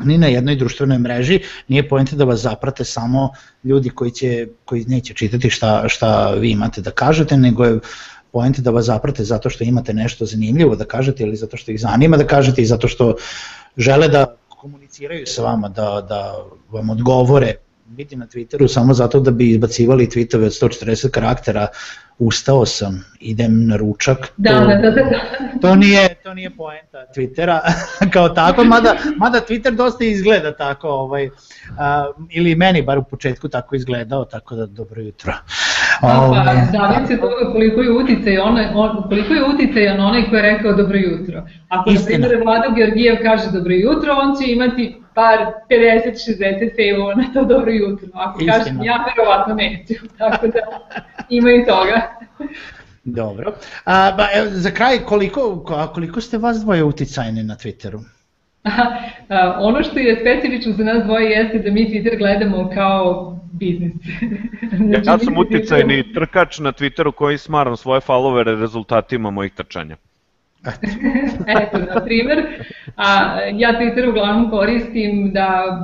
ni 0.00 0.18
na 0.18 0.26
jednoj 0.26 0.56
društvenoj 0.56 0.98
mreži, 0.98 1.40
nije 1.68 1.88
pojenta 1.88 2.16
da 2.16 2.24
vas 2.24 2.40
zaprate 2.40 2.84
samo 2.84 3.30
ljudi 3.64 3.90
koji, 3.90 4.10
će, 4.10 4.48
koji 4.64 4.84
neće 4.84 5.14
čitati 5.14 5.50
šta, 5.50 5.88
šta 5.88 6.30
vi 6.30 6.50
imate 6.50 6.80
da 6.80 6.90
kažete, 6.90 7.36
nego 7.36 7.64
je 7.64 7.78
pojenta 8.32 8.62
da 8.62 8.70
vas 8.70 8.86
zaprate 8.86 9.24
zato 9.24 9.50
što 9.50 9.64
imate 9.64 9.94
nešto 9.94 10.26
zanimljivo 10.26 10.76
da 10.76 10.84
kažete 10.84 11.22
ili 11.22 11.36
zato 11.36 11.56
što 11.56 11.72
ih 11.72 11.80
zanima 11.80 12.16
da 12.16 12.26
kažete 12.26 12.62
i 12.62 12.66
zato 12.66 12.88
što 12.88 13.14
žele 13.76 14.08
da 14.08 14.36
komuniciraju 14.48 15.26
sa 15.26 15.42
vama, 15.42 15.68
da, 15.68 16.06
da 16.08 16.34
vam 16.70 16.90
odgovore 16.90 17.54
biti 17.86 18.16
na 18.16 18.26
Twitteru 18.26 18.68
samo 18.68 18.94
zato 18.94 19.20
da 19.20 19.30
bi 19.30 19.50
izbacivali 19.50 20.06
tweetove 20.06 20.44
od 20.44 20.52
140 20.52 21.10
karaktera 21.10 21.66
ustao 22.18 22.66
sam, 22.66 23.04
idem 23.20 23.66
na 23.66 23.76
ručak. 23.76 24.32
Da, 24.36 24.50
to, 24.50 24.66
da, 24.66 24.76
da, 24.76 24.90
da. 24.90 25.20
To 25.60 25.74
nije, 25.76 26.14
to 26.22 26.34
nije 26.34 26.50
poenta 26.50 27.04
Twittera 27.16 27.60
kao 28.12 28.28
tako, 28.28 28.64
mada, 28.64 28.94
mada 29.16 29.40
Twitter 29.48 29.76
dosta 29.76 30.04
izgleda 30.04 30.56
tako, 30.56 30.88
ovaj, 30.88 31.30
a, 31.78 32.06
ili 32.30 32.54
meni 32.54 32.82
bar 32.82 32.98
u 32.98 33.04
početku 33.04 33.48
tako 33.48 33.76
izgledao, 33.76 34.24
tako 34.24 34.54
da 34.54 34.66
dobro 34.66 35.02
jutro. 35.02 35.32
Pa, 36.00 36.20
ovaj, 36.20 36.56
zavisi 36.72 37.14
se 37.14 37.20
toga 37.20 37.52
koliko 37.52 37.80
je 37.80 37.90
uticaj 37.90 38.38
onaj, 38.38 38.66
on, 38.74 39.02
koliko 39.08 39.34
je 39.34 39.44
uticajan 39.44 40.00
onaj 40.00 40.28
ko 40.30 40.36
je 40.36 40.42
rekao 40.42 40.72
dobro 40.72 40.98
jutro. 40.98 41.42
Ako 41.68 41.90
na 41.90 42.00
primjer 42.06 42.40
Vlado 42.44 42.74
Georgijev 42.76 43.16
kaže 43.22 43.50
dobro 43.52 43.72
jutro, 43.74 44.12
on 44.22 44.36
će 44.40 44.52
imati 44.52 45.03
par 45.14 45.38
50-60 45.70 46.76
failova 46.76 47.14
na 47.14 47.24
to 47.34 47.44
dobro 47.44 47.72
jutro. 47.72 48.08
Ako 48.14 48.38
Istina. 48.38 48.58
kažem 48.58 48.82
ja, 48.82 49.04
verovatno 49.16 49.54
neću. 49.54 49.94
Tako 50.18 50.46
da 50.46 50.60
ima 51.28 51.50
i 51.50 51.64
toga. 51.66 52.16
Dobro. 53.04 53.54
A, 53.84 54.12
ba, 54.16 54.26
evo, 54.34 54.46
za 54.50 54.70
kraj, 54.70 54.98
koliko, 54.98 55.64
koliko 55.94 56.20
ste 56.20 56.38
vas 56.38 56.60
dvoje 56.60 56.84
uticajni 56.84 57.42
na 57.42 57.54
Twitteru? 57.54 58.00
A, 59.28 59.56
ono 59.60 59.82
što 59.82 59.98
je 59.98 60.20
specifično 60.20 60.72
za 60.72 60.84
nas 60.84 61.04
dvoje 61.04 61.30
jeste 61.30 61.58
da 61.58 61.70
mi 61.70 61.88
Twitter 61.88 62.18
gledamo 62.18 62.70
kao 62.74 63.36
biznis. 63.52 63.92
znači, 64.76 65.08
ja 65.10 65.18
sam 65.18 65.38
uticajni 65.38 66.12
trkač 66.12 66.58
na 66.58 66.72
Twitteru 66.72 67.12
koji 67.12 67.38
smaram 67.38 67.76
svoje 67.76 68.00
followere 68.00 68.60
rezultatima 68.60 69.30
mojih 69.30 69.52
trčanja. 69.52 69.96
Eto, 71.60 71.78
na 71.94 72.04
primer, 72.04 72.44
a, 72.96 73.38
ja 73.52 73.72
Twitter 73.80 74.08
uglavnom 74.08 74.50
koristim 74.50 75.32
da 75.32 75.78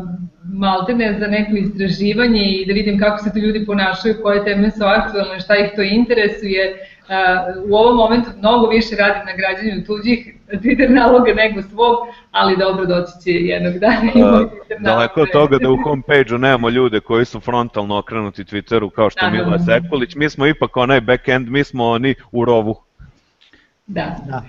maltene 0.53 1.17
za 1.19 1.27
neko 1.27 1.57
istraživanje 1.57 2.45
i 2.45 2.67
da 2.67 2.73
vidim 2.73 2.99
kako 2.99 3.19
se 3.25 3.33
tu 3.33 3.39
ljudi 3.39 3.67
ponašaju, 3.67 4.15
koje 4.23 4.45
teme 4.45 4.71
su 4.71 4.85
aktualne, 4.85 5.41
šta 5.41 5.57
ih 5.57 5.71
to 5.77 5.83
interesuje. 5.83 6.87
U 7.71 7.75
ovom 7.75 7.97
momentu 7.97 8.31
mnogo 8.39 8.69
više 8.69 8.97
radim 8.97 9.23
na 9.27 9.33
građanju 9.37 9.85
tuđih 9.87 10.35
Twitter 10.53 10.91
naloga 10.91 11.35
nego 11.35 11.63
svog, 11.63 11.97
ali 12.31 12.57
dobro 12.57 12.87
doći 12.87 13.13
će 13.25 13.31
jednog 13.31 13.75
dana. 13.79 14.13
Uh, 14.15 14.51
daleko 14.81 15.21
od 15.21 15.31
toga 15.33 15.59
da 15.59 15.71
u 15.71 15.77
homepage-u 15.77 16.39
nemamo 16.39 16.69
ljude 16.69 17.01
koji 17.01 17.25
su 17.25 17.41
frontalno 17.41 17.99
okrenuti 17.99 18.45
Twitteru 18.45 18.91
kao 18.91 19.11
što 19.11 19.27
je 19.27 19.31
Mila 19.31 19.59
Sekulić, 19.59 20.15
mi 20.15 20.31
smo 20.31 20.47
ipak 20.47 20.77
onaj 20.77 21.01
backend, 21.01 21.49
mi 21.49 21.65
smo 21.65 21.89
oni 21.89 22.15
u 22.33 22.45
rovu. 22.45 22.90
Da. 23.91 24.17
da. 24.27 24.43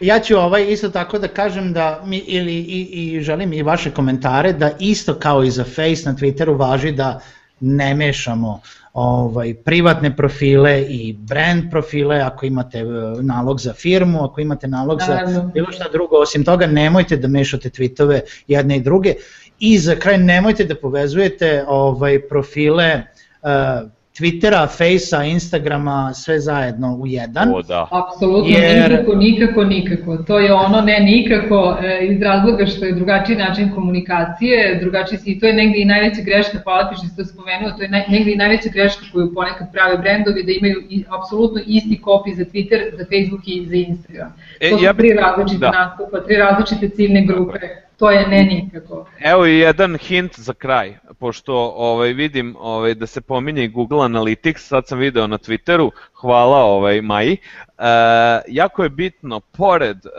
Ja 0.00 0.20
ću 0.20 0.36
ovaj 0.36 0.72
isto 0.72 0.88
tako 0.88 1.18
da 1.18 1.28
kažem 1.28 1.72
da 1.72 2.02
mi 2.06 2.18
ili 2.18 2.54
i, 2.54 2.88
i 2.92 3.20
želim 3.20 3.52
i 3.52 3.62
vaše 3.62 3.90
komentare 3.90 4.52
da 4.52 4.70
isto 4.78 5.14
kao 5.14 5.44
i 5.44 5.50
za 5.50 5.64
Face 5.64 6.02
na 6.04 6.14
Twitteru 6.14 6.58
važi 6.58 6.92
da 6.92 7.20
ne 7.60 7.94
mešamo 7.94 8.60
ovaj 8.92 9.54
privatne 9.54 10.16
profile 10.16 10.82
i 10.82 11.12
brand 11.12 11.70
profile 11.70 12.20
ako 12.20 12.46
imate 12.46 12.78
e, 12.78 12.84
nalog 13.20 13.60
za 13.60 13.72
firmu, 13.72 14.24
ako 14.24 14.40
imate 14.40 14.68
nalog 14.68 14.98
Naravno. 15.00 15.32
za 15.32 15.42
bilo 15.54 15.72
šta 15.72 15.84
drugo, 15.92 16.16
osim 16.16 16.44
toga 16.44 16.66
nemojte 16.66 17.16
da 17.16 17.28
mešate 17.28 17.70
tweetove 17.70 18.20
jedne 18.48 18.76
i 18.76 18.80
druge 18.80 19.14
i 19.58 19.78
za 19.78 19.96
kraj 19.96 20.18
nemojte 20.18 20.64
da 20.64 20.74
povezujete 20.74 21.64
ovaj 21.68 22.28
profile 22.28 23.02
uh, 23.42 23.90
Twittera, 24.18 24.66
Facea, 24.66 25.24
Instagrama, 25.24 26.14
sve 26.14 26.40
zajedno 26.40 26.96
u 26.96 27.06
jedan. 27.06 27.48
O, 27.54 27.62
da. 27.62 27.88
Apsolutno, 27.90 28.58
Jer... 28.58 28.90
nikako, 28.90 29.14
nikako, 29.14 29.64
nikako. 29.64 30.16
To 30.16 30.38
je 30.38 30.52
ono 30.52 30.80
ne 30.80 31.00
nikako 31.00 31.78
e, 31.82 32.06
iz 32.06 32.22
razloga 32.22 32.66
što 32.66 32.84
je 32.84 32.92
drugačiji 32.92 33.36
način 33.36 33.70
komunikacije, 33.74 34.78
drugačiji 34.82 35.18
i 35.24 35.40
to 35.40 35.46
je 35.46 35.52
negde 35.52 35.78
i 35.78 35.84
najveća 35.84 36.22
greška, 36.22 36.58
hvala 36.62 36.90
ti 36.90 36.96
što 36.96 37.06
ste 37.06 37.24
spomenuo, 37.24 37.70
to 37.70 37.82
je 37.82 37.88
naj, 37.88 38.04
negde 38.08 38.32
i 38.32 38.36
najveća 38.36 38.68
greška 38.72 39.04
koju 39.12 39.34
ponekad 39.34 39.72
prave 39.72 39.98
brendovi 39.98 40.42
da 40.42 40.52
imaju 40.52 40.82
i, 40.90 41.04
apsolutno 41.08 41.60
isti 41.66 42.00
kopij 42.00 42.34
za 42.34 42.44
Twitter, 42.44 42.96
za 42.96 43.04
Facebook 43.04 43.42
i 43.46 43.66
za 43.66 43.76
Instagram. 43.76 44.34
E, 44.60 44.70
to 44.70 44.78
su 44.78 44.84
ja 44.84 44.92
bi... 44.92 45.02
tri 45.02 45.12
različite 45.12 45.58
da. 45.58 45.70
nastupa, 45.70 46.20
tri 46.20 46.36
različite 46.36 46.88
ciljne 46.88 47.26
grupe 47.26 47.58
to 48.02 48.10
je 48.10 48.26
ne 48.28 48.44
nikako. 48.44 49.06
Evo 49.20 49.46
i 49.46 49.58
jedan 49.58 49.96
hint 49.96 50.38
za 50.38 50.54
kraj, 50.54 50.96
pošto 51.18 51.54
ovaj, 51.76 52.12
vidim 52.12 52.56
ovaj, 52.58 52.94
da 52.94 53.06
se 53.06 53.20
pominje 53.20 53.68
Google 53.68 53.98
Analytics, 53.98 54.58
sad 54.58 54.86
sam 54.86 54.98
video 54.98 55.26
na 55.26 55.38
Twitteru, 55.38 55.90
hvala 56.22 56.58
ovaj, 56.64 57.00
Maji, 57.00 57.36
E, 57.82 58.42
jako 58.48 58.82
je 58.82 58.88
bitno, 58.88 59.40
pored 59.40 60.06
e, 60.06 60.10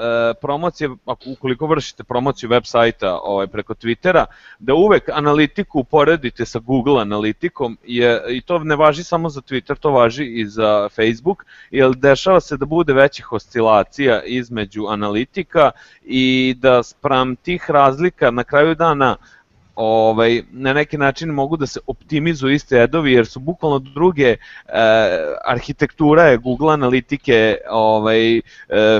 promocije, 0.42 0.90
ukoliko 1.26 1.68
vršite 1.68 2.04
promociju 2.04 2.50
web 2.50 2.64
sajta 2.66 3.20
ovaj, 3.24 3.48
preko 3.48 3.74
Twittera, 3.74 4.26
da 4.60 4.74
uvek 4.74 5.10
analitiku 5.10 5.80
uporedite 5.80 6.46
sa 6.46 6.60
Google 6.60 7.02
analitikom, 7.02 7.78
je, 7.84 8.22
i 8.30 8.42
to 8.42 8.60
ne 8.60 8.76
važi 8.76 9.04
samo 9.04 9.30
za 9.30 9.42
Twitter, 9.42 9.76
to 9.80 9.92
važi 9.92 10.26
i 10.26 10.46
za 10.46 10.90
Facebook, 10.90 11.46
jer 11.72 11.96
dešava 11.96 12.40
se 12.40 12.58
da 12.58 12.66
bude 12.66 12.94
većih 12.94 13.32
oscilacija 13.32 14.22
između 14.24 14.86
analitika 14.88 15.72
i 16.04 16.56
da 16.58 16.84
spram 16.84 17.36
tih 17.36 17.70
razlika 17.70 18.32
na 18.32 18.44
kraju 18.44 18.76
dana 18.76 19.16
ovaj, 19.76 20.41
na 20.52 20.74
neki 20.74 20.98
način 20.98 21.30
mogu 21.30 21.58
da 21.58 21.66
se 21.68 21.80
optimizuju 21.88 22.54
iste 22.54 22.82
adovi 22.82 23.14
jer 23.14 23.26
su 23.26 23.40
bukvalno 23.40 23.80
druge 23.80 24.28
e, 24.28 24.38
arhitektura 25.45 26.24
je 26.24 26.38
Google 26.38 26.74
analitike, 26.74 27.58
ovaj, 27.70 28.38
e, 28.38 28.41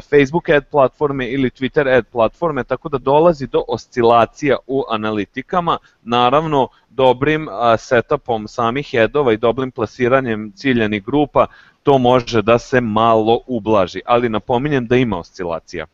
Facebook 0.10 0.50
ad 0.50 0.66
platforme 0.72 1.28
ili 1.28 1.50
Twitter 1.50 1.98
ad 1.98 2.06
platforme, 2.12 2.64
tako 2.64 2.90
da 2.90 2.98
dolazi 2.98 3.48
do 3.48 3.64
oscilacija 3.68 4.58
u 4.68 4.84
analitikama, 4.90 5.78
naravno 6.04 6.68
dobrim 6.90 7.48
a, 7.52 7.78
setupom 7.78 8.48
samih 8.48 8.95
adova 9.04 9.34
i 9.34 9.38
dobrim 9.38 9.72
plasiranjem 9.72 10.52
ciljanih 10.56 11.04
grupa 11.04 11.45
to 11.84 11.98
može 11.98 12.41
da 12.41 12.58
se 12.58 12.82
malo 12.82 13.40
ublaži, 13.48 14.02
ali 14.06 14.30
napominjem 14.30 14.88
da 14.88 14.95
ima 14.95 15.20
oscilacija. 15.20 15.86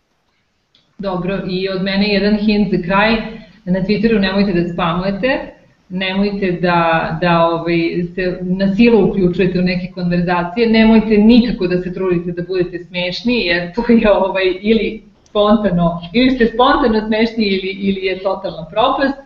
Dobro, 0.97 1.39
i 1.47 1.69
od 1.69 1.81
mene 1.81 2.13
jedan 2.13 2.37
hint 2.37 2.71
za 2.71 2.83
kraj, 2.83 3.38
na 3.69 3.79
Twitteru 3.79 4.19
nemojte 4.19 4.53
da 4.53 4.73
spamujete, 4.73 5.53
nemojte 5.89 6.51
da, 6.51 7.17
da 7.21 7.45
ovaj, 7.45 8.03
se 8.15 8.39
na 8.41 8.75
silu 8.75 9.09
uključujete 9.09 9.59
u 9.59 9.61
neke 9.61 9.91
konverzacije, 9.93 10.69
nemojte 10.69 11.17
nikako 11.17 11.67
da 11.67 11.81
se 11.81 11.93
trudite 11.93 12.31
da 12.31 12.43
budete 12.47 12.83
smešni, 12.83 13.45
jer 13.45 13.73
to 13.73 13.83
je 13.87 14.11
ovaj, 14.11 14.57
ili 14.61 15.03
spontano, 15.23 16.01
ili 16.13 16.31
ste 16.31 16.51
spontano 16.53 17.07
smešni 17.07 17.45
ili, 17.45 17.69
ili 17.69 18.05
je 18.05 18.19
totalna 18.19 18.65
propast 18.65 19.17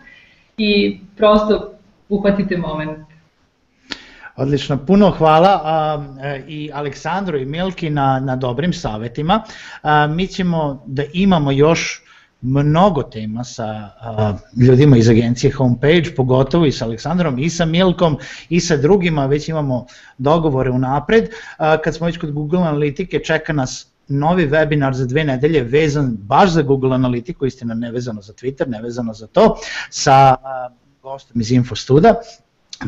i 0.58 0.98
prosto 1.16 1.70
uhvatite 2.08 2.56
moment. 2.56 2.98
Odlično, 4.36 4.78
puno 4.86 5.10
hvala 5.10 5.60
a, 5.64 6.04
e, 6.22 6.42
i 6.48 6.70
Aleksandru 6.74 7.38
i 7.38 7.44
Milki 7.44 7.90
na, 7.90 8.20
na 8.20 8.36
dobrim 8.36 8.72
savetima. 8.72 9.42
A, 9.82 10.06
mi 10.06 10.26
ćemo 10.26 10.82
da 10.86 11.02
imamo 11.12 11.52
još 11.52 12.03
mnogo 12.44 13.02
tema 13.02 13.44
sa 13.44 13.64
a, 14.00 14.36
ljudima 14.56 14.96
iz 14.96 15.08
agencije 15.08 15.52
Homepage, 15.52 16.14
pogotovo 16.16 16.66
i 16.66 16.72
sa 16.72 16.84
Aleksandrom 16.84 17.38
i 17.38 17.50
sa 17.50 17.64
Milkom 17.64 18.18
i 18.48 18.60
sa 18.60 18.76
drugima, 18.76 19.26
već 19.26 19.48
imamo 19.48 19.86
dogovore 20.18 20.70
unapred. 20.70 21.28
A, 21.58 21.76
kad 21.76 21.94
smo 21.94 22.06
već 22.06 22.18
kod 22.18 22.32
Google 22.32 22.60
Analitike, 22.60 23.18
čeka 23.18 23.52
nas 23.52 23.86
novi 24.08 24.48
webinar 24.48 24.92
za 24.92 25.06
dve 25.06 25.24
nedelje 25.24 25.62
vezan 25.62 26.16
baš 26.18 26.50
za 26.50 26.62
Google 26.62 26.94
Analitiku, 26.94 27.46
istina 27.46 27.74
nevezano 27.74 28.22
za 28.22 28.32
Twitter, 28.32 28.68
nevezano 28.68 29.14
za 29.14 29.26
to, 29.26 29.56
sa 29.90 30.12
a, 30.12 30.68
gostom 31.02 31.40
iz 31.40 31.52
Infostuda. 31.52 32.14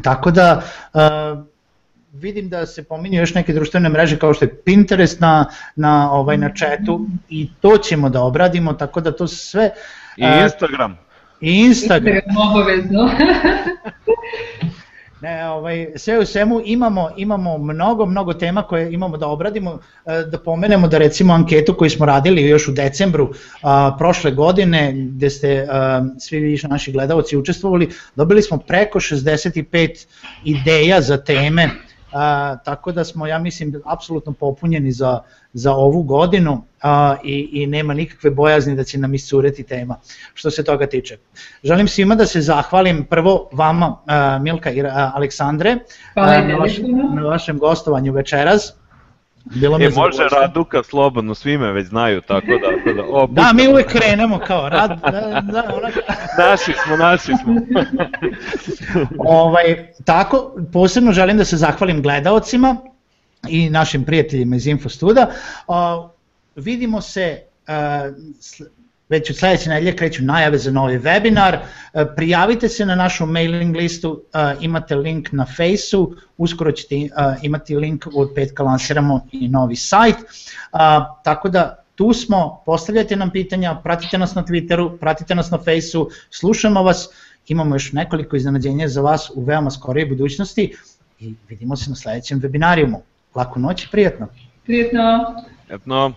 Tako 0.02 0.30
da 0.30 0.62
vidim 2.20 2.48
da 2.48 2.66
se 2.66 2.84
pominju 2.84 3.20
još 3.20 3.34
neke 3.34 3.52
društvene 3.52 3.88
mreže 3.88 4.18
kao 4.18 4.34
što 4.34 4.44
je 4.44 4.56
Pinterest 4.64 5.20
na, 5.20 5.46
na, 5.76 6.12
ovaj, 6.12 6.38
na 6.38 6.50
chatu 6.56 7.06
i 7.28 7.48
to 7.60 7.78
ćemo 7.78 8.08
da 8.08 8.22
obradimo, 8.22 8.72
tako 8.72 9.00
da 9.00 9.12
to 9.12 9.26
sve... 9.26 9.70
I 10.16 10.24
Instagram. 10.42 10.98
I 11.40 11.64
Instagram. 11.64 12.14
Instagram 12.14 12.50
obavezno. 12.50 13.10
Ne, 15.20 15.48
ovaj, 15.48 15.86
sve 15.96 16.18
u 16.18 16.26
svemu 16.26 16.60
imamo, 16.64 17.10
imamo 17.16 17.58
mnogo, 17.58 18.06
mnogo 18.06 18.34
tema 18.34 18.62
koje 18.62 18.92
imamo 18.92 19.16
da 19.16 19.26
obradimo, 19.26 19.78
e, 20.06 20.22
da 20.30 20.38
pomenemo 20.38 20.88
da 20.88 20.98
recimo 20.98 21.34
anketu 21.34 21.74
koju 21.74 21.90
smo 21.90 22.06
radili 22.06 22.42
još 22.42 22.68
u 22.68 22.72
decembru 22.72 23.32
a, 23.62 23.96
prošle 23.98 24.30
godine, 24.30 24.92
gde 24.94 25.30
ste 25.30 25.66
a, 25.70 26.04
svi 26.18 26.40
više 26.40 26.68
naši 26.68 26.92
gledalci 26.92 27.36
učestvovali, 27.36 27.88
dobili 28.16 28.42
smo 28.42 28.58
preko 28.58 29.00
65 29.00 30.06
ideja 30.44 31.00
za 31.00 31.16
teme 31.24 31.70
a, 32.12 32.56
tako 32.64 32.92
da 32.92 33.04
smo, 33.04 33.26
ja 33.26 33.38
mislim, 33.38 33.82
apsolutno 33.84 34.32
popunjeni 34.32 34.92
za, 34.92 35.20
za 35.52 35.72
ovu 35.74 36.02
godinu 36.02 36.62
a, 36.82 37.16
i, 37.24 37.48
i 37.52 37.66
nema 37.66 37.94
nikakve 37.94 38.30
bojazni 38.30 38.76
da 38.76 38.84
će 38.84 38.98
nam 38.98 39.14
iscureti 39.14 39.62
tema 39.62 39.96
što 40.34 40.50
se 40.50 40.64
toga 40.64 40.86
tiče. 40.86 41.16
Želim 41.64 41.88
svima 41.88 42.14
da 42.14 42.26
se 42.26 42.40
zahvalim 42.40 43.04
prvo 43.04 43.48
vama, 43.52 43.96
a, 44.06 44.38
Milka 44.38 44.70
i 44.70 44.80
a, 44.80 45.12
Aleksandre, 45.14 45.76
Hvala 46.14 46.40
na, 46.40 46.56
vaš, 46.56 46.78
na 47.14 47.22
vašem 47.22 47.58
gostovanju 47.58 48.12
večeras. 48.12 48.72
Bilo 49.54 49.78
mi 49.78 49.84
e, 49.84 49.90
može 49.96 50.22
Raduka 50.32 50.82
slobodno, 50.82 51.34
svi 51.34 51.58
me 51.58 51.72
već 51.72 51.86
znaju, 51.86 52.20
tako 52.20 52.46
da... 52.46 52.76
Tako 52.76 52.92
da, 52.92 53.04
o, 53.08 53.26
da, 53.26 53.52
mi 53.54 53.68
uvek 53.68 53.86
krenemo 53.86 54.38
kao 54.38 54.68
rad... 54.68 55.00
Da, 55.12 55.40
da, 55.40 55.74
ona... 55.74 55.90
naši 56.38 56.72
smo, 56.84 56.96
naši 56.96 57.32
smo. 57.42 57.54
ovaj, 59.40 59.92
tako, 60.04 60.56
posebno 60.72 61.12
želim 61.12 61.36
da 61.36 61.44
se 61.44 61.56
zahvalim 61.56 62.02
gledaocima 62.02 62.76
i 63.48 63.70
našim 63.70 64.04
prijateljima 64.04 64.56
iz 64.56 64.66
Infostuda. 64.66 65.30
Uh, 65.66 65.74
vidimo 66.56 67.00
se 67.00 67.42
uh, 67.68 67.74
već 69.08 69.30
od 69.30 69.36
sledeće 69.36 69.70
nedelje 69.70 69.96
kreću 69.96 70.22
najave 70.22 70.58
za 70.58 70.70
novi 70.70 70.98
webinar, 70.98 71.58
prijavite 72.16 72.68
se 72.68 72.86
na 72.86 72.94
našu 72.94 73.26
mailing 73.26 73.76
listu, 73.76 74.22
imate 74.60 74.96
link 74.96 75.28
na 75.32 75.46
Faceu, 75.46 76.12
uskoro 76.36 76.72
ćete 76.72 77.08
imati 77.42 77.76
link 77.76 78.06
od 78.14 78.32
petka 78.34 78.62
lansiramo 78.62 79.26
i 79.32 79.48
novi 79.48 79.76
sajt, 79.76 80.16
tako 81.24 81.48
da 81.48 81.82
tu 81.94 82.12
smo, 82.12 82.62
postavljajte 82.66 83.16
nam 83.16 83.30
pitanja, 83.30 83.80
pratite 83.82 84.18
nas 84.18 84.34
na 84.34 84.44
Twitteru, 84.44 84.98
pratite 84.98 85.34
nas 85.34 85.50
na 85.50 85.58
Faceu, 85.58 86.08
slušamo 86.30 86.82
vas, 86.82 87.08
imamo 87.48 87.74
još 87.74 87.92
nekoliko 87.92 88.36
iznenađenja 88.36 88.88
za 88.88 89.00
vas 89.00 89.30
u 89.34 89.44
veoma 89.44 89.70
skorije 89.70 90.06
budućnosti 90.06 90.74
i 91.20 91.34
vidimo 91.48 91.76
se 91.76 91.90
na 91.90 91.96
sledećem 91.96 92.40
webinarijumu. 92.40 92.96
Laku 93.34 93.60
noć 93.60 93.84
i 93.84 93.88
prijatno. 93.90 94.28
Prijatno. 94.64 95.34
Prijatno. 95.66 96.12